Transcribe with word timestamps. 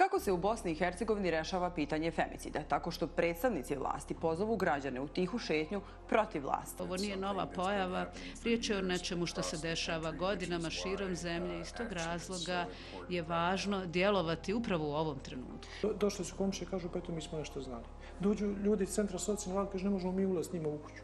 Kako 0.00 0.20
se 0.20 0.32
u 0.32 0.36
Bosni 0.36 0.72
i 0.72 0.74
Hercegovini 0.74 1.30
rešava 1.30 1.70
pitanje 1.70 2.10
femicida? 2.10 2.60
Tako 2.68 2.90
što 2.90 3.06
predstavnici 3.06 3.76
vlasti 3.76 4.14
pozovu 4.14 4.56
građane 4.56 5.00
u 5.00 5.08
tihu 5.08 5.38
šetnju 5.38 5.80
protiv 6.08 6.42
vlasti. 6.42 6.82
Ovo 6.82 6.96
nije 6.96 7.16
nova 7.16 7.46
pojava. 7.46 8.06
Riječ 8.44 8.70
je 8.70 8.78
o 8.78 8.82
nečemu 8.82 9.26
što 9.26 9.42
se 9.42 9.56
dešava 9.68 10.12
godinama 10.12 10.70
širom 10.70 11.14
zemlje. 11.16 11.60
Iz 11.60 11.72
tog 11.72 11.92
razloga 11.92 12.66
je 13.08 13.22
važno 13.22 13.86
djelovati 13.86 14.54
upravo 14.54 14.88
u 14.88 14.94
ovom 14.94 15.18
trenutku. 15.18 15.68
Do, 15.82 15.92
došli 15.92 16.24
su 16.24 16.36
komše 16.36 16.64
i 16.64 16.68
kažu, 16.68 16.88
pa 16.92 16.98
eto 16.98 17.12
mi 17.12 17.20
smo 17.20 17.38
nešto 17.38 17.60
znali. 17.60 17.84
Dođu 18.20 18.46
ljudi 18.46 18.84
iz 18.84 18.90
centra 18.90 19.18
socijalne 19.18 19.60
vlade, 19.60 19.72
kažu, 19.72 19.84
ne 19.84 19.90
možemo 19.90 20.12
mi 20.12 20.26
ulaz 20.26 20.46
s 20.46 20.52
njima 20.52 20.68
u 20.68 20.78
kuću. 20.78 21.02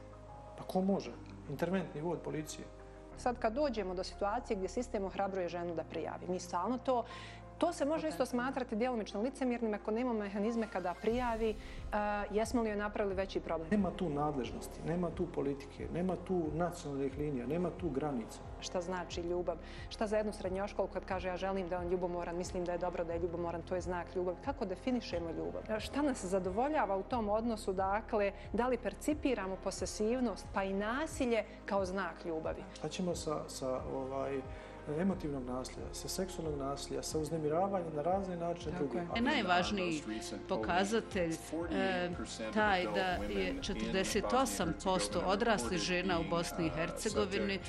Pa 0.58 0.64
ko 0.64 0.80
može? 0.80 1.12
Interventni 1.50 2.00
vod 2.00 2.18
policije. 2.24 2.64
Sad 3.18 3.38
kad 3.38 3.52
dođemo 3.52 3.94
do 3.94 4.04
situacije 4.04 4.56
gdje 4.56 4.68
sistem 4.68 5.04
ohrabruje 5.04 5.48
ženu 5.48 5.74
da 5.74 5.84
prijavi, 5.84 6.28
mi 6.28 6.40
stalno 6.40 6.78
to 6.78 7.04
To 7.58 7.72
se 7.72 7.84
može 7.84 8.08
isto 8.08 8.26
smatrati 8.26 8.76
djelomično 8.76 9.22
licemjernim 9.22 9.74
ako 9.74 9.90
nema 9.90 10.12
mehanizme 10.12 10.66
kada 10.72 10.94
prijavi, 11.02 11.50
uh, 11.50 12.36
jesmo 12.36 12.62
li 12.62 12.68
joj 12.68 12.76
napravili 12.76 13.14
veći 13.14 13.40
problem. 13.40 13.68
Nema 13.70 13.90
tu 13.90 14.08
nadležnosti, 14.10 14.80
nema 14.86 15.10
tu 15.10 15.26
politike, 15.26 15.88
nema 15.92 16.16
tu 16.16 16.42
nacionalnih 16.54 17.18
linija, 17.18 17.46
nema 17.46 17.70
tu 17.70 17.90
granica. 17.90 18.38
Šta 18.60 18.80
znači 18.80 19.20
ljubav? 19.20 19.56
Šta 19.88 20.06
za 20.06 20.16
jednu 20.16 20.32
srednjoškolu 20.32 20.88
kad 20.88 21.04
kaže 21.04 21.28
ja 21.28 21.36
želim 21.36 21.68
da 21.68 21.78
on 21.78 21.88
ljubomoran, 21.88 22.36
mislim 22.36 22.64
da 22.64 22.72
je 22.72 22.78
dobro 22.78 23.04
da 23.04 23.12
je 23.12 23.18
ljubomoran, 23.18 23.62
to 23.62 23.74
je 23.74 23.80
znak 23.80 24.06
ljubavi. 24.14 24.36
Kako 24.44 24.64
definišemo 24.64 25.30
ljubav? 25.30 25.80
Šta 25.80 26.02
nas 26.02 26.24
zadovoljava 26.24 26.96
u 26.96 27.02
tom 27.02 27.28
odnosu, 27.28 27.72
dakle, 27.72 28.32
da 28.52 28.66
li 28.66 28.78
percipiramo 28.78 29.56
posesivnost 29.64 30.46
pa 30.54 30.64
i 30.64 30.74
nasilje 30.74 31.44
kao 31.66 31.84
znak 31.84 32.24
ljubavi? 32.24 32.64
Šta 32.74 32.88
ćemo 32.88 33.14
sa, 33.14 33.48
sa 33.48 33.80
ovaj, 33.94 34.40
emotivnog 35.00 35.44
nasilja, 35.44 35.86
sa 35.92 36.08
seksualnog 36.08 36.58
nasilja, 36.58 37.02
sa 37.02 37.18
uznemiravanjem 37.18 37.94
na 37.96 38.02
razne 38.02 38.36
načine 38.36 38.76
drugih. 38.78 39.00
Je 39.16 39.22
najvažniji 39.22 40.02
pokazatelj 40.48 41.32
e, 41.72 42.10
taj 42.54 42.84
da 42.84 43.06
je 43.06 43.54
48% 43.54 45.24
odraslih 45.26 45.78
žena 45.78 46.20
u 46.20 46.24
Bosni 46.30 46.66
i 46.66 46.70
Hercegovini 46.70 47.54
e, 47.54 47.60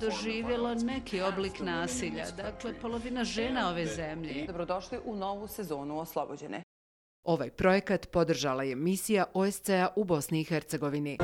doživjelo 0.00 0.74
neki 0.74 1.20
oblik 1.20 1.60
nasilja. 1.60 2.24
Dakle, 2.36 2.74
polovina 2.80 3.24
žena 3.24 3.70
ove 3.70 3.86
zemlje. 3.86 4.46
Dobrodošli 4.46 4.98
u 5.04 5.16
novu 5.16 5.46
sezonu 5.48 5.98
Oslobođene. 5.98 6.62
Ovaj 7.24 7.50
projekat 7.50 8.10
podržala 8.10 8.62
je 8.62 8.76
misija 8.76 9.24
OSCE-a 9.34 9.88
u 9.96 10.04
Bosni 10.04 10.40
i 10.40 10.44
Hercegovini. 10.44 11.18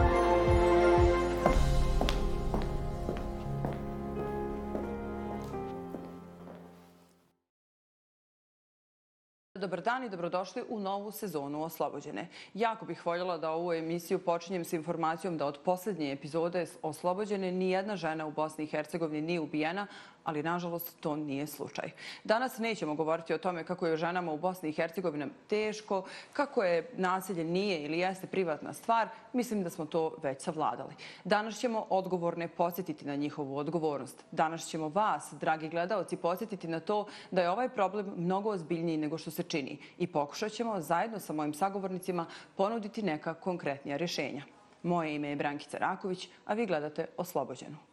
Dobar 9.63 9.81
dan 9.81 10.05
i 10.05 10.09
dobrodošli 10.09 10.63
u 10.69 10.81
novu 10.81 11.11
sezonu 11.11 11.63
Oslobođene. 11.63 12.29
Jako 12.55 12.87
bih 12.87 13.07
voljela 13.07 13.39
da 13.39 13.51
ovu 13.51 13.73
emisiju 13.73 14.19
počinjem 14.19 14.65
s 14.65 14.73
informacijom 14.73 15.39
da 15.39 15.47
od 15.47 15.59
posljednje 15.65 16.13
epizode 16.13 16.67
Oslobođene 16.83 17.53
nijedna 17.53 17.97
žena 17.97 18.27
u 18.27 18.31
Bosni 18.31 18.65
i 18.65 18.67
Hercegovini 18.67 19.27
nije 19.27 19.41
ubijena, 19.41 19.87
ali 20.25 20.42
nažalost 20.42 21.01
to 21.01 21.17
nije 21.17 21.47
slučaj. 21.47 21.91
Danas 22.25 22.59
nećemo 22.59 22.95
govoriti 22.95 23.34
o 23.34 23.39
tome 23.39 23.65
kako 23.65 23.87
je 23.87 23.97
ženama 23.97 24.33
u 24.33 24.39
Bosni 24.39 24.69
i 24.69 24.73
Hercegovini 24.73 25.27
teško, 25.48 26.05
kako 26.33 26.62
je 26.62 26.91
nasilje 26.97 27.45
nije 27.45 27.83
ili 27.83 27.98
jeste 27.98 28.27
privatna 28.27 28.73
stvar, 28.73 29.09
mislim 29.33 29.62
da 29.62 29.70
smo 29.70 29.87
to 29.87 30.14
već 30.23 30.42
savladali. 30.42 30.95
Danas 31.25 31.59
ćemo 31.59 31.87
odgovorne 31.91 32.48
podsjetiti 32.48 33.05
na 33.05 33.17
njihovu 33.17 33.56
odgovornost. 33.56 34.25
Danas 34.31 34.67
ćemo 34.67 34.89
vas, 34.89 35.34
dragi 35.41 35.69
gledalci, 35.69 36.17
podsjetiti 36.17 36.69
na 36.69 36.81
to 36.81 37.07
da 37.31 37.42
je 37.42 37.51
ovaj 37.51 37.69
problem 37.69 38.12
mnogo 38.17 38.51
ozbiljniji 38.51 38.97
nego 38.97 39.19
što 39.19 39.31
se 39.31 39.42
čini 39.42 39.79
i 39.98 40.07
pokušat 40.07 40.53
ćemo 40.53 40.81
zajedno 40.81 41.19
sa 41.19 41.33
mojim 41.33 41.55
sagovornicima 41.55 42.27
ponuditi 42.57 43.03
neka 43.03 43.34
konkretnija 43.34 43.97
rješenja. 43.97 44.42
Moje 44.83 45.14
ime 45.14 45.29
je 45.29 45.36
Brankica 45.36 45.79
Raković, 45.79 46.29
a 46.45 46.55
vi 46.55 46.67
gledate 46.67 47.07
Oslobođenu. 47.17 47.92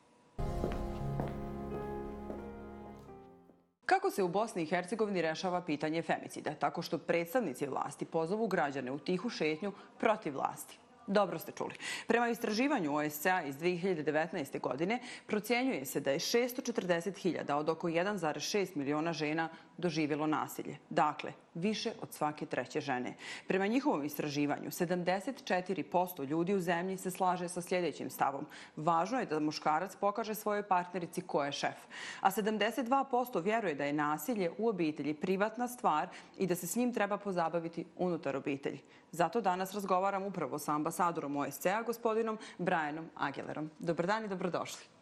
Kako 3.90 4.12
se 4.12 4.24
u 4.24 4.28
Bosni 4.28 4.64
i 4.64 4.66
Hercegovini 4.66 5.22
rešava 5.22 5.62
pitanje 5.62 6.02
femicida? 6.02 6.54
Tako 6.54 6.82
što 6.82 6.98
predstavnici 6.98 7.68
vlasti 7.68 8.06
pozovu 8.06 8.48
građane 8.48 8.92
u 8.92 9.00
tihu 9.00 9.30
šetnju 9.30 9.72
protiv 10.00 10.34
vlasti. 10.34 10.78
Dobro 11.08 11.40
ste 11.40 11.52
čuli. 11.52 11.76
Prema 12.08 12.30
istraživanju 12.30 12.96
OSCA 12.96 13.42
iz 13.42 13.56
2019. 13.56 14.60
godine 14.60 15.00
procjenjuje 15.28 15.86
se 15.86 16.00
da 16.00 16.12
je 16.12 16.20
640.000 16.20 17.54
od 17.54 17.70
oko 17.70 17.88
1,6 17.88 18.76
miliona 18.76 19.14
žena 19.14 19.50
doživjelo 19.78 20.28
nasilje. 20.28 20.78
Dakle, 20.90 21.34
više 21.60 21.92
od 22.02 22.14
svake 22.14 22.46
treće 22.46 22.82
žene. 22.82 23.14
Prema 23.48 23.68
njihovom 23.68 24.06
istraživanju, 24.06 24.70
74% 24.70 26.28
ljudi 26.28 26.54
u 26.54 26.60
zemlji 26.60 26.98
se 26.98 27.12
slaže 27.12 27.50
sa 27.50 27.62
sljedećim 27.62 28.10
stavom. 28.10 28.46
Važno 28.76 29.20
je 29.20 29.26
da 29.26 29.40
muškarac 29.40 29.96
pokaže 29.96 30.36
svojoj 30.36 30.64
partnerici 30.68 31.22
ko 31.22 31.44
je 31.44 31.52
šef. 31.52 31.78
A 32.22 32.32
72% 32.32 33.44
vjeruje 33.44 33.76
da 33.76 33.86
je 33.86 33.94
nasilje 33.94 34.52
u 34.58 34.68
obitelji 34.68 35.14
privatna 35.14 35.68
stvar 35.68 36.08
i 36.38 36.48
da 36.48 36.56
se 36.56 36.68
s 36.68 36.76
njim 36.76 36.94
treba 36.94 37.18
pozabaviti 37.18 37.86
unutar 37.98 38.36
obitelji. 38.36 38.80
Zato 39.12 39.42
danas 39.42 39.74
razgovaram 39.74 40.24
upravo 40.24 40.60
sa 40.60 40.76
ambasadorom 40.76 41.38
OSCE-a, 41.38 41.82
gospodinom 41.82 42.38
Brianom 42.58 43.10
Agelerom. 43.16 43.70
Dobar 43.80 44.08
dan 44.08 44.26
i 44.26 44.28
dobrodošli. 44.28 44.99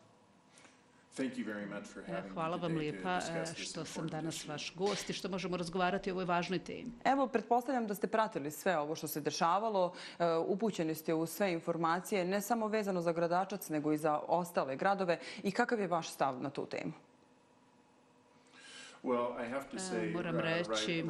Hvala 2.34 2.58
vam 2.58 2.78
lijepa 2.78 3.20
što 3.56 3.86
sam 3.86 4.08
danas 4.08 4.48
vaš 4.48 4.76
gost 4.76 5.10
i 5.10 5.14
što 5.14 5.30
možemo 5.30 5.58
razgovarati 5.58 6.12
o 6.12 6.14
ovoj 6.14 6.26
važnoj 6.26 6.60
temi. 6.60 6.92
Evo, 7.06 7.28
pretpostavljam 7.28 7.88
da 7.88 7.96
ste 7.96 8.08
pratili 8.08 8.52
sve 8.52 8.78
ovo 8.78 8.96
što 8.96 9.08
se 9.08 9.22
dešavalo, 9.22 9.94
e, 10.20 10.26
upućeni 10.36 10.96
ste 10.96 11.14
u 11.14 11.26
sve 11.26 11.54
informacije, 11.54 12.26
ne 12.26 12.42
samo 12.42 12.68
vezano 12.68 13.02
za 13.02 13.12
gradačac, 13.12 13.70
nego 13.70 13.94
i 13.94 13.98
za 13.98 14.20
ostale 14.28 14.76
gradove. 14.76 15.20
I 15.44 15.52
kakav 15.52 15.80
je 15.80 15.88
vaš 15.88 16.10
stav 16.10 16.42
na 16.42 16.50
tu 16.50 16.66
temu? 16.66 17.07
Moram 20.14 20.36
uh, 20.36 20.42
reći 20.42 21.04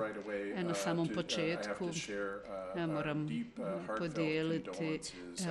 na 0.64 0.70
uh, 0.70 0.78
samom 0.78 1.08
uh, 1.08 1.14
početku, 1.16 1.90
moram 2.88 3.28
podijeliti, 3.98 5.00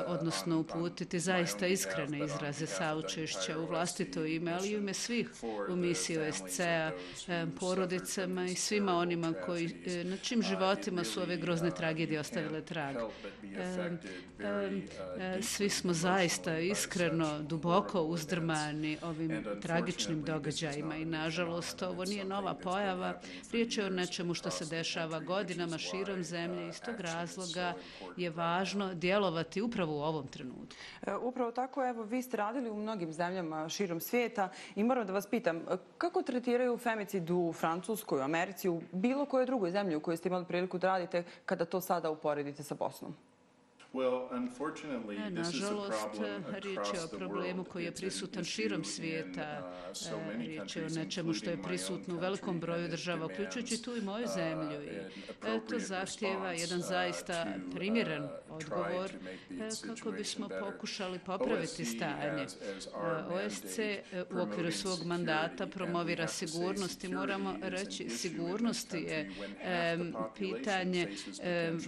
odnosno 0.07 0.61
uputiti 0.61 1.21
zaista 1.21 1.67
iskrene 1.67 2.25
izraze 2.25 2.67
saučešća 2.67 3.59
u 3.59 3.67
vlastito 3.67 4.25
ime, 4.25 4.53
ali 4.53 4.69
i 4.69 4.73
ime 4.73 4.95
svih 4.95 5.31
u 5.69 5.77
misiji 5.77 6.19
OSCE-a, 6.19 6.91
porodicama 7.61 8.45
i 8.45 8.55
svima 8.55 8.97
onima 8.97 9.33
koji, 9.47 9.75
na 10.05 10.17
čim 10.17 10.43
životima 10.43 11.05
su 11.05 11.23
ove 11.23 11.37
grozne 11.37 11.71
tragedije 11.71 12.21
ostavile 12.21 12.63
trag. 12.63 12.97
Svi 15.43 15.69
smo 15.69 15.93
zaista 15.93 16.59
iskreno, 16.59 17.43
duboko 17.43 18.03
uzdrmani 18.03 18.99
ovim 19.03 19.45
tragičnim 19.63 20.23
događajima 20.23 20.97
i 20.97 21.05
nažalost 21.05 21.83
ovo 21.83 22.05
nije 22.05 22.26
nova 22.27 22.55
pojava. 22.55 23.21
Riječ 23.53 23.79
je 23.79 23.87
o 23.87 23.91
nečemu 23.91 24.35
što 24.35 24.51
se 24.51 24.65
dešava 24.65 25.21
godinama 25.21 25.79
širom 25.79 26.23
zemlje. 26.23 26.69
Iz 26.69 26.81
tog 26.81 27.01
razloga 27.01 27.75
je 28.17 28.31
važno 28.31 28.95
djelovati 28.95 29.63
upravo 29.63 29.97
u 29.97 30.03
ovom 30.03 30.27
trenutku. 30.27 30.77
E, 31.03 31.17
upravo 31.17 31.53
tako, 31.53 31.89
evo, 31.89 32.03
vi 32.03 32.23
ste 32.23 32.37
radili 32.37 32.71
u 32.71 32.77
mnogim 32.77 33.13
zemljama 33.13 33.69
širom 33.69 34.01
svijeta 34.01 34.49
i 34.75 34.85
moram 34.85 35.07
da 35.07 35.13
vas 35.13 35.27
pitam, 35.27 35.63
kako 35.99 36.23
tretiraju 36.23 36.79
femicid 36.79 37.31
u 37.31 37.53
Francuskoj, 37.53 38.21
u 38.21 38.23
Americi, 38.23 38.69
u 38.69 38.83
bilo 38.93 39.25
koje 39.25 39.47
drugoj 39.47 39.71
zemlji 39.71 39.97
u 39.97 40.01
kojoj 40.01 40.17
ste 40.17 40.29
imali 40.29 40.45
priliku 40.45 40.79
da 40.79 40.89
radite 40.89 41.25
kada 41.45 41.65
to 41.65 41.81
sada 41.81 42.11
uporedite 42.11 42.63
sa 42.63 42.75
Bosnom? 42.75 43.15
E, 43.97 45.31
nažalost, 45.31 46.09
riječ 46.53 46.87
je 46.95 47.05
o 47.05 47.19
problemu 47.19 47.65
koji 47.65 47.85
je 47.85 47.93
prisutan 47.93 48.45
širom 48.45 48.85
svijeta. 48.85 49.73
Uh, 49.91 50.35
e, 50.35 50.39
riječ 50.39 50.77
je 50.77 50.87
o 50.87 50.89
nečemu 50.89 51.33
što 51.33 51.51
je 51.51 51.63
prisutno 51.63 52.15
u 52.15 52.19
velikom 52.19 52.61
broju 52.61 52.89
država, 52.89 53.27
uključujući 53.27 53.83
tu 53.83 53.97
i 53.97 54.01
moju 54.01 54.25
uh, 54.25 54.31
zemlju. 54.35 54.83
I 54.83 55.69
to 55.69 55.79
zahtjeva 55.79 56.53
jedan 56.53 56.79
uh, 56.79 56.85
zaista 56.85 57.47
primjeren 57.75 58.29
odgovor 58.51 59.11
kako 59.87 60.11
bismo 60.11 60.49
pokušali 60.61 61.19
popraviti 61.19 61.85
stanje. 61.85 62.47
OSC 63.31 63.79
u 64.31 64.41
okviru 64.41 64.73
svog 64.73 65.07
mandata 65.07 65.67
promovira 65.67 66.29
sigurnost 66.29 67.05
i 67.05 67.09
moramo 67.09 67.55
reći 67.63 68.09
sigurnosti 68.09 68.99
je 68.99 69.31
pitanje 70.39 71.09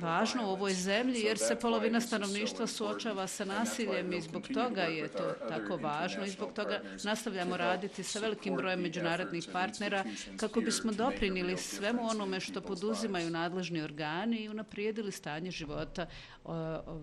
važno 0.00 0.48
u 0.48 0.50
ovoj 0.50 0.72
zemlji 0.72 1.20
jer 1.20 1.38
se 1.38 1.56
polovina 1.56 1.97
Polovina 1.98 2.18
stanovništva 2.18 2.66
suočava 2.66 3.26
sa 3.26 3.44
nasiljem 3.44 4.12
i 4.12 4.20
zbog 4.20 4.48
toga 4.54 4.82
je 4.82 5.08
to 5.08 5.32
tako 5.48 5.76
važno 5.76 6.24
i 6.24 6.30
zbog 6.30 6.52
toga 6.52 6.80
nastavljamo 7.04 7.56
raditi 7.56 8.02
sa 8.02 8.18
velikim 8.18 8.56
brojem 8.56 8.80
međunarodnih 8.80 9.48
partnera 9.52 10.04
kako 10.36 10.60
bismo 10.60 10.92
doprinili 10.92 11.56
svemu 11.56 12.08
onome 12.10 12.40
što 12.40 12.60
poduzimaju 12.60 13.30
nadležni 13.30 13.82
organi 13.82 14.36
i 14.36 14.48
unaprijedili 14.48 15.12
stanje 15.12 15.50
života 15.50 16.06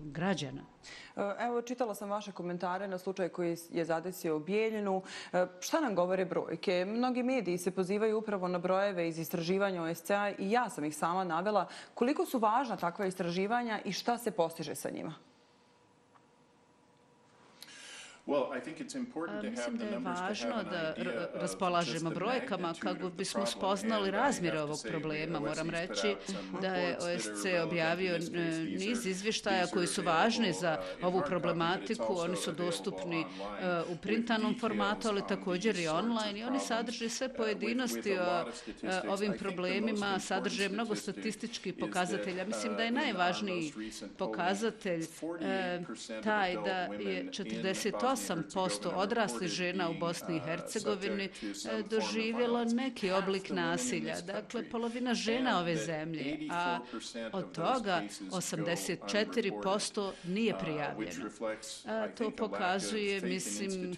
građana. 0.04 0.62
E, 1.16 1.20
evo, 1.38 1.62
čitala 1.62 1.94
sam 1.94 2.10
vaše 2.10 2.32
komentare 2.32 2.88
na 2.88 2.98
slučaj 2.98 3.28
koji 3.28 3.56
je 3.70 3.84
zadesio 3.84 4.38
Bijeljinu. 4.38 5.02
E, 5.32 5.46
šta 5.60 5.80
nam 5.80 5.94
govore 5.94 6.24
brojke? 6.24 6.84
Mnogi 6.84 7.22
mediji 7.22 7.58
se 7.58 7.70
pozivaju 7.70 8.18
upravo 8.18 8.48
na 8.48 8.58
brojeve 8.58 9.08
iz 9.08 9.18
istraživanja 9.18 9.82
OSCA 9.82 10.32
i 10.38 10.50
ja 10.50 10.70
sam 10.70 10.84
ih 10.84 10.96
sama 10.96 11.24
navela. 11.24 11.68
Koliko 11.94 12.26
su 12.26 12.38
važna 12.38 12.76
takva 12.76 13.06
istraživanja 13.06 13.80
i 13.84 13.92
šta 13.92 14.18
se 14.18 14.30
postiže 14.30 14.74
sa 14.74 14.85
njima? 14.90 15.14
Mislim 19.42 19.76
da 19.78 19.84
je 19.84 19.98
važno 19.98 20.62
da 20.70 20.94
raspolažemo 21.34 22.10
brojkama 22.10 22.74
kako 22.78 23.08
bismo 23.10 23.46
spoznali 23.46 24.10
razmjere 24.10 24.60
ovog 24.60 24.78
problema. 24.88 25.40
Moram 25.40 25.70
reći 25.70 26.16
da 26.60 26.74
je 26.74 26.96
OSC 26.96 27.44
objavio 27.64 28.18
niz 28.78 29.06
izvještaja 29.06 29.66
koji 29.66 29.86
su 29.86 30.02
važni 30.02 30.52
za 30.52 30.78
ovu 31.02 31.22
problematiku. 31.26 32.16
Oni 32.18 32.36
su 32.36 32.52
dostupni 32.52 33.24
u 33.88 33.96
printanom 33.96 34.58
formatu, 34.60 35.08
ali 35.08 35.22
također 35.28 35.78
i 35.78 35.88
online. 35.88 36.40
I 36.40 36.44
oni 36.44 36.60
sadrže 36.60 37.08
sve 37.08 37.34
pojedinosti 37.34 38.18
o 38.18 38.44
ovim 39.08 39.34
problemima, 39.38 40.20
sadrže 40.20 40.68
mnogo 40.68 40.94
statističkih 40.94 41.74
pokazatelja. 41.74 42.44
Mislim 42.44 42.76
da 42.76 42.82
je 42.82 42.90
najvažniji 42.90 43.72
pokazatelj 44.18 45.06
taj 46.22 46.54
da 46.54 46.76
je 46.76 47.24
48 47.24 48.15
8% 48.16 48.94
odraslih 48.94 49.48
žena 49.50 49.90
u 49.90 49.94
Bosni 49.94 50.36
i 50.36 50.40
Hercegovini 50.40 51.24
e, 51.24 51.30
doživjelo 51.90 52.64
neki 52.64 53.10
oblik 53.10 53.50
nasilja. 53.50 54.20
Dakle, 54.20 54.70
polovina 54.70 55.14
žena 55.14 55.60
ove 55.60 55.76
zemlje, 55.76 56.38
a 56.50 56.78
od 57.32 57.52
toga 57.52 58.02
84% 58.30 60.10
nije 60.24 60.58
prijavljeno. 60.58 61.30
To 62.18 62.30
pokazuje, 62.30 63.20
mislim, 63.20 63.96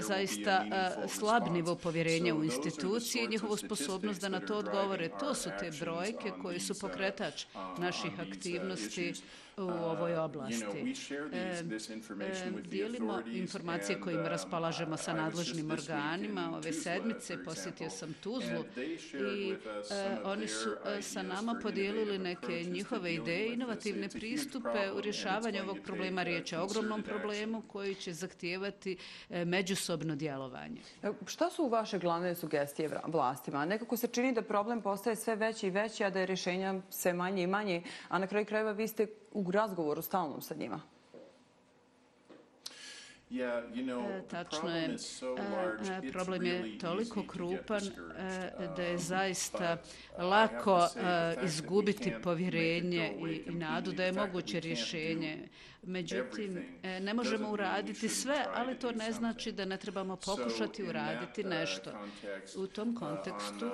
zaista 0.00 0.64
slab 1.08 1.42
nivo 1.52 1.74
povjerenja 1.74 2.34
u 2.34 2.44
institucije 2.44 3.24
i 3.24 3.28
njihovu 3.28 3.56
sposobnost 3.56 4.20
da 4.20 4.28
na 4.28 4.40
to 4.40 4.58
odgovore. 4.58 5.08
To 5.20 5.34
su 5.34 5.50
te 5.60 5.70
brojke 5.80 6.32
koji 6.42 6.60
su 6.60 6.78
pokretač 6.80 7.44
naših 7.78 8.12
aktivnosti 8.20 9.14
u 9.56 9.62
ovoj 9.62 10.16
oblasti. 10.16 10.94
Dijelimo 12.64 13.20
informacije 13.26 14.00
kojima 14.00 14.28
raspolažemo 14.28 14.96
sa 14.96 15.12
nadležnim 15.12 15.70
organima. 15.70 16.50
Ove 16.56 16.72
sedmice 16.72 17.44
posjetio 17.44 17.90
sam 17.90 18.14
Tuzlu 18.22 18.64
i 19.36 19.54
oni 20.24 20.48
su 20.48 20.76
sa 21.00 21.22
nama 21.22 21.58
podijelili 21.62 22.18
neke 22.18 22.64
njihove 22.64 23.14
ideje, 23.14 23.52
inovativne 23.52 24.08
pristupe 24.08 24.92
u 24.96 25.00
rješavanju 25.00 25.62
ovog 25.62 25.78
problema. 25.84 26.22
Riječ 26.22 26.52
je 26.52 26.58
o 26.58 26.64
ogromnom 26.64 27.02
problemu 27.02 27.62
koji 27.68 27.94
će 27.94 28.12
zahtijevati 28.12 28.96
međusobno 29.30 30.16
djelovanje. 30.16 30.80
Šta 31.26 31.50
su 31.50 31.68
vaše 31.68 31.98
glavne 31.98 32.34
sugestije 32.34 32.90
vlastima? 33.06 33.64
Nekako 33.64 33.96
se 33.96 34.06
čini 34.06 34.32
da 34.32 34.42
problem 34.42 34.82
postaje 34.82 35.16
sve 35.16 35.36
veći 35.36 35.66
i 35.66 35.70
veći, 35.70 36.04
a 36.04 36.10
da 36.10 36.20
je 36.20 36.26
rješenja 36.26 36.74
sve 36.90 37.12
manje 37.12 37.42
i 37.42 37.46
manje, 37.46 37.82
a 38.08 38.18
na 38.18 38.26
kraju 38.26 38.46
krajeva 38.46 38.72
vi 38.72 38.88
ste 38.88 39.06
u 39.32 39.42
razgovoru 39.50 40.02
stalnom 40.02 40.40
sa 40.40 40.54
njima? 40.54 40.80
E, 43.30 44.22
tačno 44.30 44.76
je, 44.76 44.96
e, 46.04 46.12
problem 46.12 46.46
je 46.46 46.78
toliko 46.78 47.22
krupan 47.26 47.82
e, 47.86 48.68
da 48.76 48.82
je 48.82 48.98
zaista 48.98 49.76
lako 50.18 50.88
izgubiti 51.44 52.14
povjerenje 52.22 53.12
i 53.48 53.50
nadu 53.50 53.92
da 53.92 54.04
je 54.04 54.12
moguće 54.12 54.60
rješenje. 54.60 55.48
Međutim, 55.86 56.64
e, 56.82 57.00
ne 57.00 57.14
možemo 57.14 57.50
uraditi 57.50 58.08
sve, 58.08 58.44
ali 58.54 58.78
to 58.78 58.92
ne 58.92 59.12
znači 59.12 59.52
da 59.52 59.64
ne 59.64 59.76
trebamo 59.76 60.16
pokušati 60.16 60.82
uraditi 60.82 61.40
uh, 61.40 61.46
nešto. 61.46 61.90
U 62.56 62.66
tom 62.66 62.88
uh, 62.88 62.98
kontekstu, 62.98 63.70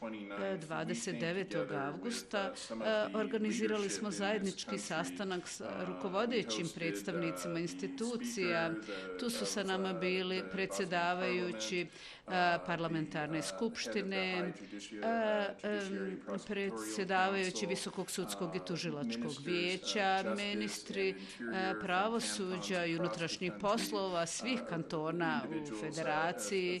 29. 0.00 1.72
E, 1.72 1.76
augusta, 1.76 2.52
uh, 2.70 2.76
organizirali 3.14 3.90
smo 3.90 4.10
zajednički 4.10 4.78
sastanak 4.78 5.48
s 5.48 5.62
rukovodećim 5.86 6.68
predstavnicima 6.74 7.58
institucija. 7.58 8.74
Tu 9.20 9.30
su 9.30 9.46
sa 9.46 9.62
nama 9.62 9.92
bili 9.92 10.42
predsjedavajući 10.52 11.86
parlamentarne 12.66 13.42
skupštine, 13.42 14.52
predsjedavajući 16.46 17.66
Visokog 17.66 18.10
sudskog 18.10 18.56
i 18.56 18.60
tužilačkog 18.66 19.32
vijeća, 19.44 20.34
ministri 20.36 21.14
E, 21.52 21.74
pravosuđa 21.80 22.84
i 22.84 22.96
unutrašnjih 22.96 23.52
poslova 23.60 24.26
svih 24.26 24.60
kantona 24.68 25.40
u 25.72 25.80
federaciji, 25.80 26.76
e, 26.76 26.80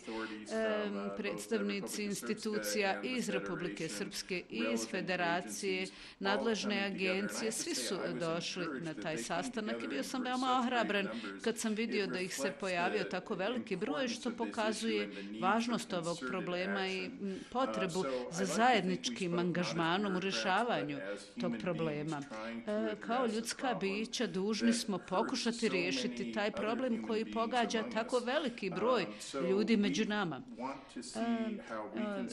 predstavnici 1.16 2.04
institucija 2.04 3.00
iz 3.02 3.28
Republike 3.28 3.88
Srpske 3.88 4.42
i 4.50 4.64
iz 4.72 4.88
federacije, 4.90 5.86
nadležne 6.18 6.84
agencije, 6.84 7.52
svi 7.52 7.74
su 7.74 7.94
došli 8.20 8.66
na 8.80 8.94
taj 8.94 9.16
sastanak 9.16 9.84
i 9.84 9.88
bio 9.88 10.02
sam 10.02 10.22
veoma 10.22 10.60
ohrabren 10.60 11.08
kad 11.44 11.58
sam 11.58 11.74
vidio 11.74 12.06
da 12.06 12.20
ih 12.20 12.34
se 12.34 12.52
pojavio 12.60 13.04
tako 13.04 13.34
veliki 13.34 13.76
broj 13.76 14.08
što 14.08 14.30
pokazuje 14.30 15.10
važnost 15.40 15.92
ovog 15.92 16.18
problema 16.28 16.86
i 16.86 17.10
potrebu 17.52 18.04
za 18.30 18.44
zajedničkim 18.44 19.38
angažmanom 19.38 20.16
u 20.16 20.20
rješavanju 20.20 20.98
tog 21.40 21.52
problema. 21.62 22.22
E, 22.66 22.94
kao 23.00 23.26
ljudska 23.26 23.74
bića 23.80 24.26
dužni 24.56 24.72
smo 24.72 24.98
pokušati 24.98 25.68
riješiti 25.68 26.32
taj 26.32 26.50
problem 26.50 27.06
koji 27.06 27.32
pogađa 27.32 27.84
tako 27.92 28.18
veliki 28.18 28.70
broj 28.70 29.06
ljudi 29.48 29.76
među 29.76 30.04
nama. 30.04 30.42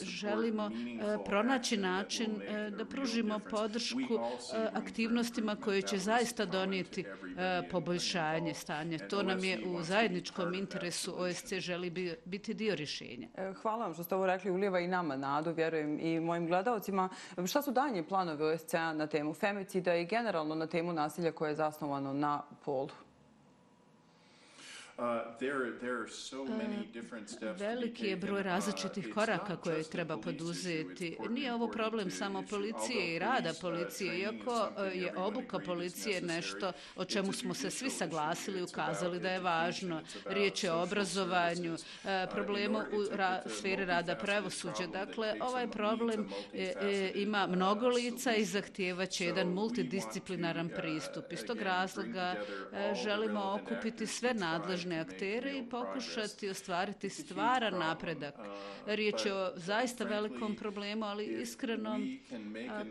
Želimo 0.02 0.70
pronaći 1.26 1.76
način 1.76 2.40
da 2.78 2.84
pružimo 2.84 3.40
podršku 3.50 4.18
aktivnostima 4.72 5.56
koje 5.56 5.82
će 5.82 5.98
zaista 5.98 6.44
donijeti 6.44 7.04
poboljšanje 7.70 8.54
stanja. 8.54 8.98
To 9.08 9.22
nam 9.22 9.44
je 9.44 9.66
u 9.66 9.82
zajedničkom 9.82 10.54
interesu 10.54 11.14
OSC 11.16 11.52
želi 11.54 12.16
biti 12.24 12.54
dio 12.54 12.74
rješenja 12.74 13.28
hvala 13.62 13.84
vam 13.84 13.94
što 13.94 14.04
ste 14.04 14.14
ovo 14.14 14.26
rekli, 14.26 14.50
ulijeva 14.50 14.80
i 14.80 14.88
nama 14.88 15.16
nadu, 15.16 15.52
vjerujem 15.52 15.98
i 16.00 16.20
mojim 16.20 16.46
gledalcima. 16.46 17.08
Šta 17.46 17.62
su 17.62 17.72
danje 17.72 18.02
planovi 18.02 18.44
OSCA 18.44 18.92
na 18.92 19.06
temu 19.06 19.34
femicida 19.34 19.94
i 19.94 20.06
generalno 20.06 20.54
na 20.54 20.66
temu 20.66 20.92
nasilja 20.92 21.32
koje 21.32 21.50
je 21.50 21.54
zasnovano 21.54 22.12
na 22.20 22.44
polu? 22.64 23.03
Uh, 24.98 25.04
veliki 27.58 28.06
je 28.06 28.16
broj 28.16 28.40
uh, 28.40 28.46
različitih 28.46 29.14
koraka 29.14 29.56
koje 29.56 29.82
treba 29.82 30.16
poduzeti. 30.16 31.16
Nije 31.30 31.54
ovo 31.54 31.68
problem 31.68 32.10
samo 32.10 32.42
policije 32.50 33.14
i 33.14 33.18
rada 33.18 33.52
policije, 33.60 34.18
iako 34.18 34.68
uh, 34.76 34.96
je 34.96 35.16
obuka 35.16 35.58
policije 35.58 36.20
nešto 36.20 36.72
o 36.96 37.04
čemu 37.04 37.32
smo 37.32 37.54
se 37.54 37.70
svi 37.70 37.90
saglasili 37.90 38.60
i 38.60 38.62
ukazali 38.62 39.20
da 39.20 39.30
je 39.30 39.40
važno. 39.40 40.02
Riječ 40.26 40.64
je 40.64 40.72
o 40.72 40.82
obrazovanju, 40.82 41.76
problemu 42.32 42.78
u 42.78 43.04
sferi 43.46 43.84
rada 43.84 44.16
pravosuđa. 44.16 44.86
Dakle, 44.92 45.34
ovaj 45.40 45.70
problem 45.70 46.28
ima 47.14 47.46
mnogo 47.46 47.88
lica 47.88 48.34
i 48.34 48.44
zahtjevaće 48.44 49.26
jedan 49.26 49.48
multidisciplinaran 49.48 50.68
pristup. 50.68 51.32
Iz 51.32 51.44
tog 51.46 51.62
razloga 51.62 52.34
želimo 53.04 53.60
okupiti 53.62 54.06
sve 54.06 54.34
nadležne 54.34 54.83
važne 54.84 55.00
aktere 55.00 55.58
i 55.58 55.68
pokušati 55.70 56.48
ostvariti 56.48 57.08
stvaran 57.08 57.78
napredak. 57.78 58.34
Riječ 58.86 59.26
je 59.26 59.34
o 59.34 59.52
zaista 59.56 60.04
velikom 60.04 60.56
problemu, 60.56 61.04
ali 61.04 61.42
iskreno 61.42 61.98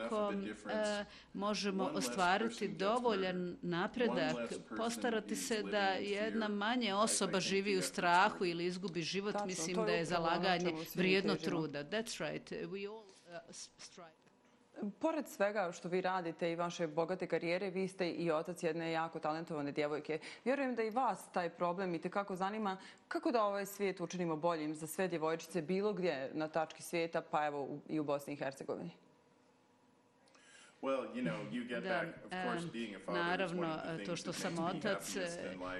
ako 0.01 0.33
e, 0.33 1.05
možemo 1.33 1.83
ostvariti 1.93 2.67
dovoljan 2.67 3.57
napredak, 3.61 4.53
postarati 4.77 5.35
se 5.35 5.63
da 5.63 5.87
jedna 5.89 6.47
manje 6.47 6.93
osoba 6.93 7.39
živi 7.39 7.77
u 7.77 7.81
strahu 7.81 8.45
ili 8.45 8.65
izgubi 8.65 9.01
život, 9.01 9.35
mislim 9.45 9.75
da 9.75 9.91
je 9.91 10.05
zalaganje 10.05 10.73
vrijedno 10.95 11.35
truda. 11.35 11.83
That's 11.83 12.31
right. 12.31 12.51
We 12.51 12.89
all 12.89 13.03
uh, 13.03 13.55
strive. 13.77 14.22
Pored 14.91 15.27
svega 15.27 15.71
što 15.71 15.89
vi 15.89 16.01
radite 16.01 16.51
i 16.51 16.55
vaše 16.55 16.87
bogate 16.87 17.27
karijere, 17.27 17.69
vi 17.69 17.87
ste 17.87 18.09
i 18.09 18.31
otac 18.31 18.63
jedne 18.63 18.91
jako 18.91 19.19
talentovane 19.19 19.71
djevojke. 19.71 20.19
Vjerujem 20.45 20.75
da 20.75 20.83
i 20.83 20.89
vas 20.89 21.31
taj 21.31 21.49
problem 21.49 21.95
i 21.95 22.01
tekako 22.01 22.35
zanima 22.35 22.77
kako 23.07 23.31
da 23.31 23.43
ovaj 23.43 23.65
svijet 23.65 24.01
učinimo 24.01 24.35
boljim 24.35 24.75
za 24.75 24.87
sve 24.87 25.07
djevojčice 25.07 25.61
bilo 25.61 25.93
gdje 25.93 26.31
na 26.33 26.47
tački 26.47 26.81
svijeta, 26.81 27.21
pa 27.21 27.45
evo 27.45 27.79
i 27.89 27.99
u 27.99 28.03
Bosni 28.03 28.33
i 28.33 28.37
Hercegovini. 28.37 28.91
Da, 31.81 32.03
naravno, 33.13 33.79
to 34.05 34.15
što 34.15 34.33
sam 34.33 34.59
otac, 34.59 35.15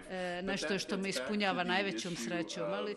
e, 0.09 0.41
nešto 0.43 0.73
je 0.73 0.79
što 0.79 0.97
me 0.97 1.09
ispunjava 1.09 1.63
najvećom 1.63 2.15
srećom, 2.15 2.63
ali 2.73 2.95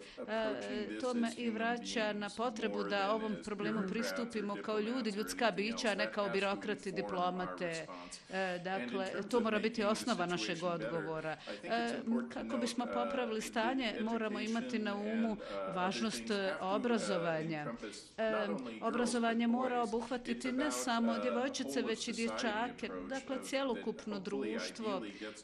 to 1.01 1.15
me 1.15 1.33
i 1.37 1.51
vraća 1.51 2.13
na 2.13 2.31
potrebu 2.37 2.83
da 2.85 3.13
ovom 3.13 3.37
problemu 3.45 3.89
pristupimo 3.89 4.57
kao 4.63 4.81
ljudi, 4.81 5.11
ljudska 5.11 5.51
bića, 5.51 5.95
ne 5.95 6.13
kao 6.13 6.29
birokrati, 6.29 6.93
diplomate. 6.93 7.87
Dakle, 8.65 9.07
to 9.31 9.41
mora 9.41 9.59
biti 9.59 9.85
osnova 9.85 10.27
našeg 10.27 10.59
odgovora. 10.63 11.37
Kako 12.33 12.57
bismo 12.57 12.87
popravili 12.87 13.43
stanje, 13.43 13.95
moramo 14.01 14.41
imati 14.41 14.79
na 14.79 14.95
umu 14.95 15.37
važnost 15.75 16.25
obrazovanja. 16.61 17.67
Obrazovanje 18.83 19.47
mora 19.47 19.83
obuhvatiti 19.83 20.53
ne 20.53 20.71
samo 20.71 21.19
djevojčice, 21.19 21.83
već 21.83 21.96
već 21.97 22.09
i 22.09 22.13
dječake, 22.13 22.89
dakle 23.09 23.37
cijelokupno 23.45 24.19
društvo 24.19 25.03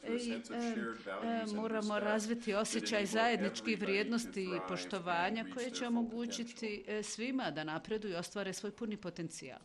i 0.09 0.33
e, 0.33 1.55
moramo 1.55 1.99
razviti 1.99 2.53
osjećaj 2.53 3.05
zajedničkih 3.05 3.81
vrijednosti 3.81 4.43
i 4.43 4.59
poštovanja 4.67 5.45
koje 5.53 5.71
će 5.71 5.87
omogućiti 5.87 6.83
e, 6.87 7.03
svima 7.03 7.51
da 7.51 7.63
napredu 7.63 8.07
i 8.07 8.15
ostvare 8.15 8.53
svoj 8.53 8.71
puni 8.71 8.97
potencijal. 8.97 9.59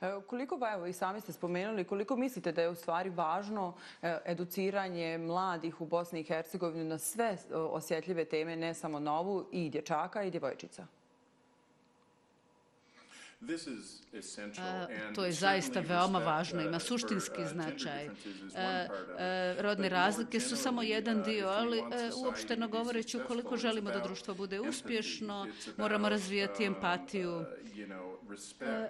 E, 0.00 0.06
koliko, 0.26 0.56
ba, 0.56 0.72
evo 0.72 0.86
i 0.86 0.92
sami 0.92 1.20
ste 1.20 1.32
spomenuli, 1.32 1.84
koliko 1.84 2.16
mislite 2.16 2.52
da 2.52 2.62
je 2.62 2.68
u 2.68 2.74
stvari 2.74 3.10
važno 3.10 3.76
educiranje 4.24 5.18
mladih 5.18 5.80
u 5.80 5.86
Bosni 5.86 6.20
i 6.20 6.24
Hercegovini 6.24 6.84
na 6.84 6.98
sve 6.98 7.36
osjetljive 7.52 8.24
teme, 8.24 8.56
ne 8.56 8.74
samo 8.74 9.00
novu, 9.00 9.48
i 9.52 9.70
dječaka 9.70 10.22
i 10.22 10.30
djevojčica? 10.30 10.86
To 15.14 15.24
je 15.24 15.32
zaista 15.32 15.80
veoma 15.80 16.18
važno, 16.18 16.60
ima 16.60 16.76
uh, 16.76 16.82
suštinski 16.82 17.42
uh, 17.42 17.48
značaj. 17.48 18.08
Uh, 18.08 18.14
rodne 19.58 19.88
razlike 19.88 20.40
su 20.40 20.56
samo 20.56 20.82
jedan 20.82 21.22
dio, 21.22 21.48
ali 21.48 21.82
uopšteno 22.24 22.68
govoreći, 22.68 23.16
ukoliko 23.16 23.56
želimo 23.56 23.90
da 23.90 24.00
društvo 24.00 24.34
bude 24.34 24.60
uspješno, 24.60 25.46
moramo 25.76 26.08
razvijati 26.08 26.64
empatiju, 26.64 27.44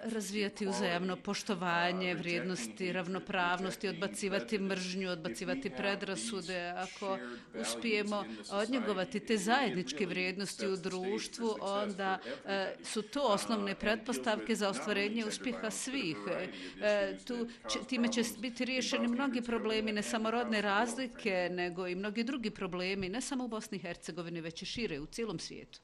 razvijati 0.02 0.66
uzajemno 0.66 1.16
poštovanje, 1.16 2.14
vrijednosti, 2.14 2.92
ravnopravnosti, 2.92 3.88
odbacivati 3.88 4.58
mržnju, 4.58 5.10
odbacivati 5.10 5.70
predrasude. 5.70 6.74
Ako 6.76 7.18
uspijemo 7.60 8.24
odnjegovati 8.50 9.20
te 9.20 9.36
zajedničke 9.36 10.06
vrijednosti 10.06 10.66
u 10.66 10.76
društvu, 10.76 11.56
onda 11.60 12.18
su 12.84 13.02
to 13.02 13.22
osnovne 13.22 13.74
pretpostavke 13.74 14.54
za 14.54 14.68
ostvarenje 14.68 15.24
uspjeha 15.24 15.70
svih. 15.70 16.16
Tu, 17.26 17.48
time 17.86 18.12
će 18.12 18.22
biti 18.38 18.64
riješeni 18.64 19.08
mnogi 19.08 19.42
problemi, 19.42 19.92
ne 19.92 20.02
samo 20.02 20.30
rodne 20.30 20.60
razlike, 20.60 21.48
nego 21.52 21.86
i 21.86 21.94
mnogi 21.94 22.24
drugi 22.24 22.50
problemi, 22.50 23.08
ne 23.08 23.20
samo 23.20 23.44
u 23.44 23.48
Bosni 23.48 23.78
i 23.78 23.80
Hercegovini, 23.80 24.40
već 24.40 24.62
i 24.62 24.66
šire 24.66 25.00
u 25.00 25.06
cijelom 25.06 25.38
svijetu. 25.38 25.80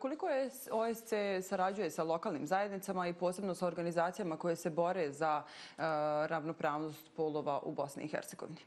Koliko 0.00 0.28
je 0.28 0.50
OSC 0.70 1.12
sarađuje 1.48 1.90
sa 1.90 2.02
lokalnim 2.02 2.46
zajednicama 2.46 2.97
i 3.06 3.12
posebno 3.12 3.54
sa 3.54 3.66
organizacijama 3.66 4.36
koje 4.36 4.56
se 4.56 4.70
bore 4.70 5.12
za 5.12 5.42
eh, 5.46 5.82
ravnopravnost 6.26 7.10
polova 7.16 7.60
u 7.62 7.72
Bosni 7.72 8.04
i 8.04 8.08
Hercegovini. 8.08 8.60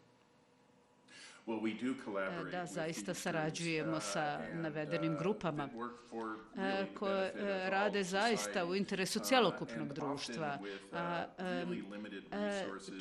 E, 1.48 2.52
da, 2.52 2.66
zaista 2.66 3.14
sarađujemo 3.14 3.98
uh, 3.98 4.04
sa 4.04 4.40
navedenim 4.54 5.14
uh, 5.14 5.20
grupama 5.20 5.70
e, 6.58 6.86
koje 7.00 7.28
e, 7.28 7.70
rade 7.70 8.04
zaista 8.04 8.66
u 8.66 8.76
interesu 8.76 9.20
cjelokupnog 9.20 9.94
društva. 9.94 10.58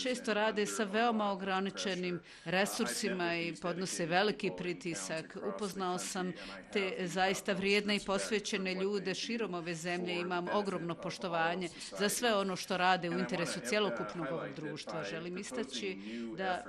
Često 0.03 0.35
rade 0.35 0.67
sa 0.67 0.85
veoma 0.85 1.33
ograničenim 1.33 2.21
resursima 2.45 3.35
i 3.35 3.55
podnose 3.63 4.07
veliki 4.07 4.51
pritisak. 4.59 5.37
Upoznao 5.55 5.99
sam 5.99 6.33
te 6.73 6.97
zaista 7.07 7.53
vrijedne 7.53 7.97
i 7.97 8.01
posvećene 8.07 8.75
ljude 8.75 9.15
širom 9.15 9.55
ove 9.55 9.75
zemlje. 9.75 10.15
Imam 10.15 10.47
ogromno 10.53 10.95
poštovanje 10.95 11.69
za 11.99 12.09
sve 12.09 12.35
ono 12.35 12.57
što 12.57 12.77
rade 12.77 13.11
u 13.11 13.19
interesu 13.19 13.61
cjelokupnog 13.69 14.27
ovog 14.31 14.55
društva. 14.57 15.05
Želim 15.05 15.39
istaći 15.39 15.99
da 16.37 16.65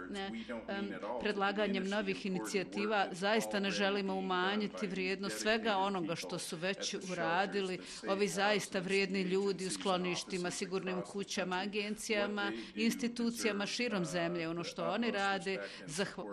predlaganje 1.22 1.71
predlaganjem 1.72 1.90
novih 1.90 2.26
inicijativa 2.26 3.08
zaista 3.12 3.60
ne 3.60 3.72
želimo 3.72 4.16
umanjiti 4.16 4.88
vrijednost 4.88 5.42
svega 5.42 5.78
onoga 5.78 6.16
što 6.16 6.40
su 6.40 6.58
već 6.58 6.96
uradili 7.12 7.80
ovi 8.08 8.28
zaista 8.28 8.80
vrijedni 8.80 9.22
ljudi 9.22 9.68
u 9.68 9.70
skloništima, 9.70 10.52
sigurnim 10.52 11.02
kućama, 11.02 11.56
agencijama, 11.56 12.52
institucijama 12.76 13.66
širom 13.66 14.06
zemlje. 14.06 14.50
Ono 14.50 14.64
što 14.64 14.90
oni 14.90 15.12
rade 15.12 15.58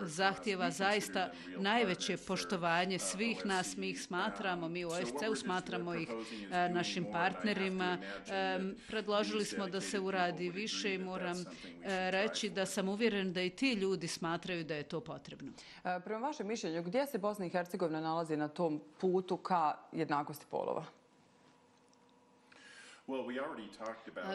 zahtjeva 0.01 0.71
zaista 0.71 1.31
najveće 1.57 2.17
poštovanje 2.17 2.99
svih 2.99 3.45
nas. 3.45 3.77
Mi 3.77 3.89
ih 3.89 4.01
smatramo, 4.01 4.69
mi 4.69 4.85
u 4.85 4.89
OSCE-u 4.89 5.35
smatramo 5.35 5.95
ih 5.95 6.09
e, 6.09 6.69
našim 6.69 7.05
partnerima. 7.11 7.97
E, 7.97 8.59
predložili 8.87 9.45
smo 9.45 9.67
da 9.67 9.81
se 9.81 9.99
uradi 9.99 10.49
više 10.49 10.93
i 10.93 10.97
moram 10.97 11.37
e, 11.37 12.11
reći 12.11 12.49
da 12.49 12.65
sam 12.65 12.89
uvjeren 12.89 13.33
da 13.33 13.41
i 13.41 13.49
ti 13.49 13.73
ljudi 13.73 14.07
smatraju 14.07 14.63
da 14.63 14.75
je 14.75 14.83
to 14.83 14.99
potrebno 14.99 15.18
potrebno. 15.19 15.51
E, 15.83 15.99
prema 15.99 16.27
vašem 16.27 16.47
mišljenju, 16.47 16.83
gdje 16.83 17.05
se 17.07 17.17
Bosna 17.17 17.45
i 17.45 17.49
Hercegovina 17.49 18.01
nalazi 18.01 18.37
na 18.37 18.47
tom 18.47 18.81
putu 18.99 19.37
ka 19.37 19.75
jednakosti 19.91 20.45
polova? 20.49 20.85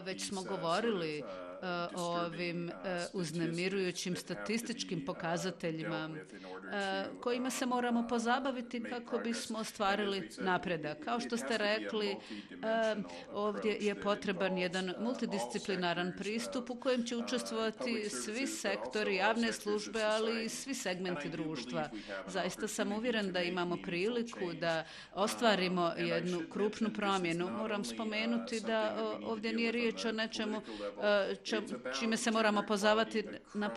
Već 0.04 0.28
smo 0.28 0.40
uh, 0.40 0.48
govorili 0.48 1.22
uh, 1.22 1.26
uh, 1.26 2.00
o 2.02 2.24
ovim 2.26 2.70
uznemirujućim 3.12 4.16
statističkim 4.16 5.04
pokazateljima 5.04 6.10
kojima 7.20 7.50
se 7.50 7.66
moramo 7.66 8.08
pozabaviti 8.08 8.82
kako 8.82 9.18
bismo 9.18 9.58
ostvarili 9.58 10.30
napredak. 10.38 10.98
Kao 11.04 11.20
što 11.20 11.36
ste 11.36 11.58
rekli, 11.58 12.16
ovdje 13.32 13.76
je 13.80 14.00
potreban 14.00 14.58
jedan 14.58 14.94
multidisciplinaran 15.00 16.12
pristup 16.18 16.70
u 16.70 16.74
kojem 16.74 17.06
će 17.06 17.16
učestvovati 17.16 18.10
svi 18.10 18.46
sektori, 18.46 19.16
javne 19.16 19.52
službe, 19.52 20.02
ali 20.02 20.44
i 20.44 20.48
svi 20.48 20.74
segmenti 20.74 21.28
društva. 21.28 21.88
Zaista 22.26 22.68
sam 22.68 22.92
uvjeren 22.92 23.32
da 23.32 23.42
imamo 23.42 23.76
priliku 23.82 24.52
da 24.60 24.84
ostvarimo 25.14 25.92
jednu 25.98 26.42
krupnu 26.52 26.90
promjenu. 26.94 27.50
Moram 27.50 27.84
spomenuti 27.84 28.60
da 28.66 28.96
ovdje 29.24 29.52
nije 29.52 29.72
riječ 29.72 30.04
o 30.04 30.12
nečemu 30.12 30.62
e, 31.02 31.36
čime 31.98 32.16
se 32.16 32.30
moramo 32.30 32.62
pozavati 32.68 33.24
na 33.54 33.70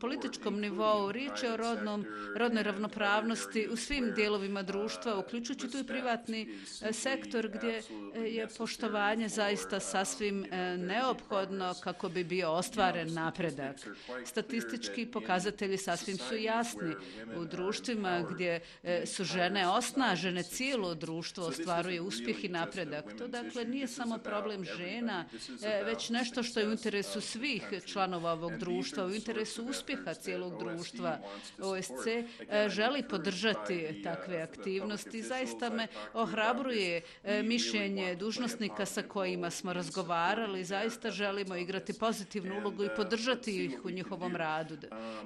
političkom 0.00 0.60
nivou. 0.60 1.12
Riječ 1.12 1.42
je 1.42 1.52
o 1.52 1.56
rodnom, 1.56 2.06
rodnoj 2.36 2.62
ravnopravnosti 2.62 3.68
u 3.72 3.76
svim 3.76 4.12
dijelovima 4.14 4.62
društva, 4.62 5.18
uključujući 5.18 5.70
tu 5.70 5.78
i 5.78 5.86
privatni 5.86 6.58
e, 6.82 6.92
sektor 6.92 7.48
gdje 7.48 7.82
e, 8.14 8.20
je 8.20 8.48
poštovanje 8.58 9.28
zaista 9.28 9.80
sasvim 9.80 10.46
neophodno 10.78 11.74
kako 11.82 12.08
bi 12.08 12.24
bio 12.24 12.52
ostvaren 12.52 13.12
napredak. 13.14 13.76
Statistički 14.24 15.06
pokazatelji 15.06 15.78
sasvim 15.78 16.18
su 16.18 16.36
jasni. 16.36 16.94
U 17.36 17.44
društvima 17.44 18.22
gdje 18.30 18.60
su 19.06 19.24
žene 19.24 19.68
osnažene, 19.68 20.42
cijelo 20.42 20.94
društvo 20.94 21.46
ostvaruje 21.46 22.00
uspjeh 22.00 22.44
i 22.44 22.48
napredak. 22.48 23.04
To 23.18 23.28
dakle 23.28 23.64
nije 23.64 23.88
samo 23.88 24.18
problem 24.32 24.64
žena, 24.64 25.24
e, 25.62 25.84
već 25.84 26.10
nešto 26.10 26.42
što 26.42 26.60
je 26.60 26.68
u 26.68 26.70
interesu 26.70 27.20
svih 27.20 27.62
članova 27.84 28.32
ovog 28.32 28.52
društva, 28.58 29.04
u 29.06 29.14
interesu 29.14 29.64
uspjeha 29.64 30.14
cijelog 30.14 30.58
društva. 30.58 31.18
OSC 31.60 32.06
e, 32.06 32.68
želi 32.68 33.02
podržati 33.02 34.00
takve 34.04 34.42
aktivnosti. 34.42 35.22
Zaista 35.22 35.70
me 35.70 35.86
ohrabruje 36.14 37.02
e, 37.24 37.42
mišljenje 37.42 38.14
dužnostnika 38.14 38.86
sa 38.86 39.02
kojima 39.02 39.50
smo 39.50 39.72
razgovarali. 39.72 40.64
Zaista 40.64 41.10
želimo 41.10 41.56
igrati 41.56 41.92
pozitivnu 41.92 42.58
ulogu 42.58 42.84
i 42.84 42.94
podržati 42.96 43.64
ih 43.64 43.84
u 43.84 43.90
njihovom 43.90 44.36
radu. 44.36 44.76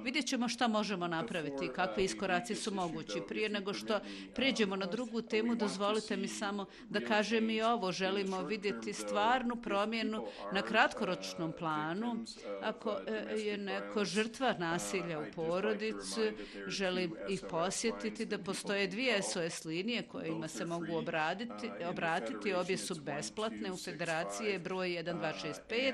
Vidjet 0.03 0.25
ćemo 0.25 0.49
šta 0.49 0.67
možemo 0.67 1.07
napraviti 1.07 1.65
i 1.65 1.73
kakve 1.75 2.03
iskoraci 2.03 2.55
su 2.55 2.73
mogući. 2.73 3.21
Prije 3.27 3.49
nego 3.49 3.73
što 3.73 3.99
pređemo 4.35 4.75
na 4.75 4.85
drugu 4.85 5.21
temu, 5.21 5.55
dozvolite 5.55 6.17
mi 6.17 6.27
samo 6.27 6.65
da 6.89 6.99
kažem 6.99 7.49
i 7.49 7.61
ovo. 7.61 7.91
Želimo 7.91 8.41
vidjeti 8.43 8.86
stvarnu 8.93 9.55
promjenu 9.55 10.25
na 10.53 10.61
kratkoročnom 10.61 11.51
planu. 11.59 12.25
Ako 12.61 12.97
e, 13.07 13.39
je 13.39 13.57
neko 13.57 14.05
žrtva 14.05 14.53
nasilja 14.59 15.19
u 15.19 15.23
porodici, 15.35 16.31
želim 16.67 17.15
ih 17.29 17.41
posjetiti 17.49 18.25
da 18.25 18.37
postoje 18.37 18.87
dvije 18.87 19.23
SOS 19.23 19.65
linije 19.65 20.03
kojima 20.03 20.47
se 20.47 20.65
mogu 20.65 20.97
obraditi, 20.97 21.69
obratiti. 21.89 22.53
Obje 22.53 22.77
su 22.77 22.95
besplatne 22.95 23.71
u 23.71 23.77
federaciji 23.77 24.59
broj 24.59 24.87
1265, 24.87 25.93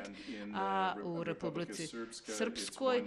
a 0.55 0.95
u 1.03 1.23
Republici 1.23 1.88
Srpskoj 2.12 3.03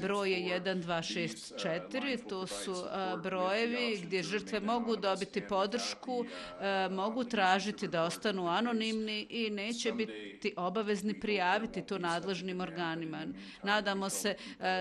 broj 0.00 0.32
je 0.32 0.60
1264. 0.60 2.28
To 2.28 2.46
su 2.46 2.74
brojevi 3.22 4.00
gdje 4.02 4.22
žrtve 4.22 4.60
mogu 4.60 4.96
dobiti 4.96 5.40
podršku, 5.40 6.24
mogu 6.90 7.24
tražiti 7.24 7.88
da 7.88 8.02
ostanu 8.02 8.48
anonimni 8.48 9.26
i 9.30 9.50
neće 9.50 9.92
biti 9.92 10.54
obavezni 10.56 11.20
prijaviti 11.20 11.82
to 11.82 11.98
nadležnim 11.98 12.60
organima. 12.60 13.26
Nadamo 13.62 14.08
se 14.08 14.34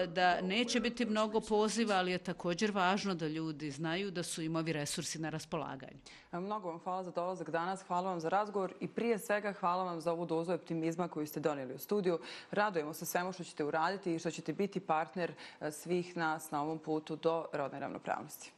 da 0.08 0.42
neće 0.42 0.80
biti 0.80 1.06
mnogo 1.06 1.42
poziva, 1.42 1.96
ali 1.96 2.12
je 2.12 2.18
također 2.18 2.72
važno 2.72 3.16
da 3.16 3.28
ljudi 3.28 3.72
znaju 3.72 4.12
da 4.12 4.24
su 4.24 4.42
im 4.42 4.56
ovi 4.56 4.74
resursi 4.74 5.20
na 5.20 5.30
raspolaganju. 5.30 5.98
Mnogo 6.32 6.70
vam 6.70 6.80
hvala 6.80 7.04
za 7.04 7.12
dolazak 7.12 7.50
danas, 7.50 7.82
hvala 7.82 8.10
vam 8.10 8.20
za 8.20 8.30
razgovor 8.30 8.74
i 8.80 8.88
prije 8.88 9.20
svega 9.20 9.54
hvala 9.54 9.84
vam 9.84 10.02
za 10.02 10.12
ovu 10.12 10.26
dozu 10.26 10.54
optimizma 10.54 11.08
koju 11.08 11.28
ste 11.28 11.40
donijeli 11.40 11.74
u 11.74 11.80
studiju. 11.80 12.20
Radujemo 12.52 12.94
se 12.94 13.06
svemu 13.06 13.34
što 13.34 13.44
ćete 13.44 13.64
uraditi 13.64 14.16
i 14.16 14.20
što 14.20 14.32
ćete 14.32 14.54
biti 14.54 14.80
partner 14.80 15.34
svih 15.72 16.18
nas 16.18 16.52
na 16.52 16.64
ovom 16.64 16.80
putu 16.80 17.16
do 17.16 17.46
rodne 17.54 17.80
ravnopravnosti. 17.80 18.52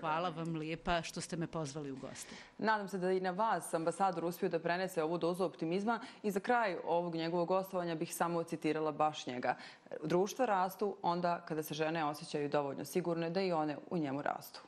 Hvala 0.00 0.28
vam 0.28 0.56
lijepa 0.56 1.02
što 1.02 1.20
ste 1.20 1.36
me 1.36 1.46
pozvali 1.46 1.90
u 1.90 1.96
goste. 1.96 2.34
Nadam 2.58 2.88
se 2.88 2.98
da 2.98 3.12
i 3.12 3.20
na 3.20 3.30
vas 3.30 3.74
ambasador 3.74 4.24
uspio 4.24 4.48
da 4.48 4.58
prenese 4.58 5.02
ovu 5.02 5.18
dozu 5.18 5.44
optimizma 5.44 6.00
i 6.22 6.30
za 6.30 6.40
kraj 6.40 6.76
ovog 6.84 7.14
njegovog 7.14 7.48
gostovanja 7.48 7.94
bih 7.94 8.14
samo 8.14 8.42
citirala 8.42 8.92
baš 8.92 9.26
njega. 9.26 9.56
Društva 10.02 10.46
rastu 10.46 10.96
onda 11.02 11.40
kada 11.40 11.62
se 11.62 11.74
žene 11.74 12.04
osjećaju 12.04 12.48
dovoljno 12.48 12.84
sigurne 12.84 13.30
da 13.30 13.40
i 13.40 13.52
one 13.52 13.76
u 13.90 13.98
njemu 13.98 14.22
rastu. 14.22 14.60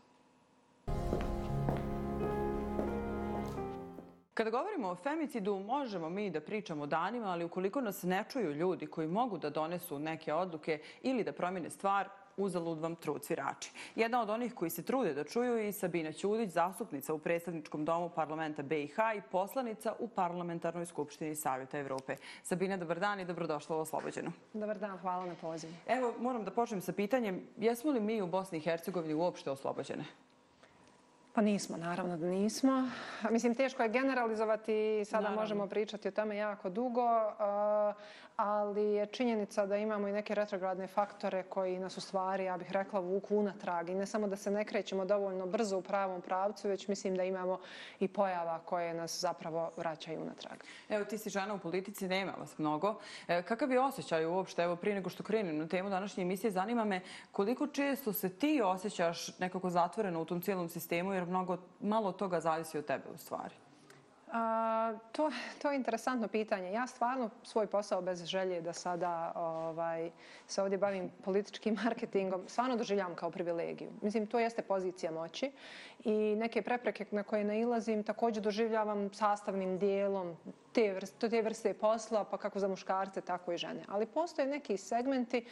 Kada 4.37 4.51
govorimo 4.51 4.89
o 4.89 4.95
femicidu, 4.95 5.59
možemo 5.59 6.09
mi 6.11 6.31
da 6.31 6.41
pričamo 6.41 6.87
danima, 6.87 7.27
ali 7.27 7.45
ukoliko 7.45 7.81
nas 7.81 8.03
ne 8.03 8.25
čuju 8.29 8.53
ljudi 8.53 8.87
koji 8.87 9.09
mogu 9.09 9.39
da 9.39 9.51
donesu 9.51 9.99
neke 9.99 10.33
odluke 10.35 10.81
ili 11.03 11.25
da 11.25 11.33
promjene 11.33 11.71
stvar, 11.71 12.09
uzalud 12.37 12.79
vam 12.79 12.97
trud 12.97 13.25
svirači. 13.25 13.73
Jedna 13.95 14.23
od 14.23 14.31
onih 14.31 14.55
koji 14.55 14.71
se 14.71 14.83
trude 14.83 15.15
da 15.15 15.25
čuju 15.25 15.57
je 15.57 15.69
i 15.69 15.73
Sabina 15.73 16.13
Ćudić, 16.13 16.51
zastupnica 16.51 17.15
u 17.15 17.19
predstavničkom 17.19 17.85
domu 17.85 18.09
parlamenta 18.09 18.63
BiH 18.63 18.97
i 19.17 19.21
poslanica 19.31 19.95
u 19.99 20.09
parlamentarnoj 20.09 20.87
skupštini 20.87 21.35
Savjeta 21.35 21.79
Evrope. 21.79 22.17
Sabina, 22.43 22.77
dobar 22.77 23.01
dan 23.01 23.21
i 23.21 23.25
dobrodošla 23.25 23.77
u 23.77 23.81
Oslobođenu. 23.81 24.33
Dobar 24.53 24.79
dan, 24.79 24.99
hvala 24.99 25.27
na 25.27 25.35
pozivu. 25.35 25.73
Evo, 25.87 26.15
moram 26.21 26.45
da 26.45 26.51
počnem 26.51 26.81
sa 26.81 26.93
pitanjem, 26.93 27.43
jesmo 27.57 27.91
li 27.91 28.01
mi 28.01 28.23
u 28.23 28.27
Bosni 28.27 28.59
i 28.59 28.61
Hercegovini 28.61 29.15
uopšte 29.15 29.51
oslobođene? 29.51 30.05
Pa 31.37 31.43
nismo, 31.43 31.77
naravno 31.77 32.17
da 32.17 32.27
nismo. 32.27 32.89
Mislim, 33.31 33.55
teško 33.55 33.83
je 33.83 33.89
generalizovati, 33.89 35.05
sada 35.05 35.23
naravno. 35.23 35.41
možemo 35.41 35.67
pričati 35.67 36.09
o 36.09 36.11
tome 36.11 36.37
jako 36.37 36.71
dugo, 36.71 37.03
ali 38.37 38.83
je 38.83 39.07
činjenica 39.07 39.67
da 39.67 39.77
imamo 39.77 40.09
i 40.09 40.13
neke 40.13 40.35
retrogradne 40.35 40.87
faktore 40.87 41.43
koji 41.43 41.79
nas 41.79 41.97
u 41.97 42.01
stvari, 42.01 42.45
ja 42.45 42.57
bih 42.57 42.73
rekla, 42.73 43.01
vuku 43.01 43.37
unatrag. 43.37 43.89
I 43.89 43.95
ne 43.95 44.07
samo 44.07 44.29
da 44.29 44.37
se 44.37 44.51
ne 44.51 44.65
krećemo 44.65 45.05
dovoljno 45.05 45.47
brzo 45.47 45.79
u 45.79 45.83
pravom 45.83 46.21
pravcu, 46.21 46.69
već 46.69 46.89
mislim 46.89 47.17
da 47.17 47.25
imamo 47.25 47.59
i 48.01 48.09
pojava 48.09 48.59
koje 48.65 48.95
nas 48.95 49.21
zapravo 49.21 49.71
vraćaju 49.77 50.21
unatrag. 50.23 50.59
Evo, 50.89 51.05
ti 51.05 51.19
si 51.19 51.31
žena 51.31 51.55
u 51.55 51.59
politici, 51.59 52.09
nema 52.09 52.33
vas 52.39 52.59
mnogo. 52.59 52.95
E, 53.29 53.43
kakav 53.43 53.71
je 53.71 53.81
osjećaj 53.81 54.27
uopšte, 54.27 54.63
evo, 54.63 54.77
prije 54.77 54.95
nego 54.95 55.11
što 55.11 55.23
krenem 55.23 55.59
na 55.59 55.69
temu 55.69 55.91
današnje 55.91 56.23
emisije, 56.23 56.51
zanima 56.51 56.85
me 56.85 57.01
koliko 57.33 57.67
često 57.67 58.13
se 58.13 58.29
ti 58.29 58.61
osjećaš 58.65 59.39
nekako 59.39 59.71
zatvoreno 59.71 60.23
u 60.23 60.25
tom 60.25 60.41
cijelom 60.41 60.69
sistemu, 60.69 61.13
jer 61.13 61.27
mnogo, 61.27 61.59
malo 61.81 62.13
toga 62.13 62.41
zavisi 62.41 62.79
od 62.79 62.87
tebe 62.87 63.05
u 63.15 63.19
stvari. 63.19 63.55
A, 64.37 64.93
to, 65.13 65.31
to 65.63 65.71
je 65.71 65.77
interesantno 65.77 66.29
pitanje. 66.29 66.73
Ja 66.73 66.87
stvarno 66.87 67.31
svoj 67.43 67.67
posao 67.67 68.03
bez 68.03 68.25
želje 68.25 68.61
da 68.61 68.73
sada 68.73 69.33
ovaj, 69.35 70.11
se 70.47 70.63
ovdje 70.63 70.79
bavim 70.79 71.11
političkim 71.25 71.75
marketingom, 71.85 72.43
stvarno 72.49 72.77
doživljam 72.77 73.15
kao 73.15 73.31
privilegiju. 73.31 73.91
Mislim, 74.03 74.27
to 74.27 74.39
jeste 74.39 74.63
pozicija 74.63 75.13
moći 75.13 75.53
i 76.05 76.13
neke 76.37 76.63
prepreke 76.63 77.07
na 77.11 77.23
koje 77.23 77.45
nailazim 77.45 78.03
također 78.03 78.43
doživljavam 78.43 79.15
sastavnim 79.15 79.79
dijelom 79.79 80.37
te 80.73 80.93
vrste, 80.93 81.29
te 81.29 81.43
vrste 81.43 81.75
posla, 81.75 82.25
pa 82.25 82.39
kako 82.39 82.59
za 82.59 82.69
muškarce, 82.69 83.21
tako 83.21 83.53
i 83.53 83.59
žene. 83.59 83.83
Ali 83.89 84.07
postoje 84.07 84.49
neki 84.49 84.77
segmenti 84.77 85.45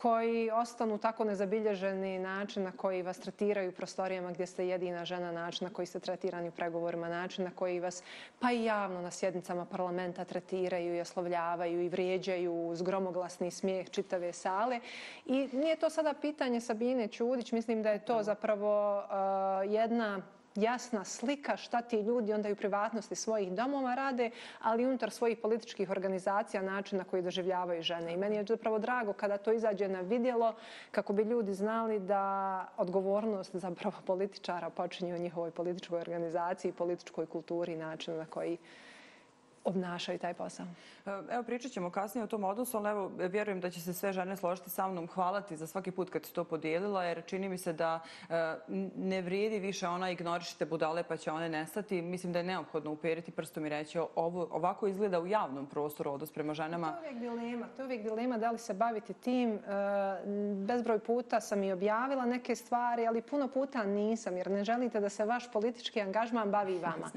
koji 0.00 0.50
ostanu 0.50 0.98
tako 0.98 1.24
nezabilježeni 1.24 2.18
način 2.18 2.62
na 2.62 2.72
koji 2.72 3.02
vas 3.02 3.18
tretiraju 3.18 3.68
u 3.68 3.72
prostorijama 3.72 4.32
gdje 4.32 4.46
ste 4.46 4.68
jedina 4.68 5.04
žena, 5.04 5.32
način 5.32 5.66
na 5.66 5.74
koji 5.74 5.86
ste 5.86 6.00
tretirani 6.00 6.48
u 6.48 6.52
pregovorima, 6.52 7.08
način 7.08 7.44
na 7.44 7.50
koji 7.50 7.80
vas 7.80 8.02
pa 8.38 8.52
i 8.52 8.64
javno 8.64 9.02
na 9.02 9.10
sjednicama 9.10 9.64
parlamenta 9.64 10.24
tretiraju 10.24 10.96
i 10.96 11.00
oslovljavaju 11.00 11.82
i 11.82 11.88
vrijeđaju 11.88 12.68
uz 12.68 12.82
gromoglasni 12.82 13.50
smijeh 13.50 13.90
čitave 13.90 14.32
sale. 14.32 14.80
I 15.26 15.48
nije 15.52 15.76
to 15.76 15.90
sada 15.90 16.14
pitanje 16.20 16.60
Sabine 16.60 17.08
Čudić, 17.08 17.52
mislim 17.52 17.82
da 17.82 17.90
je 17.90 18.04
to 18.04 18.22
zapravo 18.22 18.98
uh, 18.98 19.72
jedna 19.72 20.22
jasna 20.54 21.04
slika 21.04 21.56
šta 21.56 21.82
ti 21.82 22.00
ljudi 22.00 22.32
onda 22.32 22.48
i 22.48 22.52
u 22.52 22.56
privatnosti 22.56 23.14
svojih 23.14 23.52
domova 23.52 23.94
rade, 23.94 24.30
ali 24.60 24.86
unutar 24.86 25.10
svojih 25.10 25.38
političkih 25.38 25.90
organizacija 25.90 26.62
način 26.62 26.98
na 26.98 27.04
koji 27.04 27.22
doživljavaju 27.22 27.82
žene. 27.82 28.12
I 28.12 28.16
meni 28.16 28.36
je 28.36 28.44
zapravo 28.44 28.78
drago 28.78 29.12
kada 29.12 29.38
to 29.38 29.52
izađe 29.52 29.88
na 29.88 30.00
vidjelo 30.00 30.54
kako 30.90 31.12
bi 31.12 31.22
ljudi 31.22 31.54
znali 31.54 31.98
da 31.98 32.66
odgovornost 32.76 33.56
zapravo 33.56 33.96
političara 34.06 34.70
počinje 34.70 35.14
u 35.14 35.18
njihovoj 35.18 35.50
političkoj 35.50 36.00
organizaciji, 36.00 36.72
političkoj 36.72 37.26
kulturi 37.26 37.72
i 37.72 37.76
načinu 37.76 38.16
na 38.16 38.26
koji 38.26 38.58
obnašaju 39.64 40.18
taj 40.18 40.34
posao. 40.34 40.66
Evo, 41.06 41.42
pričat 41.42 41.72
ćemo 41.72 41.90
kasnije 41.90 42.24
o 42.24 42.26
tom 42.26 42.44
odnosu, 42.44 42.76
ali 42.76 42.88
evo, 42.88 43.10
vjerujem 43.16 43.60
da 43.60 43.70
će 43.70 43.80
se 43.80 43.92
sve 43.92 44.12
žene 44.12 44.36
složiti 44.36 44.70
sa 44.70 44.88
mnom 44.88 45.08
hvalati 45.08 45.56
za 45.56 45.66
svaki 45.66 45.90
put 45.90 46.10
kad 46.10 46.26
se 46.26 46.32
to 46.32 46.44
podijelila, 46.44 47.04
jer 47.04 47.24
čini 47.26 47.48
mi 47.48 47.58
se 47.58 47.72
da 47.72 48.00
e, 48.28 48.54
ne 48.96 49.22
vrijedi 49.22 49.58
više 49.58 49.88
ona 49.88 50.10
ignorišite 50.10 50.66
budale 50.66 51.02
pa 51.02 51.16
će 51.16 51.30
one 51.30 51.48
nestati. 51.48 52.02
Mislim 52.02 52.32
da 52.32 52.38
je 52.38 52.44
neophodno 52.44 52.90
uperiti 52.90 53.30
prstom 53.30 53.66
i 53.66 53.68
reći 53.68 53.98
ovo, 53.98 54.48
ovako 54.50 54.86
izgleda 54.86 55.20
u 55.20 55.26
javnom 55.26 55.66
prostoru 55.66 56.12
odnos 56.12 56.32
prema 56.32 56.54
ženama. 56.54 56.92
To 56.92 57.04
je 57.04 57.10
uvijek 57.10 57.20
dilema, 57.20 57.66
to 57.76 57.82
je 57.82 57.86
uvijek 57.86 58.02
dilema 58.02 58.38
da 58.38 58.50
li 58.50 58.58
se 58.58 58.74
baviti 58.74 59.14
tim. 59.14 59.54
E, 59.54 59.58
bezbroj 60.66 60.98
puta 60.98 61.40
sam 61.40 61.62
i 61.62 61.72
objavila 61.72 62.26
neke 62.26 62.56
stvari, 62.56 63.06
ali 63.06 63.22
puno 63.22 63.48
puta 63.48 63.84
nisam, 63.84 64.36
jer 64.36 64.50
ne 64.50 64.64
želite 64.64 65.00
da 65.00 65.08
se 65.08 65.24
vaš 65.24 65.52
politički 65.52 66.00
angažman 66.00 66.50
bavi 66.50 66.78
vama. 66.78 67.10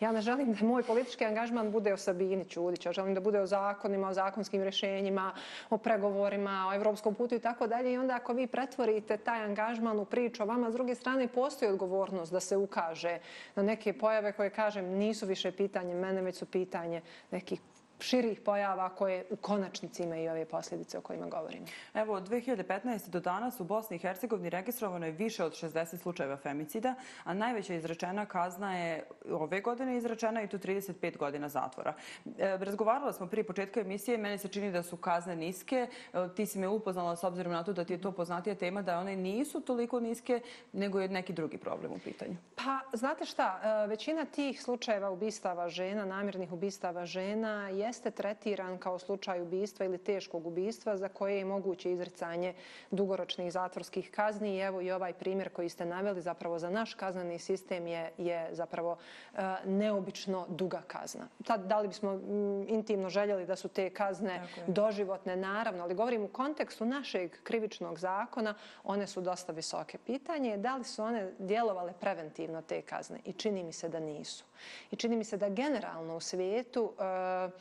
Ja 0.00 0.12
ne 0.12 0.20
želim 0.20 0.52
da 0.52 0.66
moj 0.66 0.82
politički 0.82 1.24
angažman 1.24 1.70
bude 1.72 1.89
o 1.92 1.96
Sabini 1.96 2.44
Čudić, 2.44 2.86
ja 2.86 2.92
želim 2.92 3.14
da 3.14 3.20
bude 3.20 3.40
o 3.40 3.46
zakonima, 3.46 4.08
o 4.08 4.14
zakonskim 4.14 4.62
rješenjima, 4.62 5.32
o 5.70 5.78
pregovorima, 5.78 6.66
o 6.68 6.74
evropskom 6.74 7.14
putu 7.14 7.34
i 7.34 7.38
tako 7.38 7.66
dalje. 7.66 7.92
I 7.92 7.98
onda 7.98 8.16
ako 8.16 8.32
vi 8.32 8.46
pretvorite 8.46 9.16
taj 9.16 9.42
angažman 9.42 10.00
u 10.00 10.04
priču 10.04 10.42
o 10.42 10.46
vama, 10.46 10.70
s 10.70 10.74
druge 10.74 10.94
strane 10.94 11.28
postoji 11.28 11.70
odgovornost 11.70 12.32
da 12.32 12.40
se 12.40 12.56
ukaže 12.56 13.18
na 13.54 13.62
neke 13.62 13.92
pojave 13.92 14.32
koje, 14.32 14.50
kažem, 14.50 14.84
nisu 14.84 15.26
više 15.26 15.52
pitanje 15.52 15.94
mene, 15.94 16.22
već 16.22 16.36
su 16.36 16.46
pitanje 16.46 17.02
nekih 17.30 17.60
širih 18.00 18.40
pojava 18.40 18.88
koje 18.88 19.24
u 19.30 19.36
konačnici 19.36 20.02
imaju 20.02 20.30
ove 20.30 20.44
posljedice 20.44 20.98
o 20.98 21.00
kojima 21.00 21.26
govorimo. 21.26 21.66
Evo, 21.94 22.14
od 22.14 22.28
2015. 22.28 23.08
do 23.08 23.20
danas 23.20 23.60
u 23.60 23.64
Bosni 23.64 23.96
i 23.96 23.98
Hercegovini 23.98 24.50
registrovano 24.50 25.06
je 25.06 25.12
više 25.12 25.44
od 25.44 25.52
60 25.52 25.96
slučajeva 25.96 26.36
femicida, 26.36 26.94
a 27.24 27.34
najveća 27.34 27.74
izrečena 27.74 28.26
kazna 28.26 28.78
je 28.78 29.04
ove 29.30 29.60
godine 29.60 29.96
izrečena 29.96 30.42
i 30.42 30.48
tu 30.48 30.58
35 30.58 31.16
godina 31.16 31.48
zatvora. 31.48 31.94
E, 32.38 32.56
razgovarala 32.56 33.12
smo 33.12 33.26
prije 33.26 33.44
početka 33.44 33.80
emisije, 33.80 34.18
meni 34.18 34.38
se 34.38 34.48
čini 34.48 34.72
da 34.72 34.82
su 34.82 34.96
kazne 34.96 35.36
niske. 35.36 35.86
E, 36.12 36.28
ti 36.36 36.46
si 36.46 36.58
me 36.58 36.68
upoznala 36.68 37.16
s 37.16 37.24
obzirom 37.24 37.52
na 37.52 37.64
to 37.64 37.72
da 37.72 37.84
ti 37.84 37.92
je 37.92 38.00
to 38.00 38.12
poznatija 38.12 38.54
tema, 38.54 38.82
da 38.82 38.98
one 38.98 39.16
nisu 39.16 39.60
toliko 39.60 40.00
niske, 40.00 40.40
nego 40.72 41.00
je 41.00 41.08
neki 41.08 41.32
drugi 41.32 41.58
problem 41.58 41.92
u 41.92 41.98
pitanju. 41.98 42.36
Pa, 42.56 42.80
znate 42.92 43.24
šta, 43.24 43.60
e, 43.62 43.86
većina 43.86 44.24
tih 44.24 44.62
slučajeva 44.62 45.10
ubistava 45.10 45.68
žena, 45.68 46.04
namirnih 46.04 46.52
ubistava 46.52 47.06
žena, 47.06 47.68
je 47.68 47.89
jeste 47.90 48.10
tretiran 48.10 48.78
kao 48.78 48.98
slučaj 48.98 49.42
ubistva 49.42 49.86
ili 49.86 49.98
teškog 49.98 50.46
ubistva 50.46 50.96
za 50.96 51.08
koje 51.08 51.38
je 51.38 51.44
moguće 51.44 51.92
izricanje 51.92 52.54
dugoročnih 52.90 53.52
zatvorskih 53.52 54.10
kazni. 54.10 54.56
I 54.56 54.58
evo 54.58 54.80
i 54.80 54.90
ovaj 54.90 55.12
primjer 55.12 55.48
koji 55.48 55.68
ste 55.68 55.86
naveli 55.86 56.20
zapravo 56.20 56.58
za 56.58 56.70
naš 56.70 56.94
kaznani 56.94 57.38
sistem 57.38 57.86
je, 57.86 58.12
je 58.18 58.48
zapravo 58.52 58.92
uh, 58.92 59.38
neobično 59.64 60.46
duga 60.48 60.82
kazna. 60.86 61.28
Tad, 61.44 61.66
da 61.66 61.80
li 61.80 61.88
bismo 61.88 62.12
m, 62.12 62.64
intimno 62.68 63.08
željeli 63.08 63.46
da 63.46 63.56
su 63.56 63.68
te 63.68 63.90
kazne 63.90 64.42
doživotne? 64.66 65.36
Naravno, 65.36 65.82
ali 65.82 65.94
govorim 65.94 66.22
u 66.22 66.28
kontekstu 66.28 66.84
našeg 66.84 67.42
krivičnog 67.42 67.98
zakona, 67.98 68.54
one 68.84 69.06
su 69.06 69.20
dosta 69.20 69.52
visoke. 69.52 69.98
Pitanje 69.98 70.50
je 70.50 70.56
da 70.56 70.76
li 70.76 70.84
su 70.84 71.02
one 71.02 71.32
djelovale 71.38 71.92
preventivno 72.00 72.62
te 72.62 72.82
kazne 72.82 73.18
i 73.24 73.32
čini 73.32 73.62
mi 73.62 73.72
se 73.72 73.88
da 73.88 74.00
nisu. 74.00 74.44
I 74.90 74.96
čini 74.96 75.16
mi 75.16 75.24
se 75.24 75.36
da 75.36 75.48
generalno 75.48 76.16
u 76.16 76.20
svijetu 76.20 76.84
uh, 76.84 77.52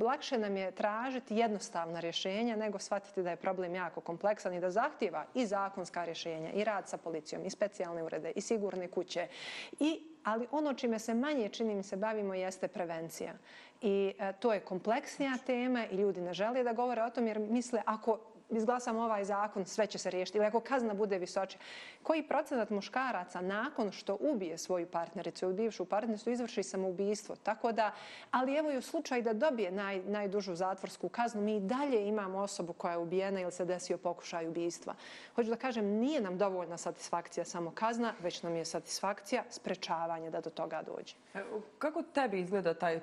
lakše 0.00 0.38
nam 0.38 0.56
je 0.56 0.70
tražiti 0.70 1.36
jednostavna 1.36 2.00
rješenja 2.00 2.56
nego 2.56 2.78
shvatiti 2.78 3.22
da 3.22 3.30
je 3.30 3.36
problem 3.36 3.74
jako 3.74 4.00
kompleksan 4.00 4.54
i 4.54 4.60
da 4.60 4.70
zahtjeva 4.70 5.24
i 5.34 5.46
zakonska 5.46 6.04
rješenja 6.04 6.52
i 6.52 6.64
rad 6.64 6.88
sa 6.88 6.96
policijom 6.96 7.44
i 7.44 7.50
specijalne 7.50 8.02
urede 8.02 8.32
i 8.36 8.40
sigurne 8.40 8.88
kuće. 8.88 9.28
I, 9.80 10.00
ali 10.24 10.46
ono 10.50 10.74
čime 10.74 10.98
se 10.98 11.14
manje 11.14 11.48
čini 11.48 11.74
mi 11.74 11.82
se 11.82 11.96
bavimo 11.96 12.34
jeste 12.34 12.68
prevencija. 12.68 13.34
I 13.82 14.12
e, 14.18 14.32
to 14.32 14.52
je 14.52 14.60
kompleksnija 14.60 15.38
tema 15.46 15.86
i 15.86 15.96
ljudi 15.96 16.20
ne 16.20 16.34
žele 16.34 16.62
da 16.62 16.72
govore 16.72 17.02
o 17.02 17.10
tom 17.10 17.26
jer 17.26 17.38
misle 17.38 17.82
ako 17.86 18.18
izglasamo 18.50 19.02
ovaj 19.02 19.24
zakon, 19.24 19.64
sve 19.66 19.86
će 19.86 19.98
se 19.98 20.10
riješiti. 20.10 20.38
Ili 20.38 20.46
ako 20.46 20.60
kazna 20.60 20.94
bude 20.94 21.18
visoča. 21.18 21.58
Koji 22.02 22.22
procenat 22.22 22.70
muškaraca 22.70 23.40
nakon 23.40 23.92
što 23.92 24.16
ubije 24.20 24.58
svoju 24.58 24.86
partnericu 24.86 25.44
ili 25.44 25.54
bivšu 25.54 25.84
partnericu 25.84 26.30
izvrši 26.30 26.62
samoubistvo? 26.62 27.36
Tako 27.36 27.72
da, 27.72 27.92
ali 28.30 28.56
evo 28.56 28.70
i 28.70 28.76
u 28.76 28.82
slučaju 28.82 29.22
da 29.22 29.32
dobije 29.32 29.70
naj, 29.70 30.02
najdužu 30.02 30.54
zatvorsku 30.54 31.08
kaznu, 31.08 31.40
mi 31.40 31.56
i 31.56 31.60
dalje 31.60 32.08
imamo 32.08 32.38
osobu 32.38 32.72
koja 32.72 32.92
je 32.92 32.98
ubijena 32.98 33.40
ili 33.40 33.52
se 33.52 33.64
desio 33.64 33.98
pokušaj 33.98 34.48
ubistva. 34.48 34.94
Hoću 35.34 35.50
da 35.50 35.56
kažem, 35.56 35.84
nije 35.84 36.20
nam 36.20 36.38
dovoljna 36.38 36.76
satisfakcija 36.76 37.44
samo 37.44 37.70
kazna, 37.70 38.14
već 38.20 38.42
nam 38.42 38.56
je 38.56 38.64
satisfakcija 38.64 39.44
sprečavanje 39.50 40.30
da 40.30 40.40
do 40.40 40.50
toga 40.50 40.82
dođe. 40.82 41.14
Kako 41.78 42.02
tebi 42.02 42.40
izgleda 42.40 42.74
taj 42.74 43.00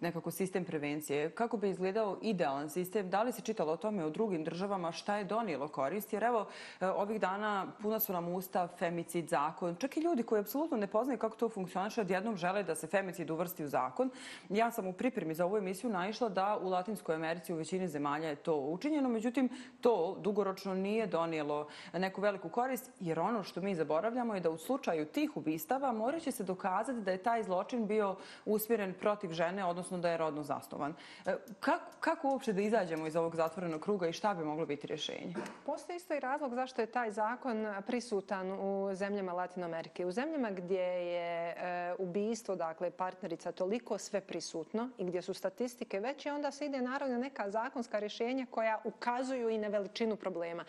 nekako 0.00 0.30
sistem 0.30 0.64
prevencije. 0.64 1.30
Kako 1.30 1.56
bi 1.56 1.70
izgledao 1.70 2.18
idealan 2.22 2.70
sistem? 2.70 3.10
Da 3.10 3.22
li 3.22 3.32
se 3.32 3.42
čitalo 3.42 3.72
o 3.72 3.76
tome 3.76 4.06
u 4.06 4.10
drugim 4.10 4.44
državama? 4.44 4.92
Šta 4.92 5.16
je 5.16 5.24
donijelo 5.24 5.68
korist? 5.68 6.12
Jer 6.12 6.24
evo, 6.24 6.46
e, 6.80 6.86
ovih 6.86 7.20
dana 7.20 7.66
puna 7.82 8.00
su 8.00 8.12
nam 8.12 8.28
usta 8.28 8.68
femicid 8.78 9.28
zakon. 9.28 9.76
Čak 9.76 9.96
i 9.96 10.00
ljudi 10.00 10.22
koji 10.22 10.40
apsolutno 10.40 10.76
ne 10.76 10.86
poznaju 10.86 11.18
kako 11.18 11.36
to 11.36 11.48
funkcioniše, 11.48 12.00
odjednom 12.00 12.36
žele 12.36 12.62
da 12.62 12.74
se 12.74 12.86
femicid 12.86 13.30
uvrsti 13.30 13.64
u 13.64 13.68
zakon. 13.68 14.10
Ja 14.48 14.70
sam 14.70 14.86
u 14.86 14.92
pripremi 14.92 15.34
za 15.34 15.44
ovu 15.44 15.56
emisiju 15.56 15.90
naišla 15.90 16.28
da 16.28 16.58
u 16.62 16.68
Latinskoj 16.68 17.14
Americi 17.14 17.52
u 17.52 17.56
većini 17.56 17.88
zemalja 17.88 18.28
je 18.28 18.36
to 18.36 18.56
učinjeno. 18.56 19.08
Međutim, 19.08 19.48
to 19.80 20.16
dugoročno 20.20 20.74
nije 20.74 21.06
donijelo 21.06 21.68
neku 21.92 22.20
veliku 22.20 22.48
korist, 22.48 22.90
jer 23.00 23.20
ono 23.20 23.42
što 23.42 23.60
mi 23.60 23.74
zaboravljamo 23.74 24.34
je 24.34 24.40
da 24.40 24.50
u 24.50 24.58
slučaju 24.58 25.06
tih 25.06 25.36
ubistava 25.36 25.92
morat 25.92 26.22
će 26.22 26.30
se 26.30 26.44
dokazati 26.44 27.00
da 27.00 27.10
je 27.10 27.22
taj 27.22 27.42
zločin 27.42 27.86
bio 27.86 28.16
usmjeren 28.44 28.94
protiv 29.00 29.32
žene 29.32 29.64
odnosno 29.70 29.98
da 29.98 30.10
je 30.10 30.16
rodno 30.16 30.42
zasnovan. 30.42 30.94
E, 31.26 31.36
kako, 31.60 31.90
kako 32.00 32.28
uopšte 32.28 32.52
da 32.52 32.60
izađemo 32.60 33.06
iz 33.06 33.16
ovog 33.16 33.36
zatvorenog 33.36 33.80
kruga 33.80 34.08
i 34.08 34.12
šta 34.12 34.34
bi 34.34 34.44
moglo 34.44 34.66
biti 34.66 34.86
rješenje? 34.86 35.34
Postoji 35.66 35.96
isto 35.96 36.14
i 36.14 36.20
razlog 36.20 36.54
zašto 36.54 36.80
je 36.80 36.86
taj 36.86 37.10
zakon 37.10 37.66
prisutan 37.86 38.52
u 38.52 38.94
zemljama 38.94 39.32
Latino 39.32 39.66
Amerike. 39.66 40.06
U 40.06 40.12
zemljama 40.12 40.50
gdje 40.50 40.82
je 40.82 41.54
e, 41.56 41.94
ubijstvo, 41.98 42.56
dakle 42.56 42.90
partnerica, 42.90 43.52
toliko 43.52 43.98
sve 43.98 44.20
prisutno 44.20 44.90
i 44.98 45.04
gdje 45.04 45.22
su 45.22 45.34
statistike 45.34 46.00
veće, 46.00 46.32
onda 46.32 46.50
se 46.50 46.66
ide 46.66 46.82
naravno 46.82 47.18
neka 47.18 47.50
zakonska 47.50 47.98
rješenja 47.98 48.46
koja 48.50 48.80
ukazuju 48.84 49.48
i 49.48 49.58
na 49.58 49.68
veličinu 49.68 50.16
problema 50.16 50.64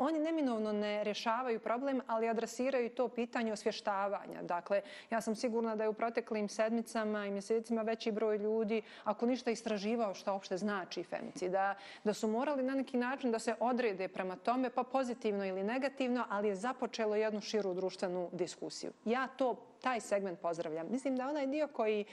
oni 0.00 0.18
neminovno 0.18 0.72
ne 0.72 1.04
rješavaju 1.04 1.60
problem, 1.60 2.00
ali 2.06 2.28
adresiraju 2.28 2.90
to 2.90 3.08
pitanje 3.08 3.52
osvještavanja. 3.52 4.42
Dakle, 4.42 4.82
ja 5.10 5.20
sam 5.20 5.34
sigurna 5.34 5.76
da 5.76 5.82
je 5.82 5.88
u 5.88 5.92
proteklim 5.92 6.48
sedmicama 6.48 7.26
i 7.26 7.30
mjesecima 7.30 7.82
veći 7.82 8.12
broj 8.12 8.38
ljudi, 8.38 8.82
ako 9.04 9.26
ništa 9.26 9.50
istraživao 9.50 10.14
što 10.14 10.32
uopšte 10.32 10.56
znači 10.56 11.04
femicid, 11.04 11.52
da, 11.52 11.74
da 12.04 12.14
su 12.14 12.28
morali 12.28 12.62
na 12.62 12.74
neki 12.74 12.96
način 12.96 13.30
da 13.30 13.38
se 13.38 13.54
odrede 13.60 14.08
prema 14.08 14.36
tome, 14.36 14.70
pa 14.70 14.82
pozitivno 14.82 15.46
ili 15.46 15.62
negativno, 15.62 16.24
ali 16.28 16.48
je 16.48 16.56
započelo 16.56 17.16
jednu 17.16 17.40
širu 17.40 17.74
društvenu 17.74 18.28
diskusiju. 18.32 18.92
Ja 19.04 19.26
to 19.26 19.69
taj 19.82 20.00
segment 20.00 20.40
pozdravljam. 20.40 20.86
Mislim 20.90 21.16
da 21.16 21.28
onaj 21.28 21.46
dio 21.46 21.68
koji 21.68 22.04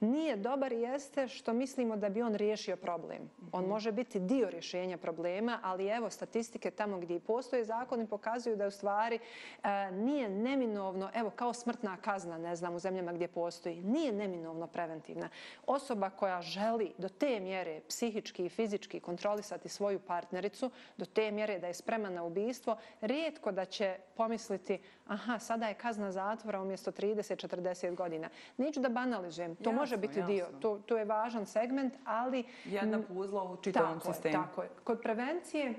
nije 0.00 0.36
dobar 0.36 0.72
jeste 0.72 1.28
što 1.28 1.52
mislimo 1.52 1.96
da 1.96 2.08
bi 2.08 2.22
on 2.22 2.34
riješio 2.34 2.76
problem. 2.76 3.30
On 3.52 3.64
može 3.64 3.92
biti 3.92 4.20
dio 4.20 4.50
rješenja 4.50 4.98
problema, 4.98 5.58
ali 5.62 5.86
evo 5.86 6.10
statistike 6.10 6.70
tamo 6.70 6.98
gdje 6.98 7.16
i 7.16 7.20
postoje 7.20 7.64
zakoni 7.64 8.06
pokazuju 8.06 8.56
da 8.56 8.66
u 8.66 8.70
stvari 8.70 9.18
e, 9.18 9.90
nije 9.90 10.28
neminovno, 10.28 11.10
evo 11.14 11.30
kao 11.30 11.52
smrtna 11.52 11.96
kazna, 11.96 12.38
ne 12.38 12.56
znam, 12.56 12.74
u 12.74 12.78
zemljama 12.78 13.12
gdje 13.12 13.28
postoji, 13.28 13.82
nije 13.82 14.12
neminovno 14.12 14.66
preventivna. 14.66 15.28
Osoba 15.66 16.10
koja 16.10 16.42
želi 16.42 16.92
do 16.98 17.08
te 17.08 17.40
mjere 17.40 17.80
psihički 17.88 18.44
i 18.44 18.48
fizički 18.48 19.00
kontrolisati 19.00 19.68
svoju 19.68 19.98
partnericu, 19.98 20.70
do 20.96 21.04
te 21.04 21.30
mjere 21.30 21.58
da 21.58 21.66
je 21.66 21.74
spremana 21.74 22.20
na 22.20 22.24
ubijstvo, 22.24 22.76
rijetko 23.00 23.52
da 23.52 23.64
će 23.64 23.96
pomisliti 24.16 24.78
aha, 25.10 25.38
sada 25.38 25.68
je 25.68 25.74
kazna 25.74 26.12
zatvora 26.12 26.60
umjesto 26.62 26.90
30-40 26.90 27.94
godina. 27.94 28.28
Neću 28.56 28.80
da 28.80 28.88
banalizujem, 28.88 29.56
to 29.56 29.70
jasno, 29.70 29.80
može 29.80 29.96
biti 29.96 30.18
jasno. 30.18 30.34
dio, 30.34 30.46
to, 30.60 30.78
to 30.86 30.98
je 30.98 31.04
važan 31.04 31.46
segment, 31.46 31.94
ali... 32.04 32.44
Jedna 32.64 33.02
puzla 33.08 33.44
u 33.44 33.56
čitavom 33.56 34.00
sistemu. 34.00 34.34
Tako 34.34 34.62
je. 34.62 34.68
Kod 34.84 35.00
prevencije, 35.02 35.74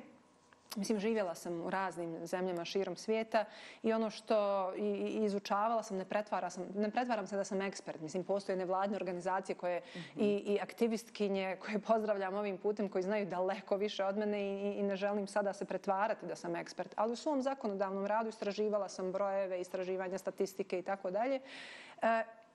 Mislim, 0.76 1.00
živjela 1.00 1.36
sam 1.36 1.62
u 1.62 1.70
raznim 1.70 2.28
zemljama 2.28 2.66
širom 2.66 2.96
svijeta 2.96 3.46
i 3.84 3.94
ono 3.94 4.10
što 4.10 4.72
izučavala 5.08 5.84
sam 5.84 5.98
ne, 5.98 6.06
pretvara 6.06 6.50
sam, 6.50 6.66
ne 6.76 6.92
pretvaram 6.92 7.28
se 7.28 7.36
da 7.36 7.44
sam 7.44 7.62
ekspert. 7.62 8.02
Mislim, 8.02 8.24
postoje 8.24 8.56
nevladne 8.56 8.96
organizacije 8.96 9.56
koje, 9.56 9.80
mm 9.80 10.00
-hmm. 10.00 10.22
i, 10.22 10.54
i 10.54 10.60
aktivistkinje 10.62 11.58
koje 11.60 11.80
pozdravljam 11.80 12.36
ovim 12.36 12.58
putem, 12.58 12.90
koji 12.90 13.04
znaju 13.04 13.26
daleko 13.26 13.78
više 13.78 14.06
od 14.06 14.18
mene 14.18 14.42
i, 14.42 14.80
i 14.80 14.84
ne 14.84 14.96
želim 14.96 15.28
sada 15.28 15.54
se 15.54 15.66
pretvarati 15.66 16.26
da 16.26 16.36
sam 16.36 16.56
ekspert. 16.56 16.94
Ali 16.96 17.14
u 17.14 17.16
svom 17.16 17.42
zakonodavnom 17.42 18.06
radu 18.06 18.30
istraživala 18.30 18.90
sam 18.90 19.12
brojeve, 19.12 19.62
istraživanja 19.62 20.18
statistike 20.18 20.80
i 20.80 20.84
tako 20.84 21.12
dalje. 21.12 21.40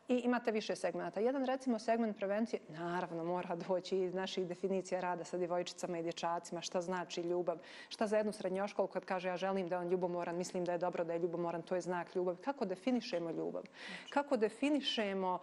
I 0.09 0.17
imate 0.17 0.51
više 0.51 0.77
segmenta. 0.77 1.21
Jedan, 1.21 1.45
recimo, 1.45 1.79
segment 1.79 2.17
prevencije, 2.17 2.61
naravno, 2.69 3.25
mora 3.25 3.57
doći 3.57 3.99
iz 3.99 4.15
naših 4.15 4.47
definicija 4.47 5.01
rada 5.01 5.25
sa 5.25 5.39
djevojčicama 5.39 5.99
i 5.99 6.03
dječacima, 6.03 6.61
šta 6.61 6.81
znači 6.81 7.21
ljubav, 7.21 7.59
šta 7.89 8.07
za 8.07 8.17
jednu 8.17 8.33
srednjoškolu 8.33 8.89
kad 8.89 9.05
kaže 9.05 9.29
ja 9.29 9.37
želim 9.37 9.69
da 9.69 9.79
on 9.79 9.89
ljubomoran, 9.89 10.37
mislim 10.37 10.65
da 10.65 10.73
je 10.73 10.79
dobro 10.79 11.05
da 11.05 11.13
je 11.13 11.19
ljubomoran, 11.19 11.63
to 11.63 11.75
je 11.75 11.81
znak 11.81 12.15
ljubavi. 12.15 12.37
Kako 12.37 12.65
definišemo 12.65 13.31
ljubav? 13.31 13.63
Kako 14.11 14.37
definišemo 14.37 15.39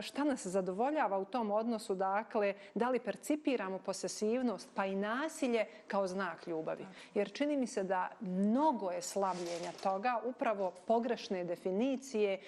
šta 0.00 0.24
nas 0.24 0.46
zadovoljava 0.46 1.18
u 1.18 1.24
tom 1.24 1.50
odnosu, 1.50 1.94
dakle, 1.94 2.54
da 2.74 2.88
li 2.88 3.00
percipiramo 3.00 3.78
posesivnost, 3.78 4.68
pa 4.74 4.86
i 4.86 4.96
nasilje 4.96 5.66
kao 5.88 6.06
znak 6.06 6.46
ljubavi? 6.46 6.86
Jer 7.14 7.32
čini 7.32 7.56
mi 7.56 7.66
se 7.66 7.82
da 7.82 8.08
mnogo 8.20 8.90
je 8.90 9.02
slavljenja 9.02 9.72
toga, 9.82 10.20
upravo 10.24 10.72
pogrešne 10.86 11.44
definicije, 11.44 12.40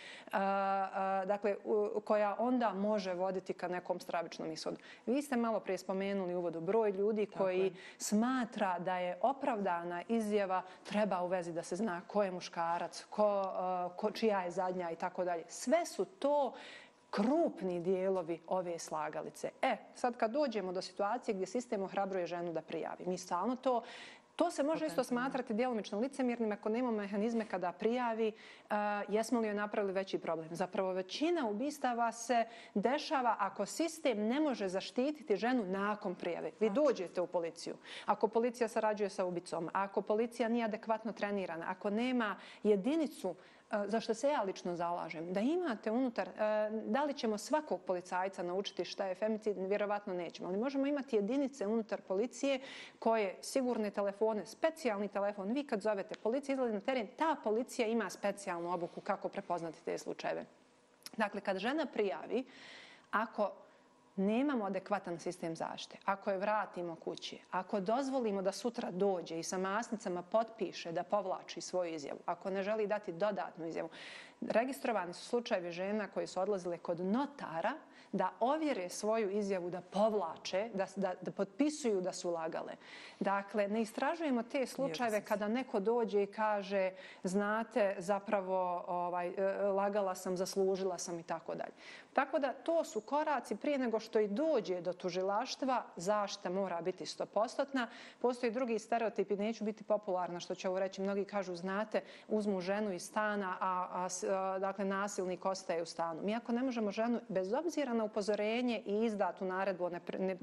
dakle, 1.26 1.56
koja 2.04 2.36
onda 2.38 2.72
može 2.74 3.14
voditi 3.14 3.52
ka 3.52 3.68
nekom 3.68 4.00
stravičnom 4.00 4.52
ishodu. 4.52 4.76
Vi 5.06 5.22
ste 5.22 5.36
malo 5.36 5.60
prije 5.60 5.78
spomenuli 5.78 6.34
uvodu 6.34 6.60
broj 6.60 6.90
ljudi 6.90 7.26
koji 7.26 7.74
smatra 7.98 8.78
da 8.78 8.96
je 8.96 9.18
opravdana 9.22 10.02
izjava 10.08 10.62
treba 10.84 11.22
u 11.22 11.26
vezi 11.26 11.52
da 11.52 11.62
se 11.62 11.76
zna 11.76 12.00
ko 12.06 12.22
je 12.22 12.30
muškarac, 12.30 13.04
ko, 13.10 13.52
ko, 13.96 14.10
čija 14.10 14.42
je 14.42 14.50
zadnja 14.50 14.90
i 14.90 14.96
tako 14.96 15.24
dalje. 15.24 15.44
Sve 15.48 15.86
su 15.86 16.04
to 16.04 16.52
krupni 17.10 17.80
dijelovi 17.80 18.40
ove 18.46 18.78
slagalice. 18.78 19.50
E, 19.62 19.76
sad 19.94 20.16
kad 20.16 20.30
dođemo 20.30 20.72
do 20.72 20.82
situacije 20.82 21.34
gdje 21.34 21.46
sistem 21.46 21.82
ohrabruje 21.82 22.26
ženu 22.26 22.52
da 22.52 22.62
prijavi, 22.62 23.06
mi 23.06 23.18
stalno 23.18 23.56
to 23.56 23.82
To 24.40 24.50
se 24.50 24.62
može 24.62 24.86
isto 24.86 25.04
smatrati 25.04 25.54
djelomično 25.54 26.00
licemjernim 26.00 26.52
ako 26.52 26.68
nema 26.68 26.90
mehanizme 26.90 27.44
kada 27.44 27.72
prijavi 27.72 28.28
uh, 28.32 28.76
jesmo 29.08 29.40
li 29.40 29.46
joj 29.46 29.54
napravili 29.54 29.92
veći 29.92 30.18
problem. 30.18 30.48
Zapravo 30.52 30.92
većina 30.92 31.48
ubistava 31.48 32.12
se 32.12 32.44
dešava 32.74 33.36
ako 33.38 33.66
sistem 33.66 34.18
ne 34.18 34.40
može 34.40 34.68
zaštititi 34.68 35.36
ženu 35.36 35.64
nakon 35.66 36.14
prijave. 36.14 36.50
Vi 36.60 36.70
dođete 36.70 37.20
u 37.20 37.26
policiju. 37.26 37.74
Ako 38.06 38.28
policija 38.28 38.68
sarađuje 38.68 39.10
sa 39.10 39.24
ubicom, 39.24 39.68
ako 39.72 40.02
policija 40.02 40.48
nije 40.48 40.64
adekvatno 40.64 41.12
trenirana, 41.12 41.66
ako 41.68 41.90
nema 41.90 42.36
jedinicu 42.62 43.34
za 43.86 44.00
što 44.00 44.14
se 44.14 44.28
ja 44.28 44.42
lično 44.42 44.76
zalažem, 44.76 45.32
da 45.32 45.40
imate 45.40 45.90
unutar, 45.90 46.28
da 46.84 47.04
li 47.04 47.14
ćemo 47.14 47.38
svakog 47.38 47.80
policajca 47.86 48.42
naučiti 48.42 48.84
šta 48.84 49.06
je 49.06 49.14
femicid, 49.14 49.56
vjerovatno 49.58 50.14
nećemo, 50.14 50.48
ali 50.48 50.58
možemo 50.58 50.86
imati 50.86 51.16
jedinice 51.16 51.66
unutar 51.66 52.00
policije 52.00 52.60
koje 52.98 53.36
sigurne 53.40 53.90
telefone, 53.90 54.46
specijalni 54.46 55.08
telefon, 55.08 55.52
vi 55.52 55.66
kad 55.66 55.80
zovete 55.80 56.14
policiju, 56.22 56.52
izlazi 56.52 56.74
na 56.74 56.80
teren, 56.80 57.06
ta 57.16 57.36
policija 57.44 57.88
ima 57.88 58.10
specijalnu 58.10 58.72
obuku 58.72 59.00
kako 59.00 59.28
prepoznati 59.28 59.84
te 59.84 59.98
slučajeve. 59.98 60.44
Dakle, 61.16 61.40
kad 61.40 61.58
žena 61.58 61.86
prijavi, 61.86 62.44
ako 63.10 63.52
nemamo 64.16 64.64
adekvatan 64.64 65.18
sistem 65.18 65.56
zaštite, 65.56 65.98
ako 66.04 66.30
je 66.30 66.38
vratimo 66.38 66.96
kući, 66.96 67.38
ako 67.50 67.80
dozvolimo 67.80 68.42
da 68.42 68.52
sutra 68.52 68.90
dođe 68.90 69.38
i 69.38 69.42
sa 69.42 69.58
masnicama 69.58 70.22
potpiše 70.22 70.92
da 70.92 71.02
povlači 71.02 71.60
svoju 71.60 71.94
izjavu, 71.94 72.18
ako 72.26 72.50
ne 72.50 72.62
želi 72.62 72.86
dati 72.86 73.12
dodatnu 73.12 73.66
izjavu, 73.66 73.88
registrovani 74.40 75.14
su 75.14 75.24
slučajevi 75.24 75.72
žena 75.72 76.08
koji 76.08 76.26
su 76.26 76.40
odlazile 76.40 76.78
kod 76.78 77.00
notara 77.00 77.72
da 78.12 78.30
ovjere 78.40 78.88
svoju 78.88 79.30
izjavu, 79.30 79.70
da 79.70 79.80
povlače, 79.80 80.70
da, 80.74 80.86
da, 80.96 81.14
da 81.20 81.30
potpisuju 81.30 82.00
da 82.00 82.12
su 82.12 82.30
lagale. 82.30 82.72
Dakle, 83.20 83.68
ne 83.68 83.82
istražujemo 83.82 84.42
te 84.42 84.66
slučajeve 84.66 85.24
kada 85.24 85.48
neko 85.48 85.80
dođe 85.80 86.22
i 86.22 86.26
kaže 86.26 86.90
znate, 87.22 87.94
zapravo 87.98 88.84
ovaj, 88.88 89.28
e, 89.28 89.52
lagala 89.62 90.14
sam, 90.14 90.36
zaslužila 90.36 90.98
sam 90.98 91.18
i 91.18 91.22
tako 91.22 91.54
dalje. 91.54 91.72
Tako 92.12 92.38
da 92.38 92.52
to 92.52 92.84
su 92.84 93.00
koraci 93.00 93.56
prije 93.56 93.78
nego 93.78 94.00
što 94.00 94.20
i 94.20 94.28
dođe 94.28 94.80
do 94.80 94.92
tužilaštva, 94.92 95.82
zašta 95.96 96.50
mora 96.50 96.80
biti 96.80 97.06
stopostotna. 97.06 97.88
Postoji 98.18 98.52
drugi 98.52 98.78
stereotipi, 98.78 99.36
neću 99.36 99.64
biti 99.64 99.84
popularna 99.84 100.40
što 100.40 100.54
će 100.54 100.68
ovo 100.68 100.78
reći, 100.78 101.02
mnogi 101.02 101.24
kažu 101.24 101.56
znate, 101.56 102.00
uzmu 102.28 102.60
ženu 102.60 102.92
iz 102.92 103.02
stana, 103.02 103.56
a, 103.60 103.86
a, 103.92 104.08
a 104.30 104.58
dakle, 104.58 104.84
nasilnik 104.84 105.44
ostaje 105.46 105.82
u 105.82 105.86
stanu. 105.86 106.22
Mi 106.22 106.34
ako 106.34 106.52
ne 106.52 106.62
možemo 106.62 106.92
ženu, 106.92 107.20
bez 107.28 107.52
obzira 107.52 107.92
na 107.94 108.04
upozorenje 108.04 108.82
i 108.86 109.04
izdatu 109.04 109.44
naredbu 109.44 109.84
o 109.84 109.90
ne, 109.90 110.00
ne, 110.18 110.36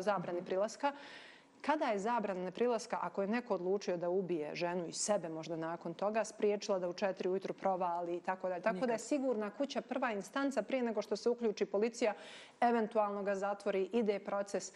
zabrani 0.00 0.44
prilaska, 0.44 0.92
Kada 1.62 1.84
je 1.84 1.98
zabrana 1.98 2.44
neprilaska, 2.44 2.98
ako 3.02 3.22
je 3.22 3.28
neko 3.28 3.54
odlučio 3.54 3.96
da 3.96 4.08
ubije 4.08 4.54
ženu 4.54 4.86
i 4.86 4.92
sebe 4.92 5.28
možda 5.28 5.56
nakon 5.56 5.94
toga, 5.94 6.24
spriječila 6.24 6.78
da 6.78 6.88
u 6.88 6.92
četiri 6.92 7.28
ujutru 7.28 7.54
provali 7.54 8.16
i 8.16 8.20
tako 8.20 8.48
da. 8.48 8.60
Tako 8.60 8.86
da 8.86 8.92
je 8.92 8.98
sigurna 8.98 9.50
kuća 9.50 9.80
prva 9.80 10.12
instanca 10.12 10.62
prije 10.62 10.82
nego 10.82 11.02
što 11.02 11.16
se 11.16 11.30
uključi 11.30 11.66
policija, 11.66 12.14
eventualno 12.60 13.22
ga 13.22 13.34
zatvori, 13.34 13.88
ide 13.92 14.18
proces. 14.18 14.72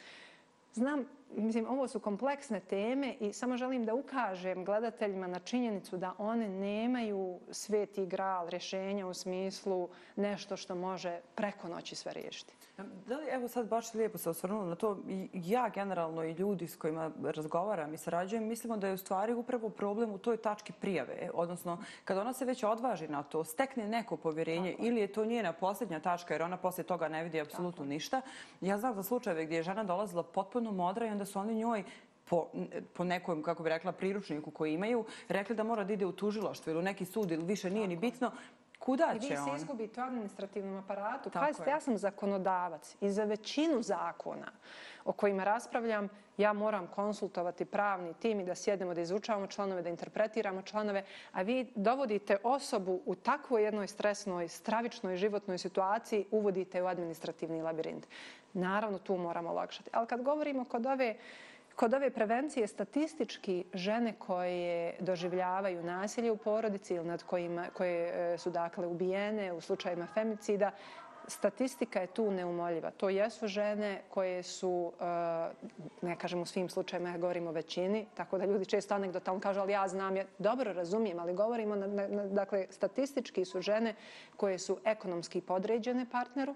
Znam, 0.73 1.05
mislim, 1.37 1.67
ovo 1.69 1.89
su 1.89 2.01
kompleksne 2.01 2.61
teme 2.61 3.15
i 3.21 3.33
samo 3.33 3.57
želim 3.57 3.85
da 3.85 3.95
ukažem 3.95 4.65
gledateljima 4.65 5.27
na 5.27 5.39
činjenicu 5.39 5.97
da 5.97 6.15
one 6.19 6.49
nemaju 6.49 7.41
sveti 7.51 8.07
gral 8.07 8.49
rješenja 8.49 9.07
u 9.07 9.15
smislu 9.15 9.89
nešto 10.17 10.57
što 10.57 10.75
može 10.75 11.21
preko 11.35 11.69
noći 11.69 11.95
sve 11.95 12.13
riješiti. 12.13 12.55
Da 12.77 13.17
li, 13.17 13.27
evo 13.31 13.49
sad 13.49 13.69
baš 13.69 13.95
lijepo 13.95 14.19
se 14.19 14.31
osvrnula 14.31 14.67
na 14.67 14.75
to, 14.75 14.99
ja 15.33 15.69
generalno 15.69 16.25
i 16.25 16.33
ljudi 16.33 16.67
s 16.67 16.77
kojima 16.77 17.11
razgovaram 17.23 17.95
i 17.95 17.99
sarađujem, 17.99 18.45
mislimo 18.45 18.77
da 18.77 18.87
je 18.87 18.95
u 18.95 18.99
stvari 18.99 19.35
upravo 19.35 19.69
problem 19.69 20.11
u 20.11 20.19
toj 20.19 20.37
tački 20.37 20.73
prijave, 20.73 21.31
odnosno 21.35 21.79
kada 22.05 22.21
ona 22.21 22.33
se 22.33 22.45
već 22.45 22.65
odvaži 22.65 23.09
na 23.09 23.23
to, 23.23 23.45
stekne 23.45 23.89
neko 23.89 24.17
povjerenje 24.17 24.77
ili 24.79 25.01
je 25.01 25.13
to 25.13 25.25
njena 25.25 25.53
posljednja 25.53 26.01
tačka 26.01 26.35
jer 26.35 26.43
ona 26.43 26.57
poslije 26.57 26.85
toga 26.85 27.09
ne 27.09 27.25
vidi 27.25 27.41
apsolutno 27.41 27.85
ništa. 27.85 28.21
Ja 28.61 28.79
znam 28.79 28.95
za 28.95 29.03
slučajeve 29.03 29.45
gdje 29.45 29.57
je 29.57 29.63
žena 29.63 29.85
dolazila 29.85 30.23
potpuno 30.23 30.73
modra 30.73 31.07
i 31.07 31.11
onda 31.11 31.25
su 31.25 31.39
oni 31.39 31.55
njoj 31.55 31.85
po, 32.25 32.47
po 32.93 33.05
nekom, 33.05 33.43
kako 33.43 33.63
bi 33.63 33.69
rekla, 33.69 33.93
priručniku 33.93 34.51
koji 34.51 34.75
imaju, 34.75 35.05
rekli 35.29 35.57
da 35.57 35.63
mora 35.63 35.85
da 35.85 35.93
ide 35.93 36.07
u 36.07 36.13
tužiloštvo 36.13 36.71
ili 36.71 36.79
u 36.79 36.83
neki 36.83 37.05
sud 37.05 37.31
ili 37.31 37.45
više 37.45 37.71
nije 37.71 37.89
ni 37.89 37.97
bitno. 37.97 38.31
Kuda 38.79 39.05
će 39.05 39.11
on? 39.11 39.17
I 39.17 39.29
vi 39.29 39.37
se 39.37 39.57
izgubite 39.57 40.01
u 40.01 40.05
administrativnom 40.05 40.77
aparatu. 40.77 41.31
Pazite, 41.31 41.71
ja 41.71 41.81
sam 41.81 41.99
zakonodavac 41.99 42.97
i 43.01 43.11
za 43.11 43.25
većinu 43.25 43.83
zakona 43.83 44.53
o 45.05 45.13
kojima 45.13 45.45
raspravljam, 45.45 46.09
ja 46.37 46.53
moram 46.53 46.87
konsultovati 46.87 47.65
pravni 47.65 48.15
tim 48.15 48.41
i 48.41 48.45
da 48.45 48.55
sjedemo, 48.55 48.95
da 48.95 49.01
izučavamo 49.01 49.47
članove, 49.47 49.83
da 49.83 49.89
interpretiramo 49.89 50.63
članove, 50.63 51.05
a 51.33 51.43
vi 51.43 51.73
dovodite 51.75 52.37
osobu 52.43 53.01
u 53.07 53.15
takvoj 53.15 53.65
jednoj 53.65 53.87
stresnoj, 53.87 54.49
stravičnoj 54.49 55.17
životnoj 55.17 55.59
situaciji, 55.59 56.27
uvodite 56.31 56.83
u 56.83 56.87
administrativni 56.87 57.63
labirint. 57.63 58.07
Naravno, 58.53 58.99
tu 58.99 59.17
moramo 59.17 59.51
olakšati. 59.51 59.91
Ali 59.93 60.07
kad 60.07 60.23
govorimo 60.23 60.65
kod 60.65 60.87
ove 60.87 61.17
Kod 61.77 61.95
ove 61.95 62.11
prevencije 62.11 62.67
statistički 62.67 63.65
žene 63.75 64.15
koje 64.19 64.95
doživljavaju 65.01 65.83
nasilje 65.83 66.33
u 66.33 66.37
porodici 66.37 66.95
ili 66.95 67.07
nad 67.07 67.23
kojima, 67.23 67.67
koje 67.75 68.35
e, 68.35 68.39
su 68.39 68.51
dakle 68.51 68.87
ubijene 68.87 69.53
u 69.53 69.61
slučajima 69.61 70.07
femicida, 70.15 70.71
statistika 71.29 72.01
je 72.01 72.07
tu 72.07 72.31
neumoljiva. 72.31 72.91
To 72.91 73.09
jesu 73.09 73.47
žene 73.47 74.03
koje 74.11 74.43
su, 74.43 74.93
e, 75.01 75.05
ne 76.03 76.17
kažem 76.19 76.41
u 76.41 76.47
svim 76.47 76.69
slučajima, 76.69 77.09
ja 77.09 77.19
govorim 77.19 77.47
o 77.47 77.53
većini, 77.53 78.07
tako 78.15 78.39
da 78.39 78.45
ljudi 78.45 78.65
često 78.67 78.95
anegdotalno 78.95 79.41
kažu, 79.41 79.61
ali 79.61 79.73
ja 79.73 79.89
znam, 79.89 80.17
ja 80.17 80.25
dobro 80.39 80.73
razumijem, 80.73 81.19
ali 81.19 81.35
govorimo, 81.35 81.77
na, 81.77 81.87
na, 81.87 82.27
dakle, 82.27 82.67
statistički 82.71 83.45
su 83.45 83.61
žene 83.61 83.95
koje 84.37 84.59
su 84.59 84.79
ekonomski 84.85 85.41
podređene 85.41 86.07
partneru, 86.13 86.55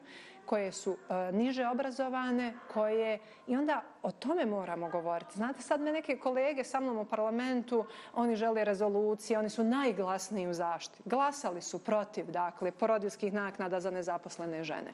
koje 0.50 0.72
su 0.72 0.90
uh, 0.90 1.34
niže 1.34 1.66
obrazovane, 1.66 2.54
koje... 2.72 3.18
I 3.46 3.56
onda 3.56 3.82
o 4.02 4.10
tome 4.10 4.46
moramo 4.46 4.88
govoriti. 4.88 5.36
Znate, 5.36 5.62
sad 5.62 5.80
me 5.80 5.92
neke 5.92 6.16
kolege 6.18 6.64
sa 6.64 6.80
mnom 6.80 6.98
u 6.98 7.04
parlamentu, 7.04 7.84
oni 8.14 8.36
žele 8.36 8.64
rezolucije, 8.64 9.38
oni 9.38 9.50
su 9.50 9.64
najglasniji 9.64 10.48
u 10.48 10.54
zaštiti. 10.54 11.02
Glasali 11.04 11.62
su 11.62 11.78
protiv, 11.78 12.30
dakle, 12.30 12.70
porodilskih 12.70 13.32
naknada 13.32 13.80
za 13.80 13.90
nezaposlene 13.90 14.64
žene 14.64 14.90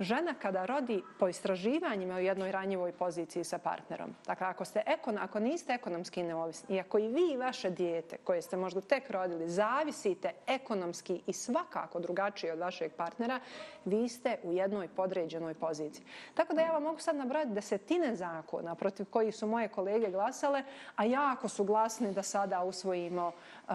žena 0.00 0.34
kada 0.34 0.66
rodi 0.66 1.02
po 1.18 1.28
istraživanjima 1.28 2.14
u 2.14 2.18
jednoj 2.18 2.52
ranjivoj 2.52 2.92
poziciji 2.92 3.44
sa 3.44 3.58
partnerom, 3.58 4.14
dakle 4.26 4.46
ako, 4.46 4.64
ste 4.64 4.82
ekon, 4.86 5.18
ako 5.18 5.40
niste 5.40 5.72
ekonomski 5.72 6.22
neovisni 6.22 6.76
i 6.76 6.80
ako 6.80 6.98
i 6.98 7.08
vi 7.08 7.32
i 7.32 7.36
vaše 7.36 7.70
dijete 7.70 8.16
koje 8.24 8.42
ste 8.42 8.56
možda 8.56 8.80
tek 8.80 9.10
rodili 9.10 9.48
zavisite 9.48 10.32
ekonomski 10.46 11.20
i 11.26 11.32
svakako 11.32 12.00
drugačije 12.00 12.52
od 12.52 12.58
vašeg 12.58 12.92
partnera, 12.92 13.40
vi 13.84 14.08
ste 14.08 14.36
u 14.42 14.52
jednoj 14.52 14.88
podređenoj 14.88 15.54
poziciji. 15.54 16.04
Tako 16.34 16.54
da 16.54 16.60
ja 16.60 16.72
vam 16.72 16.82
mogu 16.82 16.98
sad 16.98 17.16
nabrojati 17.16 17.52
desetine 17.52 18.16
zakona 18.16 18.74
protiv 18.74 19.06
kojih 19.10 19.36
su 19.36 19.46
moje 19.46 19.68
kolege 19.68 20.10
glasale, 20.10 20.62
a 20.96 21.04
jako 21.04 21.48
su 21.48 21.64
glasni 21.64 22.12
da 22.12 22.22
sada 22.22 22.62
usvojimo 22.62 23.26
uh, 23.26 23.74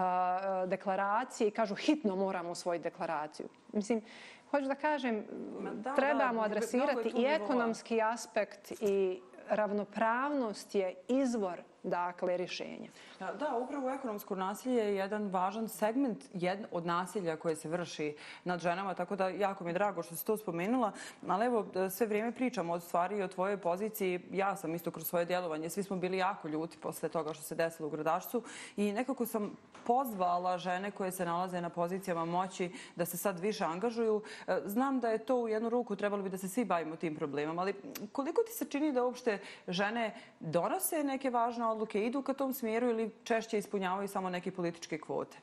deklaracije 0.66 1.48
i 1.48 1.50
kažu 1.50 1.74
hitno 1.74 2.16
moramo 2.16 2.50
usvojiti 2.50 2.82
deklaraciju. 2.82 3.48
Mislim, 3.72 4.02
hoću 4.52 4.68
da 4.68 4.74
kažem, 4.74 5.24
da, 5.74 5.94
trebamo 5.94 6.40
da, 6.40 6.46
adresirati 6.46 7.08
i 7.08 7.24
ekonomski 7.24 8.02
aspekt 8.02 8.72
i 8.80 9.20
ravnopravnost 9.48 10.74
je 10.74 10.94
izvor 11.08 11.62
dakle, 11.82 12.36
rješenje. 12.36 12.90
Da, 13.18 13.56
upravo 13.64 13.90
ekonomsko 13.90 14.34
nasilje 14.34 14.80
je 14.80 14.94
jedan 14.96 15.28
važan 15.28 15.68
segment 15.68 16.24
od 16.70 16.86
nasilja 16.86 17.36
koje 17.36 17.56
se 17.56 17.68
vrši 17.68 18.16
nad 18.44 18.60
ženama, 18.60 18.94
tako 18.94 19.16
da 19.16 19.28
jako 19.28 19.64
mi 19.64 19.70
je 19.70 19.74
drago 19.74 20.02
što 20.02 20.16
se 20.16 20.24
to 20.24 20.36
spomenula. 20.36 20.92
Ali 21.28 21.46
evo, 21.46 21.66
e, 21.74 21.90
sve 21.90 22.06
vrijeme 22.06 22.32
pričamo 22.32 22.72
od 22.72 22.82
stvari 22.82 23.18
i 23.18 23.22
o 23.22 23.28
tvojoj 23.28 23.56
poziciji. 23.56 24.20
Ja 24.30 24.56
sam 24.56 24.74
isto 24.74 24.90
kroz 24.90 25.08
svoje 25.08 25.24
djelovanje. 25.24 25.70
Svi 25.70 25.82
smo 25.82 25.96
bili 25.96 26.18
jako 26.18 26.48
ljuti 26.48 26.78
posle 26.78 27.08
toga 27.08 27.34
što 27.34 27.42
se 27.42 27.54
desilo 27.54 27.88
u 27.88 27.90
gradašcu 27.90 28.42
i 28.76 28.92
nekako 28.92 29.26
sam 29.26 29.56
pozvala 29.86 30.58
žene 30.58 30.90
koje 30.90 31.12
se 31.12 31.24
nalaze 31.24 31.60
na 31.60 31.70
pozicijama 31.70 32.24
moći 32.24 32.70
da 32.96 33.06
se 33.06 33.16
sad 33.16 33.38
više 33.38 33.64
angažuju. 33.64 34.22
E, 34.46 34.60
znam 34.64 35.00
da 35.00 35.08
je 35.08 35.18
to 35.18 35.36
u 35.36 35.48
jednu 35.48 35.68
ruku 35.68 35.96
trebalo 35.96 36.22
bi 36.22 36.30
da 36.30 36.38
se 36.38 36.48
svi 36.48 36.64
bavimo 36.64 36.96
tim 36.96 37.16
problemom, 37.16 37.58
ali 37.58 37.74
koliko 38.12 38.42
ti 38.42 38.52
se 38.52 38.64
čini 38.64 38.92
da 38.92 39.04
uopšte 39.04 39.38
žene 39.68 40.14
donose 40.40 41.04
neke 41.04 41.30
važne 41.30 41.64
odluke, 41.72 42.06
idu 42.06 42.22
ka 42.22 42.34
tom 42.34 42.54
smjeru 42.54 42.90
ili 42.90 43.10
češće 43.24 43.58
ispunjavaju 43.58 44.08
samo 44.08 44.30
neke 44.30 44.50
političke 44.50 44.98
kvote? 44.98 45.38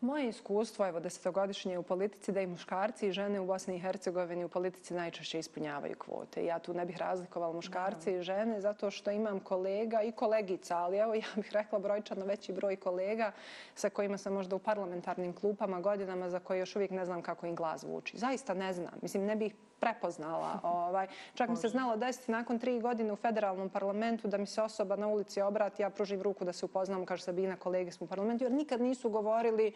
Moje 0.00 0.28
iskustvo, 0.28 0.86
evo, 0.88 1.00
desetogodišnje 1.00 1.78
u 1.78 1.82
politici, 1.82 2.32
da 2.32 2.40
i 2.40 2.46
muškarci 2.46 3.08
i 3.08 3.12
žene 3.12 3.40
u 3.40 3.46
Bosni 3.46 3.76
i 3.76 3.78
Hercegovini 3.78 4.44
u 4.44 4.48
politici 4.48 4.94
najčešće 4.94 5.38
ispunjavaju 5.38 5.94
kvote. 5.98 6.44
Ja 6.44 6.58
tu 6.58 6.74
ne 6.74 6.84
bih 6.86 6.96
razlikovala 6.96 7.52
muškarce 7.52 8.14
i 8.14 8.22
žene 8.22 8.60
zato 8.60 8.90
što 8.90 9.10
imam 9.10 9.40
kolega 9.40 10.02
i 10.02 10.12
kolegica, 10.12 10.76
ali 10.76 10.96
evo, 10.96 11.14
ja 11.24 11.28
bih 11.36 11.52
rekla 11.52 11.78
brojčano 11.78 12.24
veći 12.24 12.52
broj 12.52 12.76
kolega 12.76 13.32
sa 13.74 13.90
kojima 13.90 14.18
sam 14.18 14.32
možda 14.32 14.56
u 14.56 14.58
parlamentarnim 14.58 15.32
klupama 15.32 15.80
godinama 15.80 16.30
za 16.30 16.38
koje 16.38 16.58
još 16.58 16.76
uvijek 16.76 16.90
ne 16.90 17.04
znam 17.04 17.22
kako 17.22 17.46
im 17.46 17.54
glas 17.54 17.80
zvuči. 17.80 18.18
Zaista 18.18 18.54
ne 18.54 18.72
znam. 18.72 18.92
Mislim, 19.02 19.24
ne 19.24 19.36
bih 19.36 19.54
prepoznala. 19.80 20.60
Ovaj. 20.62 21.06
Čak 21.34 21.50
mi 21.50 21.56
se 21.56 21.68
znalo 21.68 21.96
desiti 21.96 22.32
nakon 22.32 22.58
tri 22.58 22.80
godine 22.80 23.12
u 23.12 23.16
federalnom 23.16 23.68
parlamentu 23.68 24.28
da 24.28 24.38
mi 24.38 24.46
se 24.46 24.62
osoba 24.62 24.96
na 24.96 25.08
ulici 25.08 25.40
obrati, 25.40 25.82
ja 25.82 25.90
pružim 25.90 26.22
ruku 26.22 26.44
da 26.44 26.52
se 26.52 26.64
upoznam, 26.64 27.06
kaže 27.06 27.22
Sabina, 27.22 27.56
kolege 27.56 27.90
smo 27.90 28.04
u 28.04 28.08
parlamentu, 28.08 28.44
jer 28.44 28.52
nikad 28.52 28.80
nisu 28.80 29.10
govorili, 29.10 29.72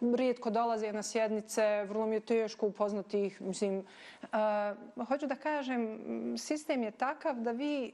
rijetko 0.00 0.50
dolaze 0.50 0.92
na 0.92 1.02
sjednice, 1.02 1.84
vrlo 1.84 2.06
mi 2.06 2.16
je 2.16 2.20
teško 2.20 2.66
upoznati 2.66 3.26
ih. 3.26 3.40
Mislim, 3.40 3.84
uh, 4.22 5.06
hoću 5.08 5.26
da 5.26 5.34
kažem, 5.34 5.98
sistem 6.38 6.82
je 6.82 6.90
takav 6.90 7.34
da 7.36 7.50
vi 7.50 7.92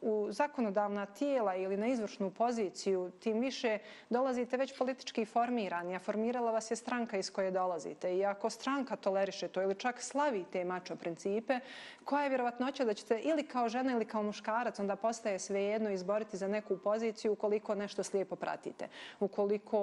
u 0.00 0.26
zakonodavna 0.30 1.06
tijela 1.06 1.56
ili 1.56 1.76
na 1.76 1.86
izvršnu 1.86 2.30
poziciju, 2.30 3.10
tim 3.10 3.40
više 3.40 3.78
dolazite 4.10 4.56
već 4.56 4.78
politički 4.78 5.24
formirani, 5.24 5.96
a 5.96 5.98
formirala 5.98 6.52
vas 6.52 6.70
je 6.70 6.76
stranka 6.76 7.16
iz 7.16 7.30
koje 7.30 7.50
dolazite. 7.50 8.16
I 8.16 8.24
ako 8.24 8.50
stranka 8.50 8.96
toleriše 8.96 9.48
to 9.48 9.62
ili 9.62 9.74
čak 9.74 10.02
slavi 10.02 10.44
te 10.52 10.64
mačo 10.64 10.96
principe, 10.96 11.60
koja 12.04 12.22
je 12.22 12.28
vjerovatnoća 12.28 12.84
da 12.84 12.94
ćete 12.94 13.18
ili 13.18 13.42
kao 13.42 13.68
žena 13.68 13.92
ili 13.92 14.04
kao 14.04 14.22
muškarac 14.22 14.78
onda 14.78 14.96
postaje 14.96 15.38
svejedno 15.38 15.90
izboriti 15.90 16.36
za 16.36 16.48
neku 16.48 16.78
poziciju 16.78 17.32
ukoliko 17.32 17.74
nešto 17.74 18.02
slijepo 18.02 18.36
pratite. 18.36 18.88
Ukoliko 19.20 19.80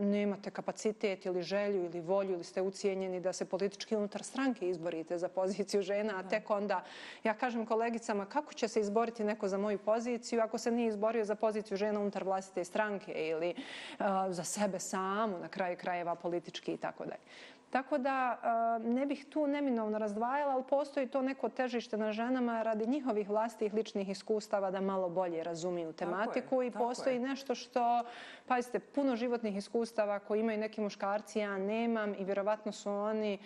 nemate 0.00 0.50
kapacitet 0.50 1.26
ili 1.26 1.42
želju 1.42 1.84
ili 1.84 2.00
volju 2.00 2.32
ili 2.32 2.44
ste 2.44 2.62
ucijenjeni 2.62 3.20
da 3.20 3.32
se 3.32 3.44
politički 3.44 3.96
unutar 3.96 4.22
stranke 4.22 4.68
izborite 4.68 5.18
za 5.18 5.28
poziciju 5.28 5.82
žena, 5.82 6.18
a 6.18 6.28
tek 6.28 6.50
onda 6.50 6.84
ja 7.24 7.34
kažem 7.34 7.66
kolegicama 7.66 8.26
kako 8.26 8.54
će 8.54 8.68
se 8.68 8.80
izboriti 8.80 9.24
neko 9.24 9.45
za 9.48 9.58
moju 9.58 9.78
poziciju, 9.78 10.40
ako 10.40 10.58
se 10.58 10.70
nije 10.70 10.88
izborio 10.88 11.24
za 11.24 11.34
poziciju 11.34 11.76
žena 11.76 12.00
unutar 12.00 12.24
vlastite 12.24 12.64
stranke 12.64 13.12
ili 13.12 13.54
uh, 13.54 14.06
za 14.30 14.44
sebe 14.44 14.78
samu, 14.78 15.38
na 15.38 15.48
kraju 15.48 15.76
krajeva 15.76 16.14
politički 16.14 16.72
i 16.72 16.76
tako 16.76 17.04
dalje. 17.04 17.20
Tako 17.70 17.98
da 17.98 18.38
ne 18.78 19.06
bih 19.06 19.26
tu 19.30 19.46
neminovno 19.46 19.98
razdvajala, 19.98 20.52
ali 20.54 20.64
postoji 20.70 21.06
to 21.06 21.22
neko 21.22 21.48
težište 21.48 21.96
na 21.96 22.12
ženama 22.12 22.62
radi 22.62 22.86
njihovih 22.86 23.28
vlastih 23.28 23.74
ličnih 23.74 24.08
iskustava 24.08 24.70
da 24.70 24.80
malo 24.80 25.08
bolje 25.08 25.44
razumiju 25.44 25.92
tematiku 25.92 26.62
je, 26.62 26.68
i 26.68 26.70
postoji 26.70 27.14
je. 27.14 27.20
nešto 27.20 27.54
što, 27.54 28.04
pazite, 28.46 28.78
puno 28.78 29.16
životnih 29.16 29.56
iskustava 29.56 30.18
koji 30.18 30.40
imaju 30.40 30.58
neki 30.58 30.80
muškarci, 30.80 31.38
ja 31.38 31.58
nemam 31.58 32.14
i 32.18 32.24
vjerovatno 32.24 32.72
su 32.72 32.90
oni 32.90 33.38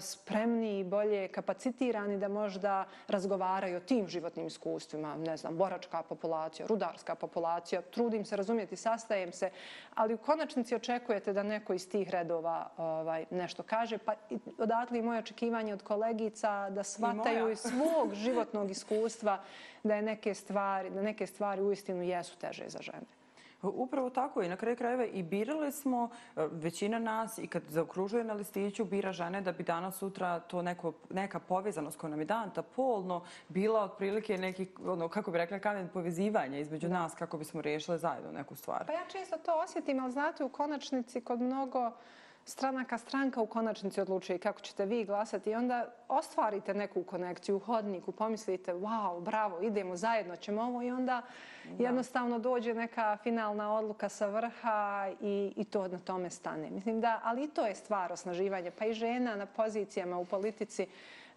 spremni 0.00 0.80
i 0.80 0.84
bolje 0.84 1.28
kapacitirani 1.28 2.18
da 2.18 2.28
možda 2.28 2.84
razgovaraju 3.08 3.76
o 3.76 3.80
tim 3.80 4.08
životnim 4.08 4.46
iskustvima, 4.46 5.16
ne 5.16 5.36
znam, 5.36 5.56
boračka 5.56 6.02
populacija, 6.02 6.66
rudarska 6.66 7.14
populacija, 7.14 7.82
trudim 7.82 8.24
se 8.24 8.36
razumjeti, 8.36 8.76
sastajem 8.76 9.32
se, 9.32 9.50
ali 9.94 10.14
u 10.14 10.18
konačnici 10.18 10.74
očekujete 10.74 11.32
da 11.32 11.42
neko 11.42 11.72
iz 11.72 11.88
tih 11.90 12.10
redova 12.10 12.70
ovaj, 12.76 13.24
ne 13.30 13.41
nešto 13.42 13.62
kaže, 13.62 13.98
pa 13.98 14.14
odatle 14.58 14.98
i 14.98 15.02
moje 15.02 15.18
očekivanje 15.18 15.74
od 15.74 15.82
kolegica 15.82 16.70
da 16.70 16.82
shvataju 16.82 17.50
iz 17.50 17.58
svog 17.58 18.14
životnog 18.14 18.70
iskustva 18.70 19.40
da 19.82 19.94
je 19.94 20.02
neke 20.02 20.34
stvari, 20.34 20.90
da 20.90 21.02
neke 21.02 21.26
stvari 21.26 21.62
uistinu 21.62 22.02
jesu 22.02 22.38
teže 22.38 22.68
za 22.68 22.82
žene. 22.82 23.22
Upravo 23.62 24.10
tako 24.10 24.42
i 24.42 24.48
na 24.48 24.56
kraju 24.56 24.76
krajeva 24.76 25.04
i 25.04 25.22
birali 25.22 25.72
smo 25.72 26.10
e, 26.36 26.48
većina 26.52 26.98
nas 26.98 27.38
i 27.38 27.46
kad 27.46 27.62
zaokružuje 27.68 28.24
na 28.24 28.34
listiću 28.34 28.84
bira 28.84 29.12
žene 29.12 29.40
da 29.40 29.52
bi 29.52 29.62
danas 29.62 29.98
sutra 29.98 30.40
to 30.40 30.62
neko, 30.62 30.92
neka 31.10 31.38
povezanost 31.38 31.98
koja 31.98 32.10
nam 32.10 32.20
je 32.20 32.24
dan, 32.24 32.50
ta 32.50 32.62
polno, 32.62 33.24
bila 33.48 33.82
otprilike 33.82 34.38
neki, 34.38 34.66
ono, 34.84 35.08
kako 35.08 35.30
bi 35.30 35.38
rekla, 35.38 35.58
kamen 35.58 35.88
povezivanja 35.88 36.58
između 36.58 36.88
da. 36.88 36.94
nas 36.94 37.14
kako 37.14 37.38
bismo 37.38 37.60
riješili 37.60 37.98
zajedno 37.98 38.32
neku 38.32 38.54
stvar. 38.54 38.86
Pa 38.86 38.92
ja 38.92 39.06
često 39.12 39.36
to 39.36 39.60
osjetim, 39.64 40.00
ali 40.00 40.12
znate 40.12 40.44
u 40.44 40.48
konačnici 40.48 41.20
kod 41.20 41.40
mnogo 41.40 41.92
stranaka 42.44 42.98
stranka 42.98 43.40
u 43.40 43.46
konačnici 43.46 44.00
odlučuje 44.00 44.38
kako 44.38 44.60
ćete 44.60 44.86
vi 44.86 45.04
glasati 45.04 45.50
i 45.50 45.54
onda 45.54 45.86
ostvarite 46.08 46.74
neku 46.74 47.02
konekciju 47.02 47.56
u 47.56 47.58
hodniku, 47.58 48.12
pomislite 48.12 48.74
wow, 48.74 49.20
bravo, 49.20 49.60
idemo 49.60 49.96
zajedno, 49.96 50.36
ćemo 50.36 50.62
ovo 50.62 50.82
i 50.82 50.90
onda 50.90 51.22
da. 51.64 51.84
jednostavno 51.84 52.38
dođe 52.38 52.74
neka 52.74 53.18
finalna 53.22 53.74
odluka 53.74 54.08
sa 54.08 54.26
vrha 54.26 55.10
i, 55.20 55.52
i 55.56 55.64
to 55.64 55.88
na 55.88 55.98
tome 55.98 56.30
stane. 56.30 56.70
Mislim 56.70 57.00
da, 57.00 57.20
ali 57.24 57.44
i 57.44 57.48
to 57.48 57.66
je 57.66 57.74
stvar 57.74 58.12
osnaživanja, 58.12 58.70
pa 58.78 58.84
i 58.86 58.92
žena 58.92 59.36
na 59.36 59.46
pozicijama 59.46 60.18
u 60.18 60.24
politici 60.24 60.86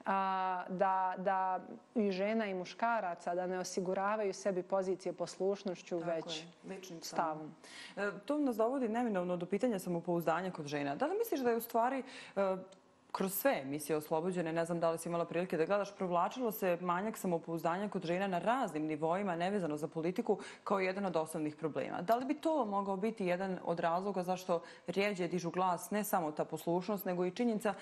a, 0.06 0.64
da, 0.70 1.14
da 1.18 1.60
i 1.96 2.12
žena 2.12 2.48
i 2.48 2.54
muškaraca 2.54 3.36
da 3.36 3.48
ne 3.48 3.60
osiguravaju 3.60 4.34
sebi 4.34 4.64
pozicije 4.64 5.14
poslušnošću 5.14 6.00
Tako 6.00 6.12
već 6.12 6.44
je, 6.70 7.02
stavom. 7.02 7.56
E, 7.96 8.12
to 8.26 8.38
nas 8.38 8.56
dovodi 8.56 8.90
neminovno 8.90 9.38
do 9.38 9.46
pitanja 9.46 9.80
samopouzdanja 9.80 10.52
kod 10.52 10.66
žena. 10.68 10.96
Da 10.96 11.06
li 11.06 11.18
misliš 11.18 11.40
da 11.40 11.50
je 11.50 11.58
u 11.58 11.62
stvari 11.62 12.04
e, 12.36 12.56
kroz 13.16 13.34
sve 13.34 13.60
emisije 13.62 13.98
Oslobođene, 13.98 14.54
ne 14.54 14.66
znam 14.66 14.80
da 14.80 14.92
li 14.92 14.98
si 14.98 15.10
imala 15.10 15.26
prilike 15.26 15.58
da 15.58 15.66
gledaš, 15.66 15.96
provlačilo 15.96 16.52
se 16.52 16.78
manjak 16.82 17.18
samopouzdanja 17.18 17.90
kod 17.90 18.06
žena 18.06 18.28
na 18.28 18.40
raznim 18.40 18.86
nivoima, 18.86 19.36
nevezano 19.36 19.78
za 19.78 19.88
politiku, 19.88 20.40
kao 20.64 20.80
jedan 20.80 21.06
od 21.06 21.16
osnovnih 21.16 21.56
problema. 21.56 22.02
Da 22.02 22.16
li 22.16 22.26
bi 22.26 22.34
to 22.34 22.66
mogao 22.66 22.98
biti 22.98 23.26
jedan 23.26 23.60
od 23.64 23.80
razloga 23.80 24.24
zašto 24.24 24.62
rijeđe 24.88 25.28
dižu 25.28 25.50
glas, 25.50 25.92
ne 25.92 26.04
samo 26.04 26.32
ta 26.32 26.46
poslušnost, 26.46 27.06
nego 27.06 27.26
i 27.26 27.32
činjenica, 27.32 27.74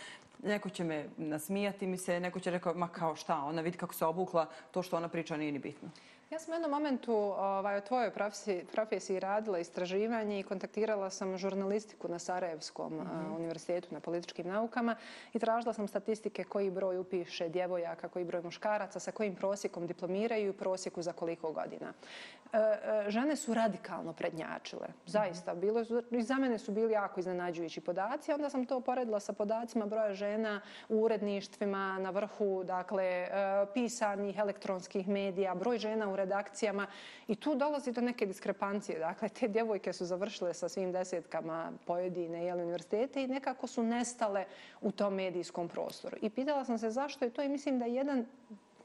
neko 0.44 0.70
će 0.70 0.84
me 0.84 1.06
nasmijati 1.18 1.88
mi 1.88 1.98
se, 1.98 2.20
neko 2.20 2.40
će 2.40 2.52
rekao, 2.52 2.74
ma 2.74 2.88
kao 2.88 3.16
šta, 3.16 3.38
ona 3.38 3.62
vidi 3.62 3.78
kako 3.78 3.94
se 3.94 4.06
obukla, 4.06 4.46
to 4.72 4.84
što 4.84 4.98
ona 4.98 5.08
priča 5.08 5.38
nije 5.38 5.52
ni 5.52 5.60
bitno. 5.60 5.90
Ja 6.34 6.40
sam 6.40 6.52
u 6.52 6.56
jednom 6.56 6.72
momentu 6.72 7.14
ovaj, 7.38 7.78
o 7.78 7.82
tvojoj 7.82 8.12
profesiji, 8.12 8.66
profesiji 8.72 9.20
radila 9.20 9.60
istraživanje 9.60 10.40
i 10.40 10.44
kontaktirala 10.44 11.10
sam 11.10 11.38
žurnalistiku 11.38 12.08
na 12.08 12.20
Sarajevskom 12.20 12.94
mm 12.94 13.00
-hmm. 13.00 13.36
univerzitetu 13.36 13.88
na 13.92 14.00
političkim 14.00 14.48
naukama 14.48 14.96
i 15.34 15.40
tražila 15.40 15.74
sam 15.74 15.88
statistike 15.88 16.44
koji 16.44 16.72
broj 16.72 16.98
upiše 16.98 17.50
djevojaka, 17.50 18.08
koji 18.08 18.26
broj 18.26 18.42
muškaraca, 18.42 19.00
sa 19.00 19.12
kojim 19.12 19.36
prosjekom 19.36 19.88
diplomiraju 19.88 20.50
i 20.50 20.58
prosjeku 20.58 21.02
za 21.02 21.14
koliko 21.14 21.52
godina. 21.52 21.94
E, 22.54 22.58
e, 22.58 23.12
žene 23.12 23.36
su 23.36 23.54
radikalno 23.54 24.14
prednjačile. 24.14 24.88
Zaista. 25.06 25.56
Bilo, 25.56 25.82
I 26.12 26.22
za 26.22 26.36
mene 26.36 26.60
su 26.60 26.72
bili 26.72 26.94
jako 26.94 27.20
iznenađujući 27.20 27.82
podaci. 27.82 28.34
Onda 28.34 28.50
sam 28.50 28.66
to 28.66 28.82
poredila 28.82 29.20
sa 29.20 29.34
podacima 29.34 29.86
broja 29.86 30.14
žena 30.14 30.62
u 30.90 31.02
uredništvima 31.02 32.00
na 32.00 32.10
vrhu, 32.10 32.64
dakle, 32.64 33.04
e, 33.04 33.30
pisanih 33.74 34.38
elektronskih 34.38 35.08
medija, 35.08 35.56
broj 35.56 35.78
žena 35.78 36.10
u 36.10 36.16
redakcijama. 36.16 36.88
I 37.28 37.36
tu 37.36 37.56
dolazi 37.56 37.92
do 37.92 38.02
neke 38.02 38.26
diskrepancije. 38.26 39.00
Dakle, 39.00 39.30
te 39.30 39.48
djevojke 39.48 39.94
su 39.94 40.06
završile 40.06 40.54
sa 40.54 40.70
svim 40.70 40.92
desetkama 40.92 41.72
pojedine 41.86 42.46
jel, 42.46 42.58
univerzitete 42.58 43.24
i 43.24 43.28
nekako 43.28 43.68
su 43.68 43.84
nestale 43.84 44.46
u 44.82 44.92
tom 44.92 45.14
medijskom 45.14 45.68
prostoru. 45.68 46.18
I 46.22 46.30
pitala 46.30 46.66
sam 46.66 46.78
se 46.78 46.90
zašto 46.90 47.26
je 47.26 47.32
to 47.32 47.42
i 47.42 47.50
mislim 47.50 47.80
da 47.80 47.86
jedan 47.86 48.26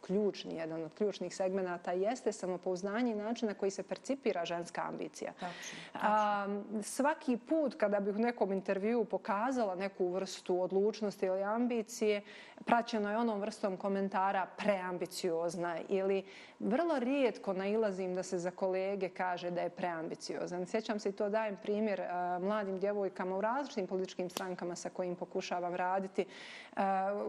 ključni, 0.08 0.56
jedan 0.56 0.82
od 0.82 0.94
ključnih 0.94 1.34
segmenata 1.34 1.92
jeste 1.92 2.32
samopouznanje 2.32 3.12
i 3.12 3.14
način 3.14 3.48
na 3.48 3.54
koji 3.54 3.70
se 3.70 3.82
percipira 3.82 4.44
ženska 4.44 4.82
ambicija. 4.88 5.32
Tačno, 5.32 5.78
tačno. 5.92 6.82
svaki 6.82 7.36
put 7.36 7.74
kada 7.74 8.00
bih 8.00 8.16
u 8.16 8.18
nekom 8.18 8.52
intervju 8.52 9.04
pokazala 9.04 9.74
neku 9.74 10.08
vrstu 10.08 10.62
odlučnosti 10.62 11.26
ili 11.26 11.42
ambicije, 11.42 12.22
praćeno 12.64 13.10
je 13.10 13.18
onom 13.18 13.40
vrstom 13.40 13.76
komentara 13.76 14.46
preambiciozna 14.56 15.78
ili 15.88 16.24
vrlo 16.60 16.98
rijetko 16.98 17.52
nailazim 17.52 18.14
da 18.14 18.22
se 18.22 18.38
za 18.38 18.50
kolege 18.50 19.08
kaže 19.08 19.50
da 19.50 19.60
je 19.60 19.70
preambiciozan. 19.70 20.66
Sjećam 20.66 21.00
se 21.00 21.08
i 21.08 21.12
to 21.12 21.28
dajem 21.28 21.56
primjer 21.62 22.02
mladim 22.40 22.78
djevojkama 22.78 23.36
u 23.36 23.40
različitim 23.40 23.86
političkim 23.86 24.30
strankama 24.30 24.76
sa 24.76 24.90
kojim 24.90 25.16
pokušavam 25.16 25.74
raditi. 25.74 26.24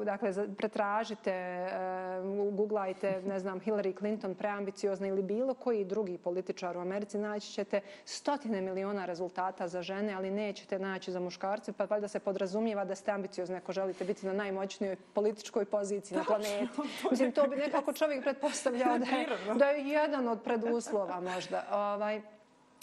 Dakle, 0.05 0.55
pretražite 0.57 1.67
u 2.41 2.51
googlajte, 2.69 3.21
ne 3.25 3.39
znam, 3.39 3.59
Hillary 3.59 3.97
Clinton 3.97 4.35
preambiciozna 4.35 5.07
ili 5.07 5.21
bilo 5.21 5.53
koji 5.53 5.85
drugi 5.85 6.17
političar 6.17 6.77
u 6.77 6.79
Americi, 6.79 7.17
naći 7.17 7.51
ćete 7.51 7.81
stotine 8.05 8.61
miliona 8.61 9.05
rezultata 9.05 9.67
za 9.67 9.81
žene, 9.81 10.13
ali 10.13 10.31
nećete 10.31 10.79
naći 10.79 11.11
za 11.11 11.19
muškarce, 11.19 11.73
pa 11.73 11.85
valjda 11.85 12.07
se 12.07 12.19
podrazumijeva 12.19 12.85
da 12.85 12.95
ste 12.95 13.11
ambiciozni 13.11 13.55
ako 13.55 13.73
želite 13.73 14.05
biti 14.05 14.25
na 14.25 14.33
najmoćnijoj 14.33 14.95
političkoj 15.13 15.65
poziciji 15.65 16.17
na 16.17 16.23
planeti. 16.23 16.67
Mislim, 17.11 17.31
to 17.31 17.47
bi 17.47 17.55
nekako 17.55 17.93
čovjek 17.93 18.23
pretpostavljao 18.23 18.97
da 18.97 19.05
je, 19.05 19.27
da 19.55 19.69
je 19.69 19.87
jedan 19.87 20.27
od 20.27 20.41
preduslova 20.43 21.19
možda. 21.19 21.65
Ovaj, 21.71 22.21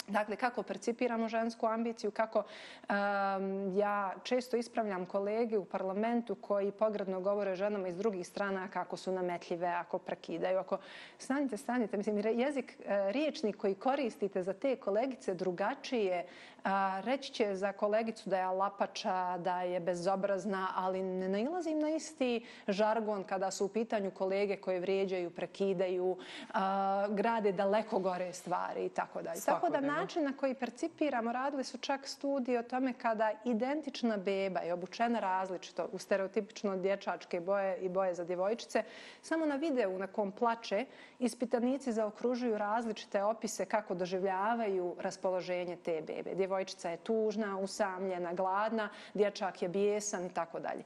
Dakle, 0.07 0.35
kako 0.35 0.63
percipiramo 0.63 1.27
žensku 1.29 1.67
ambiciju, 1.67 2.11
kako 2.11 2.39
um, 2.39 3.77
ja 3.77 4.13
često 4.23 4.57
ispravljam 4.57 5.05
kolege 5.05 5.57
u 5.57 5.65
parlamentu 5.65 6.35
koji 6.35 6.71
pogradno 6.71 7.21
govore 7.21 7.55
ženama 7.55 7.87
iz 7.87 7.97
drugih 7.97 8.27
strana 8.27 8.67
kako 8.67 8.97
su 8.97 9.11
nametljive, 9.11 9.67
ako 9.67 9.97
prekidaju, 9.97 10.59
ako 10.59 10.77
stanite, 11.17 11.57
stanite. 11.57 11.97
Mislim, 11.97 12.39
jezik, 12.39 12.77
e, 12.85 13.11
riječnik 13.11 13.57
koji 13.57 13.75
koristite 13.75 14.43
za 14.43 14.53
te 14.53 14.75
kolegice 14.75 15.33
drugačije, 15.33 16.25
a, 16.67 17.01
reći 17.01 17.31
će 17.31 17.55
za 17.55 17.71
kolegicu 17.71 18.29
da 18.29 18.37
je 18.37 18.47
lapača, 18.47 19.37
da 19.37 19.61
je 19.61 19.79
bezobrazna, 19.79 20.67
ali 20.75 21.03
ne 21.03 21.29
nailazim 21.29 21.79
na 21.79 21.89
isti 21.89 22.45
žargon 22.67 23.23
kada 23.23 23.51
su 23.51 23.65
u 23.65 23.67
pitanju 23.67 24.11
kolege 24.11 24.55
koje 24.55 24.79
vrijeđaju, 24.79 25.29
prekidaju, 25.29 26.17
a, 26.53 27.07
grade 27.09 27.51
daleko 27.51 27.99
gore 27.99 28.33
stvari 28.33 28.85
i 28.85 28.89
tako 28.89 29.21
dalje. 29.21 29.41
Tako 29.45 29.69
da 29.69 29.81
način 29.81 30.23
na 30.23 30.33
koji 30.37 30.53
percipiramo, 30.53 31.31
radili 31.31 31.63
su 31.63 31.77
čak 31.77 32.07
studije 32.07 32.59
o 32.59 32.63
tome 32.63 32.93
kada 32.93 33.31
identična 33.45 34.17
beba 34.17 34.59
je 34.59 34.73
obučena 34.73 35.19
različito 35.19 35.89
u 35.91 35.97
stereotipično 35.97 36.77
dječačke 36.77 37.39
boje 37.39 37.77
i 37.77 37.89
boje 37.89 38.13
za 38.13 38.23
djevojčice, 38.23 38.83
samo 39.21 39.45
na 39.45 39.55
videu 39.55 39.99
na 39.99 40.07
kom 40.07 40.31
plače 40.31 40.85
ispitanici 41.19 41.91
zaokružuju 41.91 42.57
različite 42.57 43.23
opise 43.23 43.65
kako 43.65 43.95
doživljavaju 43.95 44.95
raspoloženje 44.99 45.75
te 45.75 46.01
bebe. 46.01 46.35
Djevojčica 46.57 46.89
je 46.89 46.97
tužna, 46.97 47.57
usamljena, 47.57 48.33
gladna, 48.33 48.89
dječak 49.13 49.61
je 49.61 49.69
bijesan 49.69 50.25
i 50.25 50.33
tako 50.33 50.59
dalje. 50.59 50.83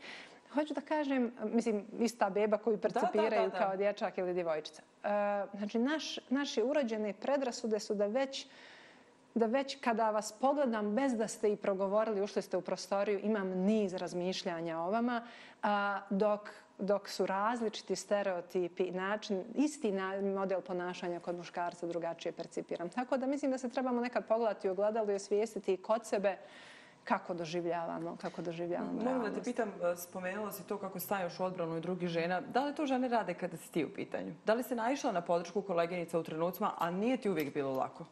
Hoću 0.53 0.73
da 0.73 0.81
kažem, 0.81 1.31
mislim, 1.43 1.85
ista 1.99 2.29
beba 2.29 2.57
koju 2.57 2.77
percipiraju 2.77 3.29
da, 3.29 3.47
da, 3.47 3.53
da, 3.53 3.59
da. 3.59 3.65
kao 3.65 3.77
dječak 3.77 4.17
ili 4.17 4.33
djevojčica. 4.33 4.81
E, 4.81 5.07
znači, 5.57 5.79
naš, 5.79 6.19
naše 6.29 6.63
urađene 6.63 7.13
predrasude 7.13 7.79
su 7.79 7.95
da 7.95 8.05
već 8.05 8.47
da 9.35 9.45
već 9.45 9.77
kada 9.81 10.09
vas 10.11 10.31
pogledam 10.31 10.95
bez 10.95 11.15
da 11.15 11.27
ste 11.27 11.51
i 11.51 11.55
progovorili, 11.55 12.21
ušli 12.21 12.41
ste 12.41 12.57
u 12.57 12.61
prostoriju, 12.61 13.19
imam 13.23 13.47
niz 13.47 13.93
razmišljanja 13.93 14.79
o 14.79 14.91
vama, 14.91 15.27
a, 15.63 16.01
dok, 16.09 16.49
dok 16.81 17.09
su 17.09 17.25
različiti 17.25 17.95
stereotipi, 17.95 18.91
način, 18.91 19.43
isti 19.55 19.93
model 20.35 20.61
ponašanja 20.61 21.19
kod 21.19 21.35
muškarca 21.35 21.87
drugačije 21.87 22.31
percipiram. 22.31 22.89
Tako 22.89 23.17
da 23.17 23.27
mislim 23.27 23.51
da 23.51 23.57
se 23.57 23.69
trebamo 23.69 24.01
nekad 24.01 24.27
pogledati 24.27 24.69
u 24.69 24.71
ogledalu 24.71 25.11
i 25.11 25.15
osvijestiti 25.15 25.77
kod 25.77 26.05
sebe 26.05 26.37
kako 27.03 27.33
doživljavamo, 27.33 28.17
kako 28.21 28.41
doživljavamo 28.41 28.91
Mogu 28.91 29.05
realnost. 29.05 29.35
da 29.35 29.39
te 29.39 29.43
pitam, 29.43 29.69
e, 29.69 29.95
spomenula 29.95 30.51
si 30.51 30.67
to 30.67 30.77
kako 30.77 30.99
stajaš 30.99 31.39
u 31.39 31.43
odbranu 31.43 31.77
i 31.77 31.81
drugih 31.81 32.09
žena. 32.09 32.41
Da 32.41 32.65
li 32.65 32.75
to 32.75 32.85
žene 32.85 33.07
rade 33.07 33.33
kada 33.33 33.57
si 33.57 33.71
ti 33.71 33.85
u 33.85 33.93
pitanju? 33.93 34.33
Da 34.45 34.53
li 34.53 34.63
se 34.63 34.75
naišla 34.75 35.11
na 35.11 35.21
podršku 35.21 35.61
koleginica 35.61 36.19
u 36.19 36.23
trenucima, 36.23 36.71
a 36.77 36.91
nije 36.91 37.17
ti 37.17 37.29
uvijek 37.29 37.53
bilo 37.53 37.71
lako? 37.71 38.05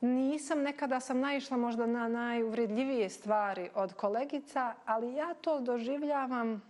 Nisam, 0.00 0.62
nekada 0.62 1.00
sam 1.00 1.20
naišla 1.20 1.56
možda 1.56 1.86
na 1.86 2.08
najuvredljivije 2.08 3.08
stvari 3.08 3.70
od 3.74 3.92
kolegica, 3.94 4.74
ali 4.84 5.14
ja 5.14 5.34
to 5.34 5.60
doživljavam 5.60 6.62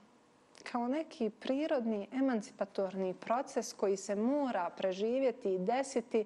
kao 0.72 0.88
neki 0.88 1.30
prirodni 1.30 2.08
emancipatorni 2.12 3.14
proces 3.14 3.72
koji 3.72 3.96
se 3.96 4.14
mora 4.16 4.70
preživjeti 4.76 5.54
i 5.54 5.58
desiti, 5.58 6.24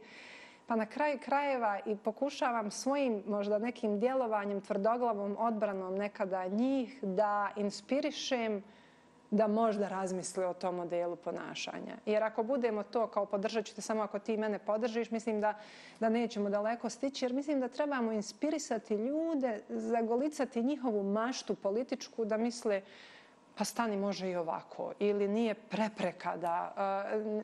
pa 0.67 0.77
na 0.77 0.87
kraju 0.87 1.19
krajeva 1.25 1.81
i 1.87 1.97
pokušavam 1.97 2.71
svojim 2.71 3.23
možda 3.27 3.59
nekim 3.59 4.01
djelovanjem, 4.01 4.61
tvrdoglavom 4.61 5.37
odbranom 5.39 5.95
nekada 5.95 6.47
njih 6.47 6.99
da 7.03 7.51
inspirišem 7.57 8.63
da 9.31 9.47
možda 9.47 9.89
razmisle 9.89 10.47
o 10.47 10.55
tom 10.55 10.75
modelu 10.75 11.17
ponašanja. 11.17 11.97
Jer 12.07 12.23
ako 12.23 12.43
budemo 12.43 12.83
to 12.83 13.07
kao 13.07 13.27
podržat 13.27 13.65
ću 13.65 13.75
te 13.75 13.81
samo 13.81 14.03
ako 14.03 14.19
ti 14.19 14.37
mene 14.37 14.59
podržiš, 14.59 15.11
mislim 15.11 15.41
da, 15.41 15.55
da 16.01 16.09
nećemo 16.09 16.51
daleko 16.51 16.91
stići, 16.91 17.25
jer 17.25 17.33
mislim 17.33 17.61
da 17.61 17.69
trebamo 17.69 18.13
inspirisati 18.13 18.95
ljude, 18.95 19.61
zagolicati 19.69 20.63
njihovu 20.63 21.03
maštu 21.03 21.55
političku 21.55 22.25
da 22.25 22.37
misle 22.37 22.83
pa 23.55 23.65
stani 23.65 23.97
može 23.97 24.31
i 24.31 24.37
ovako. 24.37 24.93
Ili 24.99 25.29
nije 25.29 25.55
prepreka 25.55 26.37
da 26.37 26.73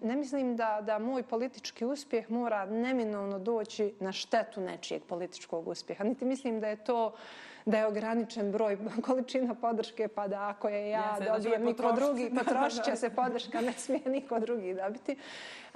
ne 0.03 0.17
mislim 0.17 0.57
da 0.57 0.79
da 0.83 0.99
moj 0.99 1.23
politički 1.23 1.85
uspjeh 1.85 2.31
mora 2.31 2.67
neminovno 2.67 3.39
doći 3.39 3.95
na 4.01 4.13
štetu 4.13 4.61
nečijeg 4.61 5.03
političkog 5.05 5.69
uspjeha. 5.69 6.05
Niti 6.05 6.25
mislim 6.25 6.61
da 6.61 6.69
je 6.69 6.85
to 6.85 7.15
da 7.69 7.79
je 7.79 7.87
ograničen 7.87 8.53
broj 8.53 8.79
količina 9.07 9.55
podrške, 9.55 10.09
pa 10.09 10.29
da 10.29 10.49
ako 10.49 10.69
je 10.69 10.91
ja 10.91 11.17
yes, 11.21 11.37
dobijem, 11.37 11.65
niko 11.65 11.93
drugi 11.93 12.31
potrošit 12.39 12.85
će 12.85 12.97
se 12.97 13.11
podrška, 13.11 13.61
ne 13.61 13.73
smije 13.73 14.03
niko 14.07 14.41
drugi 14.41 14.75
dobiti. 14.75 15.17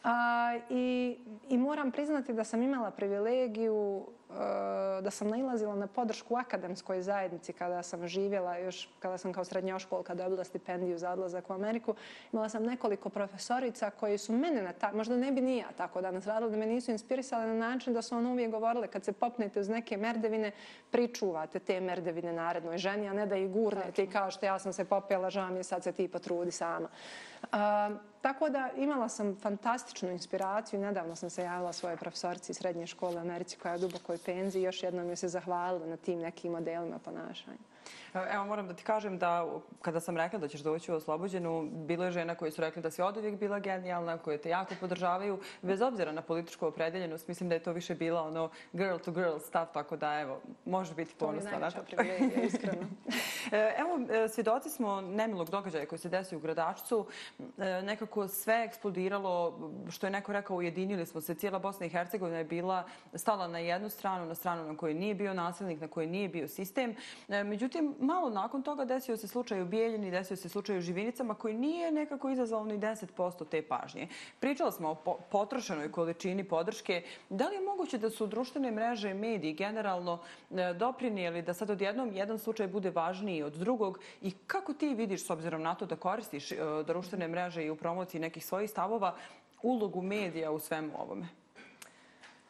A, 0.04 0.58
i, 0.70 1.16
I 1.48 1.58
moram 1.58 1.90
priznati 1.90 2.32
da 2.32 2.44
sam 2.44 2.62
imala 2.62 2.90
privilegiju 2.90 4.06
da 5.02 5.10
sam 5.10 5.28
nailazila 5.28 5.74
na 5.74 5.86
podršku 5.86 6.36
akademskoj 6.36 7.02
zajednici 7.02 7.52
kada 7.52 7.82
sam 7.82 8.08
živjela, 8.08 8.58
još 8.58 8.88
kada 8.98 9.18
sam 9.18 9.32
kao 9.32 9.44
srednjoškolka 9.44 10.14
dobila 10.14 10.44
stipendiju 10.44 10.98
za 10.98 11.10
odlazak 11.10 11.50
u 11.50 11.52
Ameriku. 11.52 11.94
Imala 12.32 12.48
sam 12.48 12.62
nekoliko 12.62 13.08
profesorica 13.08 13.90
koji 13.90 14.18
su 14.18 14.32
mene, 14.32 14.62
na 14.62 14.72
ta, 14.72 14.92
možda 14.92 15.16
ne 15.16 15.32
bi 15.32 15.40
ni 15.40 15.56
ja 15.56 15.68
tako 15.76 16.00
danas 16.00 16.26
radila, 16.26 16.50
da 16.50 16.56
me 16.56 16.66
nisu 16.66 16.90
inspirisale 16.90 17.46
na 17.46 17.54
način 17.54 17.94
da 17.94 18.02
su 18.02 18.16
ono 18.16 18.30
uvijek 18.30 18.50
govorile 18.50 18.88
kad 18.88 19.04
se 19.04 19.12
popnete 19.12 19.60
uz 19.60 19.68
neke 19.68 19.96
merdevine, 19.96 20.50
pričuvate 20.90 21.58
te 21.58 21.80
merdevine 21.80 22.32
narednoj 22.32 22.78
ženi, 22.78 23.08
a 23.08 23.12
ne 23.12 23.26
da 23.26 23.36
ih 23.36 23.50
gurnete 23.50 24.04
i 24.04 24.10
kao 24.10 24.30
što 24.30 24.46
ja 24.46 24.58
sam 24.58 24.72
se 24.72 24.84
popela, 24.84 25.30
žao 25.30 25.50
mi 25.50 25.56
je, 25.56 25.62
sad 25.62 25.82
se 25.82 25.92
ti 25.92 26.08
potrudi 26.08 26.50
sama 26.50 26.88
tako 28.22 28.48
da 28.48 28.70
imala 28.76 29.08
sam 29.08 29.36
fantastičnu 29.36 30.10
inspiraciju. 30.10 30.80
Nedavno 30.80 31.16
sam 31.16 31.30
se 31.30 31.42
javila 31.42 31.72
svojoj 31.72 31.96
profesorici 31.96 32.54
srednje 32.54 32.86
škole 32.86 33.16
u 33.16 33.18
Americi 33.18 33.56
koja 33.56 33.72
je 33.72 33.78
duboko 33.78 34.16
penziji. 34.24 34.62
Još 34.62 34.82
jednom 34.82 35.06
joj 35.06 35.16
se 35.16 35.28
zahvalila 35.28 35.86
na 35.86 35.96
tim 35.96 36.18
nekim 36.18 36.52
modelima 36.52 36.98
ponašanja. 36.98 37.58
Evo, 38.14 38.44
moram 38.44 38.68
da 38.68 38.74
ti 38.74 38.84
kažem 38.84 39.18
da 39.18 39.46
kada 39.82 40.00
sam 40.00 40.16
rekla 40.16 40.38
da 40.38 40.48
ćeš 40.48 40.60
doći 40.60 40.92
u 40.92 40.94
Oslobođenu, 40.94 41.68
bilo 41.72 42.04
je 42.04 42.10
žena 42.10 42.34
koji 42.34 42.50
su 42.50 42.60
rekli 42.60 42.82
da 42.82 42.90
si 42.90 43.02
od 43.02 43.16
uvijek 43.16 43.38
bila 43.38 43.58
genijalna, 43.58 44.18
koje 44.18 44.38
te 44.38 44.48
jako 44.48 44.74
podržavaju, 44.80 45.40
bez 45.62 45.82
obzira 45.82 46.12
na 46.12 46.22
političku 46.22 46.66
opredeljenost. 46.66 47.28
Mislim 47.28 47.48
da 47.48 47.54
je 47.54 47.62
to 47.62 47.72
više 47.72 47.94
bila 47.94 48.22
ono 48.22 48.50
girl 48.72 48.96
to 48.96 49.10
girl 49.10 49.38
stav, 49.38 49.66
tako 49.72 49.96
da 49.96 50.20
evo, 50.20 50.40
može 50.64 50.94
biti 50.94 51.14
ponosna. 51.14 51.50
To 51.50 51.56
je 51.56 51.60
najveća 51.60 51.82
privilegija, 51.82 52.42
iskreno. 52.52 52.82
E, 53.52 53.74
evo, 53.78 54.24
e, 54.24 54.28
svjedoci 54.28 54.70
smo 54.70 55.00
nemilog 55.00 55.50
događaja 55.50 55.86
koji 55.86 55.98
se 55.98 56.08
desio 56.08 56.38
u 56.38 56.40
Gradačcu. 56.40 57.06
E, 57.58 57.82
nekako 57.82 58.28
sve 58.28 58.64
eksplodiralo, 58.64 59.58
što 59.90 60.06
je 60.06 60.10
neko 60.10 60.32
rekao, 60.32 60.56
ujedinili 60.56 61.06
smo 61.06 61.20
se. 61.20 61.34
Cijela 61.34 61.58
Bosna 61.58 61.86
i 61.86 61.88
Hercegovina 61.88 62.38
je 62.38 62.44
bila 62.44 62.84
stala 63.14 63.48
na 63.48 63.58
jednu 63.58 63.88
stranu, 63.88 64.26
na 64.26 64.34
stranu 64.34 64.72
na 64.72 64.76
kojoj 64.76 64.94
nije 64.94 65.14
bio 65.14 65.34
nasilnik, 65.34 65.80
na 65.80 65.88
kojoj 65.88 66.06
nije 66.06 66.28
bio 66.28 66.48
sistem. 66.48 66.94
Međutim, 67.28 67.94
malo 68.02 68.30
nakon 68.30 68.62
toga 68.62 68.84
desio 68.84 69.16
se 69.16 69.28
slučaj 69.28 69.62
u 69.62 69.66
Bijeljini, 69.66 70.10
desio 70.10 70.36
se 70.36 70.48
slučaj 70.48 70.78
u 70.78 70.80
Živinicama 70.80 71.34
koji 71.34 71.54
nije 71.54 71.92
nekako 71.92 72.30
izazvao 72.30 72.64
ni 72.64 72.78
10% 72.78 73.48
te 73.48 73.62
pažnje. 73.62 74.08
Pričali 74.40 74.72
smo 74.72 74.90
o 74.90 75.18
potrošenoj 75.30 75.92
količini 75.92 76.44
podrške. 76.44 77.02
Da 77.28 77.48
li 77.48 77.54
je 77.54 77.60
moguće 77.60 77.98
da 77.98 78.10
su 78.10 78.26
društvene 78.26 78.70
mreže 78.70 79.10
i 79.10 79.14
mediji 79.14 79.52
generalno 79.52 80.18
e, 80.50 80.74
doprinijeli 80.74 81.42
da 81.42 81.54
sad 81.54 81.70
odjednom 81.70 82.12
jedan 82.12 82.38
slučaj 82.38 82.68
bude 82.68 82.90
važniji 82.90 83.42
od 83.42 83.52
drugog 83.52 83.98
i 84.22 84.30
kako 84.46 84.74
ti 84.74 84.94
vidiš 84.94 85.26
s 85.26 85.30
obzirom 85.30 85.62
na 85.62 85.74
to 85.74 85.86
da 85.86 85.96
koristiš 85.96 86.52
e, 86.52 86.56
društvene 86.86 87.28
mreže 87.28 87.64
i 87.64 87.70
u 87.70 87.76
promociji 87.76 88.20
nekih 88.20 88.46
svojih 88.46 88.70
stavova 88.70 89.14
ulogu 89.62 90.02
medija 90.02 90.50
u 90.50 90.60
svemu 90.60 90.92
ovome? 90.98 91.41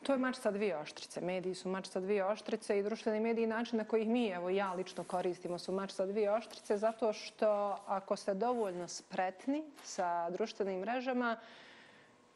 To 0.02 0.12
je 0.12 0.18
mač 0.18 0.36
sa 0.36 0.50
dvije 0.50 0.76
oštrice. 0.76 1.20
Mediji 1.20 1.54
su 1.54 1.68
mač 1.68 1.86
sa 1.86 2.00
dvije 2.00 2.24
oštrice 2.24 2.78
i 2.78 2.82
društveni 2.82 3.20
mediji 3.20 3.46
način 3.46 3.78
na 3.78 3.84
koji 3.84 4.06
mi, 4.06 4.28
evo 4.28 4.50
ja 4.50 4.72
lično 4.72 5.04
koristimo, 5.04 5.58
su 5.58 5.72
mač 5.72 5.90
sa 5.90 6.06
dvije 6.06 6.32
oštrice 6.32 6.76
zato 6.76 7.12
što 7.12 7.78
ako 7.86 8.16
ste 8.16 8.34
dovoljno 8.34 8.88
spretni 8.88 9.62
sa 9.82 10.30
društvenim 10.30 10.80
mrežama, 10.80 11.36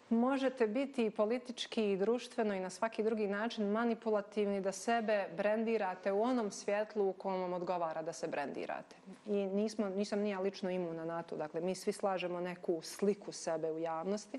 možete 0.09 0.67
biti 0.67 1.11
politički 1.11 1.93
i 1.93 1.97
društveno 1.97 2.55
i 2.55 2.61
na 2.61 2.71
svaki 2.71 3.03
drugi 3.03 3.27
način 3.27 3.71
manipulativni 3.71 4.61
da 4.61 4.73
sebe 4.73 5.29
brendirate 5.37 6.12
u 6.12 6.23
onom 6.23 6.51
svjetlu 6.51 7.09
u 7.09 7.12
kom 7.12 7.41
vam 7.41 7.53
odgovara 7.53 8.03
da 8.03 8.12
se 8.12 8.29
brendirate. 8.29 8.97
I 9.27 9.47
nismo, 9.47 9.89
nisam 9.89 10.21
nija 10.21 10.41
lično 10.41 10.71
imuna 10.71 11.05
na 11.05 11.23
to. 11.23 11.37
Dakle, 11.37 11.61
mi 11.61 11.75
svi 11.75 11.93
slažemo 11.93 12.41
neku 12.41 12.83
sliku 12.83 13.33
sebe 13.33 13.71
u 13.71 13.79
javnosti 13.79 14.39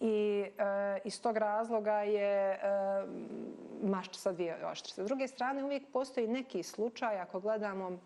i 0.00 0.44
e, 0.58 0.98
iz 1.04 1.20
tog 1.20 1.36
razloga 1.36 2.02
je 2.02 2.52
e, 2.52 2.58
mašć 3.82 4.16
sa 4.16 4.32
dvije 4.32 4.66
oštrice. 4.66 5.02
S 5.02 5.06
druge 5.06 5.28
strane, 5.28 5.64
uvijek 5.64 5.82
postoji 5.92 6.28
neki 6.28 6.62
slučaj, 6.62 7.18
ako 7.18 7.40
gledamo 7.40 7.98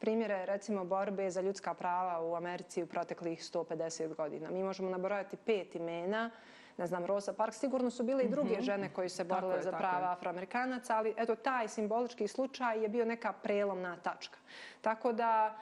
primjere, 0.00 0.46
recimo, 0.46 0.84
borbe 0.84 1.30
za 1.30 1.40
ljudska 1.40 1.74
prava 1.74 2.20
u 2.20 2.34
Americi 2.34 2.82
u 2.82 2.86
proteklih 2.86 3.40
150 3.40 4.14
godina. 4.14 4.50
Mi 4.50 4.62
možemo 4.62 4.90
nabrojati 4.90 5.36
pet 5.36 5.74
imena, 5.74 6.30
ne 6.78 6.86
znam, 6.86 7.04
Rosa 7.04 7.32
Parks, 7.32 7.58
sigurno 7.58 7.90
su 7.90 8.02
bile 8.02 8.24
i 8.24 8.28
druge 8.28 8.50
mm 8.50 8.56
-hmm. 8.56 8.64
žene 8.64 8.92
koji 8.92 9.08
se 9.08 9.24
borile 9.24 9.56
je, 9.56 9.62
za 9.62 9.72
prava 9.72 10.12
afroamerikanaca, 10.12 10.96
ali 10.96 11.14
eto, 11.16 11.34
taj 11.34 11.68
simbolički 11.68 12.28
slučaj 12.28 12.82
je 12.82 12.88
bio 12.88 13.04
neka 13.04 13.32
prelomna 13.32 13.96
tačka. 13.96 14.38
Tako 14.80 15.12
da 15.12 15.56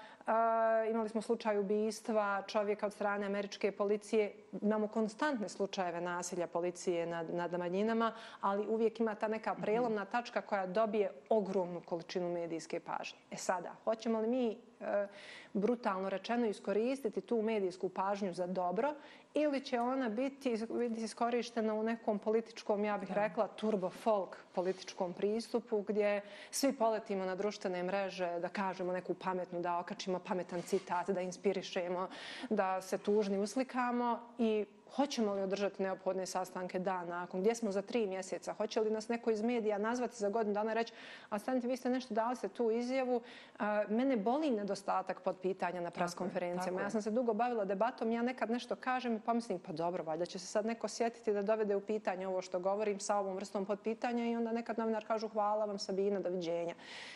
imali 0.91 1.09
smo 1.09 1.23
slučaj 1.23 1.59
ubijstva 1.59 2.43
čovjeka 2.47 2.87
od 2.87 2.93
strane 2.93 3.27
američke 3.27 3.73
policije. 3.73 4.33
Imamo 4.63 4.89
konstantne 4.89 5.49
slučajeve 5.49 6.01
nasilja 6.01 6.47
policije 6.47 7.07
nad, 7.07 7.35
nad 7.35 7.59
manjinama, 7.59 8.13
ali 8.41 8.67
uvijek 8.67 9.01
ima 9.01 9.15
ta 9.15 9.29
neka 9.29 9.55
prelomna 9.55 10.05
tačka 10.05 10.41
koja 10.41 10.67
dobije 10.67 11.13
ogromnu 11.29 11.81
količinu 11.81 12.33
medijske 12.33 12.81
pažnje. 12.81 13.19
E 13.31 13.37
sada, 13.37 13.75
hoćemo 13.85 14.21
li 14.21 14.29
mi 14.29 14.51
e, 14.81 15.07
brutalno 15.53 16.09
rečeno 16.09 16.47
iskoristiti 16.47 17.21
tu 17.21 17.43
medijsku 17.43 17.89
pažnju 17.89 18.33
za 18.35 18.47
dobro 18.47 18.95
ili 19.35 19.61
će 19.61 19.81
ona 19.81 20.09
biti, 20.09 20.57
biti 20.79 21.05
iskorištena 21.05 21.75
u 21.75 21.83
nekom 21.83 22.19
političkom, 22.19 22.85
ja 22.85 22.99
bih 22.99 23.13
rekla, 23.13 23.49
turbo 23.49 23.91
folk 23.91 24.37
političkom 24.53 25.13
pristupu 25.13 25.83
gdje 25.83 26.21
svi 26.51 26.73
poletimo 26.73 27.25
na 27.25 27.35
društvene 27.35 27.83
mreže 27.83 28.39
da 28.41 28.49
kažemo 28.49 28.93
neku 29.05 29.15
pametnu, 29.15 29.61
da 29.61 29.79
okačimo 29.79 30.19
pametan 30.19 30.63
citat, 30.63 31.11
da 31.11 31.21
inspirišemo, 31.21 32.09
da 32.51 32.81
se 32.83 32.99
tužni 32.99 33.39
uslikamo 33.39 34.21
i 34.39 34.65
hoćemo 34.97 35.35
li 35.35 35.43
održati 35.43 35.83
neophodne 35.83 36.27
sastanke 36.27 36.79
dan 36.79 37.09
nakon, 37.09 37.41
gdje 37.41 37.55
smo 37.55 37.73
za 37.73 37.83
tri 37.83 38.07
mjeseca, 38.07 38.53
hoće 38.53 38.81
li 38.81 38.91
nas 38.91 39.09
neko 39.09 39.31
iz 39.31 39.43
medija 39.43 39.79
nazvati 39.79 40.17
za 40.17 40.29
godinu 40.29 40.55
dana 40.55 40.73
i 40.73 40.75
reći, 40.75 40.93
a 41.29 41.39
stanite, 41.39 41.69
vi 41.69 41.77
ste 41.77 41.91
nešto 41.91 42.15
dali 42.15 42.37
se 42.37 42.49
tu 42.49 42.71
izjavu, 42.71 43.21
a, 43.59 43.85
mene 43.89 44.17
boli 44.17 44.51
nedostatak 44.51 45.21
pod 45.21 45.37
pitanja 45.43 45.81
na 45.81 45.91
preskonferencijama. 45.91 46.81
Ja 46.81 46.91
sam 46.91 47.03
se 47.03 47.11
dugo 47.11 47.35
bavila 47.35 47.65
debatom, 47.65 48.13
ja 48.13 48.23
nekad 48.23 48.51
nešto 48.51 48.77
kažem 48.77 49.17
i 49.17 49.21
pomislim, 49.21 49.59
pa 49.59 49.73
dobro, 49.73 50.05
valjda 50.05 50.27
će 50.27 50.39
se 50.39 50.47
sad 50.47 50.67
neko 50.67 50.89
sjetiti 50.89 51.33
da 51.33 51.43
dovede 51.43 51.77
u 51.77 51.81
pitanje 51.81 52.29
ovo 52.29 52.43
što 52.43 52.61
govorim 52.61 53.01
sa 53.01 53.17
ovom 53.17 53.37
vrstom 53.37 53.67
pod 53.67 53.81
pitanja 53.81 54.27
i 54.27 54.37
onda 54.37 54.53
nekad 54.53 54.79
novinar 54.79 55.07
kažu 55.07 55.29
hvala 55.29 55.65
vam 55.65 55.79
Sabina, 55.79 56.21
doviđenja. 56.21 56.75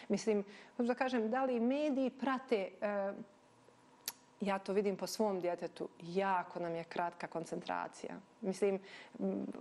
Mislim, 0.09 0.45
da 0.79 0.95
kažem, 0.95 1.31
da 1.31 1.45
li 1.45 1.61
mediji 1.61 2.11
prate 2.11 2.69
e, 2.81 3.13
ja 4.41 4.59
to 4.59 4.73
vidim 4.73 4.97
po 4.97 5.07
svom 5.07 5.41
djetetu, 5.41 5.89
jako 6.01 6.61
nam 6.61 6.75
je 6.75 6.85
kratka 6.85 7.27
koncentracija. 7.27 8.21
Mislim, 8.41 8.79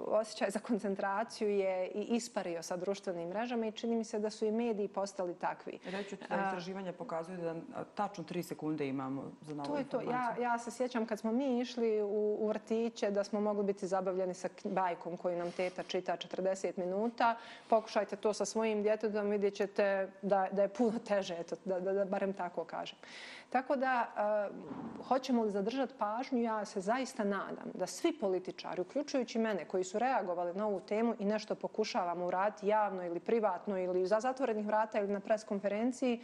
osjećaj 0.08 0.50
za 0.52 0.60
koncentraciju 0.60 1.50
je 1.50 1.88
i 1.88 2.02
ispario 2.16 2.64
sa 2.64 2.78
društvenim 2.78 3.30
mrežama 3.30 3.68
i 3.68 3.72
čini 3.72 3.96
mi 3.96 4.04
se 4.04 4.20
da 4.20 4.30
su 4.30 4.46
i 4.46 4.52
mediji 4.52 4.88
postali 4.88 5.36
takvi. 5.36 5.80
Reću 5.86 6.16
ti 6.16 6.26
da 6.30 6.36
istraživanje 6.36 6.92
pokazuje 6.92 7.38
da 7.38 7.56
tačno 7.96 8.24
tri 8.24 8.44
sekunde 8.44 8.88
imamo 8.88 9.32
za 9.42 9.56
novu 9.56 9.68
to 9.68 9.78
je 9.78 9.84
to. 9.84 10.02
Ja, 10.02 10.36
ja 10.42 10.60
se 10.60 10.72
sjećam 10.72 11.06
kad 11.06 11.20
smo 11.20 11.32
mi 11.32 11.60
išli 11.60 12.02
u, 12.02 12.38
u 12.40 12.48
vrtiće 12.48 13.12
da 13.12 13.24
smo 13.24 13.42
mogli 13.42 13.64
biti 13.64 13.88
zabavljeni 13.88 14.34
sa 14.34 14.50
bajkom 14.64 15.18
koju 15.18 15.38
nam 15.38 15.52
teta 15.52 15.84
čita 15.84 16.18
40 16.18 16.78
minuta. 16.78 17.38
Pokušajte 17.70 18.16
to 18.16 18.34
sa 18.34 18.46
svojim 18.46 18.84
djetetom, 18.84 19.30
vidjet 19.30 19.54
ćete 19.54 20.12
da, 20.22 20.48
da 20.52 20.62
je 20.62 20.68
puno 20.68 21.00
teže, 21.00 21.36
eto, 21.40 21.56
da, 21.66 21.80
da, 21.80 21.94
da 21.94 22.06
barem 22.06 22.34
tako 22.34 22.64
kažem. 22.64 22.98
Tako 23.50 23.76
da, 23.76 24.08
uh, 25.00 25.08
hoćemo 25.08 25.44
li 25.44 25.52
zadržati 25.52 25.94
pažnju, 25.98 26.42
ja 26.42 26.66
se 26.66 26.82
zaista 26.82 27.24
nadam 27.24 27.72
da 27.74 27.88
svi 27.88 28.20
političari, 28.20 28.67
uključujući 28.80 29.40
mene, 29.40 29.66
koji 29.66 29.84
su 29.84 30.00
reagovali 30.00 30.54
na 30.54 30.68
ovu 30.68 30.80
temu 30.80 31.16
i 31.20 31.26
nešto 31.26 31.56
pokušavamo 31.56 32.26
uraditi 32.26 32.68
javno 32.68 33.06
ili 33.06 33.20
privatno 33.20 33.78
ili 33.80 34.08
za 34.08 34.20
zatvorenih 34.20 34.66
vrata 34.66 35.00
ili 35.00 35.14
na 35.14 35.20
preskonferenciji, 35.20 36.22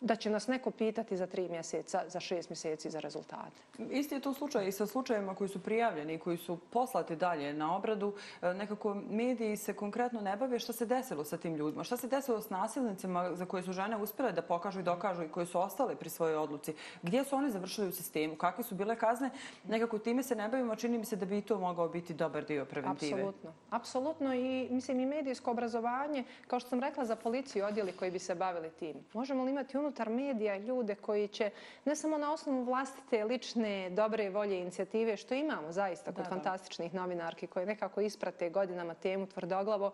da 0.00 0.16
će 0.16 0.30
nas 0.30 0.46
neko 0.46 0.70
pitati 0.70 1.16
za 1.16 1.26
tri 1.26 1.48
mjeseca, 1.48 2.02
za 2.08 2.20
šest 2.20 2.50
mjeseci 2.50 2.90
za 2.90 3.00
rezultate. 3.00 3.62
Isti 3.90 4.14
je 4.14 4.20
to 4.20 4.34
slučaj 4.34 4.68
i 4.68 4.72
sa 4.72 4.86
slučajima 4.86 5.34
koji 5.34 5.48
su 5.48 5.62
prijavljeni 5.62 6.14
i 6.14 6.18
koji 6.18 6.36
su 6.36 6.58
poslati 6.70 7.16
dalje 7.16 7.52
na 7.52 7.76
obradu. 7.76 8.14
E, 8.42 8.54
nekako 8.54 8.94
mediji 9.10 9.56
se 9.56 9.72
konkretno 9.72 10.20
ne 10.20 10.36
bave 10.36 10.58
šta 10.58 10.72
se 10.72 10.86
desilo 10.86 11.24
sa 11.24 11.36
tim 11.36 11.54
ljudima. 11.54 11.84
Šta 11.84 11.96
se 11.96 12.08
desilo 12.08 12.40
s 12.40 12.50
nasilnicima 12.50 13.34
za 13.34 13.46
koje 13.46 13.62
su 13.62 13.72
žene 13.72 13.96
uspjele 13.96 14.32
da 14.32 14.42
pokažu 14.42 14.80
i 14.80 14.82
dokažu 14.82 15.22
i 15.22 15.28
koje 15.28 15.46
su 15.46 15.58
ostale 15.58 15.96
pri 15.96 16.10
svojoj 16.10 16.36
odluci. 16.36 16.74
Gdje 17.02 17.24
su 17.24 17.36
oni 17.36 17.50
završili 17.50 17.88
u 17.88 17.92
sistemu? 17.92 18.36
Kakve 18.36 18.64
su 18.64 18.74
bile 18.74 18.96
kazne? 18.96 19.30
Nekako 19.64 19.98
time 19.98 20.22
se 20.22 20.34
ne 20.34 20.48
bavimo. 20.48 20.76
Čini 20.76 20.98
mi 20.98 21.04
se 21.04 21.16
da 21.16 21.26
bi 21.26 21.42
to 21.42 21.58
mogao 21.58 21.88
biti 21.88 22.14
dobar 22.14 22.44
dio 22.44 22.64
preventive. 22.64 23.12
Apsolutno. 23.12 23.52
Apsolutno 23.70 24.34
i 24.34 24.68
mislim 24.70 25.00
i 25.00 25.06
medijsko 25.06 25.50
obrazovanje, 25.50 26.24
kao 26.46 26.60
što 26.60 26.68
sam 26.68 26.80
rekla 26.80 27.04
za 27.04 27.16
policiju 27.16 27.64
odjeli 27.64 27.92
koji 27.92 28.10
bi 28.10 28.18
se 28.18 28.34
bavili 28.34 28.70
tim. 28.70 28.96
Možemo 29.12 29.44
li 29.44 29.50
imati 29.50 29.78
unutar 29.88 30.08
medija 30.10 30.56
ljude 30.56 30.94
koji 30.94 31.28
će 31.28 31.50
ne 31.84 31.96
samo 31.96 32.18
na 32.18 32.32
osnovu 32.32 32.64
vlastite 32.64 33.24
lične 33.24 33.90
dobre 33.90 34.30
volje 34.30 34.60
inicijative, 34.60 35.16
što 35.16 35.34
imamo 35.34 35.72
zaista 35.72 36.12
kod 36.12 36.24
da, 36.24 36.30
fantastičnih 36.30 36.94
novinarki 36.94 37.46
koje 37.46 37.66
nekako 37.66 38.00
isprate 38.00 38.50
godinama 38.50 38.94
temu 38.94 39.26
tvrdoglavo, 39.26 39.92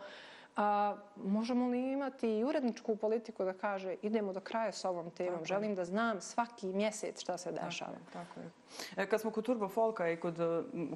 A, 0.56 0.96
možemo 1.16 1.68
li 1.68 1.92
imati 1.92 2.38
i 2.38 2.44
uredničku 2.44 2.96
politiku 2.96 3.44
da 3.44 3.52
kaže 3.52 3.96
idemo 4.02 4.32
do 4.32 4.40
kraja 4.40 4.72
s 4.72 4.84
ovom 4.84 5.10
temom, 5.10 5.32
tako 5.32 5.44
želim 5.44 5.70
je. 5.70 5.76
da 5.76 5.84
znam 5.84 6.20
svaki 6.20 6.66
mjesec 6.66 7.20
šta 7.20 7.38
se 7.38 7.52
dešava. 7.52 7.92
Tako 8.12 8.20
je, 8.20 8.26
tako 8.26 8.40
je. 8.40 8.50
E, 8.96 9.06
kad 9.06 9.20
smo 9.20 9.30
kod 9.30 9.44
Turbo 9.44 9.68
Folka 9.68 10.10
i 10.10 10.16
kod 10.16 10.38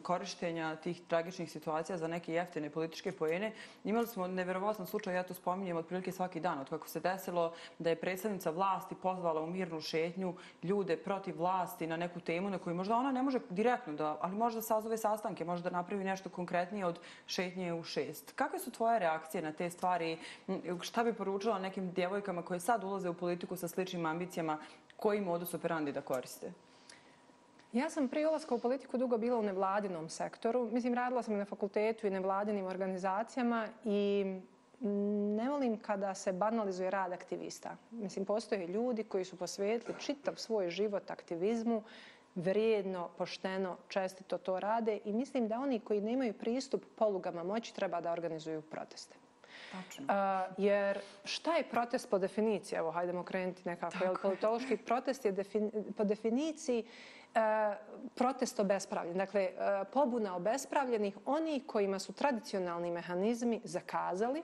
korištenja 0.03 0.77
tih 0.77 1.03
tragičnih 1.07 1.51
situacija 1.51 1.99
za 1.99 2.09
neke 2.09 2.33
jeftine 2.33 2.71
političke 2.71 3.13
pojene, 3.13 3.53
imali 3.85 4.07
smo 4.07 4.27
neverovatan 4.27 4.87
slučaj, 4.87 5.15
ja 5.15 5.23
to 5.23 5.35
spominjem 5.35 5.77
otprilike 5.77 6.13
svaki 6.13 6.41
dan, 6.41 6.59
od 6.59 6.69
kako 6.69 6.89
se 6.89 7.01
desilo 7.01 7.53
da 7.79 7.91
je 7.91 7.97
predstavnica 7.97 8.51
vlasti 8.51 8.95
pozvala 9.03 9.41
u 9.41 9.47
mirnu 9.47 9.81
šetnju 9.81 10.35
ljude 10.63 10.97
protiv 10.97 11.39
vlasti 11.39 11.87
na 11.87 11.97
neku 11.97 12.21
temu 12.21 12.51
na 12.51 12.59
koju 12.59 12.77
možda 12.77 12.97
ona 12.97 13.13
ne 13.13 13.23
može 13.23 13.39
direktno 13.51 13.93
da, 13.93 14.17
ali 14.21 14.37
može 14.37 14.57
da 14.57 14.63
sazove 14.63 14.97
sastanke, 14.97 15.45
može 15.45 15.63
da 15.63 15.71
napravi 15.71 16.05
nešto 16.05 16.29
konkretnije 16.29 16.87
od 16.87 16.99
šetnje 17.27 17.75
u 17.75 17.83
šest. 17.83 18.33
Kakve 18.33 18.59
su 18.59 18.71
tvoje 18.71 18.99
reakcije 18.99 19.43
na 19.43 19.48
na 19.49 19.53
te 19.53 19.71
stvari? 19.71 20.19
Šta 20.81 21.05
bi 21.05 21.13
poručila 21.13 21.59
nekim 21.59 21.91
djevojkama 21.91 22.43
koje 22.43 22.61
sad 22.61 22.85
ulaze 22.85 23.09
u 23.09 23.15
politiku 23.15 23.57
sa 23.57 23.69
sličnim 23.69 24.07
ambicijama, 24.07 24.59
koji 24.97 25.21
modus 25.21 25.55
operandi 25.55 25.93
da 25.93 26.01
koriste? 26.01 26.53
Ja 27.73 27.91
sam 27.91 28.09
prije 28.09 28.29
ulaska 28.29 28.55
u 28.55 28.59
politiku 28.59 28.99
dugo 28.99 29.19
bila 29.19 29.39
u 29.39 29.43
nevladinom 29.43 30.09
sektoru. 30.09 30.69
Mislim, 30.73 30.95
radila 30.95 31.23
sam 31.23 31.35
i 31.35 31.39
na 31.39 31.45
fakultetu 31.45 32.07
i 32.07 32.11
nevladinim 32.11 32.67
organizacijama 32.67 33.69
i 33.85 34.25
ne 35.37 35.51
volim 35.51 35.79
kada 35.79 36.15
se 36.15 36.33
banalizuje 36.33 36.91
rad 36.91 37.13
aktivista. 37.13 37.77
Mislim, 37.91 38.25
postoje 38.25 38.67
ljudi 38.67 39.05
koji 39.05 39.25
su 39.25 39.37
posvetili 39.37 39.99
čitav 39.99 40.35
svoj 40.37 40.71
život 40.71 41.11
aktivizmu, 41.11 41.83
vrijedno, 42.35 43.09
pošteno, 43.19 43.77
čestito 43.89 44.39
to 44.39 44.61
rade 44.61 44.99
i 45.05 45.13
mislim 45.13 45.49
da 45.49 45.61
oni 45.61 45.81
koji 45.81 46.01
nemaju 46.01 46.33
pristup 46.33 46.85
polugama 46.97 47.43
moći 47.43 47.75
treba 47.75 48.01
da 48.01 48.13
organizuju 48.13 48.63
proteste. 48.63 49.28
Tačno. 49.73 50.05
Uh, 50.05 50.55
jer 50.59 51.01
šta 51.25 51.57
je 51.57 51.69
protest 51.71 52.11
po 52.11 52.19
definiciji? 52.19 52.77
Evo, 52.77 52.91
hajdemo 52.91 53.23
krenuti 53.23 53.63
nekako. 53.65 54.05
Jel, 54.05 54.17
politološki 54.23 54.77
protest 54.77 55.25
je 55.25 55.33
defini 55.33 55.71
po 55.97 56.05
definiciji 56.05 56.85
uh, 56.85 57.41
protest 58.15 58.61
obespravljen. 58.61 59.17
Dakle, 59.17 59.51
uh, 59.55 59.89
pobuna 59.93 60.37
obespravljenih, 60.37 61.19
oni 61.27 61.61
kojima 61.67 61.99
su 61.99 62.13
tradicionalni 62.13 62.91
mehanizmi 62.91 63.61
zakazali 63.65 64.43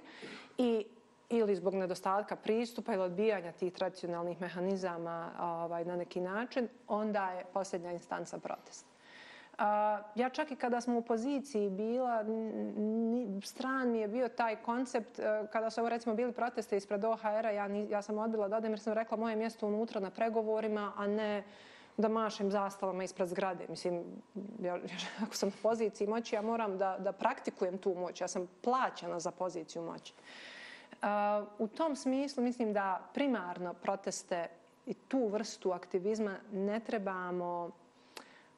i 0.58 0.86
ili 1.30 1.56
zbog 1.56 1.74
nedostatka 1.74 2.36
pristupa 2.36 2.94
ili 2.94 3.02
odbijanja 3.02 3.52
tih 3.52 3.72
tradicionalnih 3.72 4.40
mehanizama 4.40 5.30
ovaj, 5.40 5.84
na 5.84 5.96
neki 5.96 6.20
način, 6.20 6.68
onda 6.88 7.30
je 7.30 7.44
posljednja 7.52 7.92
instanca 7.92 8.38
A, 9.58 10.00
Ja 10.14 10.28
čak 10.28 10.50
i 10.50 10.56
kada 10.56 10.80
smo 10.80 10.98
u 10.98 11.02
poziciji 11.02 11.70
bila, 11.70 12.24
stran 13.42 13.90
mi 13.90 13.98
je 13.98 14.08
bio 14.08 14.28
taj 14.28 14.56
koncept, 14.56 15.18
e, 15.18 15.46
kada 15.52 15.70
su 15.70 15.88
recimo 15.88 16.14
bili 16.14 16.32
proteste 16.32 16.76
ispred 16.76 17.04
OHR-a, 17.04 17.50
ja, 17.50 17.66
ja 17.66 18.02
sam 18.02 18.18
odbila 18.18 18.48
da 18.48 18.56
odem 18.56 18.72
jer 18.72 18.80
sam 18.80 18.92
rekla 18.92 19.16
moje 19.16 19.36
mjesto 19.36 19.66
unutra 19.66 20.00
na 20.00 20.10
pregovorima, 20.10 20.92
a 20.96 21.06
ne 21.06 21.44
da 21.96 22.08
mašem 22.08 22.50
zastavama 22.50 23.04
ispred 23.04 23.28
zgrade. 23.28 23.66
Mislim, 23.68 24.04
ja, 24.60 24.78
ako 25.22 25.34
sam 25.34 25.48
u 25.48 25.52
poziciji 25.62 26.06
moći, 26.06 26.34
ja 26.34 26.42
moram 26.42 26.78
da, 26.78 26.96
da 26.98 27.12
praktikujem 27.12 27.78
tu 27.78 27.94
moć. 27.94 28.20
Ja 28.20 28.28
sam 28.28 28.48
plaćena 28.62 29.20
za 29.20 29.30
poziciju 29.30 29.82
moći. 29.82 30.12
Uh, 30.92 31.08
u 31.58 31.68
tom 31.68 31.96
smislu 31.96 32.42
mislim 32.42 32.72
da 32.72 33.00
primarno 33.14 33.74
proteste 33.74 34.48
i 34.86 34.94
tu 34.94 35.26
vrstu 35.26 35.72
aktivizma 35.72 36.36
ne 36.52 36.80
trebamo 36.80 37.70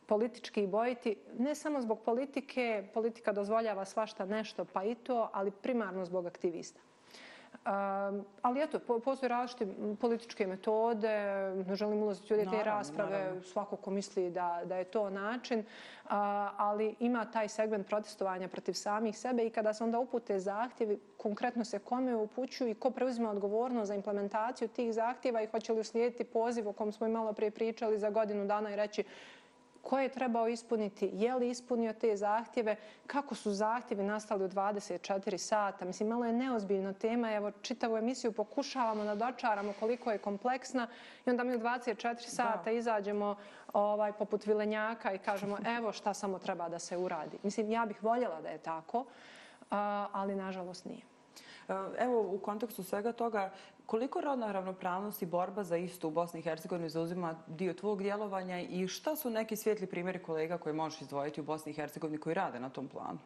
politički 0.07 0.67
bojiti, 0.67 1.17
ne 1.39 1.55
samo 1.55 1.81
zbog 1.81 2.01
politike, 2.01 2.89
politika 2.95 3.33
dozvoljava 3.33 3.85
svašta 3.85 4.25
nešto, 4.25 4.65
pa 4.65 4.85
i 4.85 4.95
to, 4.95 5.31
ali 5.33 5.51
primarno 5.51 6.05
zbog 6.05 6.27
aktivista. 6.27 6.81
Um, 7.67 8.25
ali 8.43 8.63
eto, 8.63 8.79
postoje 9.05 9.29
različite 9.29 9.67
političke 10.01 10.47
metode, 10.47 11.09
ne 11.67 11.75
želim 11.75 12.03
ulaziti 12.03 12.35
u 12.35 12.51
te 12.51 12.65
rasprave, 12.65 13.19
naravno. 13.19 13.43
svako 13.43 13.77
ko 13.77 13.91
misli 13.91 14.31
da, 14.31 14.61
da 14.65 14.77
je 14.77 14.85
to 14.85 15.11
način, 15.11 15.59
uh, 15.59 16.11
ali 16.57 16.95
ima 17.01 17.25
taj 17.25 17.49
segment 17.49 17.87
protestovanja 17.87 18.49
protiv 18.49 18.73
samih 18.73 19.19
sebe 19.19 19.47
i 19.47 19.51
kada 19.51 19.73
se 19.73 19.85
onda 19.85 19.99
upute 19.99 20.39
zahtjevi, 20.39 21.01
konkretno 21.17 21.65
se 21.65 21.79
kome 21.79 22.17
upućuju 22.17 22.71
i 22.71 22.75
ko 22.75 22.91
preuzima 22.91 23.31
odgovornost 23.31 23.89
za 23.89 23.95
implementaciju 23.95 24.69
tih 24.69 24.93
zahtjeva 24.93 25.43
i 25.43 25.47
hoće 25.47 25.73
li 25.73 25.81
uslijediti 25.81 26.25
poziv 26.25 26.69
o 26.69 26.73
kom 26.73 26.93
smo 26.93 27.07
i 27.07 27.11
malo 27.11 27.33
prije 27.33 27.51
pričali 27.51 27.99
za 27.99 28.11
godinu 28.11 28.47
dana 28.47 28.73
i 28.73 28.77
reći 28.77 29.05
ko 29.87 29.99
je 29.99 30.09
trebao 30.09 30.49
ispuniti, 30.49 31.11
je 31.13 31.35
li 31.35 31.51
ispunio 31.51 31.93
te 31.93 32.17
zahtjeve, 32.17 32.77
kako 33.07 33.35
su 33.35 33.53
zahtjevi 33.53 34.03
nastali 34.03 34.45
u 34.45 34.49
24 34.49 35.39
sata. 35.39 35.85
Mislim, 35.85 36.09
malo 36.09 36.25
je 36.25 36.33
neozbiljna 36.33 36.93
tema. 36.93 37.33
Evo, 37.33 37.51
čitavu 37.51 37.97
emisiju 37.97 38.33
pokušavamo 38.33 39.05
da 39.05 39.15
dočaramo 39.15 39.73
koliko 39.81 40.11
je 40.11 40.19
kompleksna 40.19 40.89
i 41.27 41.31
onda 41.31 41.45
mi 41.45 41.57
u 41.57 41.61
24 41.61 42.29
sata 42.29 42.63
da. 42.65 42.71
izađemo 42.71 43.37
ovaj, 43.73 44.13
poput 44.13 44.47
vilenjaka 44.47 45.13
i 45.13 45.19
kažemo 45.19 45.59
evo 45.79 45.93
šta 45.93 46.15
samo 46.15 46.39
treba 46.39 46.69
da 46.69 46.79
se 46.79 46.97
uradi. 46.97 47.39
Mislim, 47.43 47.71
ja 47.71 47.87
bih 47.87 48.03
voljela 48.03 48.41
da 48.41 48.49
je 48.49 48.59
tako, 48.59 49.05
ali 50.13 50.35
nažalost 50.35 50.85
nije. 50.85 51.03
Evo, 51.99 52.21
u 52.21 52.39
kontekstu 52.39 52.83
svega 52.83 53.13
toga, 53.13 53.51
koliko 53.87 54.21
rodna 54.21 54.53
ravnopravnost 54.53 55.23
i 55.23 55.27
borba 55.27 55.65
za 55.65 55.77
istu 55.77 56.09
u 56.09 56.11
Bosni 56.11 56.41
i 56.41 56.43
Hercegovini 56.43 56.91
zauzima 56.91 57.35
dio 57.47 57.75
tvojeg 57.75 58.03
djelovanja 58.03 58.61
i 58.61 58.89
šta 58.89 59.17
su 59.17 59.31
neki 59.31 59.57
svijetli 59.57 59.87
primjeri 59.87 60.23
kolega 60.23 60.59
koje 60.59 60.73
možeš 60.73 61.01
izdvojiti 61.01 61.41
u 61.41 61.45
Bosni 61.45 61.73
i 61.73 61.75
Hercegovini 61.75 62.19
koji 62.19 62.35
rade 62.35 62.61
na 62.61 62.71
tom 62.71 62.89
planu? 62.89 63.19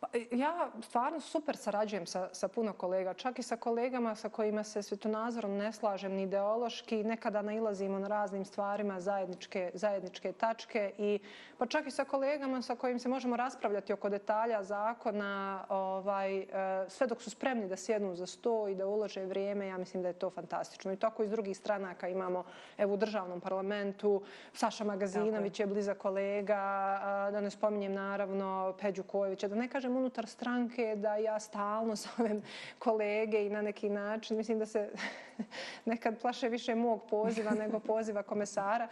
Pa, 0.00 0.08
ja 0.30 0.70
stvarno 0.80 1.20
super 1.20 1.56
sarađujem 1.56 2.06
sa, 2.06 2.28
sa 2.32 2.48
puno 2.48 2.72
kolega, 2.72 3.14
čak 3.14 3.38
i 3.38 3.42
sa 3.42 3.56
kolegama 3.56 4.14
sa 4.14 4.28
kojima 4.28 4.64
se 4.64 4.82
svjetonazorom 4.82 5.56
ne 5.56 5.72
slažem 5.72 6.12
ni 6.12 6.22
ideološki, 6.22 7.04
nekada 7.04 7.42
nailazimo 7.42 7.98
na 7.98 8.08
raznim 8.08 8.44
stvarima 8.44 9.00
zajedničke, 9.00 9.70
zajedničke 9.74 10.32
tačke 10.32 10.92
i 10.98 11.18
pa 11.58 11.66
čak 11.66 11.86
i 11.86 11.90
sa 11.90 12.04
kolegama 12.04 12.62
sa 12.62 12.76
kojim 12.76 12.98
se 12.98 13.08
možemo 13.08 13.36
raspravljati 13.36 13.92
oko 13.92 14.08
detalja 14.08 14.62
zakona, 14.62 15.64
ovaj, 15.68 16.38
e, 16.38 16.46
sve 16.88 17.06
dok 17.06 17.22
su 17.22 17.30
spremni 17.30 17.68
da 17.68 17.76
sjednu 17.76 18.14
za 18.16 18.26
sto 18.26 18.68
i 18.68 18.74
da 18.74 18.86
ulože 18.86 19.24
vrijeme, 19.24 19.66
ja 19.66 19.78
mislim 19.78 20.02
da 20.02 20.08
je 20.08 20.18
to 20.18 20.30
fantastično. 20.30 20.92
I 20.92 20.96
tako 20.96 21.22
iz 21.22 21.30
drugih 21.30 21.56
stranaka 21.56 22.08
imamo 22.08 22.44
evo, 22.78 22.94
u 22.94 22.96
državnom 22.96 23.40
parlamentu, 23.40 24.22
Saša 24.52 24.84
Magazinović 24.84 25.60
je 25.60 25.66
bliza 25.66 25.94
kolega, 25.94 26.98
da 27.32 27.40
ne 27.40 27.50
spominjem 27.50 27.92
naravno 27.92 28.74
Peđu 28.80 29.02
Kojevića, 29.02 29.48
da 29.48 29.54
ne 29.54 29.68
kažem 29.68 29.87
kažem 29.88 29.96
unutar 29.96 30.26
stranke 30.26 30.96
da 30.96 31.16
ja 31.16 31.40
stalno 31.40 31.96
zovem 32.04 32.42
kolege 32.78 33.46
i 33.46 33.50
na 33.50 33.62
neki 33.62 33.88
način 33.88 34.36
mislim 34.36 34.58
da 34.58 34.66
se 34.66 34.90
nekad 35.84 36.20
plaše 36.20 36.48
više 36.48 36.74
mog 36.74 37.02
poziva 37.10 37.50
nego 37.50 37.80
poziva 37.80 38.22
komesara. 38.22 38.88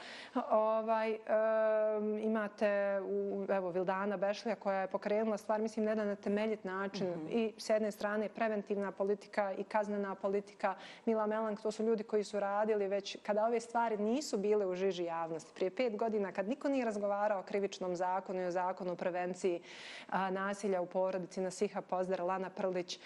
Ovaj, 0.51 1.11
um, 1.13 2.19
imate 2.19 3.01
u, 3.01 3.47
evo, 3.49 3.71
Vildana 3.71 4.17
Bešlija 4.17 4.57
koja 4.57 4.81
je 4.81 4.87
pokrenula 4.87 5.37
stvar, 5.37 5.61
mislim, 5.61 5.85
na 5.85 5.91
jedan 5.91 6.17
temeljit 6.17 6.65
način. 6.65 7.07
Mm 7.07 7.27
-hmm. 7.27 7.31
I 7.31 7.53
s 7.59 7.71
jedne 7.71 7.91
strane 7.91 8.29
preventivna 8.29 8.93
politika 8.93 9.53
i 9.53 9.65
kaznena 9.65 10.15
politika. 10.15 10.75
Mila 11.05 11.27
Melank, 11.27 11.61
to 11.61 11.71
su 11.71 11.83
ljudi 11.83 12.03
koji 12.03 12.25
su 12.25 12.41
radili 12.41 12.89
već 12.89 13.17
kada 13.23 13.47
ove 13.47 13.61
stvari 13.61 13.97
nisu 13.97 14.39
bile 14.39 14.67
u 14.67 14.75
žiži 14.75 15.05
javnosti. 15.05 15.55
Prije 15.55 15.71
pet 15.71 15.97
godina, 15.97 16.33
kad 16.33 16.49
niko 16.49 16.69
nije 16.69 16.85
razgovarao 16.85 17.41
o 17.41 17.43
krivičnom 17.43 17.97
zakonu 17.97 18.43
i 18.43 18.47
o 18.47 18.51
zakonu 18.51 18.93
o 18.93 18.97
prevenciji 18.97 19.61
a, 20.09 20.31
nasilja 20.31 20.81
u 20.81 20.86
porodici, 20.87 21.41
na 21.41 21.51
Siha 21.51 21.81
Pozdar, 21.81 22.21
Lana 22.21 22.51
Prlić. 22.51 22.99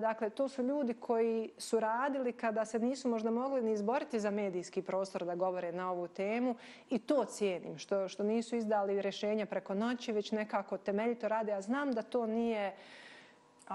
Dakle, 0.00 0.30
to 0.30 0.48
su 0.48 0.62
ljudi 0.62 0.94
koji 0.94 1.50
su 1.58 1.80
radili 1.80 2.32
kada 2.32 2.64
se 2.64 2.78
nisu 2.78 3.08
možda 3.08 3.30
mogli 3.30 3.62
ni 3.62 3.72
izboriti 3.72 4.20
za 4.20 4.30
medijski 4.30 4.82
prostor 4.82 5.24
da 5.24 5.34
govore 5.34 5.72
na 5.72 5.90
ovu 5.90 6.08
temu 6.08 6.54
i 6.90 6.98
to 6.98 7.24
cijenim, 7.24 7.78
što, 7.78 8.08
što 8.08 8.22
nisu 8.22 8.56
izdali 8.56 9.02
rješenja 9.02 9.46
preko 9.46 9.74
noći, 9.74 10.12
već 10.12 10.32
nekako 10.32 10.78
temeljito 10.78 11.28
rade. 11.28 11.52
Ja 11.52 11.60
znam 11.60 11.92
da 11.92 12.02
to 12.02 12.26
nije 12.26 12.74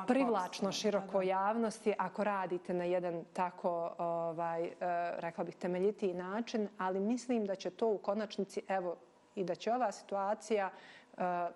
privlačno 0.08 0.72
široko 0.72 1.22
javnosti 1.22 1.94
ako 1.98 2.24
radite 2.24 2.74
na 2.74 2.84
jedan 2.84 3.24
tako, 3.34 3.96
ovaj, 3.98 4.66
e, 4.66 4.72
rekla 5.18 5.44
bih, 5.44 5.56
temeljitiji 5.56 6.14
način, 6.14 6.68
ali 6.78 7.00
mislim 7.00 7.46
da 7.46 7.56
će 7.56 7.70
to 7.70 7.88
u 7.88 7.98
konačnici, 7.98 8.62
evo, 8.68 8.96
i 9.36 9.44
da 9.44 9.56
će 9.56 9.74
ova 9.74 9.92
situacija 9.92 10.70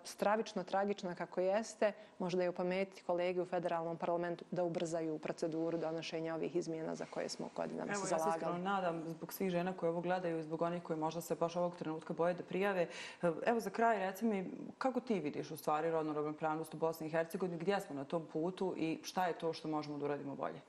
stravično, 0.04 0.64
tragična 0.64 1.16
kako 1.16 1.42
jeste, 1.42 1.94
možda 2.20 2.44
je 2.44 2.50
upametiti 2.50 3.04
kolege 3.04 3.42
u 3.42 3.46
federalnom 3.46 3.98
parlamentu 3.98 4.46
da 4.52 4.64
ubrzaju 4.64 5.20
proceduru 5.20 5.78
donošenja 5.78 6.36
ovih 6.36 6.56
izmjena 6.56 6.96
za 6.96 7.06
koje 7.06 7.30
smo 7.30 7.50
godinama 7.56 7.96
se 7.96 8.08
zalagali. 8.08 8.24
Evo, 8.24 8.30
ja 8.30 8.32
se 8.32 8.38
iskreno 8.38 8.58
nadam 8.58 9.04
zbog 9.08 9.34
svih 9.34 9.50
žena 9.50 9.74
koje 9.74 9.90
ovo 9.90 10.02
gledaju, 10.02 10.44
zbog 10.44 10.62
onih 10.62 10.84
koji 10.84 11.00
možda 11.00 11.22
se 11.22 11.36
baš 11.36 11.56
ovog 11.56 11.76
trenutka 11.76 12.14
boje 12.14 12.34
da 12.34 12.44
prijave. 12.44 12.88
E, 13.22 13.32
evo, 13.46 13.60
za 13.60 13.70
kraj, 13.70 14.00
reci 14.00 14.26
mi, 14.26 14.52
kako 14.78 15.00
ti 15.00 15.20
vidiš 15.20 15.52
u 15.52 15.58
stvari 15.58 15.92
rodnu 15.92 16.14
ravnopravnost 16.14 16.74
u 16.74 16.78
Bosni 16.78 17.08
i 17.08 17.10
Hercegovini, 17.10 17.58
gdje 17.58 17.82
smo 17.82 17.96
na 17.96 18.04
tom 18.04 18.26
putu 18.34 18.74
i 18.78 19.00
šta 19.04 19.28
je 19.28 19.34
to 19.34 19.54
što 19.54 19.68
možemo 19.68 19.98
da 19.98 20.06
uradimo 20.06 20.36
bolje? 20.36 20.62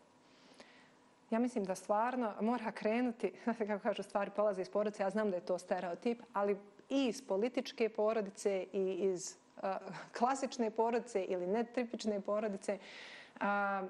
Ja 1.31 1.39
mislim 1.39 1.65
da 1.65 1.75
stvarno 1.75 2.33
mora 2.41 2.73
krenuti, 2.73 3.33
kako 3.67 3.83
kažu, 3.83 4.03
stvari 4.03 4.31
polaze 4.37 4.63
iz 4.63 4.71
porodice. 4.71 5.03
Ja 5.03 5.11
znam 5.11 5.31
da 5.31 5.37
je 5.37 5.47
to 5.47 5.59
stereotip, 5.59 6.23
ali 6.33 6.57
i 6.89 7.07
iz 7.07 7.23
političke 7.27 7.89
porodice 7.89 8.67
i 8.73 8.93
iz 9.01 9.37
klasične 10.19 10.71
porodice 10.71 11.25
ili 11.25 11.47
netipične 11.47 12.21
porodice. 12.21 12.79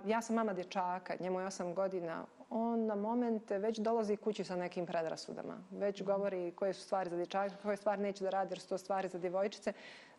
Ja 0.07 0.23
sam 0.23 0.37
mama 0.37 0.53
dječaka, 0.53 1.15
njemu 1.21 1.41
je 1.41 1.47
8 1.47 1.75
godina. 1.75 2.25
On 2.51 2.87
na 2.87 2.95
momente 2.95 3.59
već 3.59 3.79
dolazi 3.79 4.17
kući 4.17 4.45
sa 4.45 4.57
nekim 4.57 4.87
predrasudama. 4.87 5.59
Već 5.71 6.03
govori 6.03 6.53
koje 6.57 6.73
su 6.73 6.83
stvari 6.83 7.11
za 7.11 7.17
dječaka, 7.17 7.57
koje 7.63 7.77
stvari 7.77 8.03
neće 8.03 8.25
da 8.25 8.31
radi 8.31 8.53
jer 8.53 8.61
su 8.61 8.69
to 8.69 8.79
stvari 8.79 9.09
za 9.09 9.19
djevojčice. 9.19 9.73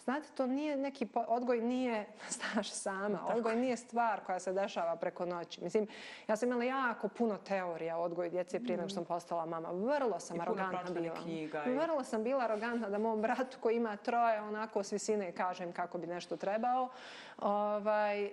Znate, 0.08 0.28
to 0.36 0.48
nije 0.48 0.78
neki 0.78 1.08
odgoj 1.28 1.62
nije 1.62 2.06
staš 2.38 2.72
sama. 2.72 3.20
Odgoj 3.36 3.56
nije 3.56 3.78
stvar 3.78 4.20
koja 4.26 4.40
se 4.40 4.54
dešava 4.54 4.96
preko 4.96 5.26
noći. 5.26 5.64
Mislim, 5.64 5.88
ja 6.28 6.36
sam 6.36 6.50
imala 6.50 6.64
jako 6.64 7.08
puno 7.08 7.38
teorija 7.38 7.98
o 7.98 8.02
odgoju 8.02 8.30
djece 8.30 8.60
prije 8.60 8.78
nego 8.78 8.90
što 8.90 8.94
sam 8.94 9.04
mm. 9.04 9.06
postala 9.06 9.46
mama. 9.46 9.72
Vrlo 9.72 10.20
sam 10.20 10.42
arogantna 10.42 11.02
bila. 11.02 11.16
Knjiga 11.16 11.64
i... 11.66 11.70
Vrlo 11.70 12.04
sam 12.04 12.24
bila 12.24 12.44
arogantna 12.44 12.90
da 12.90 12.98
mom 12.98 13.22
bratu 13.22 13.58
koji 13.60 13.76
ima 13.76 13.98
troje 13.98 14.42
onako 14.42 14.84
s 14.84 14.92
visine 14.92 15.32
kažem 15.32 15.72
kako 15.72 15.98
bi 15.98 16.08
nešto 16.08 16.38
trebao. 16.38 16.90
Ovaj, 17.38 18.26
e, 18.26 18.32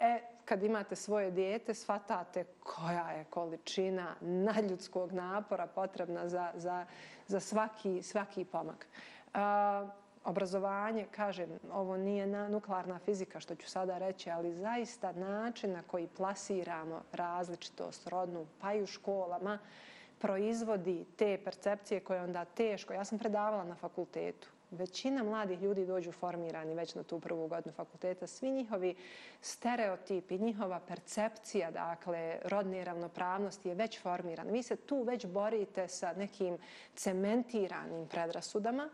e, 0.00 0.20
kad 0.44 0.62
imate 0.62 0.96
svoje 0.96 1.30
dijete, 1.30 1.74
shvatate 1.74 2.44
koja 2.64 3.10
je 3.10 3.24
količina 3.24 4.14
nadljudskog 4.20 5.12
napora 5.12 5.66
potrebna 5.66 6.28
za, 6.28 6.52
za, 6.54 6.86
za 7.26 7.40
svaki, 7.40 8.02
svaki 8.02 8.44
pomak. 8.44 8.86
Uh, 9.34 10.05
obrazovanje, 10.26 11.06
kažem, 11.10 11.58
ovo 11.72 11.96
nije 11.96 12.26
na 12.26 12.48
nuklearna 12.48 12.98
fizika 12.98 13.40
što 13.40 13.54
ću 13.54 13.70
sada 13.70 13.98
reći, 13.98 14.30
ali 14.30 14.54
zaista 14.54 15.12
način 15.12 15.72
na 15.72 15.82
koji 15.82 16.06
plasiramo 16.06 17.02
različitost 17.12 18.08
rodnu, 18.08 18.46
pa 18.60 18.74
i 18.74 18.82
u 18.82 18.86
školama, 18.86 19.58
proizvodi 20.18 21.04
te 21.16 21.38
percepcije 21.44 22.00
koje 22.00 22.22
onda 22.22 22.44
teško. 22.44 22.92
Ja 22.92 23.04
sam 23.04 23.18
predavala 23.18 23.64
na 23.64 23.74
fakultetu. 23.74 24.48
Većina 24.70 25.22
mladih 25.22 25.62
ljudi 25.62 25.86
dođu 25.86 26.12
formirani 26.12 26.74
već 26.74 26.94
na 26.94 27.02
tu 27.02 27.20
prvu 27.20 27.48
godinu 27.48 27.72
fakulteta. 27.72 28.26
Svi 28.26 28.50
njihovi 28.50 28.94
stereotipi, 29.40 30.38
njihova 30.38 30.80
percepcija, 30.80 31.70
dakle, 31.70 32.38
rodne 32.44 32.84
ravnopravnosti 32.84 33.68
je 33.68 33.74
već 33.74 34.00
formirana. 34.00 34.50
Vi 34.50 34.62
se 34.62 34.76
tu 34.76 35.02
već 35.02 35.26
borite 35.26 35.88
sa 35.88 36.12
nekim 36.12 36.58
cementiranim 36.94 38.08
predrasudama. 38.08 38.88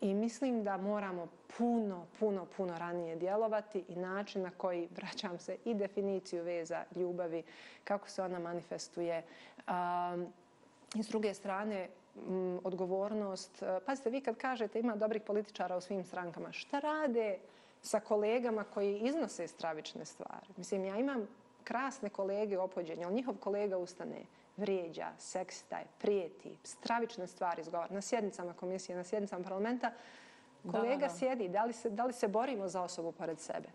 I 0.00 0.14
mislim 0.14 0.64
da 0.64 0.76
moramo 0.76 1.28
puno, 1.58 2.06
puno, 2.18 2.46
puno 2.56 2.78
ranije 2.78 3.16
djelovati 3.16 3.84
i 3.88 3.96
način 3.96 4.42
na 4.42 4.50
koji 4.50 4.88
vraćam 4.96 5.38
se 5.38 5.56
i 5.64 5.74
definiciju 5.74 6.42
veza 6.42 6.84
ljubavi, 6.94 7.42
kako 7.84 8.08
se 8.08 8.22
ona 8.22 8.38
manifestuje. 8.38 9.22
Um, 9.68 10.26
I 10.94 11.02
s 11.02 11.08
druge 11.08 11.34
strane, 11.34 11.88
m, 12.28 12.60
odgovornost. 12.64 13.62
E, 13.62 13.80
pazite, 13.86 14.10
vi 14.10 14.20
kad 14.20 14.36
kažete 14.36 14.80
ima 14.80 14.96
dobrih 14.96 15.22
političara 15.22 15.76
u 15.76 15.80
svim 15.80 16.04
strankama, 16.04 16.52
šta 16.52 16.78
rade 16.78 17.38
sa 17.82 18.00
kolegama 18.00 18.64
koji 18.64 18.98
iznose 18.98 19.48
stravične 19.48 20.04
stvari? 20.04 20.46
Mislim, 20.56 20.84
ja 20.84 20.96
imam 20.96 21.28
krasne 21.64 22.08
kolege 22.08 22.58
opođenja, 22.58 23.06
ali 23.06 23.14
njihov 23.14 23.34
kolega 23.34 23.78
ustane 23.78 24.22
vrijeđa, 24.56 25.12
sekstaj, 25.18 25.84
prijeti, 25.98 26.58
stravične 26.64 27.26
stvari 27.26 27.60
izgovara 27.60 27.94
na 27.94 28.00
sjednicama 28.00 28.52
komisije, 28.52 28.96
na 28.96 29.04
sjednicama 29.04 29.44
parlamenta, 29.44 29.92
kolega 30.70 31.06
da, 31.06 31.06
da. 31.06 31.18
sjedi, 31.18 31.48
da 31.48 31.64
li, 31.64 31.72
se, 31.72 31.90
da 31.90 32.04
li 32.04 32.12
se 32.12 32.28
borimo 32.28 32.68
za 32.68 32.82
osobu 32.82 33.12
pored 33.12 33.40
sebe. 33.40 33.68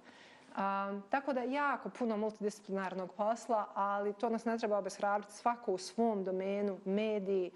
Um, 0.52 1.04
tako 1.10 1.34
da 1.34 1.42
jako 1.42 1.90
puno 1.90 2.18
multidisciplinarnog 2.18 3.14
posla, 3.14 3.66
ali 3.74 4.14
to 4.14 4.30
nas 4.30 4.46
ne 4.46 4.58
treba 4.58 4.78
obeshrabriti 4.78 5.34
svako 5.34 5.74
u 5.74 5.78
svom 5.78 6.24
domenu, 6.24 6.80
mediji, 6.86 7.52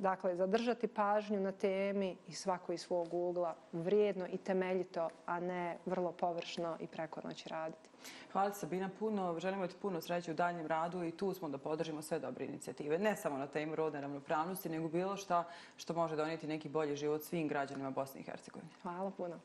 Dakle, 0.00 0.36
zadržati 0.36 0.86
pažnju 0.86 1.40
na 1.40 1.52
temi 1.52 2.16
i 2.28 2.32
svako 2.32 2.72
iz 2.72 2.80
svog 2.80 3.14
ugla 3.14 3.54
vrijedno 3.72 4.26
i 4.26 4.38
temeljito, 4.38 5.08
a 5.26 5.40
ne 5.40 5.78
vrlo 5.86 6.12
površno 6.12 6.76
i 6.80 6.86
preko 6.86 7.20
noći 7.24 7.48
raditi. 7.48 7.88
Hvala 8.32 8.52
Sabina 8.52 8.90
puno. 8.98 9.40
Želimo 9.40 9.66
ti 9.66 9.74
puno 9.82 10.00
sreće 10.00 10.30
u 10.30 10.34
daljem 10.34 10.66
radu 10.66 11.04
i 11.04 11.10
tu 11.10 11.34
smo 11.34 11.48
da 11.48 11.58
podržimo 11.58 12.02
sve 12.02 12.18
dobre 12.18 12.44
inicijative. 12.44 12.98
Ne 12.98 13.16
samo 13.16 13.38
na 13.38 13.46
temu 13.46 13.76
rodne 13.76 14.00
ravnopravnosti, 14.00 14.68
nego 14.68 14.88
bilo 14.88 15.16
šta 15.16 15.44
što 15.76 15.94
može 15.94 16.16
donijeti 16.16 16.46
neki 16.46 16.68
bolji 16.68 16.96
život 16.96 17.22
svim 17.22 17.48
građanima 17.48 17.90
Bosne 17.90 18.20
i 18.20 18.24
Hercegovine. 18.24 18.70
Hvala 18.82 19.10
puno. 19.10 19.38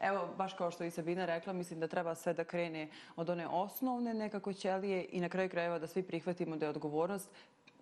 Evo, 0.00 0.28
baš 0.36 0.54
kao 0.54 0.70
što 0.70 0.84
i 0.84 0.90
Sabina 0.90 1.26
rekla, 1.26 1.52
mislim 1.52 1.80
da 1.80 1.88
treba 1.88 2.14
sve 2.14 2.34
da 2.34 2.44
krene 2.44 2.88
od 3.16 3.30
one 3.30 3.48
osnovne 3.48 4.14
nekako 4.14 4.52
ćelije 4.52 5.06
i 5.10 5.20
na 5.20 5.28
kraju 5.28 5.50
krajeva 5.50 5.78
da 5.78 5.86
svi 5.86 6.02
prihvatimo 6.02 6.56
da 6.56 6.66
je 6.66 6.70
odgovornost 6.70 7.30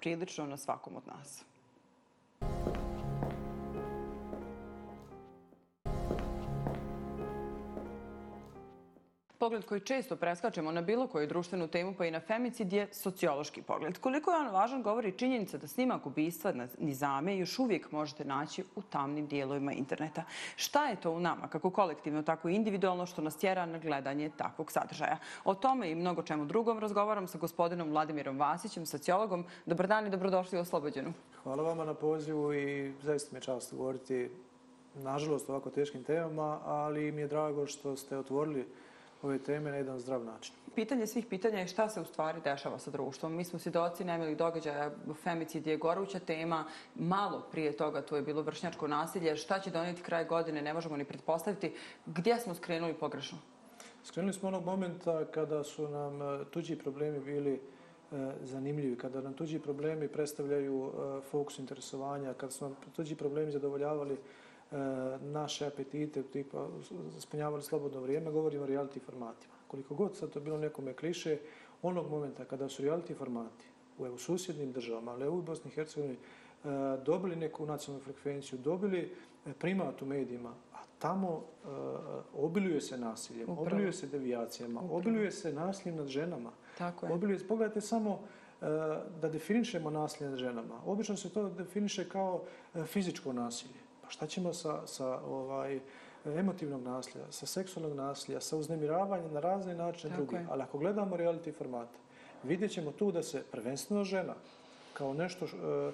prilično 0.01 0.47
na 0.47 0.57
svakom 0.57 0.97
od 0.97 1.07
nas. 1.07 1.45
Pogled 9.43 9.65
koji 9.65 9.81
često 9.81 10.17
preskačemo 10.17 10.73
na 10.73 10.83
bilo 10.83 11.07
koju 11.07 11.27
društvenu 11.27 11.69
temu, 11.69 11.95
pa 11.99 12.07
i 12.07 12.11
na 12.11 12.21
femicid, 12.21 12.73
je 12.73 12.89
sociološki 12.93 13.63
pogled. 13.63 13.99
Koliko 13.99 14.31
je 14.31 14.39
on 14.39 14.49
važan, 14.49 14.83
govori 14.83 15.19
činjenica 15.19 15.59
da 15.59 15.67
snimak 15.67 16.07
ubistva 16.07 16.53
na 16.53 16.69
nizame 16.79 17.39
još 17.39 17.59
uvijek 17.59 17.93
možete 17.93 18.25
naći 18.25 18.65
u 18.77 18.83
tamnim 18.83 19.27
dijelovima 19.27 19.73
interneta. 19.73 20.25
Šta 20.57 20.87
je 20.89 20.97
to 20.97 21.11
u 21.11 21.21
nama, 21.21 21.49
kako 21.49 21.71
kolektivno, 21.71 22.23
tako 22.23 22.49
i 22.49 22.55
individualno, 22.55 23.07
što 23.07 23.23
nas 23.23 23.37
tjera 23.37 23.67
na 23.67 23.79
gledanje 23.79 24.31
takvog 24.37 24.73
sadržaja? 24.73 25.19
O 25.45 25.55
tome 25.55 25.91
i 25.91 25.95
mnogo 25.95 26.23
čemu 26.23 26.45
drugom 26.45 26.79
razgovaram 26.79 27.27
sa 27.27 27.39
gospodinom 27.39 27.91
Vladimirom 27.91 28.39
Vasićem, 28.39 28.87
sociologom. 28.87 29.45
Dobar 29.67 29.87
dan 29.87 30.07
i 30.07 30.11
dobrodošli 30.11 30.59
u 30.59 30.61
Oslobođenu. 30.61 31.13
Hvala 31.43 31.63
vama 31.63 31.85
na 31.85 31.95
pozivu 31.95 32.55
i 32.55 32.93
zaista 33.03 33.29
mi 33.33 33.37
je 33.37 33.43
čast 33.43 33.75
govoriti 33.75 34.31
nažalost 34.95 35.51
ovako 35.51 35.71
teškim 35.71 36.05
temama, 36.05 36.61
ali 36.65 37.13
mi 37.13 37.21
je 37.21 37.29
drago 37.29 37.67
što 37.67 37.97
ste 37.97 38.19
otvorili 38.19 38.67
ove 39.23 39.39
teme 39.39 39.71
na 39.71 39.77
jedan 39.77 39.99
zdrav 39.99 40.25
način. 40.25 40.55
Pitanje 40.75 41.07
svih 41.07 41.27
pitanja 41.27 41.59
je 41.59 41.67
šta 41.67 41.89
se 41.89 42.01
u 42.01 42.05
stvari 42.05 42.41
dešava 42.45 42.79
sa 42.79 42.91
društvom. 42.91 43.37
Mi 43.37 43.45
smo 43.45 43.59
svjedoci 43.59 44.05
nemili 44.05 44.35
događaja, 44.35 44.91
femicid 45.23 45.67
je 45.67 45.77
goruća 45.77 46.19
tema. 46.19 46.65
Malo 46.95 47.47
prije 47.51 47.77
toga 47.77 48.03
to 48.03 48.17
je 48.17 48.23
bilo 48.23 48.43
vršnjačko 48.43 48.89
nasilje. 48.89 49.37
Šta 49.37 49.61
će 49.61 49.71
donijeti 49.71 50.03
kraj 50.03 50.25
godine, 50.25 50.63
ne 50.63 50.75
možemo 50.75 50.97
ni 50.97 51.05
pretpostaviti. 51.05 51.75
Gdje 52.07 52.39
smo 52.39 52.55
skrenuli 52.55 52.95
pogrešno? 52.95 53.39
Skrenuli 54.05 54.33
smo 54.33 54.49
onog 54.49 54.65
momenta 54.65 55.25
kada 55.25 55.65
su 55.65 55.89
nam 55.89 56.23
e, 56.23 56.45
tuđi 56.51 56.77
problemi 56.77 57.21
bili 57.21 57.53
e, 57.55 57.61
zanimljivi, 58.43 58.97
kada 58.97 59.21
nam 59.21 59.35
tuđi 59.35 59.59
problemi 59.59 60.09
predstavljaju 60.09 60.87
e, 60.87 61.21
fokus 61.31 61.59
interesovanja, 61.59 62.35
kada 62.35 62.51
su 62.51 62.65
nam 62.65 62.77
tuđi 62.97 63.15
problemi 63.15 63.53
zadovoljavali 63.53 64.17
naše 65.21 65.67
apetite, 65.67 66.23
tipa 66.23 66.69
spenjavali 67.19 67.63
slobodno 67.63 68.01
vrijeme, 68.01 68.31
govorimo 68.31 68.65
o 68.65 68.67
reality 68.67 69.01
formatima. 69.01 69.55
Koliko 69.67 69.95
god 69.95 70.17
sad 70.17 70.31
to 70.31 70.41
bilo 70.41 70.59
nekome 70.59 70.95
kliše, 70.95 71.39
onog 71.83 72.11
momenta 72.11 72.45
kada 72.45 72.69
su 72.69 72.83
reality 72.83 73.17
formati 73.17 73.65
u, 73.99 74.05
u 74.05 74.19
susjednim 74.19 74.73
državama, 74.73 75.13
ali 75.13 75.29
u 75.29 75.43
Bosni 75.43 75.71
i 75.71 75.75
Hercegovini, 75.75 76.15
e, 76.15 76.69
dobili 77.05 77.37
neku 77.37 77.67
nacionalnu 77.67 78.05
frekvenciju, 78.05 78.59
dobili 78.59 79.15
e, 79.47 79.53
primat 79.53 80.03
u 80.03 80.07
medijima, 80.07 80.55
a 80.73 80.79
tamo 80.99 81.37
uh, 81.37 82.45
obiluje 82.45 82.81
se 82.81 82.99
nasiljem, 82.99 83.43
Upravo. 83.43 83.63
obiluje 83.63 83.93
se 83.93 84.07
devijacijama, 84.07 84.81
Upravo. 84.81 84.99
obiluje 84.99 85.31
se 85.31 85.53
nasiljem 85.53 85.97
nad 85.97 86.07
ženama. 86.07 86.51
Tako 86.79 87.07
je. 87.07 87.13
Obiluje, 87.13 87.39
pogledajte 87.49 87.81
samo 87.81 88.21
da 89.21 89.29
definišemo 89.29 89.91
nasilje 89.91 90.31
nad 90.31 90.39
ženama. 90.39 90.81
Obično 90.87 91.17
se 91.17 91.31
to 91.31 91.49
definiše 91.49 92.09
kao 92.09 92.43
fizičko 92.87 93.33
nasilje 93.33 93.82
šta 94.13 94.27
ćemo 94.27 94.53
sa, 94.53 94.87
sa 94.87 95.21
ovaj, 95.21 95.81
emotivnog 96.27 96.83
nasilja, 96.83 97.25
sa 97.31 97.47
seksualnog 97.47 97.97
nasilja, 97.97 98.41
sa 98.41 98.57
uznemiravanjem 98.57 99.33
na 99.33 99.41
razne 99.41 99.75
načine 99.75 100.17
drugi. 100.17 100.37
Ali 100.51 100.63
ako 100.63 100.79
gledamo 100.79 101.17
reality 101.17 101.55
formate, 101.59 101.99
vidjet 102.43 102.73
ćemo 102.73 102.93
tu 102.93 103.13
da 103.13 103.23
se 103.23 103.43
prvenstveno 103.51 104.05
žena 104.05 104.35
kao 104.93 105.15
nešto, 105.15 105.45
e, 105.45 105.93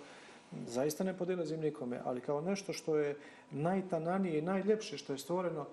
zaista 0.66 1.04
ne 1.04 1.18
podelazim 1.18 1.60
nikome, 1.60 2.00
ali 2.04 2.20
kao 2.20 2.40
nešto 2.40 2.72
što 2.72 2.96
je 2.96 3.16
najtananije 3.50 4.38
i 4.38 4.42
najljepše 4.42 4.98
što 4.98 5.12
je 5.12 5.18
stvoreno 5.18 5.66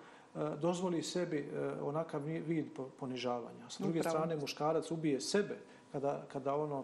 dozvoli 0.62 1.04
sebi 1.04 1.50
onakav 1.82 2.22
vid 2.24 2.66
ponižavanja. 3.00 3.70
S 3.70 3.80
druge 3.80 4.04
strane, 4.04 4.36
muškarac 4.36 4.92
ubije 4.92 5.22
sebe 5.22 5.58
kada, 5.92 6.24
kada 6.28 6.56
ono 6.56 6.84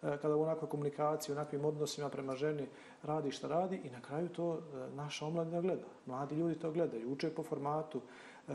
kada 0.00 0.36
u 0.36 0.42
onakvoj 0.42 0.68
komunikaciji, 0.68 1.32
u 1.32 1.36
onakvim 1.36 1.64
odnosima 1.64 2.08
prema 2.08 2.36
ženi 2.36 2.66
radi 3.02 3.30
šta 3.30 3.48
radi 3.48 3.80
i 3.84 3.90
na 3.90 4.00
kraju 4.00 4.28
to 4.28 4.60
naša 4.94 5.26
omladina 5.26 5.60
gleda. 5.60 5.84
Mladi 6.06 6.34
ljudi 6.34 6.58
to 6.58 6.70
gledaju, 6.70 7.12
uče 7.12 7.30
po 7.30 7.42
formatu. 7.42 8.00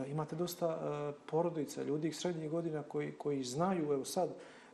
Imate 0.06 0.36
dosta 0.36 0.78
porodica, 1.26 1.82
ljudi 1.82 2.12
srednjih 2.12 2.50
godina 2.50 2.82
koji, 2.82 3.12
koji 3.12 3.44
znaju, 3.44 3.92
evo 3.92 4.04
sad, 4.04 4.28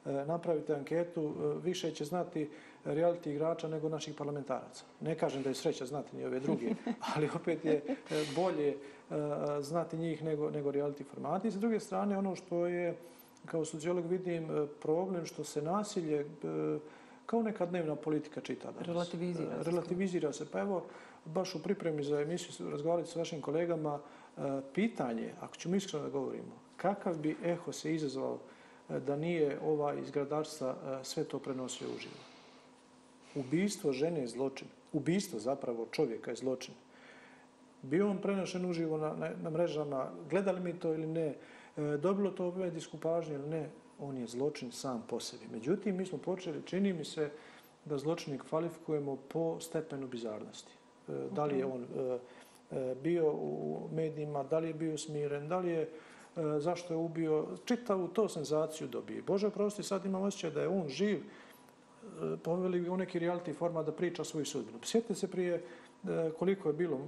napravite 0.04 0.74
anketu, 0.74 1.34
više 1.62 1.90
će 1.90 2.04
znati 2.04 2.50
reality 2.84 3.30
igrača 3.30 3.68
nego 3.68 3.88
naših 3.88 4.14
parlamentaraca. 4.14 4.84
Ne 5.00 5.14
kažem 5.14 5.42
da 5.42 5.48
je 5.48 5.54
sreća 5.54 5.86
znati 5.86 6.16
ni 6.16 6.24
ove 6.24 6.40
druge, 6.40 6.74
ali 7.14 7.30
opet 7.34 7.64
je 7.64 7.82
bolje 8.36 8.76
znati 9.60 9.96
njih 9.96 10.24
nego, 10.24 10.50
nego 10.50 10.72
reality 10.72 11.04
formati. 11.04 11.48
I 11.48 11.50
s 11.50 11.58
druge 11.58 11.80
strane, 11.80 12.18
ono 12.18 12.36
što 12.36 12.66
je 12.66 12.96
kao 13.46 13.64
sociolog 13.64 14.06
vidim 14.06 14.44
e, 14.44 14.66
problem 14.82 15.26
što 15.26 15.44
se 15.44 15.62
nasilje 15.62 16.20
e, 16.20 16.24
kao 17.26 17.42
neka 17.42 17.66
dnevna 17.66 17.96
politika 17.96 18.40
čita 18.40 18.72
danas. 18.72 18.86
Relativizira 18.86 19.64
se. 19.64 19.70
Relativizira 19.70 20.32
se. 20.32 20.46
Pa 20.50 20.60
evo, 20.60 20.84
baš 21.24 21.54
u 21.54 21.62
pripremi 21.62 22.04
za 22.04 22.20
emisiju 22.20 22.70
razgovarati 22.70 23.10
s 23.10 23.16
vašim 23.16 23.40
kolegama, 23.40 23.98
e, 23.98 24.40
pitanje, 24.74 25.32
ako 25.40 25.56
ćemo 25.56 25.76
iskreno 25.76 26.04
da 26.04 26.10
govorimo, 26.10 26.52
kakav 26.76 27.18
bi 27.18 27.36
eho 27.44 27.72
se 27.72 27.94
izazvao 27.94 28.38
da 28.88 29.16
nije 29.16 29.58
ova 29.64 29.94
iz 29.94 30.10
gradarstva 30.10 31.00
sve 31.02 31.24
to 31.24 31.38
prenosio 31.38 31.88
u 31.88 31.98
život? 31.98 32.30
Ubijstvo 33.34 33.92
žene 33.92 34.20
je 34.20 34.28
zločin. 34.28 34.68
Ubijstvo 34.92 35.38
zapravo 35.38 35.86
čovjeka 35.90 36.30
je 36.30 36.36
zločin. 36.36 36.74
Bio 37.82 38.10
on 38.10 38.18
prenošen 38.18 38.70
uživo 38.70 38.98
na, 38.98 39.14
na, 39.14 39.30
na 39.42 39.50
mrežama, 39.50 40.10
gledali 40.30 40.60
mi 40.60 40.72
to 40.72 40.94
ili 40.94 41.06
ne, 41.06 41.34
E, 41.76 41.96
dobilo 41.96 42.30
to 42.30 42.50
medijsku 42.50 42.98
pažnju 42.98 43.34
ili 43.34 43.48
ne, 43.48 43.70
on 43.98 44.16
je 44.16 44.26
zločin 44.26 44.72
sam 44.72 45.04
po 45.08 45.20
sebi. 45.20 45.44
Međutim, 45.52 45.96
mi 45.96 46.06
smo 46.06 46.18
počeli, 46.18 46.62
čini 46.64 46.92
mi 46.92 47.04
se, 47.04 47.30
da 47.84 47.98
zločinik 47.98 48.42
kvalifikujemo 48.48 49.16
po 49.28 49.60
stepenu 49.60 50.06
bizarnosti. 50.06 50.72
E, 51.08 51.12
da 51.30 51.44
li 51.44 51.58
je 51.58 51.66
on 51.66 51.82
e, 51.82 52.94
bio 53.02 53.32
u 53.32 53.88
medijima, 53.92 54.42
da 54.42 54.58
li 54.58 54.68
je 54.68 54.74
bio 54.74 54.98
smiren, 54.98 55.48
da 55.48 55.58
li 55.58 55.70
je 55.70 55.90
zašto 56.58 56.94
je 56.94 56.98
ubio, 56.98 57.46
čitavu 57.64 58.08
to 58.08 58.28
senzaciju 58.28 58.88
dobije. 58.88 59.22
Bože, 59.22 59.50
prosti, 59.50 59.82
sad 59.82 60.04
imam 60.04 60.22
osjećaj 60.22 60.50
da 60.50 60.60
je 60.60 60.68
on 60.68 60.88
živ, 60.88 61.22
poveli 62.42 62.88
u 62.88 62.96
neki 62.96 63.20
reality 63.20 63.54
format 63.54 63.86
da 63.86 63.92
priča 63.92 64.24
svoju 64.24 64.44
sudbinu. 64.44 64.78
Sjetite 64.82 65.14
se 65.14 65.30
prije 65.30 65.64
koliko 66.38 66.68
je 66.68 66.72
bilo, 66.72 67.00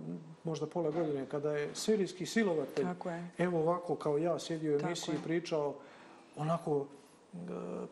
možda 0.45 0.67
pola 0.67 0.91
godine, 0.91 1.27
kada 1.27 1.53
je 1.53 1.75
sirijski 1.75 2.27
silovatelj, 2.27 2.87
evo 3.39 3.61
ovako 3.61 3.95
kao 3.95 4.19
ja, 4.19 4.39
sjedio 4.39 4.77
u 4.77 4.81
emisiji 4.81 5.15
i 5.15 5.25
pričao, 5.25 5.75
onako 6.37 6.87
e, 7.35 7.37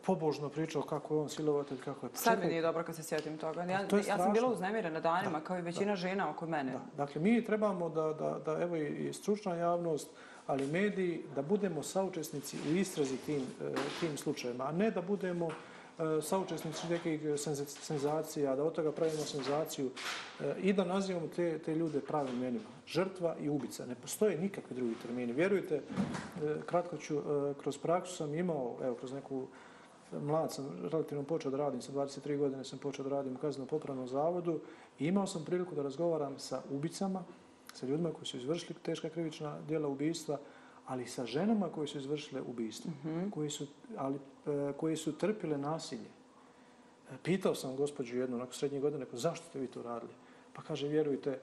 pobožno 0.05 0.49
pričao 0.49 0.81
kako 0.81 1.13
je 1.13 1.21
on 1.21 1.29
silovatelj, 1.29 1.77
kako 1.77 2.05
je... 2.05 2.09
Sad 2.13 2.39
mi 2.39 2.45
nije 2.45 2.61
dobro 2.61 2.83
kad 2.83 2.95
se 2.95 3.03
sjetim 3.03 3.37
toga. 3.37 3.63
Ja, 3.63 3.81
ja 4.07 4.17
sam 4.17 4.33
bila 4.33 4.47
uznemirena 4.47 4.99
danima, 4.99 5.39
da, 5.39 5.45
kao 5.45 5.59
i 5.59 5.61
većina 5.61 5.91
da. 5.91 5.95
žena 5.95 6.29
oko 6.29 6.45
mene. 6.45 6.71
Da. 6.71 6.79
Dakle, 6.97 7.21
mi 7.21 7.45
trebamo 7.45 7.89
da, 7.89 8.13
da, 8.13 8.39
da 8.45 8.61
evo 8.61 8.75
i 8.75 9.13
stručna 9.13 9.55
javnost, 9.55 10.09
ali 10.47 10.67
mediji, 10.67 11.23
da 11.35 11.41
budemo 11.41 11.83
saučesnici 11.83 12.57
u 12.71 12.75
istrazi 12.75 13.17
tim, 13.17 13.41
e, 13.61 13.73
tim 13.99 14.17
slučajima, 14.17 14.63
a 14.63 14.71
ne 14.71 14.91
da 14.91 15.01
budemo 15.01 15.49
E, 15.49 15.70
saučesnici 16.21 16.87
nekih 16.89 17.21
senzacija, 17.65 18.55
da 18.55 18.63
od 18.63 18.73
toga 18.73 18.91
pravimo 18.91 19.23
senzaciju 19.23 19.89
e, 20.39 20.53
i 20.61 20.73
da 20.73 20.85
nazivamo 20.85 21.27
te, 21.35 21.59
te 21.59 21.75
ljude 21.75 21.99
pravim 21.99 22.35
imenima. 22.35 22.69
Žrtva 22.87 23.35
i 23.41 23.49
ubica. 23.49 23.85
Ne 23.85 23.95
postoje 23.95 24.37
nikakvi 24.37 24.75
drugi 24.75 24.95
termini. 25.01 25.33
Vjerujte, 25.33 25.81
kratko 26.65 26.97
ću, 26.97 27.21
kroz 27.61 27.77
praksu 27.77 28.15
sam 28.15 28.35
imao, 28.35 28.77
evo, 28.83 28.95
kroz 28.95 29.11
neku 29.13 29.47
mlad 30.19 30.53
sam 30.53 30.65
relativno 30.91 31.23
počeo 31.23 31.51
da 31.51 31.57
radim, 31.57 31.81
sa 31.81 31.91
23 31.91 32.37
godine 32.37 32.63
sam 32.63 32.79
počeo 32.79 33.03
da 33.03 33.09
radim 33.09 33.35
u 33.35 33.37
kaznom 33.37 33.67
popravnom 33.67 34.07
zavodu 34.07 34.59
i 34.99 35.07
imao 35.07 35.27
sam 35.27 35.45
priliku 35.45 35.75
da 35.75 35.83
razgovaram 35.83 36.39
sa 36.39 36.61
ubicama, 36.69 37.23
sa 37.73 37.85
ljudima 37.85 38.11
koji 38.11 38.25
su 38.25 38.37
izvršili 38.37 38.79
teška 38.83 39.09
krivična 39.09 39.61
dijela 39.67 39.87
ubijstva, 39.87 40.39
ali 40.85 41.07
sa 41.07 41.25
ženama 41.25 41.69
koje 41.69 41.87
su 41.87 41.97
izvršile 41.97 42.41
ubijstvo, 42.41 42.91
mm 42.91 43.07
-hmm. 43.07 43.31
koje, 43.31 43.49
su, 43.49 43.67
ali, 43.97 44.19
E, 44.47 44.73
koje 44.77 44.97
su 44.97 45.17
trpile 45.17 45.57
nasilje. 45.57 46.09
E, 47.11 47.15
pitao 47.23 47.55
sam 47.55 47.75
gospođu 47.75 48.17
jednu, 48.17 48.37
nakon 48.37 48.53
srednje 48.53 48.79
godine, 48.79 49.05
ko, 49.05 49.17
zašto 49.17 49.45
ste 49.45 49.59
vi 49.59 49.67
to 49.67 49.81
radili? 49.81 50.13
Pa 50.53 50.61
kaže, 50.61 50.87
vjerujte, 50.87 51.39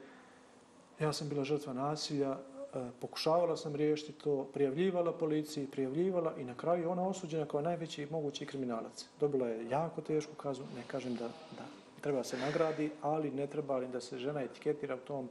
ja 1.00 1.12
sam 1.12 1.28
bila 1.28 1.44
žrtva 1.44 1.72
nasilja, 1.72 2.30
e, 2.30 2.90
pokušavala 3.00 3.56
sam 3.56 3.76
riješiti 3.76 4.12
to, 4.12 4.44
prijavljivala 4.54 5.12
policiji, 5.12 5.66
prijavljivala 5.66 6.34
i 6.38 6.44
na 6.44 6.54
kraju 6.54 6.90
ona 6.90 7.08
osuđena 7.08 7.46
kao 7.46 7.60
najveći 7.60 8.08
mogući 8.10 8.46
kriminalac. 8.46 9.06
Dobila 9.20 9.48
je 9.48 9.70
jako 9.70 10.00
tešku 10.00 10.34
kazu, 10.34 10.62
ne 10.76 10.82
kažem 10.86 11.14
da, 11.14 11.28
da 11.28 11.64
treba 12.00 12.24
se 12.24 12.38
nagradi, 12.38 12.90
ali 13.02 13.30
ne 13.30 13.46
treba 13.46 13.76
li 13.76 13.88
da 13.88 14.00
se 14.00 14.18
žena 14.18 14.42
etiketira 14.42 14.94
u 14.94 15.06
tom 15.06 15.28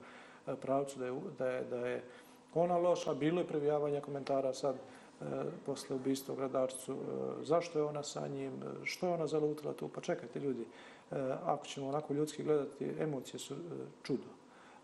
pravcu 0.61 0.99
da 0.99 1.05
je, 1.05 1.13
da 1.37 1.47
je, 1.49 1.63
da 1.63 1.87
je 1.87 2.03
ona 2.53 2.77
loša, 2.77 3.13
bilo 3.13 3.41
je 3.41 3.47
previjavanja 3.47 4.01
komentara 4.01 4.53
sad 4.53 4.75
posle 5.65 5.95
ubistva 5.95 6.33
u 6.33 6.37
gradarcu, 6.37 6.91
e, 6.91 6.95
zašto 7.43 7.79
je 7.79 7.85
ona 7.85 8.03
sa 8.03 8.27
njim, 8.27 8.53
e, 8.53 8.65
što 8.83 9.07
je 9.07 9.13
ona 9.13 9.27
zalutila 9.27 9.73
tu, 9.73 9.87
pa 9.87 10.01
čekajte 10.01 10.39
ljudi, 10.39 10.61
e, 10.61 10.65
ako 11.43 11.65
ćemo 11.65 11.87
onako 11.87 12.13
ljudski 12.13 12.43
gledati, 12.43 12.91
emocije 12.99 13.39
su 13.39 13.53
e, 13.53 13.57
čudo. 14.03 14.27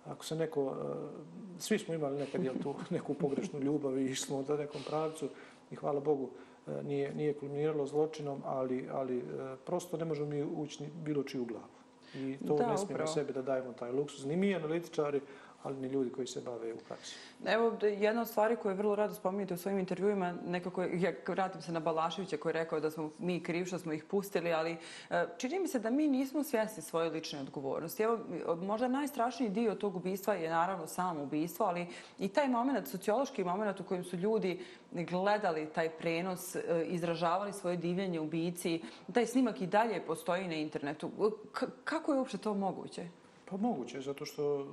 Ako 0.06 0.26
se 0.26 0.36
neko, 0.36 0.62
e, 0.62 1.60
svi 1.60 1.80
smo 1.80 1.94
imali 1.94 2.20
nekad 2.20 2.44
jel, 2.44 2.54
tu 2.64 2.76
neku 2.96 3.14
pogrešnu 3.14 3.60
ljubav 3.60 3.98
i 3.98 4.04
išli 4.04 4.26
smo 4.26 4.44
da 4.44 4.58
nekom 4.58 4.82
pravcu 4.88 5.30
i 5.72 5.76
hvala 5.76 6.00
Bogu, 6.00 6.30
e, 6.68 6.84
nije, 6.84 7.16
nije 7.16 7.34
kulminiralo 7.34 7.86
zločinom, 7.86 8.42
ali, 8.46 8.90
ali 8.92 9.18
e, 9.18 9.22
prosto 9.66 9.98
ne 9.98 10.06
možemo 10.06 10.30
mi 10.30 10.44
ući 10.44 10.84
bilo 11.04 11.24
čiju 11.24 11.46
glavu. 11.46 11.74
I 12.16 12.38
to 12.48 12.56
da, 12.56 12.68
ne 12.68 12.78
smijemo 12.78 13.08
sebi 13.08 13.34
da 13.34 13.42
dajemo 13.42 13.74
taj 13.74 13.92
luksuz. 13.92 14.26
Ni 14.26 14.36
mi 14.36 14.56
analitičari, 14.56 15.22
ali 15.64 15.82
ni 15.82 15.88
ljudi 15.88 16.10
koji 16.10 16.28
se 16.28 16.42
bave 16.42 16.74
u 16.74 16.78
praksi. 16.88 17.16
Evo, 17.46 17.78
jedna 17.82 18.22
od 18.22 18.28
stvari 18.28 18.56
koje 18.56 18.72
je 18.72 18.78
vrlo 18.78 18.96
rado 18.96 19.14
spominjate 19.14 19.54
u 19.54 19.58
svojim 19.58 19.80
intervjuima, 19.80 20.34
nekako, 20.48 20.84
ja 20.84 21.12
vratim 21.28 21.62
se 21.62 21.72
na 21.72 21.80
Balaševića 21.80 22.38
koji 22.38 22.50
je 22.50 22.54
rekao 22.54 22.80
da 22.80 22.92
smo 22.92 23.12
mi 23.20 23.44
krivi 23.44 23.66
što 23.66 23.80
smo 23.80 23.94
ih 23.94 24.04
pustili, 24.04 24.54
ali 24.54 24.78
e, 25.10 25.26
čini 25.38 25.60
mi 25.60 25.68
se 25.68 25.80
da 25.80 25.90
mi 25.90 26.08
nismo 26.08 26.44
svjesni 26.44 26.84
svoje 26.84 27.10
lične 27.10 27.40
odgovornosti. 27.40 28.04
Evo, 28.04 28.20
možda 28.62 28.88
najstrašniji 28.88 29.50
dio 29.50 29.76
tog 29.76 29.96
ubistva 29.96 30.34
je 30.34 30.50
naravno 30.50 30.88
samo 30.88 31.24
ubistvo, 31.24 31.66
ali 31.66 31.88
i 32.20 32.28
taj 32.28 32.48
moment, 32.48 32.88
sociološki 32.88 33.44
moment 33.44 33.80
u 33.80 33.84
kojem 33.84 34.04
su 34.04 34.18
ljudi 34.18 34.60
gledali 34.92 35.70
taj 35.76 35.90
prenos, 35.90 36.56
e, 36.56 36.62
izražavali 36.88 37.54
svoje 37.54 37.78
divljenje 37.78 38.20
ubici, 38.20 38.82
taj 39.14 39.28
snimak 39.28 39.62
i 39.62 39.68
dalje 39.68 40.02
postoji 40.02 40.48
na 40.48 40.56
internetu. 40.56 41.12
K 41.52 41.66
kako 41.84 42.14
je 42.14 42.20
uopšte 42.20 42.38
to 42.38 42.54
moguće? 42.54 43.08
Pa 43.46 43.58
moguće, 43.58 44.02
zato 44.02 44.26
što 44.26 44.68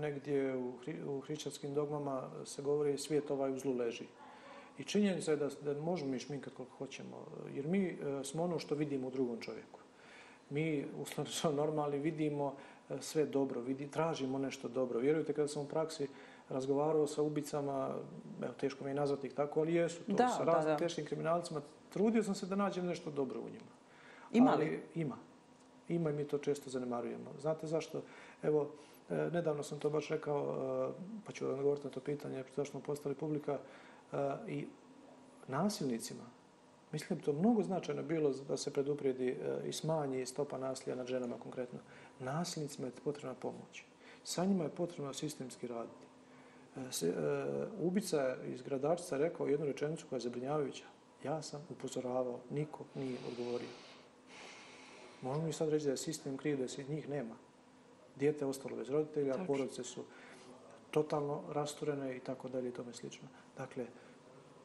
negdje 0.00 0.56
u, 0.56 0.72
u 1.06 1.20
hrišćanskim 1.20 1.74
dogmama 1.74 2.22
se 2.44 2.62
govori 2.62 2.98
svijet 2.98 3.30
ovaj 3.30 3.52
u 3.52 3.58
zlu 3.58 3.76
leži. 3.76 4.04
I 4.78 4.84
činjenica 4.84 5.30
je 5.30 5.36
da, 5.36 5.48
da 5.62 5.80
možemo 5.80 6.10
mi 6.10 6.18
šminkati 6.18 6.56
koliko 6.56 6.76
hoćemo, 6.76 7.26
jer 7.54 7.66
mi 7.66 7.86
e, 7.86 8.24
smo 8.24 8.42
ono 8.42 8.58
što 8.58 8.74
vidimo 8.74 9.08
u 9.08 9.10
drugom 9.10 9.40
čovjeku. 9.40 9.80
Mi, 10.50 10.86
uslovno 11.00 11.62
normalni, 11.62 11.98
vidimo 11.98 12.54
e, 12.90 12.96
sve 13.00 13.26
dobro, 13.26 13.60
vidi, 13.60 13.90
tražimo 13.90 14.38
nešto 14.38 14.68
dobro. 14.68 14.98
Vjerujte, 14.98 15.32
kada 15.32 15.48
sam 15.48 15.62
u 15.62 15.68
praksi 15.68 16.08
razgovarao 16.48 17.06
sa 17.06 17.22
ubicama, 17.22 17.94
evo, 18.42 18.52
teško 18.60 18.84
mi 18.84 18.90
je 18.90 18.94
nazvati 18.94 19.26
ih 19.26 19.34
tako, 19.34 19.60
ali 19.60 19.74
jesu 19.74 20.04
to, 20.06 20.12
da, 20.12 20.28
sa 20.28 20.44
raznim 20.44 20.74
da, 20.74 20.76
teškim 20.76 21.06
kriminalcima, 21.06 21.60
trudio 21.90 22.22
sam 22.22 22.34
se 22.34 22.46
da 22.46 22.56
nađem 22.56 22.86
nešto 22.86 23.10
dobro 23.10 23.40
u 23.40 23.48
njima. 23.48 23.72
Ima 24.32 24.54
li? 24.54 24.66
Ali, 24.66 24.80
ima. 24.94 25.16
Ima 25.88 26.10
i 26.10 26.12
mi 26.12 26.24
to 26.24 26.38
često 26.38 26.70
zanemarujemo. 26.70 27.30
Znate 27.40 27.66
zašto? 27.66 28.02
Evo, 28.42 28.70
E, 28.70 28.97
E, 29.10 29.30
nedavno 29.32 29.62
sam 29.62 29.78
to 29.78 29.90
baš 29.90 30.08
rekao, 30.08 30.40
e, 30.40 31.22
pa 31.26 31.32
ću 31.32 31.48
odgovoriti 31.48 31.86
na 31.86 31.92
to 31.92 32.00
pitanje, 32.00 32.44
zašto 32.56 32.70
smo 32.70 32.80
postali 32.80 33.14
publika 33.14 33.58
e, 34.12 34.16
i 34.48 34.66
nasilnicima. 35.48 36.24
Mislim, 36.92 37.20
to 37.20 37.32
mnogo 37.32 37.62
značajno 37.62 38.02
bilo 38.02 38.34
da 38.48 38.56
se 38.56 38.72
preduprijedi 38.72 39.36
i 39.66 39.72
smanji 39.72 40.26
stopa 40.26 40.58
nasilja 40.58 40.96
nad 40.96 41.06
ženama 41.06 41.36
konkretno. 41.38 41.78
Nasilnicima 42.20 42.86
je 42.86 42.92
potrebna 43.04 43.34
pomoć. 43.34 43.84
Sa 44.24 44.44
njima 44.44 44.64
je 44.64 44.70
potrebno 44.70 45.14
sistemski 45.14 45.66
raditi. 45.66 46.06
Ubica 47.80 48.36
iz 48.46 48.62
gradarstva 48.62 49.18
rekao 49.18 49.46
jednu 49.46 49.66
rečenicu 49.66 50.06
koja 50.08 50.16
je 50.16 50.20
zabrinjavajuća. 50.20 50.84
Ja 51.24 51.42
sam 51.42 51.66
upozoravao, 51.70 52.40
niko 52.50 52.84
nije 52.94 53.18
odgovorio. 53.28 53.68
Možemo 55.22 55.46
mi 55.46 55.52
sad 55.52 55.68
reći 55.68 55.84
da 55.84 55.90
je 55.90 55.96
sistem 55.96 56.36
kriv, 56.36 56.58
da 56.58 56.68
se 56.68 56.84
njih 56.88 57.08
nema 57.08 57.34
dijete 58.18 58.46
ostalo 58.46 58.76
bez 58.76 58.90
roditelja, 58.90 59.32
Tačno. 59.32 59.46
porodice 59.46 59.84
su 59.84 60.04
totalno 60.90 61.42
rasturene 61.52 62.16
i 62.16 62.20
tako 62.20 62.48
dalje 62.48 62.68
i 62.68 62.72
tome 62.72 62.92
slično. 62.92 63.28
Dakle, 63.56 63.86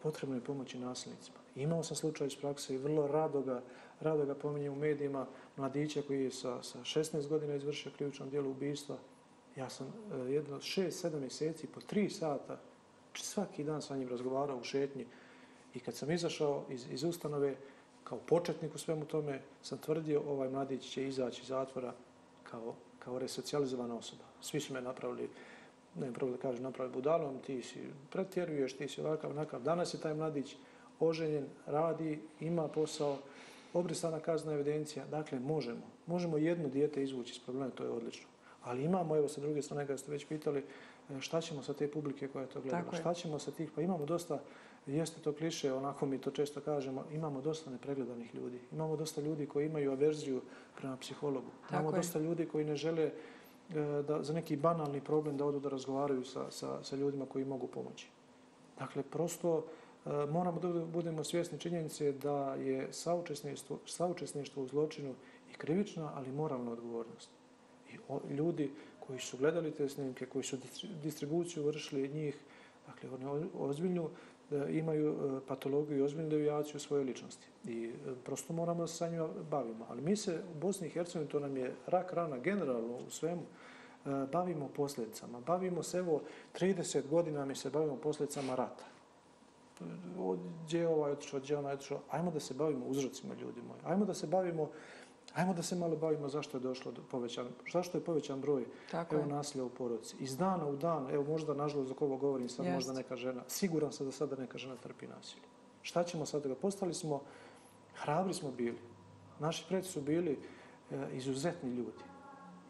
potrebno 0.04 0.36
je 0.36 0.44
pomoći 0.44 0.80
nasilnicima. 0.80 1.38
Imao 1.56 1.84
sam 1.84 1.96
slučaj 1.96 2.28
iz 2.28 2.36
prakse 2.36 2.76
i 2.76 2.78
vrlo 2.78 3.08
rado 3.08 3.42
ga, 3.42 3.62
rado 4.00 4.26
ga 4.26 4.36
pominje 4.36 4.70
u 4.70 4.76
medijima 4.76 5.28
mladića 5.58 6.02
koji 6.08 6.24
je 6.24 6.32
sa, 6.32 6.64
sa 6.64 6.80
16 6.80 7.28
godina 7.28 7.56
izvršio 7.56 7.92
ključno 7.98 8.26
dijelo 8.26 8.50
ubijstva 8.50 8.98
Ja 9.56 9.70
sam 9.70 9.88
e, 9.88 10.18
jedno 10.18 10.62
šest, 10.62 11.00
sedam 11.00 11.20
mjeseci 11.20 11.68
po 11.68 11.82
tri 11.82 12.10
sata 12.10 12.60
svaki 13.14 13.64
dan 13.64 13.82
sa 13.82 13.98
njim 13.98 14.10
razgovarao 14.10 14.58
u 14.58 14.64
šetnji 14.64 15.06
i 15.74 15.80
kad 15.80 15.96
sam 15.96 16.12
izašao 16.12 16.66
iz, 16.70 16.88
iz 16.92 17.04
ustanove 17.04 17.56
kao 18.04 18.18
početnik 18.18 18.76
u 18.76 18.78
svemu 18.78 19.06
tome, 19.06 19.42
sam 19.62 19.78
tvrdio 19.78 20.22
ovaj 20.28 20.50
mladić 20.50 20.90
će 20.90 21.08
izaći 21.08 21.42
iz 21.42 21.48
zatvora 21.48 21.94
kao, 22.44 22.76
kao 23.06 23.20
resocijalizovana 23.20 23.96
osoba. 23.96 24.24
Svi 24.42 24.60
su 24.60 24.74
me 24.74 24.82
napravili, 24.82 25.30
ne 25.96 26.14
prvo 26.14 26.32
da 26.32 26.38
kažem, 26.38 26.64
napravili 26.64 26.94
budalom, 26.94 27.40
ti 27.46 27.62
si 27.62 27.80
pretjeruješ, 28.10 28.78
ti 28.78 28.88
si 28.88 29.02
ovakav, 29.02 29.32
onakav. 29.32 29.62
Danas 29.62 29.94
je 29.94 30.00
taj 30.00 30.14
mladić 30.14 30.56
oženjen, 31.00 31.46
radi, 31.66 32.20
ima 32.40 32.68
posao, 32.68 33.18
obrisana 33.74 34.20
kazna 34.20 34.54
evidencija. 34.54 35.06
Dakle, 35.06 35.40
možemo. 35.40 35.82
Možemo 36.08 36.38
jedno 36.38 36.70
dijete 36.70 37.04
izvući 37.04 37.32
iz 37.32 37.40
problema, 37.40 37.72
to 37.72 37.84
je 37.84 37.90
odlično. 37.90 38.28
Ali 38.64 38.84
imamo, 38.84 39.18
evo 39.18 39.28
sa 39.28 39.42
druge 39.42 39.62
strane, 39.62 39.88
kada 39.88 39.98
ste 39.98 40.12
već 40.12 40.26
pitali, 40.26 40.64
e, 41.10 41.22
šta 41.22 41.42
ćemo 41.42 41.64
sa 41.64 41.74
te 41.74 41.92
publike 41.92 42.28
koja 42.28 42.46
to 42.46 42.62
gleda? 42.62 42.84
Šta 43.00 43.14
ćemo 43.14 43.40
sa 43.40 43.52
tih? 43.52 43.72
Pa 43.76 43.82
imamo 43.82 44.06
dosta, 44.06 44.40
jeste 44.88 45.22
to 45.22 45.34
kliše, 45.34 45.74
onako 45.74 46.06
mi 46.06 46.18
to 46.18 46.32
često 46.32 46.62
kažemo, 46.62 47.06
imamo 47.12 47.42
dosta 47.42 47.72
nepregledanih 47.72 48.36
ljudi. 48.36 48.60
Imamo 48.72 48.96
dosta 48.96 49.22
ljudi 49.22 49.46
koji 49.46 49.66
imaju 49.66 49.92
averziju 49.92 50.42
prema 50.78 50.98
psihologu. 50.98 51.52
Tako 51.62 51.74
imamo 51.74 51.90
je. 51.90 51.96
dosta 51.96 52.20
ljudi 52.20 52.46
koji 52.46 52.66
ne 52.66 52.76
žele 52.76 53.04
e, 53.04 53.14
da, 54.08 54.24
za 54.24 54.34
neki 54.34 54.56
banalni 54.56 55.02
problem 55.02 55.38
da 55.38 55.46
odu 55.46 55.60
da 55.60 55.70
razgovaraju 55.70 56.26
sa, 56.26 56.52
sa, 56.52 56.84
sa 56.84 56.96
ljudima 56.96 57.26
koji 57.26 57.46
mogu 57.46 57.68
pomoći. 57.68 58.08
Dakle, 58.80 59.04
prosto 59.04 59.66
e, 60.06 60.10
moramo 60.32 60.60
da 60.60 60.86
budemo 60.86 61.24
svjesni 61.24 61.60
činjenice 61.60 62.12
da 62.12 62.56
je 62.56 62.94
saučesništvo, 62.94 63.80
saučesništvo 63.86 64.64
u 64.64 64.68
zločinu 64.68 65.16
i 65.52 65.54
krivična, 65.54 66.12
ali 66.16 66.32
moralna 66.32 66.72
odgovornost. 66.72 67.30
I 67.94 67.98
o, 68.10 68.20
ljudi 68.30 68.72
koji 69.00 69.20
su 69.20 69.38
gledali 69.38 69.72
te 69.72 69.90
snimke, 69.90 70.26
koji 70.26 70.44
su 70.44 70.58
distribuciju 71.04 71.64
vršili 71.64 72.10
njih, 72.10 72.38
dakle, 72.88 73.10
oni 73.60 74.10
ozbiljnu 74.52 74.80
imaju 74.80 75.12
e, 75.12 75.48
patologiju 75.48 75.98
i 75.98 76.02
ozbiljnu 76.02 76.30
devijaciju 76.30 76.80
svoje 76.80 77.04
ličnosti. 77.04 77.48
I 77.66 77.86
e, 77.86 78.14
prosto 78.26 78.54
moramo 78.54 78.82
da 78.82 78.88
se 78.88 78.96
sa 78.96 79.10
njima 79.10 79.28
bavimo. 79.52 79.86
Ali 79.90 80.02
mi 80.02 80.16
se 80.16 80.42
u 80.56 80.60
Bosni 80.60 80.88
i 80.88 80.90
Hercegovini, 80.90 81.32
to 81.32 81.40
nam 81.40 81.58
je 81.58 81.76
rak 81.88 82.14
rana 82.14 82.38
generalno 82.38 82.98
u 83.08 83.10
svemu, 83.10 83.42
bavimo 84.32 84.70
posljedicama. 84.76 85.40
Bavimo 85.40 85.84
se, 85.84 85.98
evo, 85.98 86.22
30 86.60 87.08
godina 87.10 87.46
mi 87.46 87.56
se 87.56 87.70
bavimo 87.70 87.96
posljedicama 87.96 88.56
rata. 88.56 88.84
Gdje 90.66 90.80
je 90.80 90.88
ovaj 90.88 91.12
otišao, 91.12 91.40
gdje 91.40 91.54
je 91.54 91.58
onaj 91.58 91.74
otišao? 91.74 92.00
Ajmo 92.10 92.32
da 92.32 92.40
se 92.40 92.54
bavimo 92.54 92.86
uzrocima, 92.86 93.34
ljudi 93.34 93.62
moji. 93.62 93.80
Ajmo 93.84 94.06
da 94.06 94.14
se 94.14 94.28
bavimo 94.28 94.70
Ajmo 95.36 95.54
da 95.54 95.64
se 95.64 95.76
malo 95.76 95.96
bavimo 95.96 96.30
zašto 96.30 96.58
je 96.58 96.62
došlo 96.62 96.92
do 96.92 97.02
povećan, 97.12 97.48
zašto 97.74 97.98
je 97.98 98.04
povećan 98.04 98.42
broj 98.42 98.66
Tako 98.92 99.16
evo, 99.16 99.26
nasilja 99.26 99.64
u 99.64 99.70
porodici. 99.70 100.16
Iz 100.20 100.38
dana 100.38 100.68
u 100.68 100.76
dan, 100.76 101.10
evo 101.12 101.24
možda 101.24 101.54
nažalost 101.54 101.90
dok 101.90 102.02
ovo 102.02 102.18
govorim 102.18 102.50
sad 102.50 102.66
Jest. 102.66 102.76
možda 102.76 102.94
neka 102.94 103.16
žena, 103.16 103.42
siguran 103.48 103.92
sam 103.92 104.06
da 104.06 104.12
sada 104.12 104.36
neka 104.36 104.58
žena 104.58 104.76
trpi 104.76 105.08
nasilje. 105.08 105.44
Šta 105.82 106.04
ćemo 106.04 106.26
sad 106.26 106.46
da 106.46 106.56
postali 106.56 106.94
smo, 106.94 107.22
hrabri 107.96 108.34
smo 108.34 108.52
bili. 108.52 108.78
Naši 109.40 109.66
preci 109.70 109.90
su 109.90 110.02
bili 110.02 110.40
e, 110.92 110.96
izuzetni 111.14 111.70
ljudi. 111.70 112.04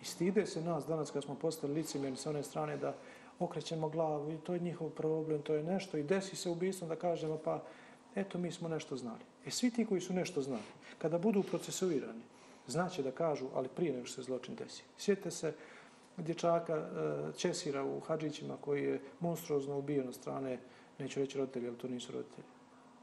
I 0.01 0.05
stide 0.05 0.45
se 0.45 0.61
nas 0.61 0.86
danas 0.86 1.11
kad 1.11 1.24
smo 1.24 1.36
postali 1.36 1.74
licimjerni 1.74 2.18
sa 2.18 2.30
one 2.30 2.43
strane 2.43 2.78
da 2.78 2.95
okrećemo 3.39 3.89
glavu 3.89 4.32
i 4.32 4.38
to 4.38 4.53
je 4.53 4.59
njihov 4.59 4.89
problem, 4.89 5.41
to 5.41 5.53
je 5.53 5.64
nešto 5.64 5.97
i 5.97 6.03
desi 6.03 6.36
se 6.36 6.49
ubistvom 6.49 6.89
da 6.89 6.95
kažemo 6.95 7.38
pa 7.38 7.64
eto 8.16 8.38
mi 8.38 8.51
smo 8.51 8.70
nešto 8.70 8.97
znali. 8.97 9.20
E 9.45 9.51
svi 9.51 9.72
ti 9.72 9.86
koji 9.86 10.01
su 10.01 10.14
nešto 10.14 10.41
znali, 10.41 10.64
kada 10.97 11.18
budu 11.18 11.43
procesuirani, 11.43 12.22
znaće 12.68 13.03
da 13.03 13.11
kažu, 13.11 13.45
ali 13.53 13.68
prije 13.68 13.93
nego 13.93 14.05
što 14.05 14.16
se 14.16 14.26
zločin 14.26 14.55
desi. 14.55 14.84
Sjetite 14.97 15.32
se 15.32 15.53
dječaka 16.18 16.74
e, 16.74 16.88
Česira 17.38 17.84
u 17.84 17.99
Hadžićima 17.99 18.57
koji 18.61 18.84
je 18.84 19.01
monstruozno 19.20 19.78
ubijen 19.78 20.07
od 20.07 20.16
strane, 20.16 20.59
neću 20.99 21.20
reći 21.20 21.38
roditelji, 21.38 21.68
ali 21.68 21.78
to 21.78 21.88
nisu 21.88 22.11
roditelji. 22.11 22.47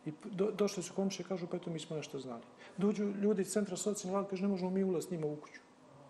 I 0.07 0.13
do, 0.25 0.51
došli 0.51 0.83
su 0.83 0.95
komšije 0.95 1.27
kažu, 1.27 1.47
pa 1.47 1.57
eto 1.57 1.71
mi 1.71 1.79
smo 1.79 1.97
nešto 1.97 2.21
znali. 2.21 2.43
Dođu 2.77 3.05
ljudi 3.05 3.43
iz 3.43 3.49
centra 3.49 3.77
socijalne 3.77 4.13
vlade, 4.13 4.31
kažu, 4.31 4.43
ne 4.43 4.49
možemo 4.49 4.71
mi 4.71 4.85
ulaz 4.85 5.05
s 5.05 5.11
njima 5.11 5.27
u 5.27 5.37
kuću. 5.37 5.61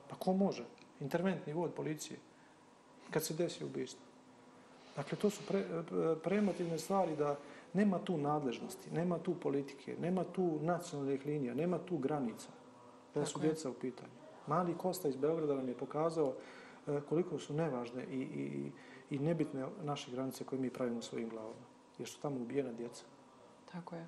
Pa 0.09 0.17
ko 0.17 0.33
može? 0.33 0.65
Interventni 1.01 1.53
vod 1.53 1.75
policije. 1.75 2.19
Kad 3.11 3.25
se 3.25 3.35
desi 3.35 3.65
ubijstvo. 3.65 4.01
Dakle, 4.97 5.19
to 5.19 5.31
su 5.31 5.43
pre, 5.49 5.59
e, 5.59 5.65
premotivne 6.25 6.79
stvari 6.79 7.17
da 7.17 7.37
nema 7.73 7.99
tu 7.99 8.19
nadležnosti, 8.19 8.91
nema 8.91 9.19
tu 9.19 9.35
politike, 9.35 9.97
nema 10.01 10.25
tu 10.25 10.59
nacionalnih 10.63 11.27
linija, 11.27 11.55
nema 11.55 11.79
tu 11.79 11.99
granica 11.99 12.49
da 13.15 13.27
su 13.27 13.39
djeca 13.39 13.71
u 13.71 13.75
pitanju. 13.75 14.13
Mali 14.47 14.75
Kosta 14.79 15.09
iz 15.09 15.17
Beograda 15.17 15.55
nam 15.55 15.69
je 15.69 15.75
pokazao 15.75 16.35
e, 16.87 17.01
koliko 17.09 17.39
su 17.39 17.55
nevažne 17.55 18.05
i, 18.05 18.21
i, 18.21 18.73
i 19.11 19.19
nebitne 19.19 19.67
naše 19.83 20.11
granice 20.11 20.45
koje 20.45 20.61
mi 20.61 20.71
pravimo 20.71 21.03
svojim 21.03 21.29
glavama. 21.29 21.67
Jer 21.99 22.09
su 22.09 22.21
tamo 22.21 22.37
ubijena 22.37 22.73
djeca. 22.73 23.05
Tako 23.73 23.97
je. 23.97 24.07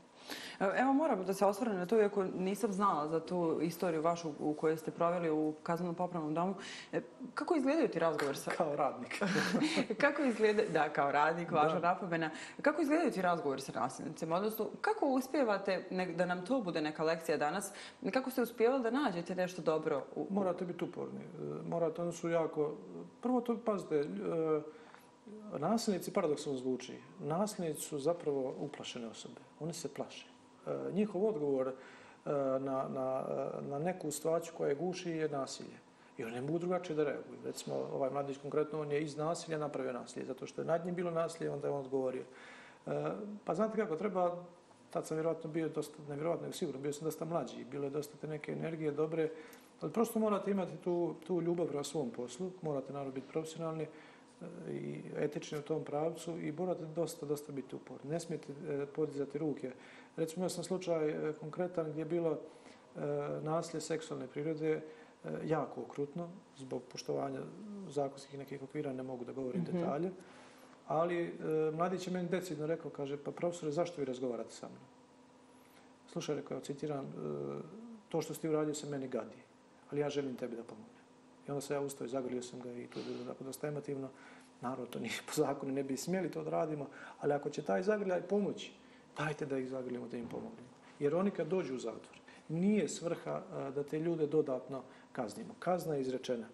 Evo 0.60 0.92
moram 0.92 1.24
da 1.24 1.34
se 1.34 1.46
osvrnem 1.46 1.76
na 1.76 1.86
to, 1.86 2.00
iako 2.00 2.24
nisam 2.24 2.72
znala 2.72 3.08
za 3.08 3.20
tu 3.20 3.58
istoriju 3.62 4.02
vašu 4.02 4.32
u 4.38 4.54
kojoj 4.54 4.76
ste 4.76 4.90
proveli 4.90 5.30
u 5.30 5.54
kaznenom 5.62 5.94
popravnom 5.94 6.34
domu. 6.34 6.54
E, 6.92 7.00
kako 7.34 7.54
izgledaju 7.56 7.88
ti 7.88 7.98
razgovor 7.98 8.36
sa... 8.36 8.50
Kao 8.50 8.76
radnik. 8.76 9.22
kako 10.02 10.22
izgleda... 10.22 10.62
Da, 10.72 10.88
kao 10.88 11.12
radnik, 11.12 11.50
vaša 11.50 11.78
napomena. 11.78 12.30
Kako 12.62 12.82
izgledaju 12.82 13.10
ti 13.10 13.22
razgovor 13.22 13.60
sa 13.60 13.72
nasilnicima? 13.80 14.36
Odnosno, 14.36 14.70
kako 14.80 15.06
uspijevate 15.06 15.84
da 16.16 16.26
nam 16.26 16.46
to 16.46 16.60
bude 16.60 16.80
neka 16.80 17.04
lekcija 17.04 17.38
danas? 17.38 17.72
Kako 18.12 18.30
ste 18.30 18.42
uspijevali 18.42 18.82
da 18.82 18.90
nađete 18.90 19.34
nešto 19.34 19.62
dobro? 19.62 20.04
U... 20.16 20.26
Morate 20.30 20.64
biti 20.64 20.84
uporni. 20.84 21.20
E, 21.20 21.68
morate, 21.68 22.02
oni 22.02 22.12
su 22.12 22.28
jako... 22.28 22.74
Prvo 23.20 23.40
to, 23.40 23.58
pazite, 23.64 23.96
e, 23.96 24.06
nasilnici, 25.58 26.12
paradoksalno 26.12 26.58
zvuči, 26.58 26.98
nasilnici 27.20 27.80
su 27.80 27.98
zapravo 27.98 28.54
uplašene 28.58 29.06
osobe. 29.06 29.40
Oni 29.60 29.72
se 29.72 29.88
plaše. 29.88 30.26
E, 30.66 30.92
njihov 30.92 31.26
odgovor 31.26 31.68
e, 31.68 31.72
na, 32.58 32.88
na, 32.88 33.24
na 33.60 33.78
neku 33.78 34.10
stvaću 34.10 34.52
koja 34.56 34.68
je 34.68 34.74
guši 34.74 35.10
je 35.10 35.28
nasilje. 35.28 35.82
I 36.18 36.24
oni 36.24 36.34
ne 36.34 36.40
mogu 36.40 36.58
drugačije 36.58 36.96
da 36.96 37.04
reaguju. 37.04 37.38
Recimo, 37.44 37.76
ovaj 37.76 38.10
mladić 38.10 38.38
konkretno, 38.42 38.80
on 38.80 38.92
je 38.92 39.02
iz 39.02 39.16
nasilja 39.16 39.58
napravio 39.58 39.92
nasilje, 39.92 40.26
zato 40.26 40.46
što 40.46 40.60
je 40.60 40.66
nad 40.66 40.86
njim 40.86 40.94
bilo 40.94 41.10
nasilje, 41.10 41.50
onda 41.50 41.68
je 41.68 41.74
on 41.74 41.80
odgovorio. 41.80 42.22
E, 42.86 43.10
pa 43.44 43.54
znate 43.54 43.76
kako, 43.76 43.96
treba, 43.96 44.36
tad 44.90 45.06
sam 45.06 45.16
vjerovatno 45.16 45.50
bio 45.50 45.68
dosta, 45.68 45.96
ne 46.08 46.14
vjerovatno, 46.14 46.42
nego 46.42 46.56
sigurno, 46.56 46.80
bio 46.80 46.92
sam 46.92 47.04
dosta 47.04 47.24
mlađi, 47.24 47.64
bilo 47.64 47.84
je 47.84 47.90
dosta 47.90 48.16
te 48.20 48.26
neke 48.26 48.52
energije 48.52 48.90
dobre, 48.90 49.30
ali 49.80 49.92
prosto 49.92 50.18
morate 50.18 50.50
imati 50.50 50.76
tu, 50.76 51.14
tu 51.26 51.40
ljubav 51.40 51.66
prema 51.66 51.84
svom 51.84 52.10
poslu, 52.10 52.50
morate 52.62 52.92
naravno 52.92 53.12
biti 53.12 53.28
profesionalni, 53.32 53.86
i 54.70 55.02
etični 55.16 55.58
u 55.58 55.62
tom 55.62 55.84
pravcu 55.84 56.38
i 56.38 56.52
morate 56.52 56.84
dosta, 56.84 57.26
dosta 57.26 57.52
biti 57.52 57.76
uporni. 57.76 58.10
Ne 58.10 58.20
smijete 58.20 58.52
e, 58.52 58.86
podizati 58.86 59.38
ruke. 59.38 59.72
Recimo, 60.16 60.44
ja 60.44 60.48
sam 60.48 60.64
slučaj 60.64 61.10
e, 61.10 61.32
konkretan 61.32 61.90
gdje 61.90 62.00
je 62.00 62.04
bilo 62.04 62.30
e, 62.32 63.00
nasilje 63.42 63.80
seksualne 63.80 64.26
prirode 64.26 64.80
jako 65.44 65.80
okrutno, 65.80 66.28
zbog 66.56 66.82
poštovanja 66.82 67.40
zakonskih 67.88 68.38
nekih 68.38 68.62
okvira, 68.62 68.92
ne 68.92 69.02
mogu 69.02 69.24
da 69.24 69.32
govorim 69.32 69.60
mm 69.60 69.64
-hmm. 69.64 69.80
detalje, 69.80 70.10
ali 70.86 71.38
mladić 71.74 72.06
je 72.06 72.12
meni 72.12 72.28
decidno 72.28 72.66
rekao, 72.66 72.90
kaže, 72.90 73.16
pa 73.16 73.30
profesore, 73.30 73.72
zašto 73.72 74.00
vi 74.00 74.04
razgovarate 74.04 74.50
sa 74.50 74.68
mnom? 74.68 74.82
Slušaj, 76.06 76.36
rekao, 76.36 76.60
citiram, 76.60 77.12
to 78.08 78.22
što 78.22 78.34
ste 78.34 78.48
uradio 78.48 78.74
se 78.74 78.90
meni 78.90 79.08
gadi, 79.08 79.38
ali 79.90 80.00
ja 80.00 80.10
želim 80.10 80.36
tebi 80.36 80.56
da 80.56 80.62
pomogu. 80.62 81.01
I 81.48 81.50
onda 81.50 81.60
se 81.60 81.74
ja 81.74 81.80
ustao 81.80 82.04
i 82.04 82.08
zagrlio 82.08 82.42
sam 82.42 82.60
ga 82.60 82.72
i 82.72 82.86
to 82.86 82.98
je 82.98 83.04
bilo 83.04 83.24
tako 83.24 83.44
dosta 83.44 83.68
emotivno. 83.68 84.08
Naravno, 84.60 84.86
to 84.86 84.98
nije 84.98 85.14
po 85.26 85.32
zakonu, 85.34 85.72
ne 85.72 85.82
bi 85.82 85.96
smjeli 85.96 86.30
to 86.30 86.44
da 86.44 86.50
radimo, 86.50 86.88
ali 87.20 87.32
ako 87.32 87.50
će 87.50 87.62
taj 87.62 87.82
zagrljaj 87.82 88.22
pomoći, 88.22 88.72
dajte 89.16 89.46
da 89.46 89.58
ih 89.58 89.68
zagrljamo, 89.68 90.08
da 90.08 90.16
im 90.16 90.28
pomognemo. 90.28 90.68
Jer 90.98 91.14
oni 91.14 91.30
kad 91.30 91.46
dođu 91.46 91.74
u 91.74 91.78
zatvor, 91.78 92.18
nije 92.48 92.88
svrha 92.88 93.42
da 93.74 93.82
te 93.82 93.98
ljude 93.98 94.26
dodatno 94.26 94.82
kaznimo. 95.12 95.54
Kazna 95.58 95.94
je 95.94 96.00
izrečena. 96.00 96.46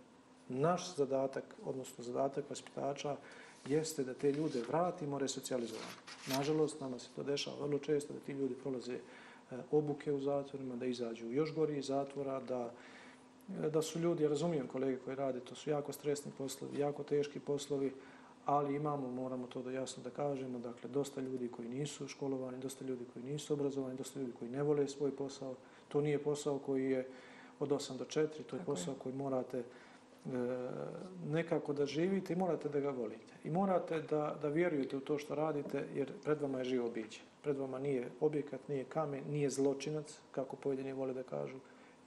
Naš 0.49 0.97
zadatak, 0.97 1.45
odnosno 1.65 2.05
zadatak 2.05 2.45
vaspitača, 2.51 3.17
jeste 3.67 4.05
da 4.05 4.15
te 4.15 4.33
ljude 4.33 4.63
vratimo 4.69 5.19
resocijalizovano. 5.19 5.89
Nažalost, 6.27 6.81
nama 6.81 6.99
se 6.99 7.09
to 7.17 7.23
dešava 7.23 7.57
vrlo 7.67 7.79
često 7.79 8.13
da 8.13 8.21
ti 8.21 8.33
ljudi 8.33 8.55
prolaze 8.55 8.95
e, 8.95 9.01
obuke 9.71 10.13
u 10.13 10.21
zatvorima, 10.21 10.77
da 10.77 10.87
izađu 10.87 11.33
još 11.33 11.55
gori 11.55 11.79
iz 11.79 11.87
zatvora, 11.87 12.41
da 12.41 12.71
da 13.49 13.83
su 13.83 13.99
ljudi, 13.99 14.23
ja 14.23 14.29
razumijem 14.29 14.67
kolege 14.67 14.97
koji 14.97 15.17
rade, 15.17 15.41
to 15.41 15.55
su 15.55 15.71
jako 15.71 15.93
stresni 15.93 16.33
poslovi, 16.39 16.79
jako 16.79 17.03
teški 17.03 17.41
poslovi, 17.41 17.93
ali 18.45 18.75
imamo, 18.75 19.11
moramo 19.11 19.47
to 19.47 19.63
da 19.63 19.71
jasno 19.71 20.03
da 20.03 20.11
kažemo, 20.11 20.59
dakle, 20.59 20.91
dosta 20.91 21.21
ljudi 21.21 21.49
koji 21.49 21.69
nisu 21.69 22.09
školovani, 22.09 22.59
dosta 22.59 22.85
ljudi 22.85 23.05
koji 23.13 23.25
nisu 23.25 23.53
obrazovani, 23.53 23.97
dosta 23.97 24.21
ljudi 24.21 24.33
koji 24.39 24.51
ne 24.51 24.63
vole 24.63 24.89
svoj 24.89 25.17
posao. 25.17 25.55
To 25.89 26.01
nije 26.01 26.19
posao 26.19 26.59
koji 26.59 26.91
je 26.91 27.07
od 27.61 27.69
8 27.69 27.97
do 27.97 28.05
4, 28.05 28.11
to 28.13 28.21
je 28.23 28.45
Tako 28.45 28.65
posao 28.65 28.93
je. 28.93 28.99
koji 28.99 29.15
morate 29.15 29.59
e, 29.59 29.65
nekako 31.27 31.73
da 31.73 31.87
živite 31.87 32.33
i 32.33 32.37
morate 32.37 32.69
da 32.69 32.81
ga 32.81 32.91
volite. 32.91 33.35
I 33.45 33.51
morate 33.51 34.01
da, 34.01 34.39
da 34.43 34.49
vjerujete 34.49 34.97
u 34.97 35.01
to 35.01 35.19
što 35.19 35.35
radite, 35.35 35.85
jer 35.95 36.13
pred 36.25 36.41
vama 36.41 36.59
je 36.59 36.65
živo 36.65 36.91
biće. 36.91 37.21
Pred 37.43 37.57
vama 37.57 37.79
nije 37.79 38.09
objekat, 38.21 38.69
nije 38.69 38.85
kamen, 38.85 39.25
nije 39.31 39.51
zločinac, 39.51 40.19
kako 40.33 40.57
pojedini 40.57 40.93
vole 40.93 41.15
da 41.15 41.23
kažu, 41.23 41.57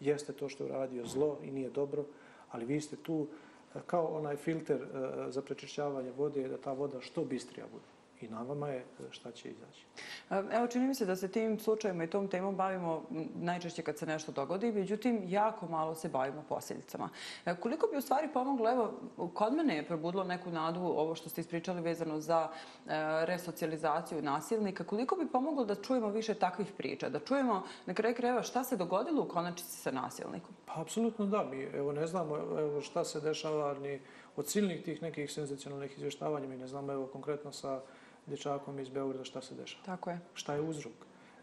jeste 0.02 0.34
to 0.34 0.50
što 0.50 0.64
je 0.64 0.70
uradio 0.70 1.06
zlo 1.06 1.38
i 1.44 1.52
nije 1.52 1.70
dobro, 1.70 2.06
ali 2.52 2.66
vi 2.66 2.82
ste 2.82 2.96
tu 2.96 3.28
e, 3.76 3.80
kao 3.86 4.06
onaj 4.06 4.36
filter 4.36 4.82
e, 4.82 4.86
e, 4.86 5.32
za 5.32 5.42
prečišćavanje 5.42 6.12
vode, 6.12 6.48
da 6.48 6.58
ta 6.58 6.74
voda 6.74 7.02
što 7.02 7.24
bistrija 7.26 7.66
bude 7.72 8.01
i 8.22 8.28
na 8.28 8.42
vama 8.42 8.68
je 8.68 8.86
šta 9.10 9.32
će 9.32 9.50
izaći. 9.50 9.86
Evo, 10.30 10.68
čini 10.68 10.88
mi 10.88 10.96
se 10.96 11.06
da 11.06 11.16
se 11.16 11.28
tim 11.28 11.60
slučajima 11.60 12.04
i 12.04 12.10
tom 12.10 12.28
temom 12.28 12.56
bavimo 12.56 13.04
najčešće 13.36 13.82
kad 13.82 13.98
se 13.98 14.06
nešto 14.06 14.32
dogodi, 14.32 14.72
međutim, 14.72 15.22
jako 15.26 15.68
malo 15.68 15.96
se 15.96 16.10
bavimo 16.10 16.44
posljedicama. 16.50 17.10
E, 17.46 17.56
koliko 17.56 17.88
bi 17.88 17.98
u 17.98 18.02
stvari 18.02 18.30
pomoglo, 18.34 18.72
evo, 18.72 18.94
kod 19.34 19.54
mene 19.54 19.76
je 19.76 19.88
probudilo 19.88 20.24
neku 20.24 20.50
nadu 20.50 20.80
ovo 20.80 21.16
što 21.16 21.30
ste 21.30 21.42
ispričali 21.42 21.82
vezano 21.82 22.20
za 22.20 22.48
e, 22.48 22.90
resocijalizaciju 23.26 24.22
nasilnika, 24.22 24.84
koliko 24.84 25.16
bi 25.16 25.32
pomoglo 25.32 25.66
da 25.66 25.76
čujemo 25.76 26.10
više 26.10 26.34
takvih 26.34 26.68
priča, 26.78 27.10
da 27.10 27.20
čujemo 27.20 27.64
na 27.86 27.94
kraju 27.94 28.16
krajeva 28.16 28.44
šta 28.44 28.64
se 28.64 28.78
dogodilo 28.78 29.24
u 29.24 29.28
konačici 29.28 29.78
sa 29.78 29.92
nasilnikom? 29.92 30.56
Pa, 30.66 30.82
apsolutno 30.82 31.26
da. 31.26 31.44
Mi, 31.44 31.64
evo, 31.64 31.92
ne 31.92 32.08
znamo 32.08 32.38
evo, 32.38 32.82
šta 32.82 33.04
se 33.04 33.22
dešava 33.22 33.74
ni 33.74 34.00
od 34.36 34.48
silnih 34.48 34.84
tih 34.84 35.02
nekih 35.02 35.32
senzacionalnih 35.32 35.98
izvještavanja. 35.98 36.48
Mi 36.48 36.58
ne 36.58 36.68
znamo, 36.68 36.94
evo, 36.94 37.08
konkretno 37.08 37.52
sa 37.52 37.82
dječakom 38.28 38.80
iz 38.80 38.90
Beograda 38.90 39.24
šta 39.24 39.42
se 39.42 39.56
dešava. 39.56 39.84
Tako 39.86 40.10
je. 40.10 40.20
Šta 40.34 40.54
je 40.54 40.62
uzrok? 40.62 40.94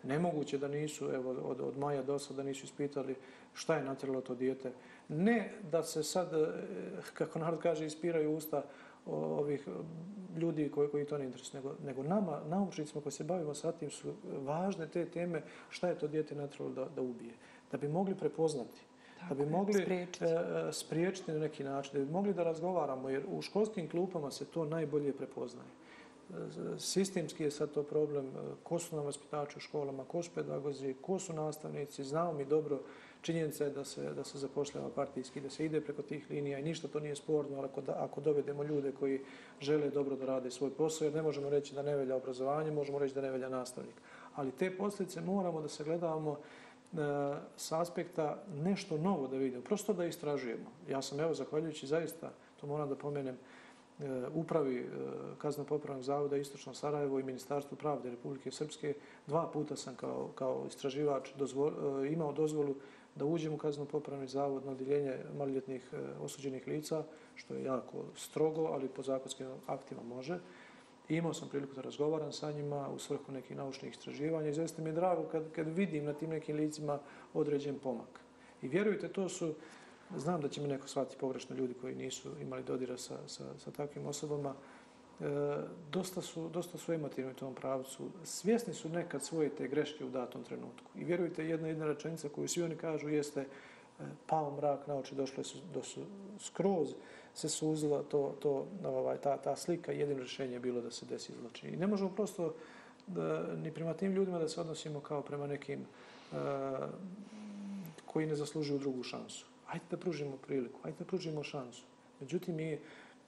Nemoguće 0.03 0.59
da 0.59 0.69
nisu, 0.69 1.11
evo, 1.15 1.31
od, 1.31 1.61
od 1.61 1.79
maja 1.79 2.03
do 2.03 2.19
sada 2.19 2.43
nisu 2.43 2.65
ispitali 2.65 3.17
šta 3.55 3.77
je 3.77 3.85
natjeralo 3.85 4.21
to 4.21 4.35
dijete. 4.35 4.73
Ne 5.09 5.53
da 5.71 5.83
se 5.83 6.03
sad, 6.03 6.35
eh, 6.35 6.47
kako 7.15 7.39
narod 7.39 7.61
kaže, 7.61 7.87
ispiraju 7.87 8.37
usta 8.37 8.63
ovih 9.07 9.69
ljudi 10.37 10.71
koji, 10.71 10.89
koji 10.89 11.07
to 11.07 11.19
ne 11.19 11.25
interesuje, 11.25 11.63
nego, 11.63 11.75
nego 11.85 12.03
nama, 12.03 12.41
naučnicima 12.49 13.03
koji 13.03 13.13
se 13.13 13.25
bavimo 13.25 13.55
sa 13.55 13.73
tim, 13.73 13.91
su 13.91 14.15
važne 14.45 14.89
te 14.89 15.05
teme 15.07 15.43
šta 15.71 15.89
je 15.89 15.99
to 15.99 16.09
dijete 16.09 16.35
natjeralo 16.35 16.71
da, 16.71 16.85
da 16.85 17.03
ubije. 17.03 17.33
Da 17.73 17.79
bi 17.79 17.89
mogli 17.89 18.15
prepoznati, 18.15 18.81
Tako 19.21 19.35
da 19.35 19.45
bi 19.45 19.51
mogli 19.51 19.83
spriječiti. 19.83 20.25
Eh, 20.25 20.73
spriječiti 20.73 21.33
na 21.33 21.39
neki 21.39 21.65
način, 21.65 21.93
da 21.93 22.05
bi 22.05 22.13
mogli 22.13 22.35
da 22.35 22.43
razgovaramo, 22.43 23.09
jer 23.09 23.25
u 23.29 23.43
školskim 23.43 23.91
klupama 23.91 24.31
se 24.31 24.45
to 24.45 24.65
najbolje 24.65 25.13
prepoznaje 25.13 25.69
sistemski 26.79 27.45
je 27.45 27.51
sad 27.51 27.71
to 27.71 27.83
problem, 27.83 28.27
e, 28.27 28.31
ko 28.63 28.79
su 28.79 28.97
nam 28.97 29.05
vaspitači 29.05 29.59
u 29.59 29.61
školama, 29.61 30.05
ko 30.05 30.23
su 30.23 30.31
pedagozi, 30.35 30.95
ko 31.03 31.19
su 31.19 31.33
nastavnici, 31.33 32.05
znao 32.05 32.33
mi 32.33 32.45
dobro 32.45 32.81
činjenica 33.23 33.65
je 33.65 33.71
da 33.71 33.85
se, 33.85 34.15
da 34.15 34.25
se 34.25 34.39
zapošljava 34.39 34.89
partijski, 34.89 35.41
da 35.41 35.51
se 35.51 35.65
ide 35.65 35.81
preko 35.81 36.03
tih 36.03 36.27
linija 36.31 36.59
i 36.59 36.63
ništa 36.63 36.89
to 36.89 37.01
nije 37.01 37.17
sporno 37.17 37.63
ako, 37.63 37.81
da, 37.81 37.93
ako 37.99 38.21
dovedemo 38.21 38.63
ljude 38.63 38.93
koji 38.93 39.21
žele 39.61 39.91
dobro 39.91 40.17
da 40.17 40.27
rade 40.27 40.51
svoj 40.51 40.71
posao, 40.71 41.05
jer 41.05 41.15
ne 41.15 41.23
možemo 41.23 41.51
reći 41.51 41.75
da 41.75 41.83
ne 41.83 41.97
velja 41.97 42.17
obrazovanje, 42.17 42.71
možemo 42.71 42.99
reći 42.99 43.15
da 43.15 43.21
ne 43.21 43.31
velja 43.31 43.49
nastavnik. 43.49 43.95
Ali 44.35 44.53
te 44.53 44.77
posljedice 44.77 45.21
moramo 45.21 45.61
da 45.61 45.69
se 45.69 45.85
gledamo 45.85 46.33
e, 46.33 46.97
s 47.57 47.73
aspekta 47.73 48.43
nešto 48.65 48.99
novo 48.99 49.29
da 49.29 49.37
vidimo, 49.37 49.63
prosto 49.63 49.93
da 49.93 50.05
istražujemo. 50.05 50.71
Ja 50.89 51.03
sam, 51.03 51.21
evo, 51.21 51.35
zahvaljujući 51.35 51.87
zaista, 51.87 52.31
to 52.61 52.67
moram 52.67 52.89
da 52.89 52.97
pomenem, 52.97 53.35
E, 53.35 53.58
E, 54.01 54.27
upravi 54.35 54.77
e, 54.79 54.85
kazna 55.39 55.65
popravnog 55.65 56.03
zavoda 56.03 56.37
Istočno 56.37 56.75
Sarajevo 56.75 57.19
i 57.19 57.23
Ministarstvo 57.23 57.77
pravde 57.77 58.11
Republike 58.11 58.51
Srpske. 58.51 58.95
Dva 59.27 59.51
puta 59.53 59.77
sam 59.77 59.95
kao, 59.95 60.29
kao 60.35 60.65
istraživač 60.69 61.29
dozvol, 61.39 61.69
e, 62.05 62.13
imao 62.13 62.33
dozvolu 62.33 62.75
da 63.15 63.25
uđem 63.25 63.55
u 63.55 63.59
Kazno-popravni 63.59 64.29
zavod 64.29 64.67
na 64.67 64.73
odjeljenje 64.73 65.17
maloljetnih 65.39 65.95
osuđenih 66.21 66.67
lica, 66.67 67.05
što 67.35 67.55
je 67.55 67.65
jako 67.65 68.05
strogo, 68.17 68.65
ali 68.65 68.89
po 68.89 69.03
zakonskim 69.03 69.47
aktima 69.67 70.03
može. 70.03 70.39
I 71.09 71.17
imao 71.17 71.35
sam 71.35 71.49
priliku 71.49 71.75
da 71.75 71.83
razgovaram 71.83 72.33
sa 72.33 72.53
njima 72.53 72.89
u 72.89 72.99
svrhu 72.99 73.33
nekih 73.33 73.57
naučnih 73.57 73.93
istraživanja 73.93 74.49
i 74.49 74.55
zaista 74.55 74.83
mi 74.83 74.89
je 74.89 74.93
drago 74.93 75.23
kad, 75.23 75.53
kad 75.53 75.69
vidim 75.69 76.05
na 76.05 76.13
tim 76.13 76.31
nekim 76.31 76.57
licima 76.57 76.99
određen 77.35 77.79
pomak. 77.79 78.21
I 78.63 78.69
vjerujte, 78.69 79.09
to 79.09 79.29
su 79.29 79.55
Znam 80.17 80.41
da 80.41 80.49
će 80.49 80.61
mi 80.61 80.69
neko 80.69 80.89
shvatiti 80.89 81.17
pogrešno 81.21 81.57
ljudi 81.57 81.75
koji 81.75 81.95
nisu 81.95 82.31
imali 82.41 82.63
dodira 82.63 82.99
sa, 82.99 83.19
sa, 83.27 83.45
sa 83.59 83.71
takvim 83.71 84.07
osobama. 84.07 84.55
E, 85.21 85.25
dosta, 85.93 86.23
su, 86.23 86.49
dosta 86.49 86.79
su 86.79 86.93
emotivni 86.93 87.33
u 87.33 87.35
tom 87.35 87.55
pravcu. 87.55 88.11
Svjesni 88.25 88.75
su 88.75 88.89
nekad 88.89 89.23
svoje 89.23 89.49
te 89.49 89.69
greške 89.69 90.05
u 90.05 90.11
datom 90.11 90.45
trenutku. 90.45 90.91
I 90.95 91.05
vjerujte, 91.05 91.45
jedna 91.45 91.69
jedna 91.69 91.87
rečenica 91.87 92.29
koju 92.29 92.49
svi 92.49 92.63
oni 92.63 92.77
kažu 92.77 93.09
jeste 93.09 93.41
e, 93.41 93.47
pao 94.27 94.57
mrak 94.57 94.87
na 94.87 94.95
oči, 94.95 95.15
došle 95.15 95.45
su, 95.45 95.59
do 95.75 95.83
su 95.83 96.01
skroz 96.41 96.95
se 97.35 97.49
suzila 97.49 98.03
to, 98.03 98.35
to, 98.41 98.67
ovaj, 98.85 99.17
ta, 99.17 99.37
ta 99.37 99.57
slika. 99.57 99.93
Jedino 99.93 100.19
rješenje 100.19 100.53
je 100.53 100.61
bilo 100.61 100.81
da 100.81 100.91
se 100.91 101.07
desi 101.07 101.33
zločin. 101.41 101.75
I 101.75 101.77
ne 101.77 101.87
možemo 101.87 102.11
prosto 102.11 102.55
da, 103.07 103.55
ni 103.57 103.73
prema 103.73 103.95
tim 103.95 104.13
ljudima 104.13 104.39
da 104.39 104.49
se 104.49 104.61
odnosimo 104.61 105.01
kao 105.01 105.23
prema 105.23 105.47
nekim 105.47 105.81
e, 105.81 106.37
koji 108.07 108.27
ne 108.27 108.37
zaslužuju 108.37 108.79
drugu 108.79 109.03
šansu 109.03 109.47
ajde 109.69 109.85
da 109.91 109.97
pružimo 109.97 110.37
priliku, 110.37 110.81
ajde 110.83 110.99
da 110.99 111.05
pružimo 111.05 111.43
šansu. 111.43 111.85
Međutim, 112.21 112.57
mi 112.57 112.79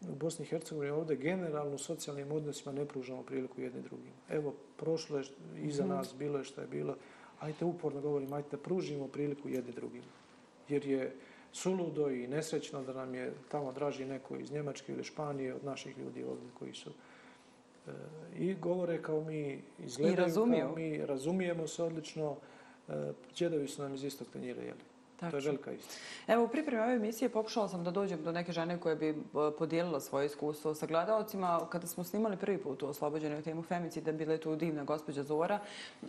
u 0.09 0.15
Bosni 0.15 0.45
i 0.45 0.49
Hercegovini 0.49 0.93
ovdje 0.93 1.17
generalno 1.17 1.75
u 1.75 1.79
socijalnim 1.79 2.33
odnosima 2.33 2.73
ne 2.73 2.85
pružamo 2.85 3.23
priliku 3.23 3.61
jedni 3.61 3.83
drugim. 3.83 4.13
Evo, 4.29 4.55
prošlo 4.77 5.19
je 5.19 5.25
iza 5.57 5.83
mhm. 5.83 5.93
nas, 5.93 6.15
bilo 6.19 6.39
je 6.39 6.45
što 6.45 6.61
je 6.61 6.67
bilo, 6.67 6.97
ajde 7.41 7.65
uporno 7.65 8.01
govorim, 8.01 8.33
ajde 8.33 8.49
da 8.51 8.57
pružimo 8.57 9.09
priliku 9.09 9.49
jedni 9.49 9.73
drugim. 9.73 10.03
Jer 10.69 10.87
je 10.87 11.17
suludo 11.53 12.11
i 12.11 12.29
nesrećno 12.29 12.83
da 12.83 12.93
nam 12.93 13.15
je 13.15 13.33
tamo 13.49 13.73
draži 13.73 14.05
neko 14.05 14.37
iz 14.37 14.53
Njemačke 14.53 14.93
ili 14.93 15.05
Španije 15.05 15.55
od 15.55 15.65
naših 15.65 15.99
ljudi 15.99 16.25
ovdje 16.25 16.49
koji 16.59 16.75
su 16.75 16.91
e, 16.91 17.91
i 18.39 18.55
govore 18.55 19.03
kao 19.03 19.25
mi, 19.25 19.63
izgledaju 19.79 20.35
kao 20.35 20.47
mi, 20.77 21.07
razumijemo 21.07 21.67
se 21.67 21.83
odlično, 21.83 22.37
e, 22.89 23.13
džedovi 23.35 23.69
su 23.69 23.83
nam 23.83 23.95
iz 23.95 24.05
istog 24.05 24.29
tanjira, 24.33 24.63
jeli? 24.63 24.90
To 25.21 25.37
je 25.37 25.43
velika 25.43 25.73
istina. 25.73 26.01
Evo, 26.27 26.45
u 26.45 26.49
pripremi 26.49 26.83
ove 26.83 26.95
emisije 26.95 27.29
pokušala 27.29 27.69
sam 27.69 27.85
da 27.85 27.91
dođem 27.91 28.23
do 28.23 28.33
neke 28.33 28.53
žene 28.53 28.81
koje 28.81 28.97
bi 28.97 29.09
e, 29.09 29.15
podijelila 29.59 30.01
svoje 30.01 30.27
iskustvo 30.27 30.75
sa 30.75 30.87
gledalcima. 30.87 31.61
Kada 31.71 31.87
smo 31.87 32.05
snimali 32.05 32.37
prvi 32.37 32.59
put 32.59 32.83
u 32.83 32.87
oslobođenoj 32.87 33.43
temu 33.43 33.63
femicida, 33.63 34.13
bila 34.13 34.33
je 34.33 34.41
tu 34.41 34.57
divna 34.57 34.85
gospođa 34.85 35.23
Zora. 35.23 35.59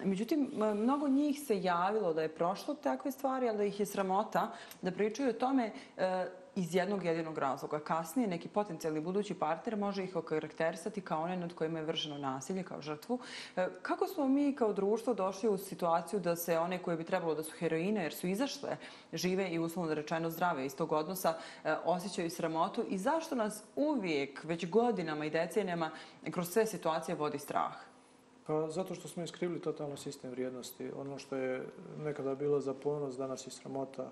Međutim, 0.04 0.50
mnogo 0.76 1.08
njih 1.08 1.40
se 1.40 1.62
javilo 1.62 2.14
da 2.14 2.22
je 2.22 2.36
prošlo 2.36 2.74
takve 2.74 3.12
stvari, 3.12 3.50
ali 3.50 3.58
da 3.58 3.64
ih 3.64 3.80
je 3.80 3.86
sramota 3.86 4.52
da 4.82 4.92
pričaju 4.92 5.30
o 5.30 5.34
tome 5.34 5.72
e, 5.98 6.26
iz 6.56 6.76
jednog 6.76 7.06
jedinog 7.06 7.38
razloga. 7.38 7.80
Kasnije 7.80 8.28
neki 8.28 8.48
potencijalni 8.48 9.00
budući 9.02 9.34
partner 9.34 9.76
može 9.78 10.04
ih 10.04 10.16
okarakterisati 10.16 11.02
kao 11.02 11.24
one 11.24 11.38
nad 11.38 11.54
kojima 11.54 11.80
je 11.80 11.86
vršeno 11.86 12.18
nasilje, 12.18 12.64
kao 12.64 12.82
žrtvu. 12.82 13.20
E, 13.56 13.68
kako 13.82 14.08
smo 14.08 14.28
mi 14.28 14.56
kao 14.56 14.74
društvo 14.74 15.14
došli 15.14 15.50
u 15.50 15.58
situaciju 15.58 16.20
da 16.20 16.36
se 16.36 16.60
one 16.60 16.84
koje 16.84 16.98
bi 16.98 17.04
trebalo 17.04 17.36
da 17.36 17.44
su 17.44 17.52
heroine, 17.60 18.04
jer 18.04 18.14
su 18.14 18.28
izašle, 18.28 18.78
žive 19.14 19.50
i 19.50 19.60
uslovno 19.60 19.94
rečeno 19.94 20.30
zdrave 20.30 20.66
iz 20.66 20.76
tog 20.76 20.92
odnosa, 20.92 21.34
e, 21.64 21.76
osjećaju 21.86 22.30
sramotu 22.30 22.86
i 22.90 22.98
zašto 22.98 23.36
nas 23.36 23.64
uvijek, 23.76 24.44
već 24.44 24.70
godinama 24.70 25.26
i 25.26 25.30
decenijama, 25.30 25.92
kroz 26.32 26.50
sve 26.50 26.66
situacije 26.66 27.16
vodi 27.16 27.40
strah? 27.40 27.74
Pa 28.48 28.70
zato 28.70 28.96
što 28.96 29.08
smo 29.08 29.24
iskrivili 29.24 29.62
totalno 29.62 29.98
sistem 29.98 30.32
vrijednosti. 30.32 30.92
Ono 30.98 31.18
što 31.18 31.36
je 31.36 31.66
nekada 32.04 32.36
bilo 32.36 32.60
za 32.60 32.74
ponos, 32.74 33.18
danas 33.18 33.48
je 33.48 33.52
sramota. 33.52 34.12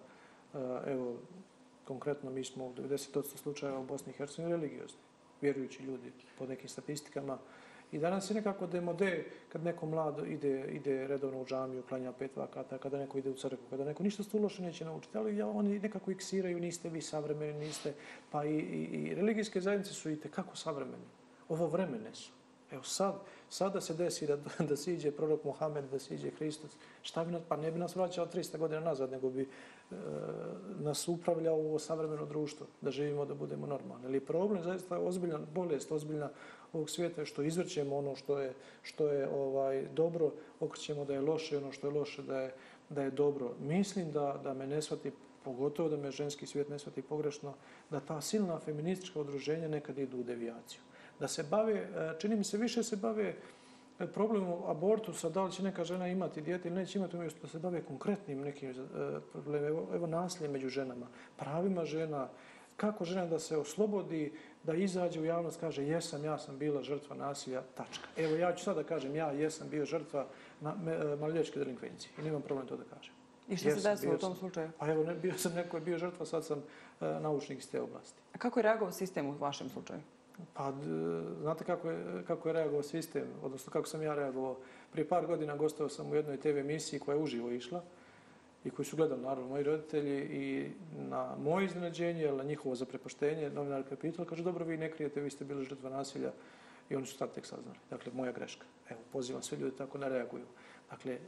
E, 0.53 0.57
evo, 0.91 1.15
konkretno 1.89 2.31
mi 2.31 2.43
smo 2.43 2.65
u 2.65 2.73
90% 2.73 3.37
slučajeva 3.37 3.79
u 3.79 3.83
Bosni 3.83 4.13
i 4.13 4.17
Hercegovini 4.17 4.55
religiozni, 4.55 4.99
vjerujući 5.41 5.83
ljudi 5.83 6.11
po 6.37 6.45
nekim 6.45 6.69
statistikama. 6.69 7.37
I 7.91 7.97
danas 7.97 8.29
je 8.29 8.35
nekako 8.35 8.67
demode 8.67 9.25
kad 9.49 9.63
neko 9.63 9.85
mlad 9.85 10.21
ide, 10.27 10.67
ide 10.71 11.07
redovno 11.07 11.41
u 11.41 11.45
džamiju, 11.45 11.83
klanja 11.89 12.11
pet 12.11 12.35
vakata, 12.35 12.77
kada 12.77 12.97
neko 12.97 13.17
ide 13.17 13.29
u 13.29 13.33
crkvu, 13.33 13.65
kada 13.69 13.85
neko 13.85 14.03
ništa 14.03 14.23
stu 14.23 14.37
loše 14.37 14.61
neće 14.61 14.85
naučiti, 14.85 15.17
ali 15.17 15.37
ja, 15.37 15.47
oni 15.47 15.79
nekako 15.79 16.11
iksiraju, 16.11 16.59
niste 16.59 16.89
vi 16.89 17.01
savremeni, 17.01 17.59
niste, 17.59 17.93
pa 18.31 18.45
i, 18.45 18.53
i, 18.53 18.83
i 18.83 19.15
religijske 19.15 19.61
zajednice 19.61 19.93
su 19.93 20.11
i 20.11 20.17
kako 20.17 20.55
savremeni. 20.55 21.09
Ovo 21.49 21.67
vremene 21.67 22.13
su. 22.13 22.31
Evo 22.71 22.83
sad, 22.83 23.15
sada 23.49 23.81
se 23.81 23.93
desi 23.93 24.27
da, 24.27 24.37
da 24.69 24.77
siđe 24.77 25.11
prorok 25.11 25.43
Mohamed, 25.43 25.89
da 25.91 25.99
siđe 25.99 26.31
Hristos, 26.31 26.71
šta 27.01 27.25
bi 27.25 27.31
nas, 27.31 27.41
pa 27.47 27.57
ne 27.57 27.71
bi 27.71 27.79
nas 27.79 27.95
vraćao 27.95 28.27
300 28.27 28.57
godina 28.57 28.79
nazad, 28.79 29.11
nego 29.11 29.29
bi 29.29 29.47
E, 29.91 29.95
nas 30.79 31.07
upravlja 31.07 31.53
ovo 31.53 31.79
savremeno 31.79 32.25
društvo, 32.25 32.67
da 32.81 32.91
živimo, 32.91 33.25
da 33.25 33.33
budemo 33.33 33.67
normalni. 33.67 34.05
Ali 34.05 34.19
problem, 34.19 34.63
zaista 34.63 34.95
je 34.95 35.01
ozbiljna 35.01 35.39
bolest, 35.53 35.91
ozbiljna 35.91 36.29
ovog 36.73 36.89
svijeta 36.89 37.25
što 37.25 37.43
izvrćemo 37.43 37.97
ono 37.97 38.15
što 38.15 38.39
je, 38.39 38.53
što 38.81 39.07
je 39.07 39.29
ovaj 39.29 39.87
dobro, 39.93 40.31
okrećemo 40.59 41.05
da 41.05 41.13
je 41.13 41.21
loše, 41.21 41.57
ono 41.57 41.71
što 41.71 41.87
je 41.87 41.93
loše 41.93 42.21
da 42.21 42.41
je, 42.41 42.53
da 42.89 43.01
je 43.01 43.11
dobro. 43.11 43.51
Mislim 43.59 44.11
da, 44.11 44.39
da 44.43 44.53
me 44.53 44.67
ne 44.67 44.81
shvati 44.81 45.11
pogotovo 45.43 45.89
da 45.89 45.97
me 45.97 46.11
ženski 46.11 46.45
svijet 46.45 46.69
ne 46.69 46.79
shvati 46.79 47.01
pogrešno, 47.01 47.53
da 47.89 47.99
ta 47.99 48.21
silna 48.21 48.59
feministička 48.59 49.19
udruženja 49.19 49.67
nekad 49.67 49.97
idu 49.97 50.17
u 50.17 50.23
devijaciju 50.23 50.81
da 51.19 51.27
se 51.27 51.43
bave, 51.43 51.73
e, 51.73 52.13
čini 52.19 52.35
mi 52.35 52.43
se 52.43 52.57
više 52.57 52.83
se 52.83 52.95
bave 52.95 53.35
e, 53.99 54.07
problemom 54.07 54.63
abortusa, 54.67 55.29
da 55.29 55.43
li 55.43 55.51
će 55.51 55.63
neka 55.63 55.83
žena 55.83 56.07
imati 56.07 56.41
dijete 56.41 56.67
ili 56.67 56.77
neće 56.77 56.99
imati 56.99 57.17
umjesto 57.17 57.39
da 57.41 57.47
se 57.47 57.59
bave 57.59 57.81
konkretnim 57.81 58.41
nekim 58.41 58.69
e, 58.69 58.73
problemima. 59.31 59.67
Evo, 59.67 59.87
evo 59.93 60.07
nasilje 60.07 60.49
među 60.49 60.69
ženama, 60.69 61.07
pravima 61.37 61.85
žena, 61.85 62.27
kako 62.77 63.05
žena 63.05 63.25
da 63.25 63.39
se 63.39 63.57
oslobodi, 63.57 64.33
da 64.63 64.73
izađe 64.73 65.19
u 65.19 65.25
javnost, 65.25 65.59
kaže 65.59 65.83
jesam, 65.83 66.23
ja 66.23 66.37
sam 66.37 66.57
bila 66.57 66.83
žrtva 66.83 67.15
nasilja, 67.15 67.61
tačka. 67.75 68.07
Evo 68.17 68.35
ja 68.35 68.55
ću 68.55 68.63
sad 68.63 68.75
da 68.75 68.83
kažem 68.83 69.15
ja 69.15 69.31
jesam 69.31 69.69
bio 69.69 69.85
žrtva 69.85 70.27
na, 70.61 70.75
me, 70.75 71.15
maloljetske 71.15 71.59
delinkvencije 71.59 72.11
i 72.17 72.21
nemam 72.21 72.41
problem 72.41 72.67
to 72.67 72.77
da 72.77 72.83
kažem. 72.83 73.13
I 73.49 73.57
što 73.57 73.69
se 73.69 73.89
desilo 73.89 74.15
u 74.15 74.17
tom 74.17 74.35
slučaju? 74.35 74.69
Pa 74.79 74.91
evo, 74.91 75.03
ne, 75.03 75.15
bio 75.15 75.33
sam 75.33 75.53
neko 75.53 75.77
je 75.77 75.81
bio 75.81 75.97
žrtva, 75.97 76.25
sad 76.25 76.45
sam 76.45 76.59
e, 77.01 77.05
naučnik 77.19 77.59
iz 77.59 77.71
te 77.71 77.81
oblasti. 77.81 78.21
A 78.33 78.37
kako 78.37 78.59
je 78.59 78.63
reagovao 78.63 78.91
sistem 78.91 79.27
u 79.27 79.31
vašem 79.31 79.69
slučaju? 79.69 79.99
Pa, 80.53 80.73
znate 81.41 81.63
kako 81.63 81.89
je, 81.89 82.23
kako 82.27 82.49
je 82.49 82.53
reagovao 82.53 82.83
sistem, 82.83 83.27
odnosno 83.43 83.71
kako 83.71 83.87
sam 83.87 84.01
ja 84.01 84.15
reagovao. 84.15 84.57
Prije 84.91 85.07
par 85.07 85.25
godina 85.25 85.55
gostao 85.55 85.89
sam 85.89 86.11
u 86.11 86.15
jednoj 86.15 86.37
TV 86.37 86.57
emisiji 86.57 86.99
koja 86.99 87.15
je 87.15 87.23
uživo 87.23 87.51
išla 87.51 87.83
i 88.63 88.69
koju 88.69 88.85
su 88.85 88.95
gledali 88.95 89.21
naravno 89.21 89.49
moji 89.49 89.63
roditelji 89.63 90.19
i 90.19 90.71
na 90.97 91.35
moje 91.43 91.65
iznenađenje, 91.65 92.23
ili 92.23 92.37
na 92.37 92.43
njihovo 92.43 92.75
zaprepoštenje, 92.75 93.49
novinarka 93.49 93.93
je 93.93 93.99
pitala, 93.99 94.27
kaže, 94.27 94.43
dobro, 94.43 94.65
vi 94.65 94.77
ne 94.77 94.91
krijete, 94.91 95.21
vi 95.21 95.29
ste 95.29 95.45
bili 95.45 95.65
žrtva 95.65 95.89
nasilja 95.89 96.31
i 96.89 96.95
oni 96.95 97.05
su 97.05 97.17
tad 97.17 97.33
tek 97.33 97.45
saznali. 97.45 97.77
Dakle, 97.89 98.11
moja 98.13 98.31
greška. 98.31 98.65
Evo, 98.89 98.99
pozivam 99.11 99.41
sve 99.41 99.57
ljude 99.57 99.75
tako 99.75 99.97
ne 99.97 100.09
reaguju. 100.09 100.45
Dakle, 100.89 101.13
e, 101.13 101.19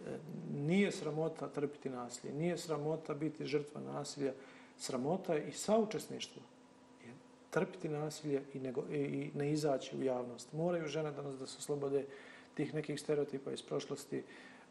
nije 0.54 0.92
sramota 0.92 1.48
trpiti 1.48 1.90
nasilje, 1.90 2.34
nije 2.34 2.58
sramota 2.58 3.14
biti 3.14 3.46
žrtva 3.46 3.82
nasilja, 3.82 4.34
sramota 4.78 5.34
je 5.34 5.48
i 5.48 5.52
saučesništvo 5.52 6.42
trpiti 7.52 7.90
nasilje 7.90 8.44
i, 8.54 8.60
nego, 8.60 8.84
i, 8.92 9.32
ne 9.36 9.52
izaći 9.52 9.98
u 9.98 10.04
javnost. 10.04 10.54
Moraju 10.54 10.88
žene 10.88 11.12
danas 11.12 11.38
da 11.40 11.48
se 11.48 11.58
oslobode 11.58 12.06
tih 12.54 12.74
nekih 12.74 13.00
stereotipa 13.00 13.52
iz 13.52 13.62
prošlosti, 13.62 14.24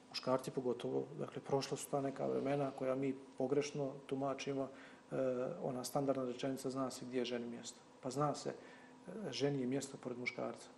muškarci 0.08 0.50
pogotovo, 0.50 1.06
dakle, 1.18 1.42
prošla 1.42 1.76
su 1.76 1.90
ta 1.90 2.00
neka 2.00 2.26
vremena 2.26 2.70
koja 2.70 2.94
mi 2.94 3.14
pogrešno 3.38 3.92
tumačimo, 4.06 4.68
e, 5.12 5.16
ona 5.62 5.84
standardna 5.84 6.24
rečenica 6.24 6.70
zna 6.70 6.90
se 6.90 7.04
gdje 7.04 7.18
je 7.18 7.24
ženi 7.24 7.46
mjesto. 7.46 7.80
Pa 8.02 8.10
zna 8.10 8.34
se, 8.34 8.50
e, 8.50 9.32
ženi 9.32 9.60
je 9.60 9.66
mjesto 9.66 9.98
pored 10.02 10.18
muškarca. 10.18 10.68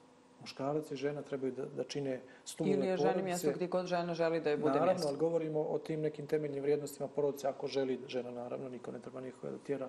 Muškarac 0.41 0.91
i 0.91 0.97
žena 0.97 1.23
trebaju 1.23 1.53
da, 1.53 1.65
da 1.67 1.85
čine 1.85 2.21
stubove 2.45 2.77
Ili 2.77 2.87
je 2.87 2.97
ženi 2.97 3.09
porodice. 3.09 3.25
mjesto 3.25 3.51
gdje 3.55 3.67
god 3.67 3.87
žena 3.87 4.15
želi 4.15 4.41
da 4.41 4.51
je 4.51 4.57
bude 4.57 4.71
Naravno, 4.71 4.93
mjesto? 4.93 5.09
ali 5.09 5.19
govorimo 5.19 5.61
o 5.61 5.79
tim 5.79 6.01
nekim 6.01 6.27
temeljnim 6.27 6.63
vrijednostima 6.63 7.09
porodice, 7.09 7.49
ako 7.49 7.67
želi 7.67 8.01
žena, 8.09 8.31
naravno, 8.31 8.69
niko 8.69 8.93
ne 8.93 8.99
treba 8.99 9.21
nikoga 9.21 9.51
da 9.51 9.59
tjera 9.59 9.89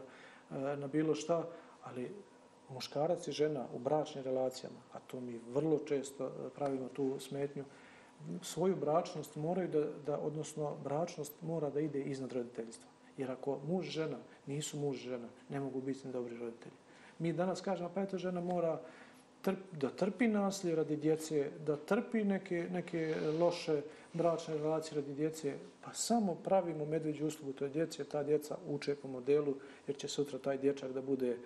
e, 0.52 0.56
na 0.78 0.88
bilo 0.88 1.16
šta, 1.16 1.44
ali 1.84 2.12
muškarac 2.74 3.28
i 3.28 3.32
žena 3.32 3.66
u 3.76 3.80
bračnim 3.80 4.24
relacijama, 4.24 4.80
a 4.94 5.00
to 5.00 5.20
mi 5.20 5.40
vrlo 5.54 5.80
često 5.80 6.26
e, 6.26 6.50
pravimo 6.56 6.88
tu 6.94 7.20
smetnju, 7.20 7.64
svoju 8.42 8.76
bračnost 8.76 9.36
moraju 9.36 9.68
da, 9.68 9.86
da, 10.06 10.20
odnosno 10.20 10.76
bračnost 10.84 11.34
mora 11.42 11.70
da 11.70 11.80
ide 11.80 12.02
iznad 12.02 12.32
roditeljstva. 12.32 12.88
Jer 13.18 13.32
ako 13.32 13.60
muž 13.68 13.86
žena 13.86 14.18
nisu 14.48 14.78
muž 14.78 14.98
žena, 14.98 15.28
ne 15.50 15.60
mogu 15.60 15.82
biti 15.82 16.08
dobri 16.08 16.38
roditelji. 16.38 16.76
Mi 17.20 17.34
danas 17.34 17.62
kažemo, 17.62 17.92
pa 17.96 18.02
eto 18.02 18.18
žena 18.18 18.42
mora 18.42 18.82
trp, 19.42 19.60
da 19.72 19.90
trpi 19.90 20.28
nasilje 20.28 20.76
radi 20.76 20.96
djece, 20.98 21.52
da 21.66 21.76
trpi 21.78 22.24
neke, 22.24 22.68
neke 22.72 23.16
loše 23.40 23.82
bračne 24.14 24.58
relacije 24.58 24.96
radi 24.96 25.14
djece, 25.14 25.54
pa 25.82 25.94
samo 25.94 26.36
pravimo 26.36 26.86
medveđu 26.86 27.28
uslugu 27.28 27.54
toj 27.54 27.70
djeci, 27.70 28.04
ta 28.04 28.24
djeca 28.24 28.58
uče 28.68 28.96
po 28.96 29.08
modelu, 29.08 29.56
jer 29.88 29.98
će 29.98 30.08
sutra 30.08 30.40
taj 30.40 30.58
dječak 30.58 30.92
da 30.92 31.02
bude 31.02 31.32
uh, 31.32 31.38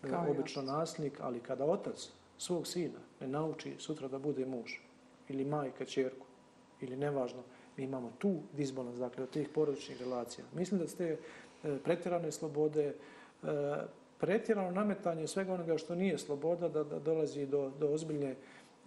Kao 0.00 0.26
i 0.28 0.30
obično 0.30 0.62
nasilnik, 0.62 1.20
ali 1.20 1.40
kada 1.40 1.64
otac 1.64 2.10
svog 2.38 2.66
sina 2.66 2.98
ne 3.20 3.26
nauči 3.26 3.74
sutra 3.78 4.08
da 4.08 4.18
bude 4.18 4.46
muž, 4.46 4.72
ili 5.28 5.44
majka 5.44 5.84
čerku, 5.84 6.26
ili 6.80 6.96
nevažno, 6.96 7.42
mi 7.76 7.84
imamo 7.84 8.12
tu 8.18 8.34
disbalans, 8.52 8.98
dakle, 8.98 9.22
od 9.22 9.30
tih 9.30 9.48
porodičnih 9.48 10.00
relacija. 10.00 10.44
Mislim 10.54 10.80
da 10.80 10.88
ste 10.88 11.16
e, 11.64 11.78
pretjerane 11.84 12.32
slobode, 12.32 12.86
e, 12.86 12.94
pretjerano 14.18 14.70
nametanje 14.70 15.26
svega 15.26 15.54
onoga 15.54 15.78
što 15.78 15.94
nije 15.94 16.18
sloboda, 16.18 16.68
da, 16.68 16.84
da 16.84 16.98
dolazi 16.98 17.46
do, 17.46 17.70
do 17.80 17.88
ozbiljne 17.88 18.34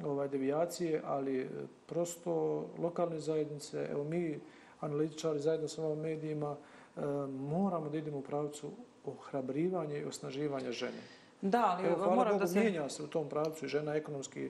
ovaj, 0.04 0.28
devijacije, 0.28 1.02
ali 1.06 1.42
e, 1.42 1.48
prosto 1.86 2.66
lokalne 2.78 3.20
zajednice, 3.20 3.88
evo 3.92 4.04
mi, 4.04 4.40
analitičari 4.80 5.40
zajedno 5.40 5.68
sa 5.68 5.84
ovim 5.84 6.00
medijima, 6.00 6.56
e, 6.56 7.02
moramo 7.30 7.90
da 7.90 7.98
idemo 7.98 8.18
u 8.18 8.22
pravcu 8.22 8.72
ohrabrivanja 9.06 9.98
i 9.98 10.06
osnaživanja 10.06 10.72
žene. 10.72 11.02
Da, 11.42 11.66
ali 11.66 11.88
Evo, 11.88 11.96
hvala 11.96 12.16
moram 12.16 12.32
Bogu, 12.34 12.44
da 12.44 12.48
se... 12.48 12.60
mijenja 12.60 12.90
se 12.90 13.04
u 13.04 13.08
tom 13.08 13.30
pravcu 13.30 13.66
i 13.66 13.68
žena 13.68 13.96
ekonomski 13.96 14.50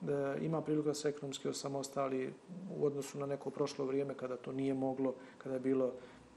da 0.00 0.36
ima 0.36 0.62
priliku 0.62 0.88
da 0.88 0.94
se 0.94 1.08
ekonomski 1.08 1.48
osamostali 1.48 2.34
u 2.76 2.86
odnosu 2.86 3.18
na 3.18 3.26
neko 3.26 3.50
prošlo 3.50 3.84
vrijeme 3.84 4.14
kada 4.14 4.36
to 4.36 4.52
nije 4.52 4.74
moglo, 4.74 5.14
kada 5.38 5.54
je 5.54 5.60
bilo 5.60 5.92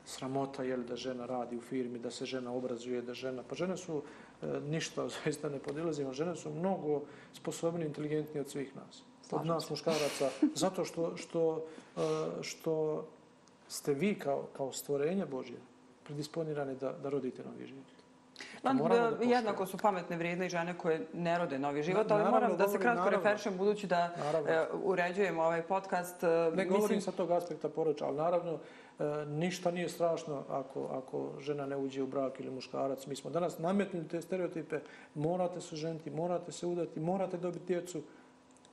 sramota 0.05 0.63
jel, 0.63 0.83
da 0.83 0.95
žena 0.95 1.25
radi 1.25 1.57
u 1.57 1.61
firmi, 1.61 1.99
da 1.99 2.11
se 2.11 2.25
žena 2.25 2.53
obrazuje, 2.53 3.01
da 3.01 3.13
žena... 3.13 3.43
Pa 3.49 3.55
žene 3.55 3.77
su 3.77 4.01
e, 4.41 4.59
ništa, 4.59 5.07
zaista 5.23 5.49
ne 5.49 5.59
podilazimo, 5.59 6.13
žene 6.13 6.35
su 6.35 6.49
mnogo 6.49 7.01
sposobnije 7.33 7.85
i 7.85 7.87
inteligentnije 7.87 8.41
od 8.41 8.49
svih 8.49 8.75
nas. 8.75 9.03
Od 9.21 9.29
Slažem 9.29 9.47
nas 9.47 9.63
se. 9.63 9.73
muškaraca, 9.73 10.29
zato 10.63 10.85
što, 10.85 11.17
što, 11.17 11.65
e, 11.97 12.01
što 12.41 13.05
ste 13.67 13.93
vi 13.93 14.15
kao, 14.19 14.47
kao 14.57 14.71
stvorenje 14.71 15.25
Božje 15.25 15.57
predisponirani 16.07 16.75
da, 16.75 16.91
da 16.93 17.09
rodite 17.09 17.43
novi 17.43 17.67
život. 17.67 17.85
To 18.61 18.67
Ma, 18.67 18.73
moramo 18.73 19.11
da 19.11 19.23
jednako 19.25 19.65
su 19.65 19.77
pametne, 19.77 20.17
vrijedne 20.17 20.45
i 20.45 20.49
žene 20.49 20.77
koje 20.77 21.07
ne 21.13 21.37
rode 21.37 21.59
novi 21.59 21.83
život, 21.83 22.11
ali 22.11 22.23
naravno, 22.23 22.31
moram 22.39 22.57
da 22.57 22.67
se 22.67 22.77
kratko 22.79 22.99
naravno. 22.99 23.17
referišem 23.17 23.57
budući 23.57 23.87
da 23.87 24.15
e, 24.47 24.65
uređujemo 24.83 25.43
ovaj 25.43 25.61
podcast. 25.61 26.23
e, 26.23 26.27
Ne 26.27 26.49
mislim- 26.51 26.69
govorim 26.69 27.01
sa 27.01 27.11
tog 27.11 27.31
aspekta 27.31 27.69
poroča, 27.69 28.05
ali 28.05 28.17
naravno 28.17 28.53
e, 28.53 29.03
ništa 29.25 29.71
nije 29.71 29.89
strašno 29.89 30.43
ako, 30.49 30.83
ako 30.83 31.41
žena 31.41 31.65
ne 31.65 31.77
uđe 31.77 32.03
u 32.03 32.07
brak 32.07 32.39
ili 32.39 32.51
muškarac. 32.51 33.07
Mi 33.07 33.15
smo 33.15 33.29
danas 33.29 33.59
nametnuli 33.59 34.07
te 34.07 34.21
stereotipe, 34.21 34.79
morate 35.15 35.61
se 35.61 35.75
ženiti, 35.75 36.09
morate 36.11 36.51
se 36.51 36.67
udati, 36.67 36.99
morate 36.99 37.37
dobiti 37.37 37.65
djecu. 37.65 38.01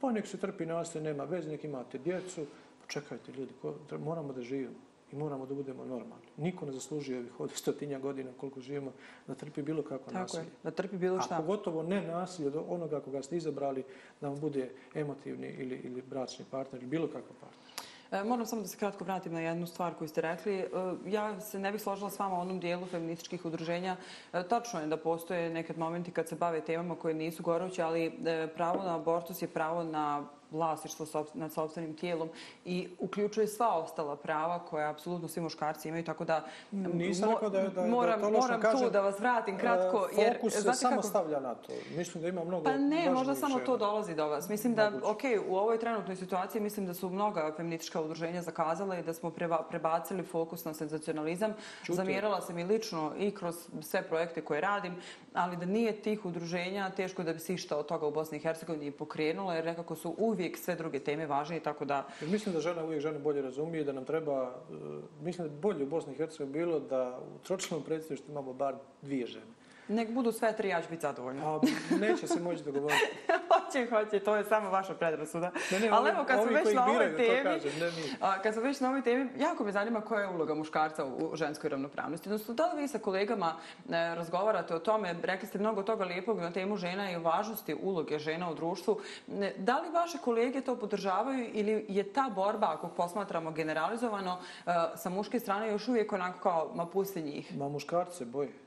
Pa 0.00 0.12
nek 0.12 0.26
se 0.26 0.36
trpi 0.36 0.66
nasilje, 0.66 1.04
nema 1.04 1.24
veze, 1.24 1.50
nek 1.50 1.64
imate 1.64 1.98
djecu. 1.98 2.46
Pa 2.80 2.86
čekajte 2.88 3.32
ljudi, 3.32 3.52
ko, 3.62 3.74
moramo 3.98 4.32
da 4.32 4.42
živimo 4.42 4.74
i 5.14 5.18
moramo 5.18 5.46
da 5.46 5.54
budemo 5.54 5.84
normalni. 5.84 6.26
Niko 6.36 6.66
ne 6.66 6.72
zaslužuje 6.72 7.18
ovih 7.18 7.40
od 7.40 7.50
stotinja 7.50 7.98
godina 7.98 8.30
koliko 8.36 8.60
živimo 8.60 8.92
da 9.26 9.34
trpi 9.34 9.62
bilo 9.62 9.82
kako 9.82 10.04
Tako 10.04 10.16
je, 10.16 10.20
nasilje. 10.22 10.44
da 10.62 10.70
trpi 10.70 10.96
bilo 10.96 11.18
A 11.18 11.20
šta. 11.20 11.36
pogotovo 11.36 11.82
ne 11.82 12.02
nasilje 12.02 12.48
od 12.48 12.64
onoga 12.68 13.00
koga 13.00 13.22
ste 13.22 13.36
izabrali 13.36 13.84
da 14.20 14.28
vam 14.28 14.40
bude 14.40 14.70
emotivni 14.94 15.46
ili, 15.48 15.76
ili 15.76 16.02
bračni 16.02 16.44
partner 16.50 16.82
ili 16.82 16.90
bilo 16.90 17.06
kakav 17.06 17.36
partner. 17.40 17.64
E, 18.12 18.24
Moram 18.24 18.46
samo 18.46 18.62
da 18.62 18.68
se 18.68 18.76
kratko 18.76 19.04
vratim 19.04 19.32
na 19.32 19.40
jednu 19.40 19.66
stvar 19.66 19.94
koju 19.94 20.08
ste 20.08 20.20
rekli. 20.20 20.54
E, 20.54 20.68
Ja 21.06 21.40
se 21.40 21.58
ne 21.58 21.72
bih 21.72 21.82
složila 21.82 22.10
s 22.10 22.18
vama 22.18 22.38
u 22.38 22.40
onom 22.40 22.60
dijelu 22.60 22.86
feminističkih 22.86 23.44
udruženja. 23.46 23.96
E, 24.32 24.42
Tačno 24.48 24.80
je 24.80 24.86
da 24.86 24.96
postoje 24.96 25.50
nekad 25.50 25.78
momenti 25.78 26.10
kad 26.10 26.28
se 26.28 26.36
bave 26.36 26.60
temama 26.60 26.96
koje 26.96 27.14
nisu 27.14 27.42
goruće, 27.42 27.82
ali 27.82 28.12
pravo 28.56 28.82
na 28.82 28.96
abortus 28.96 29.42
je 29.42 29.48
pravo 29.48 29.84
na 29.84 30.24
vlasništvo 30.54 31.06
nad 31.34 31.52
sobstvenim 31.52 31.94
tijelom 31.94 32.28
i 32.64 32.88
uključuje 32.98 33.46
sva 33.48 33.68
ostala 33.70 34.16
prava 34.16 34.58
koja 34.60 34.90
apsolutno 34.90 35.28
svi 35.28 35.40
muškarci 35.40 35.88
imaju, 35.88 36.04
tako 36.04 36.24
da 36.24 36.44
Nisam 36.70 37.28
mo- 37.28 37.32
rekao 37.32 37.50
da 37.50 37.58
je, 37.58 37.68
da, 37.68 37.86
moram, 37.86 38.20
da 38.20 38.26
to 38.26 38.28
loše. 38.28 38.40
moram 38.40 38.60
Kažem, 38.60 38.80
tu 38.80 38.90
da 38.90 39.00
vas 39.00 39.20
vratim 39.20 39.58
kratko. 39.58 40.08
e, 40.12 40.22
Jer, 40.22 40.34
Fokus 40.34 40.52
se 40.52 40.62
samo 40.64 40.96
kako- 40.96 41.08
stavlja 41.08 41.40
na 41.40 41.54
to. 41.54 41.72
Mislim 41.90 42.22
da 42.22 42.28
ima 42.28 42.44
mnogo 42.44 42.64
Pa 42.64 42.72
ne, 42.72 43.10
možda 43.10 43.34
samo 43.36 43.58
to 43.60 43.76
dolazi 43.76 44.14
do 44.14 44.28
vas. 44.28 44.48
Mislim 44.48 44.74
da, 44.74 44.90
Moguće. 44.90 45.06
ok, 45.06 45.20
u 45.48 45.56
ovoj 45.56 45.78
trenutnoj 45.78 46.16
situaciji 46.16 46.62
mislim 46.62 46.86
da 46.86 46.94
su 46.94 47.10
mnoga 47.10 47.52
feministička 47.56 48.00
udruženja 48.00 48.42
zakazala 48.42 48.98
i 48.98 49.02
da 49.02 49.14
smo 49.14 49.30
preba- 49.30 49.62
prebacili 49.64 50.22
fokus 50.24 50.64
na 50.64 50.74
senzacionalizam. 50.74 51.52
Čuti. 51.80 51.96
Zamjerala 51.96 52.40
sam 52.40 52.58
i 52.58 52.64
lično 52.64 52.84
i 53.18 53.30
kroz 53.30 53.54
sve 53.82 54.02
projekte 54.02 54.40
koje 54.40 54.60
radim, 54.60 54.94
ali 55.34 55.56
da 55.56 55.66
nije 55.66 55.92
tih 55.94 56.24
udruženja, 56.24 56.90
teško 56.90 57.22
da 57.22 57.32
bi 57.32 57.38
se 57.38 57.54
išta 57.54 57.76
od 57.76 57.86
toga 57.86 58.06
u 58.06 58.10
Bosni 58.12 58.38
i 58.38 58.42
Hercegovini 58.42 58.90
pokrenulo, 58.90 59.52
jer 59.52 59.64
nekako 59.64 59.96
su 59.96 60.14
uvijek 60.18 60.43
sve 60.54 60.74
druge 60.76 61.00
teme 61.00 61.26
važnije, 61.26 61.62
tako 61.62 61.84
da 61.84 62.06
Jer 62.20 62.30
mislim 62.30 62.54
da 62.54 62.60
žena 62.60 62.84
uvijek 62.84 63.02
žene 63.02 63.18
bolje 63.18 63.42
razumije 63.42 63.82
i 63.82 63.84
da 63.84 63.92
nam 63.92 64.04
treba, 64.04 64.54
e, 64.70 64.74
mislim 65.22 65.48
da 65.48 65.54
bolje 65.54 65.84
u 65.84 65.86
Bosni 65.86 66.12
i 66.12 66.16
Hercegovini 66.16 66.58
bilo 66.58 66.80
da 66.80 67.18
u 67.34 67.38
tročlanom 67.46 67.84
predsjedništvu 67.84 68.30
imamo 68.30 68.52
bar 68.52 68.74
dvije 69.02 69.26
žene 69.26 69.53
nek 69.88 70.10
budu 70.10 70.32
sve 70.32 70.56
tri, 70.56 70.68
ja 70.68 70.82
ću 70.82 70.88
biti 70.90 71.02
zadovoljna. 71.02 71.54
A 71.54 71.60
neće 72.00 72.26
se 72.26 72.40
moći 72.40 72.62
dogovoriti. 72.62 73.04
hoće, 73.50 73.86
hoće, 73.90 74.18
to 74.18 74.36
je 74.36 74.44
samo 74.44 74.70
vaša 74.70 74.94
predrasuda. 74.94 75.50
Ne, 75.70 75.80
ne, 75.80 75.88
Ali 75.88 76.10
evo, 76.10 76.24
kad 76.24 76.42
smo 76.42 76.50
već 76.52 76.74
na 76.74 76.86
ovoj 76.86 77.06
biraju, 77.08 77.16
temi, 77.16 77.42
kažem, 77.42 77.72
ne 77.80 77.90
a, 78.20 78.42
kad 78.42 78.54
smo 78.54 78.62
već 78.62 78.80
na 78.80 78.88
ovoj 78.88 79.02
temi, 79.02 79.30
jako 79.38 79.64
me 79.64 79.72
zanima 79.72 80.00
koja 80.00 80.20
je 80.20 80.28
uloga 80.28 80.54
muškarca 80.54 81.04
u 81.04 81.24
u 81.34 81.36
ženskoj 81.36 81.70
ravnopravnosti. 81.70 82.28
Odnosno, 82.28 82.54
da 82.54 82.66
li 82.66 82.80
vi 82.80 82.88
sa 82.88 82.98
kolegama 82.98 83.56
e, 83.56 84.14
razgovarate 84.14 84.74
o 84.74 84.78
tome, 84.78 85.14
rekli 85.22 85.48
ste 85.48 85.58
mnogo 85.58 85.82
toga 85.82 86.04
lijepog 86.04 86.40
na 86.40 86.52
temu 86.52 86.76
žena 86.76 87.10
i 87.10 87.16
važnosti 87.16 87.76
uloge 87.82 88.18
žena 88.18 88.50
u 88.50 88.54
društvu. 88.54 89.00
Ne, 89.26 89.52
Da 89.58 89.80
li 89.80 89.90
vaše 89.90 90.18
kolege 90.18 90.60
to 90.60 90.76
podržavaju 90.76 91.50
ili 91.52 91.86
je 91.88 92.12
ta 92.12 92.30
borba, 92.34 92.72
ako 92.72 92.88
posmatramo 92.88 93.50
generalizovano, 93.50 94.38
e, 94.66 94.70
sa 94.96 95.10
muške 95.10 95.40
strane 95.40 95.68
još 95.68 95.88
uvijek 95.88 96.12
onako 96.12 96.38
kao, 96.38 96.70
ma 96.74 96.86
pusti 96.86 97.22
njih? 97.22 97.56
Ma 97.56 97.68
muškarci 97.68 98.16
se 98.16 98.24
boje. 98.24 98.63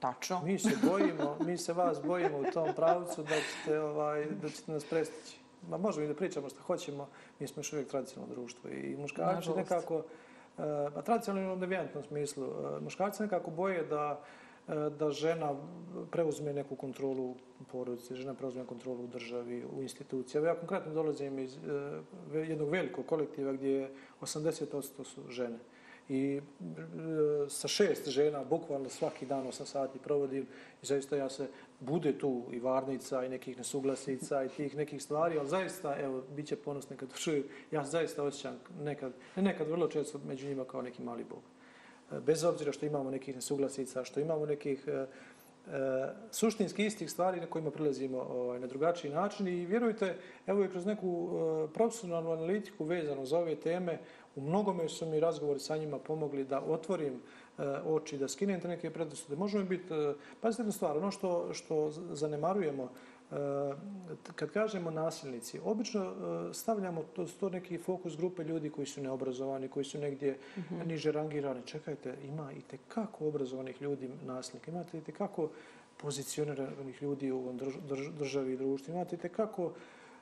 Tačno. 0.00 0.42
Mi 0.44 0.58
se 0.58 0.70
bojimo, 0.90 1.36
mi 1.46 1.58
se 1.58 1.72
vas 1.72 2.02
bojimo 2.02 2.38
u 2.38 2.44
tom 2.52 2.68
pravcu 2.76 3.22
da 3.22 3.34
ćete, 3.34 3.80
ovaj, 3.80 4.26
da 4.42 4.48
ćete 4.48 4.72
nas 4.72 4.84
prestići. 4.84 5.36
Ma 5.68 5.78
možemo 5.78 6.04
i 6.04 6.08
da 6.08 6.14
pričamo 6.14 6.48
što 6.48 6.62
hoćemo, 6.62 7.08
mi 7.40 7.46
smo 7.46 7.60
još 7.60 7.72
uvijek 7.72 7.88
tradicionalno 7.88 8.34
društvo 8.34 8.70
i 8.70 8.96
muškarci 8.96 9.50
nekako, 9.56 9.96
e, 10.58 10.62
pa 10.94 11.02
tradicionalno 11.02 11.52
u 11.52 11.56
devijantnom 11.56 12.04
smislu, 12.04 12.44
e, 12.44 12.80
muškarci 12.80 13.22
nekako 13.22 13.50
boje 13.50 13.82
da 13.84 14.20
e, 14.68 14.74
da 14.98 15.10
žena 15.10 15.54
preuzme 16.10 16.52
neku 16.52 16.76
kontrolu 16.76 17.30
u 17.60 17.64
porodici, 17.72 18.14
žena 18.14 18.34
preuzme 18.34 18.66
kontrolu 18.66 19.04
u 19.04 19.06
državi, 19.06 19.64
u 19.76 19.82
institucijama. 19.82 20.48
Ja 20.48 20.54
konkretno 20.54 20.92
dolazim 20.92 21.38
iz 21.38 21.58
jednog 22.32 22.68
velikog 22.68 23.06
kolektiva 23.06 23.52
gdje 23.52 23.70
je 23.70 23.90
80% 24.20 25.04
su 25.04 25.22
žene 25.28 25.58
i 26.10 26.36
e, 26.36 26.40
sa 27.48 27.68
šest 27.68 28.08
žena, 28.08 28.44
bukvalno 28.44 28.88
svaki 28.88 29.26
dan 29.26 29.46
8 29.46 29.64
sati 29.64 29.98
provodim 29.98 30.46
i 30.82 30.86
zaista 30.86 31.16
ja 31.16 31.28
se 31.30 31.48
bude 31.80 32.18
tu 32.18 32.42
i 32.52 32.58
varnica 32.58 33.24
i 33.24 33.28
nekih 33.28 33.58
nesuglasica 33.58 34.44
i 34.44 34.48
tih 34.48 34.76
nekih 34.76 35.02
stvari, 35.02 35.38
ali 35.38 35.48
zaista, 35.48 35.96
evo, 36.00 36.22
bit 36.36 36.46
će 36.46 36.56
ponosni 36.56 36.96
kad 36.96 37.14
čuju, 37.14 37.44
ja 37.70 37.84
zaista 37.84 38.22
osjećam 38.22 38.58
nekad, 38.80 39.12
ne 39.36 39.42
nekad, 39.42 39.68
vrlo 39.68 39.88
često 39.88 40.20
među 40.26 40.48
njima 40.48 40.64
kao 40.64 40.82
neki 40.82 41.02
mali 41.02 41.24
bog. 41.24 41.42
E, 42.12 42.20
bez 42.20 42.44
obzira 42.44 42.72
što 42.72 42.86
imamo 42.86 43.10
nekih 43.10 43.34
nesuglasica, 43.34 44.04
što 44.04 44.20
imamo 44.20 44.46
nekih 44.46 44.84
e, 44.88 44.92
e, 44.92 45.06
suštinski 46.30 46.86
istih 46.86 47.10
stvari 47.10 47.40
na 47.40 47.46
kojima 47.46 47.70
prilazimo 47.70 48.18
ovaj, 48.18 48.60
na 48.60 48.66
drugačiji 48.66 49.12
način 49.12 49.48
i 49.48 49.66
vjerujte, 49.66 50.16
evo 50.46 50.64
i 50.64 50.68
kroz 50.68 50.86
neku 50.86 51.28
e, 51.30 51.72
profesionalnu 51.72 52.30
analitiku 52.30 52.84
vezanu 52.84 53.26
za 53.26 53.38
ove 53.38 53.56
teme, 53.56 53.98
u 54.36 54.40
mnogome 54.40 54.88
su 54.88 55.06
mi 55.06 55.20
razgovori 55.20 55.60
sa 55.60 55.76
njima 55.76 55.98
pomogli 55.98 56.44
da 56.44 56.60
otvorim 56.60 57.14
e, 57.14 57.62
oči, 57.86 58.18
da 58.18 58.28
skinem 58.28 58.60
te 58.60 58.68
neke 58.68 58.90
predrasude. 58.90 59.36
Možemo 59.36 59.64
biti, 59.64 59.94
e, 59.94 60.14
pazite 60.40 60.62
jednu 60.62 60.72
stvar, 60.72 60.96
ono 60.96 61.10
što, 61.10 61.54
što 61.54 61.90
zanemarujemo, 62.12 62.84
e, 62.84 63.36
kad 64.34 64.50
kažemo 64.50 64.90
nasilnici, 64.90 65.60
obično 65.64 66.04
e, 66.04 66.54
stavljamo 66.54 67.02
to, 67.16 67.26
to 67.40 67.48
neki 67.48 67.78
fokus 67.78 68.16
grupe 68.16 68.44
ljudi 68.44 68.70
koji 68.70 68.86
su 68.86 69.02
neobrazovani, 69.02 69.68
koji 69.68 69.84
su 69.84 69.98
negdje 69.98 70.38
mm 70.56 70.60
-hmm. 70.60 70.86
niže 70.86 71.12
rangirani. 71.12 71.62
Čekajte, 71.64 72.16
ima 72.24 72.52
i 72.52 72.60
tekako 72.60 73.26
obrazovanih 73.26 73.82
ljudi 73.82 74.10
nasilnika, 74.26 74.70
imate 74.70 74.98
i 74.98 75.00
tekako 75.00 75.48
pozicioniranih 75.96 77.02
ljudi 77.02 77.30
u 77.30 77.38
ovom 77.38 77.60
državi 78.18 78.52
i 78.52 78.56
društvu, 78.56 78.94
imate 78.94 79.16
i 79.16 79.18
tekako 79.18 79.72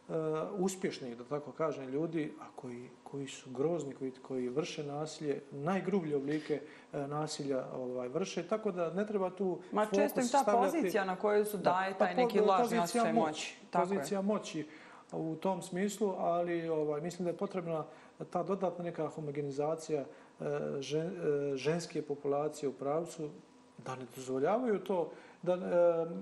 uh, 0.09 0.15
uspješnih, 0.59 1.17
da 1.17 1.25
tako 1.25 1.53
kažem, 1.53 1.89
ljudi, 1.89 2.33
a 2.41 2.45
koji, 2.57 2.89
koji 3.05 3.27
su 3.27 3.51
grozni, 3.51 3.95
koji, 3.95 4.13
koji 4.23 4.49
vrše 4.49 4.85
nasilje, 4.85 5.41
najgrublje 5.51 6.17
oblike 6.17 6.61
uh, 6.93 7.07
nasilja 7.07 7.65
ovaj, 7.75 8.09
vrše, 8.09 8.49
tako 8.49 8.73
da 8.73 8.91
ne 8.91 9.07
treba 9.07 9.31
tu 9.31 9.61
Ma 9.73 9.85
fokus 9.85 9.99
često 9.99 10.21
im 10.21 10.29
ta 10.29 10.39
stavljati, 10.39 10.73
pozicija 10.73 11.05
na 11.05 11.17
kojoj 11.17 11.45
su 11.45 11.57
daje 11.57 11.93
da, 11.93 11.99
taj 11.99 12.15
pa, 12.15 12.23
neki 12.23 12.41
lažni 12.41 12.79
osjećaj 12.79 13.13
moći. 13.13 13.27
moći. 13.27 13.57
Tako 13.71 13.89
pozicija 13.89 14.19
je. 14.19 14.23
moći 14.23 14.67
u 15.13 15.37
tom 15.37 15.63
smislu, 15.63 16.15
ali 16.19 16.69
ovaj, 16.69 17.01
mislim 17.01 17.25
da 17.25 17.31
je 17.31 17.37
potrebna 17.37 17.85
ta 18.31 18.43
dodatna 18.43 18.85
neka 18.85 19.09
homogenizacija 19.09 20.05
uh, 20.41 20.47
žen, 20.81 21.11
ženske 21.55 22.03
populacije 22.03 22.69
u 22.69 22.73
pravcu 22.73 23.31
da 23.79 23.97
ne 23.97 24.07
dozvoljavaju 24.17 24.79
to 24.79 25.11
da 25.43 25.53
e, 25.53 25.59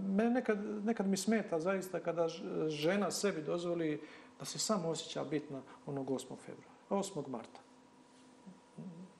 me 0.08 0.30
nekad, 0.30 0.58
nekad 0.84 1.06
mi 1.06 1.16
smeta 1.16 1.60
zaista 1.60 2.00
kada 2.00 2.28
žena 2.68 3.10
sebi 3.10 3.42
dozvoli 3.42 4.00
da 4.38 4.44
se 4.44 4.58
samo 4.58 4.88
osjeća 4.88 5.24
bitna 5.24 5.62
onog 5.86 6.10
8. 6.10 6.36
februara, 6.46 6.70
8. 6.90 7.28
marta. 7.28 7.60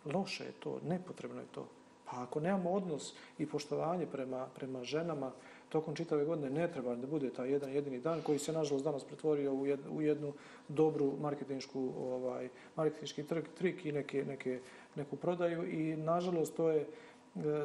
Loše 0.04 0.44
je 0.44 0.52
to, 0.52 0.80
nepotrebno 0.88 1.40
je 1.40 1.46
to. 1.46 1.68
Pa 2.10 2.22
ako 2.22 2.40
nemamo 2.40 2.70
odnos 2.70 3.14
i 3.38 3.46
poštovanje 3.46 4.06
prema, 4.06 4.46
prema 4.54 4.84
ženama 4.84 5.32
tokom 5.68 5.94
čitave 5.94 6.24
godine, 6.24 6.50
ne 6.50 6.72
treba 6.72 6.94
da 6.94 7.06
bude 7.06 7.30
taj 7.30 7.50
jedan 7.50 7.72
jedini 7.72 8.00
dan 8.00 8.22
koji 8.22 8.38
se 8.38 8.52
nažalost 8.52 8.84
danas 8.84 9.04
pretvorio 9.04 9.54
u, 9.54 9.66
jed, 9.66 9.80
u 9.90 10.02
jednu 10.02 10.32
dobru 10.68 11.12
marketinšku 11.20 11.92
ovaj, 11.98 12.48
marketinški 12.76 13.22
trik, 13.22 13.44
trik 13.58 13.86
i 13.86 13.92
neke, 13.92 14.24
neke, 14.24 14.60
neku 14.94 15.16
prodaju 15.16 15.66
i 15.70 15.96
nažalost 15.96 16.56
to 16.56 16.70
je 16.70 16.86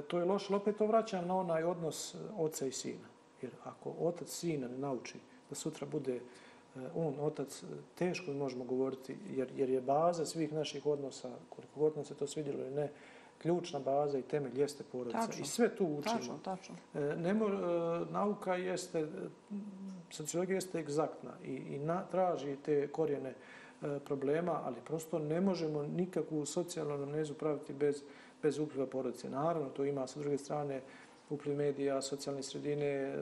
to 0.07 0.19
je 0.19 0.26
loše, 0.26 0.56
opet 0.56 0.77
to 0.77 0.88
vraćam 0.88 1.27
na 1.27 1.35
onaj 1.35 1.64
odnos 1.64 2.15
oca 2.38 2.65
i 2.65 2.72
sina. 2.72 3.07
Jer 3.41 3.52
ako 3.64 3.93
otac 3.99 4.30
sina 4.30 4.68
ne 4.68 4.77
nauči 4.77 5.19
da 5.49 5.56
sutra 5.56 5.88
bude 5.91 6.15
e, 6.15 6.19
on, 6.95 7.14
otac, 7.19 7.64
teško 7.95 8.31
možemo 8.31 8.64
govoriti, 8.64 9.18
jer, 9.30 9.52
jer 9.56 9.69
je 9.69 9.81
baza 9.81 10.26
svih 10.26 10.53
naših 10.53 10.85
odnosa, 10.85 11.30
koliko 11.49 11.80
god 11.80 11.95
nam 11.95 12.06
se 12.06 12.15
to 12.15 12.27
svidjelo 12.27 12.60
ili 12.60 12.72
ne, 12.72 12.89
ključna 13.38 13.80
baza 13.80 14.18
i 14.18 14.22
temelj 14.22 14.60
jeste 14.60 14.84
porodica. 14.91 15.26
Tačno. 15.26 15.41
I 15.41 15.45
sve 15.45 15.76
tu 15.76 15.85
učimo. 15.85 16.15
Tačno, 16.15 16.39
tačno. 16.43 16.76
E, 16.93 16.99
ne 16.99 17.34
mor, 17.34 17.52
nauka 18.11 18.56
jeste, 18.56 19.07
sociologija 20.10 20.56
jeste 20.56 20.80
egzaktna 20.80 21.31
i, 21.43 21.53
i 21.53 21.80
na, 21.80 22.03
traži 22.11 22.56
te 22.65 22.88
korijene 22.88 23.34
problema, 24.06 24.61
ali 24.64 24.76
prosto 24.85 25.19
ne 25.19 25.41
možemo 25.41 25.84
nikakvu 25.84 26.45
socijalnu 26.45 26.93
anamnezu 26.93 27.34
praviti 27.34 27.73
bez 27.73 28.03
bez 28.43 28.59
upliva 28.59 28.85
porodice. 28.88 29.30
Naravno, 29.30 29.69
to 29.69 29.85
ima 29.85 30.07
sa 30.07 30.19
druge 30.19 30.38
strane 30.38 30.81
upliv 31.30 31.57
medija, 31.57 32.01
socijalne 32.01 32.43
sredine, 32.43 33.18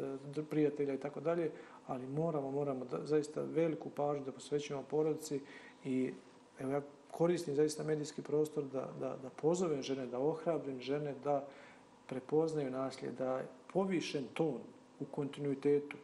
prijatelja 0.49 0.93
i 0.93 0.99
tako 0.99 1.19
dalje, 1.19 1.51
ali 1.87 2.07
moramo, 2.07 2.51
moramo 2.51 2.85
da, 2.85 3.05
zaista 3.05 3.41
veliku 3.41 3.89
pažnju 3.89 4.25
da 4.25 4.31
posvećujemo 4.31 4.83
porodici 4.83 5.41
i 5.85 6.13
evo 6.59 6.71
ja 6.71 6.81
koristim 7.11 7.55
zaista 7.55 7.83
medijski 7.83 8.21
prostor 8.21 8.63
da, 8.63 8.89
da, 8.99 9.17
da 9.23 9.29
pozovem 9.29 9.81
žene, 9.81 10.05
da 10.05 10.19
ohrabrim 10.19 10.81
žene 10.81 11.15
da 11.23 11.47
prepoznaju 12.07 12.71
nasilje, 12.71 13.11
da 13.11 13.41
povišen 13.73 14.23
ton 14.33 14.59
u 14.99 15.05
kontinuitetu 15.05 15.97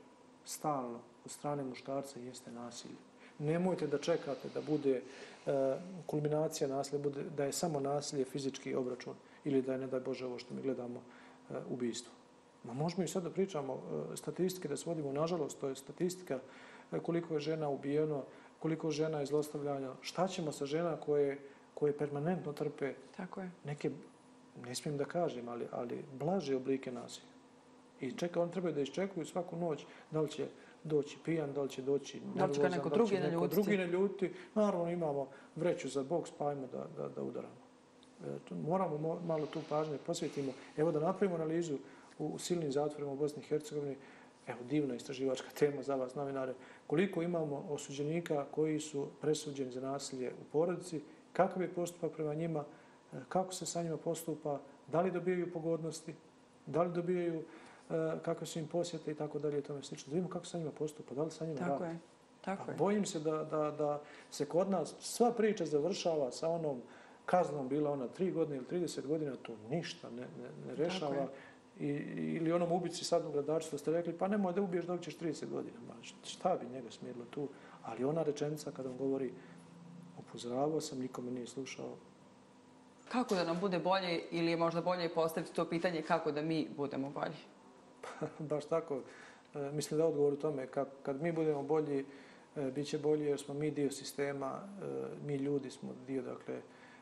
stalno 0.46 1.00
od 1.26 1.32
strane 1.32 1.64
muškarca 1.64 2.20
jeste 2.20 2.52
nasilje. 2.52 2.96
Nemojte 3.40 3.88
da 3.88 3.98
čekate 3.98 4.50
da 4.54 4.62
bude 4.62 5.02
E, 5.46 5.78
kulminacija 6.06 6.68
nasilja 6.68 7.00
bude 7.00 7.24
da 7.38 7.46
je 7.46 7.52
samo 7.52 7.80
nasilje 7.80 8.26
fizički 8.26 8.76
obračun 8.76 9.14
ili 9.44 9.62
da 9.62 9.74
je, 9.74 9.78
ne 9.78 9.88
daj 9.88 10.00
Bože, 10.00 10.26
ovo 10.26 10.40
što 10.40 10.54
mi 10.54 10.62
gledamo, 10.62 11.02
e, 11.50 11.54
ubijstvo. 11.70 12.14
Ma 12.64 12.74
možemo 12.74 13.04
i 13.04 13.08
sad 13.08 13.24
da 13.24 13.30
pričamo 13.30 13.74
e, 13.74 14.18
statistike, 14.18 14.68
da 14.68 14.78
svodimo, 14.78 15.12
nažalost, 15.12 15.60
to 15.60 15.70
je 15.70 15.76
statistika 15.76 16.40
koliko 17.02 17.34
je 17.34 17.40
žena 17.40 17.70
ubijeno, 17.70 18.24
koliko 18.60 18.92
žena 18.92 19.20
je 19.20 19.26
zlostavljanja, 19.26 19.92
šta 20.02 20.28
ćemo 20.28 20.52
sa 20.52 20.66
žena 20.66 20.98
koje, 20.98 21.40
koje 21.74 21.98
permanentno 21.98 22.54
trpe 22.54 22.94
Tako 23.18 23.42
je. 23.42 23.52
neke, 23.64 23.92
ne 24.66 24.76
smijem 24.76 24.98
da 24.98 25.06
kažem, 25.06 25.50
ali, 25.50 25.68
ali 25.72 26.06
blaže 26.20 26.56
oblike 26.56 26.92
nasilja. 26.92 27.36
I 28.02 28.12
čeka, 28.12 28.42
on 28.42 28.52
treba 28.52 28.72
da 28.72 28.82
iščekuju 28.82 29.26
svaku 29.26 29.56
noć 29.56 29.86
da 30.12 30.22
li 30.22 30.30
će 30.30 30.48
doći 30.86 31.18
pijan, 31.26 31.54
da 31.54 31.62
li 31.62 31.70
će 31.70 31.82
doći 31.82 32.22
da 32.36 32.46
li 32.46 32.56
će 32.56 32.70
neko 32.70 32.90
drugi 32.90 33.20
na 33.20 33.30
ljuti. 33.30 33.56
drugi 33.56 33.78
na 33.78 33.86
ljuti. 33.86 34.34
Naravno 34.56 34.92
imamo 34.92 35.28
vreću 35.56 35.90
za 35.90 36.04
boks, 36.04 36.32
pa 36.38 36.48
ajmo 36.48 36.68
da, 36.68 36.88
da, 36.98 37.10
da 37.10 37.24
udaramo. 37.24 37.66
E, 38.26 38.56
moramo 38.56 39.20
malo 39.26 39.46
tu 39.46 39.60
pažnje 39.70 39.98
posvetimo. 40.06 40.52
Evo 40.78 40.92
da 40.92 41.00
napravimo 41.00 41.36
analizu 41.36 41.78
u, 42.20 42.26
u 42.26 42.40
silnim 42.40 42.72
zatvorima 42.72 43.12
u 43.12 43.16
Bosni 43.16 43.42
i 43.42 43.46
Hercegovini. 43.46 43.96
Evo, 44.48 44.60
divna 44.70 44.96
istraživačka 44.96 45.48
tema 45.60 45.84
za 45.84 45.96
vas, 45.96 46.16
novinare. 46.16 46.54
Koliko 46.88 47.22
imamo 47.22 47.66
osuđenika 47.70 48.46
koji 48.52 48.80
su 48.80 49.08
presuđeni 49.22 49.72
za 49.72 49.82
nasilje 49.82 50.32
u 50.42 50.44
porodici, 50.52 51.02
kakav 51.34 51.62
je 51.62 51.74
postupak 51.74 52.12
prema 52.12 52.34
njima, 52.34 52.64
e, 53.14 53.18
kako 53.30 53.54
se 53.54 53.66
sa 53.66 53.84
njima 53.84 53.98
postupa, 53.98 54.60
da 54.92 55.02
li 55.02 55.12
dobijaju 55.12 55.54
pogodnosti, 55.54 56.14
da 56.66 56.84
li 56.84 56.94
dobijaju 56.94 57.44
kakve 58.22 58.48
su 58.48 58.60
im 58.60 58.68
posjete 58.68 59.12
i 59.12 59.16
tako 59.16 59.40
dalje 59.40 59.60
i 59.60 59.62
tome 59.62 59.84
slično. 59.84 60.10
Da 60.10 60.16
vidimo 60.16 60.30
kako 60.30 60.46
sa 60.46 60.58
njima 60.58 60.72
postupa, 60.72 61.16
da 61.16 61.24
li 61.24 61.32
sa 61.32 61.46
njima 61.46 61.60
tako 61.60 61.84
radi. 61.84 61.94
Je. 61.94 62.00
Tako 62.42 62.72
je. 62.72 62.78
Bojim 62.78 63.06
se 63.06 63.20
da, 63.20 63.44
da, 63.44 63.72
da 63.72 64.02
se 64.32 64.46
kod 64.46 64.70
nas 64.70 64.96
sva 65.00 65.32
priča 65.32 65.66
završava 65.66 66.32
sa 66.32 66.50
onom 66.50 66.82
kaznom, 67.26 67.68
bila 67.68 67.92
ona 67.92 68.08
tri 68.08 68.32
godine 68.32 68.58
ili 68.58 68.82
30 68.82 69.08
godina, 69.08 69.36
to 69.36 69.54
ništa 69.70 70.10
ne, 70.10 70.22
ne, 70.22 70.68
ne 70.68 70.76
rešava. 70.76 71.28
I, 71.80 71.88
ili 72.36 72.52
onom 72.52 72.72
ubici 72.72 73.04
sad 73.04 73.26
u 73.26 73.32
gradačstvu 73.32 73.78
ste 73.78 73.92
rekli, 73.92 74.14
pa 74.14 74.28
nemoj 74.28 74.54
da 74.54 74.62
ubiješ 74.62 74.86
dok 74.86 75.02
ćeš 75.02 75.18
30 75.18 75.50
godina. 75.50 75.78
Ma, 75.88 75.94
šta 76.24 76.58
bi 76.58 76.76
njega 76.76 76.92
smjerilo 76.92 77.26
tu? 77.26 77.48
Ali 77.84 78.04
ona 78.06 78.24
rečenica 78.24 78.72
kada 78.72 78.90
on 78.90 78.98
govori, 78.98 79.32
upozoravao 80.20 80.82
sam, 80.82 81.00
nikome 81.00 81.32
nije 81.32 81.48
slušao. 81.48 81.96
Kako 83.10 83.36
da 83.36 83.44
nam 83.44 83.60
bude 83.60 83.80
bolje 83.80 84.22
ili 84.32 84.52
je 84.52 84.58
možda 84.58 84.82
bolje 84.82 85.14
postaviti 85.14 85.54
to 85.54 85.66
pitanje 85.66 86.02
kako 86.02 86.32
da 86.32 86.42
mi 86.42 86.68
budemo 86.78 87.10
bolji? 87.10 87.36
baš 88.50 88.66
tako. 88.66 89.02
E, 89.56 89.72
mislim 89.72 89.98
da 89.98 90.06
odgovor 90.06 90.34
u 90.34 90.38
tome, 90.38 90.68
kad, 90.68 90.88
kad 91.04 91.22
mi 91.22 91.32
budemo 91.32 91.64
bolji, 91.64 92.06
e, 92.56 92.72
bit 92.72 92.88
će 92.88 92.98
bolje 92.98 93.26
jer 93.26 93.40
smo 93.40 93.54
mi 93.54 93.72
dio 93.72 93.92
sistema, 93.92 94.60
e, 94.62 94.86
mi 95.26 95.36
ljudi 95.36 95.70
smo 95.70 95.90
dio, 96.08 96.22
dakle, 96.22 96.62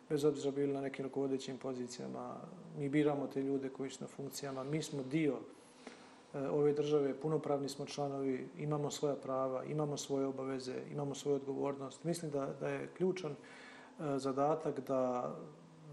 bez 0.10 0.26
obzira 0.26 0.52
bili 0.52 0.74
na 0.74 0.82
nekim 0.82 1.06
rukovodećim 1.06 1.58
pozicijama, 1.58 2.36
mi 2.78 2.90
biramo 2.90 3.28
te 3.28 3.42
ljude 3.42 3.70
koji 3.70 3.90
su 3.90 4.04
na 4.04 4.08
funkcijama, 4.08 4.64
mi 4.64 4.82
smo 4.82 5.04
dio 5.04 5.34
e, 6.34 6.48
ove 6.48 6.74
države, 6.74 7.14
punopravni 7.14 7.70
smo 7.70 7.86
članovi, 7.86 8.48
imamo 8.58 8.92
svoja 8.92 9.16
prava, 9.16 9.64
imamo 9.64 9.98
svoje 9.98 10.26
obaveze, 10.26 10.76
imamo 10.92 11.16
svoju 11.16 11.36
odgovornost. 11.36 12.04
Mislim 12.04 12.32
da, 12.32 12.54
da 12.60 12.70
je 12.70 12.90
ključan 12.98 13.32
e, 13.32 13.36
zadatak 14.18 14.80
da 14.88 15.36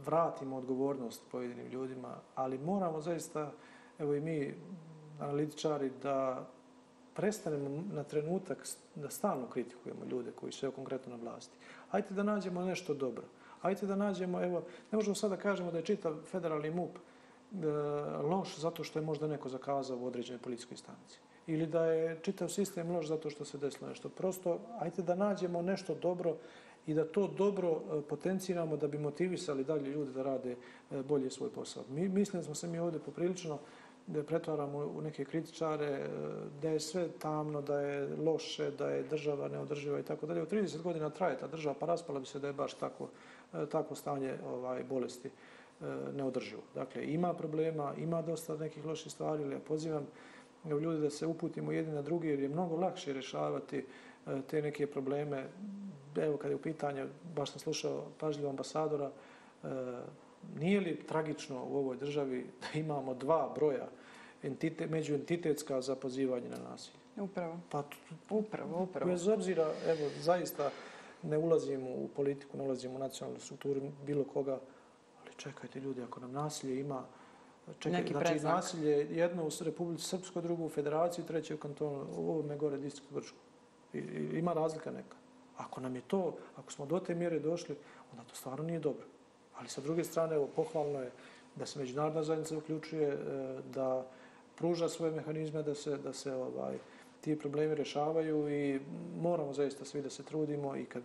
vratimo 0.06 0.56
odgovornost 0.56 1.22
pojedinim 1.30 1.66
ljudima, 1.66 2.16
ali 2.34 2.58
moramo 2.58 3.00
zaista, 3.00 3.52
evo 3.98 4.14
i 4.14 4.20
mi 4.20 4.54
analitičari 5.20 5.90
da 6.02 6.46
prestanemo 7.14 7.84
na 7.92 8.04
trenutak 8.04 8.66
da 8.94 9.10
stalno 9.10 9.46
kritikujemo 9.46 10.04
ljude 10.10 10.32
koji 10.32 10.52
su 10.52 10.72
konkretno 10.72 11.16
na 11.16 11.22
vlasti. 11.22 11.58
Hajde 11.88 12.14
da 12.14 12.22
nađemo 12.22 12.64
nešto 12.64 12.94
dobro. 12.94 13.24
Hajde 13.60 13.86
da 13.86 13.96
nađemo, 13.96 14.42
evo, 14.42 14.62
ne 14.92 14.96
možemo 14.96 15.14
sada 15.14 15.36
kažemo 15.36 15.70
da 15.70 15.78
je 15.78 15.84
čitav 15.84 16.14
federalni 16.30 16.70
MUP 16.70 16.96
e, 16.96 17.66
loš 18.22 18.56
zato 18.58 18.84
što 18.84 18.98
je 18.98 19.04
možda 19.04 19.28
neko 19.28 19.48
zakazao 19.48 19.98
u 19.98 20.06
određenoj 20.06 20.42
policijskoj 20.42 20.76
stanici. 20.76 21.18
ili 21.46 21.66
da 21.66 21.84
je 21.84 22.18
čitav 22.22 22.48
sistem 22.48 22.90
loš 22.90 23.06
zato 23.06 23.30
što 23.30 23.44
se 23.44 23.58
desilo 23.58 23.88
nešto. 23.88 24.08
Prosto, 24.08 24.58
hajde 24.78 25.02
da 25.02 25.14
nađemo 25.14 25.62
nešto 25.62 25.94
dobro 25.94 26.36
i 26.86 26.94
da 26.94 27.04
to 27.04 27.26
dobro 27.26 27.70
e, 27.70 28.02
potenciramo 28.08 28.76
da 28.76 28.88
bi 28.88 28.98
motivisali 28.98 29.64
dalje 29.64 29.90
ljude 29.90 30.12
da 30.12 30.22
rade 30.22 30.56
e, 30.90 31.02
bolje 31.02 31.30
svoj 31.30 31.50
posao. 31.50 31.84
Mi, 31.88 32.08
mislim 32.08 32.40
da 32.40 32.44
smo 32.44 32.54
se 32.54 32.68
mi 32.68 32.78
ovdje 32.78 33.00
poprilično 33.00 33.58
da 34.06 34.22
pretvaramo 34.22 34.78
u 34.78 35.00
neke 35.02 35.24
kritičare, 35.24 35.86
e, 35.86 36.08
da 36.62 36.68
je 36.68 36.80
sve 36.80 37.08
tamno, 37.08 37.62
da 37.62 37.80
je 37.80 38.16
loše, 38.16 38.70
da 38.70 38.90
je 38.90 39.02
država 39.02 39.48
neodrživa 39.48 39.98
i 39.98 40.02
tako 40.02 40.26
dalje. 40.26 40.42
U 40.42 40.46
30 40.46 40.82
godina 40.82 41.10
traje 41.10 41.38
ta 41.38 41.46
država, 41.46 41.74
pa 41.80 41.86
raspala 41.86 42.20
bi 42.20 42.26
se 42.26 42.38
da 42.38 42.46
je 42.46 42.52
baš 42.52 42.74
tako, 42.74 43.08
e, 43.54 43.66
tako 43.66 43.94
stanje 43.94 44.34
ovaj, 44.46 44.84
bolesti 44.84 45.28
e, 45.28 45.84
neodrživo. 46.16 46.62
Dakle, 46.74 47.04
ima 47.04 47.34
problema, 47.34 47.94
ima 47.98 48.22
dosta 48.22 48.56
nekih 48.56 48.84
loših 48.86 49.12
stvari, 49.12 49.44
ali 49.44 49.54
ja 49.54 49.60
pozivam 49.60 50.06
ljudi 50.64 51.00
da 51.00 51.10
se 51.10 51.26
uputimo 51.26 51.72
jedni 51.72 51.94
na 51.94 52.02
drugi, 52.02 52.28
jer 52.28 52.40
je 52.40 52.48
mnogo 52.48 52.76
lakše 52.76 53.12
rješavati 53.12 53.84
te 54.46 54.62
neke 54.62 54.86
probleme 54.86 55.48
evo 56.16 56.36
kad 56.36 56.50
je 56.50 56.54
u 56.54 56.62
pitanju, 56.62 57.06
baš 57.36 57.50
sam 57.50 57.60
slušao 57.60 58.06
pažljivo 58.18 58.50
ambasadora, 58.50 59.10
nije 60.58 60.80
li 60.80 61.02
tragično 61.06 61.64
u 61.64 61.76
ovoj 61.76 61.96
državi 61.96 62.46
da 62.60 62.78
imamo 62.78 63.14
dva 63.14 63.52
broja 63.54 63.88
entite, 64.42 64.86
međuentitetska 64.86 65.80
za 65.80 65.96
pozivanje 65.96 66.48
na 66.48 66.70
nasilje? 66.70 66.96
Upravo. 67.16 67.60
Pa, 67.70 67.84
upravo, 68.30 68.82
upravo. 68.82 69.10
Bez 69.10 69.28
obzira, 69.28 69.72
evo, 69.86 70.10
zaista 70.20 70.70
ne 71.22 71.38
ulazimo 71.38 71.90
u 71.90 72.08
politiku, 72.16 72.56
ne 72.56 72.64
ulazimo 72.64 72.94
u 72.94 72.98
nacionalnu 72.98 73.40
strukturu 73.40 73.80
bilo 74.06 74.24
koga, 74.24 74.60
ali 75.22 75.34
čekajte 75.36 75.80
ljudi, 75.80 76.02
ako 76.02 76.20
nam 76.20 76.32
nasilje 76.32 76.80
ima 76.80 77.04
Čekaj, 77.78 78.00
Neki 78.00 78.12
znači, 78.12 78.26
preznak. 78.26 78.54
nasilje 78.54 79.06
jedno 79.10 79.44
u 79.44 79.50
Republici 79.60 80.04
Srpskoj, 80.04 80.42
drugo 80.42 80.64
u 80.64 80.68
Federaciji, 80.68 81.26
treće 81.26 81.54
u 81.54 81.58
kantonu, 81.58 82.06
u 82.16 82.30
ovome 82.30 82.56
gore 82.56 82.78
distriktu 82.78 83.14
Grčko. 83.14 83.36
Ima 84.32 84.52
razlika 84.52 84.90
neka. 84.90 85.16
Ako 85.56 85.80
nam 85.80 85.96
je 85.96 86.02
to, 86.02 86.36
ako 86.56 86.72
smo 86.72 86.86
do 86.86 86.98
te 87.00 87.14
mjere 87.14 87.38
došli, 87.38 87.76
onda 88.12 88.24
to 88.24 88.34
stvarno 88.34 88.64
nije 88.64 88.78
dobro. 88.78 89.06
Ali 89.60 89.68
sa 89.68 89.80
druge 89.80 90.04
strane, 90.04 90.34
evo, 90.34 90.48
pohvalno 90.56 91.00
je 91.00 91.10
da 91.56 91.66
se 91.66 91.78
međunarodna 91.78 92.22
zajednica 92.22 92.58
uključuje, 92.58 93.08
e, 93.08 93.16
da 93.74 94.06
pruža 94.56 94.88
svoje 94.88 95.12
mehanizme 95.12 95.62
da 95.62 95.74
se, 95.74 95.96
da 95.96 96.12
se 96.12 96.32
ovaj, 96.34 96.78
ti 97.20 97.38
problemi 97.38 97.74
rešavaju 97.74 98.48
i 98.50 98.80
moramo 99.20 99.52
zaista 99.52 99.84
svi 99.84 100.02
da 100.02 100.10
se 100.10 100.22
trudimo 100.22 100.76
i 100.76 100.84
kad 100.84 101.02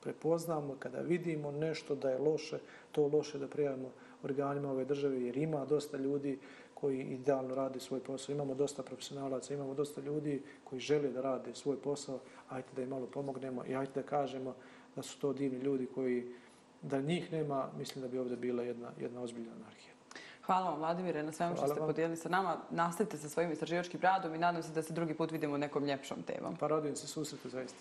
prepoznamo, 0.00 0.76
kada 0.78 1.00
vidimo 1.00 1.50
nešto 1.50 1.94
da 1.94 2.10
je 2.10 2.18
loše, 2.18 2.58
to 2.92 3.08
loše 3.12 3.38
da 3.38 3.48
prijavimo 3.48 3.90
organima 4.22 4.70
ove 4.70 4.84
države, 4.84 5.22
jer 5.22 5.36
ima 5.36 5.64
dosta 5.64 5.96
ljudi 5.96 6.38
koji 6.74 7.00
idealno 7.00 7.54
rade 7.54 7.80
svoj 7.80 8.00
posao. 8.00 8.32
Imamo 8.32 8.54
dosta 8.54 8.82
profesionalaca, 8.82 9.54
imamo 9.54 9.74
dosta 9.74 10.00
ljudi 10.00 10.42
koji 10.64 10.80
žele 10.80 11.08
da 11.08 11.20
rade 11.20 11.54
svoj 11.54 11.76
posao. 11.76 12.20
Ajde 12.48 12.68
da 12.76 12.82
im 12.82 12.88
malo 12.88 13.06
pomognemo 13.06 13.64
i 13.66 13.74
ajde 13.74 13.92
da 13.94 14.02
kažemo 14.02 14.54
da 14.96 15.02
su 15.02 15.20
to 15.20 15.32
divni 15.32 15.58
ljudi 15.58 15.86
koji, 15.94 16.34
da 16.82 17.00
njih 17.00 17.32
nema, 17.32 17.68
mislim 17.78 18.02
da 18.02 18.08
bi 18.08 18.18
ovdje 18.18 18.36
bila 18.36 18.62
jedna, 18.62 18.90
jedna 18.98 19.20
ozbiljna 19.20 19.52
anarhija. 19.52 19.98
Hvala 20.48 20.70
vam, 20.70 20.78
Vladimire, 20.78 21.22
na 21.22 21.32
svemu 21.32 21.56
što 21.56 21.68
ste 21.68 21.80
podijelili 21.80 22.16
sa 22.16 22.28
nama. 22.28 22.56
Nastavite 22.70 23.18
sa 23.18 23.28
svojim 23.28 23.52
istraživačkim 23.52 24.00
radom 24.00 24.34
i 24.34 24.38
nadam 24.38 24.62
se 24.62 24.72
da 24.72 24.82
se 24.82 24.92
drugi 24.92 25.14
put 25.14 25.30
vidimo 25.30 25.58
nekom 25.58 25.84
ljepšom 25.84 26.22
temom. 26.22 26.56
Pa 26.56 26.66
radujem 26.66 26.96
se 26.96 27.06
susretu, 27.06 27.48
zaista. 27.48 27.78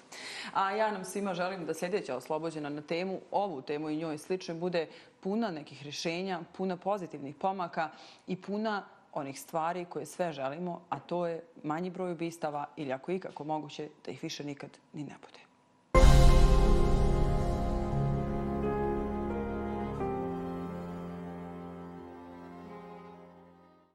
A 0.54 0.72
ja 0.72 0.92
nam 0.92 1.06
svima 1.06 1.34
želim 1.34 1.66
da 1.66 1.74
sljedeća 1.74 2.16
oslobođena 2.16 2.70
na 2.70 2.82
temu, 2.82 3.20
ovu 3.32 3.62
temu 3.62 3.90
i 3.90 3.98
njoj 3.98 4.18
slično, 4.18 4.56
bude 4.56 4.88
puna 5.20 5.52
nekih 5.52 5.84
rješenja, 5.84 6.40
puna 6.58 6.78
pozitivnih 6.78 7.36
pomaka 7.36 7.90
i 8.28 8.42
puna 8.42 8.86
onih 9.14 9.40
stvari 9.40 9.86
koje 9.86 10.06
sve 10.06 10.32
želimo, 10.32 10.82
a 10.90 11.00
to 11.00 11.28
je 11.28 11.44
manji 11.64 11.90
broj 11.90 12.12
ubistava 12.12 12.66
ili 12.76 12.94
ako 12.94 13.12
ikako 13.12 13.44
moguće 13.44 13.90
da 14.06 14.12
ih 14.12 14.24
više 14.24 14.44
nikad 14.44 14.70
ni 14.94 15.04
ne 15.04 15.16
bude. 15.22 15.47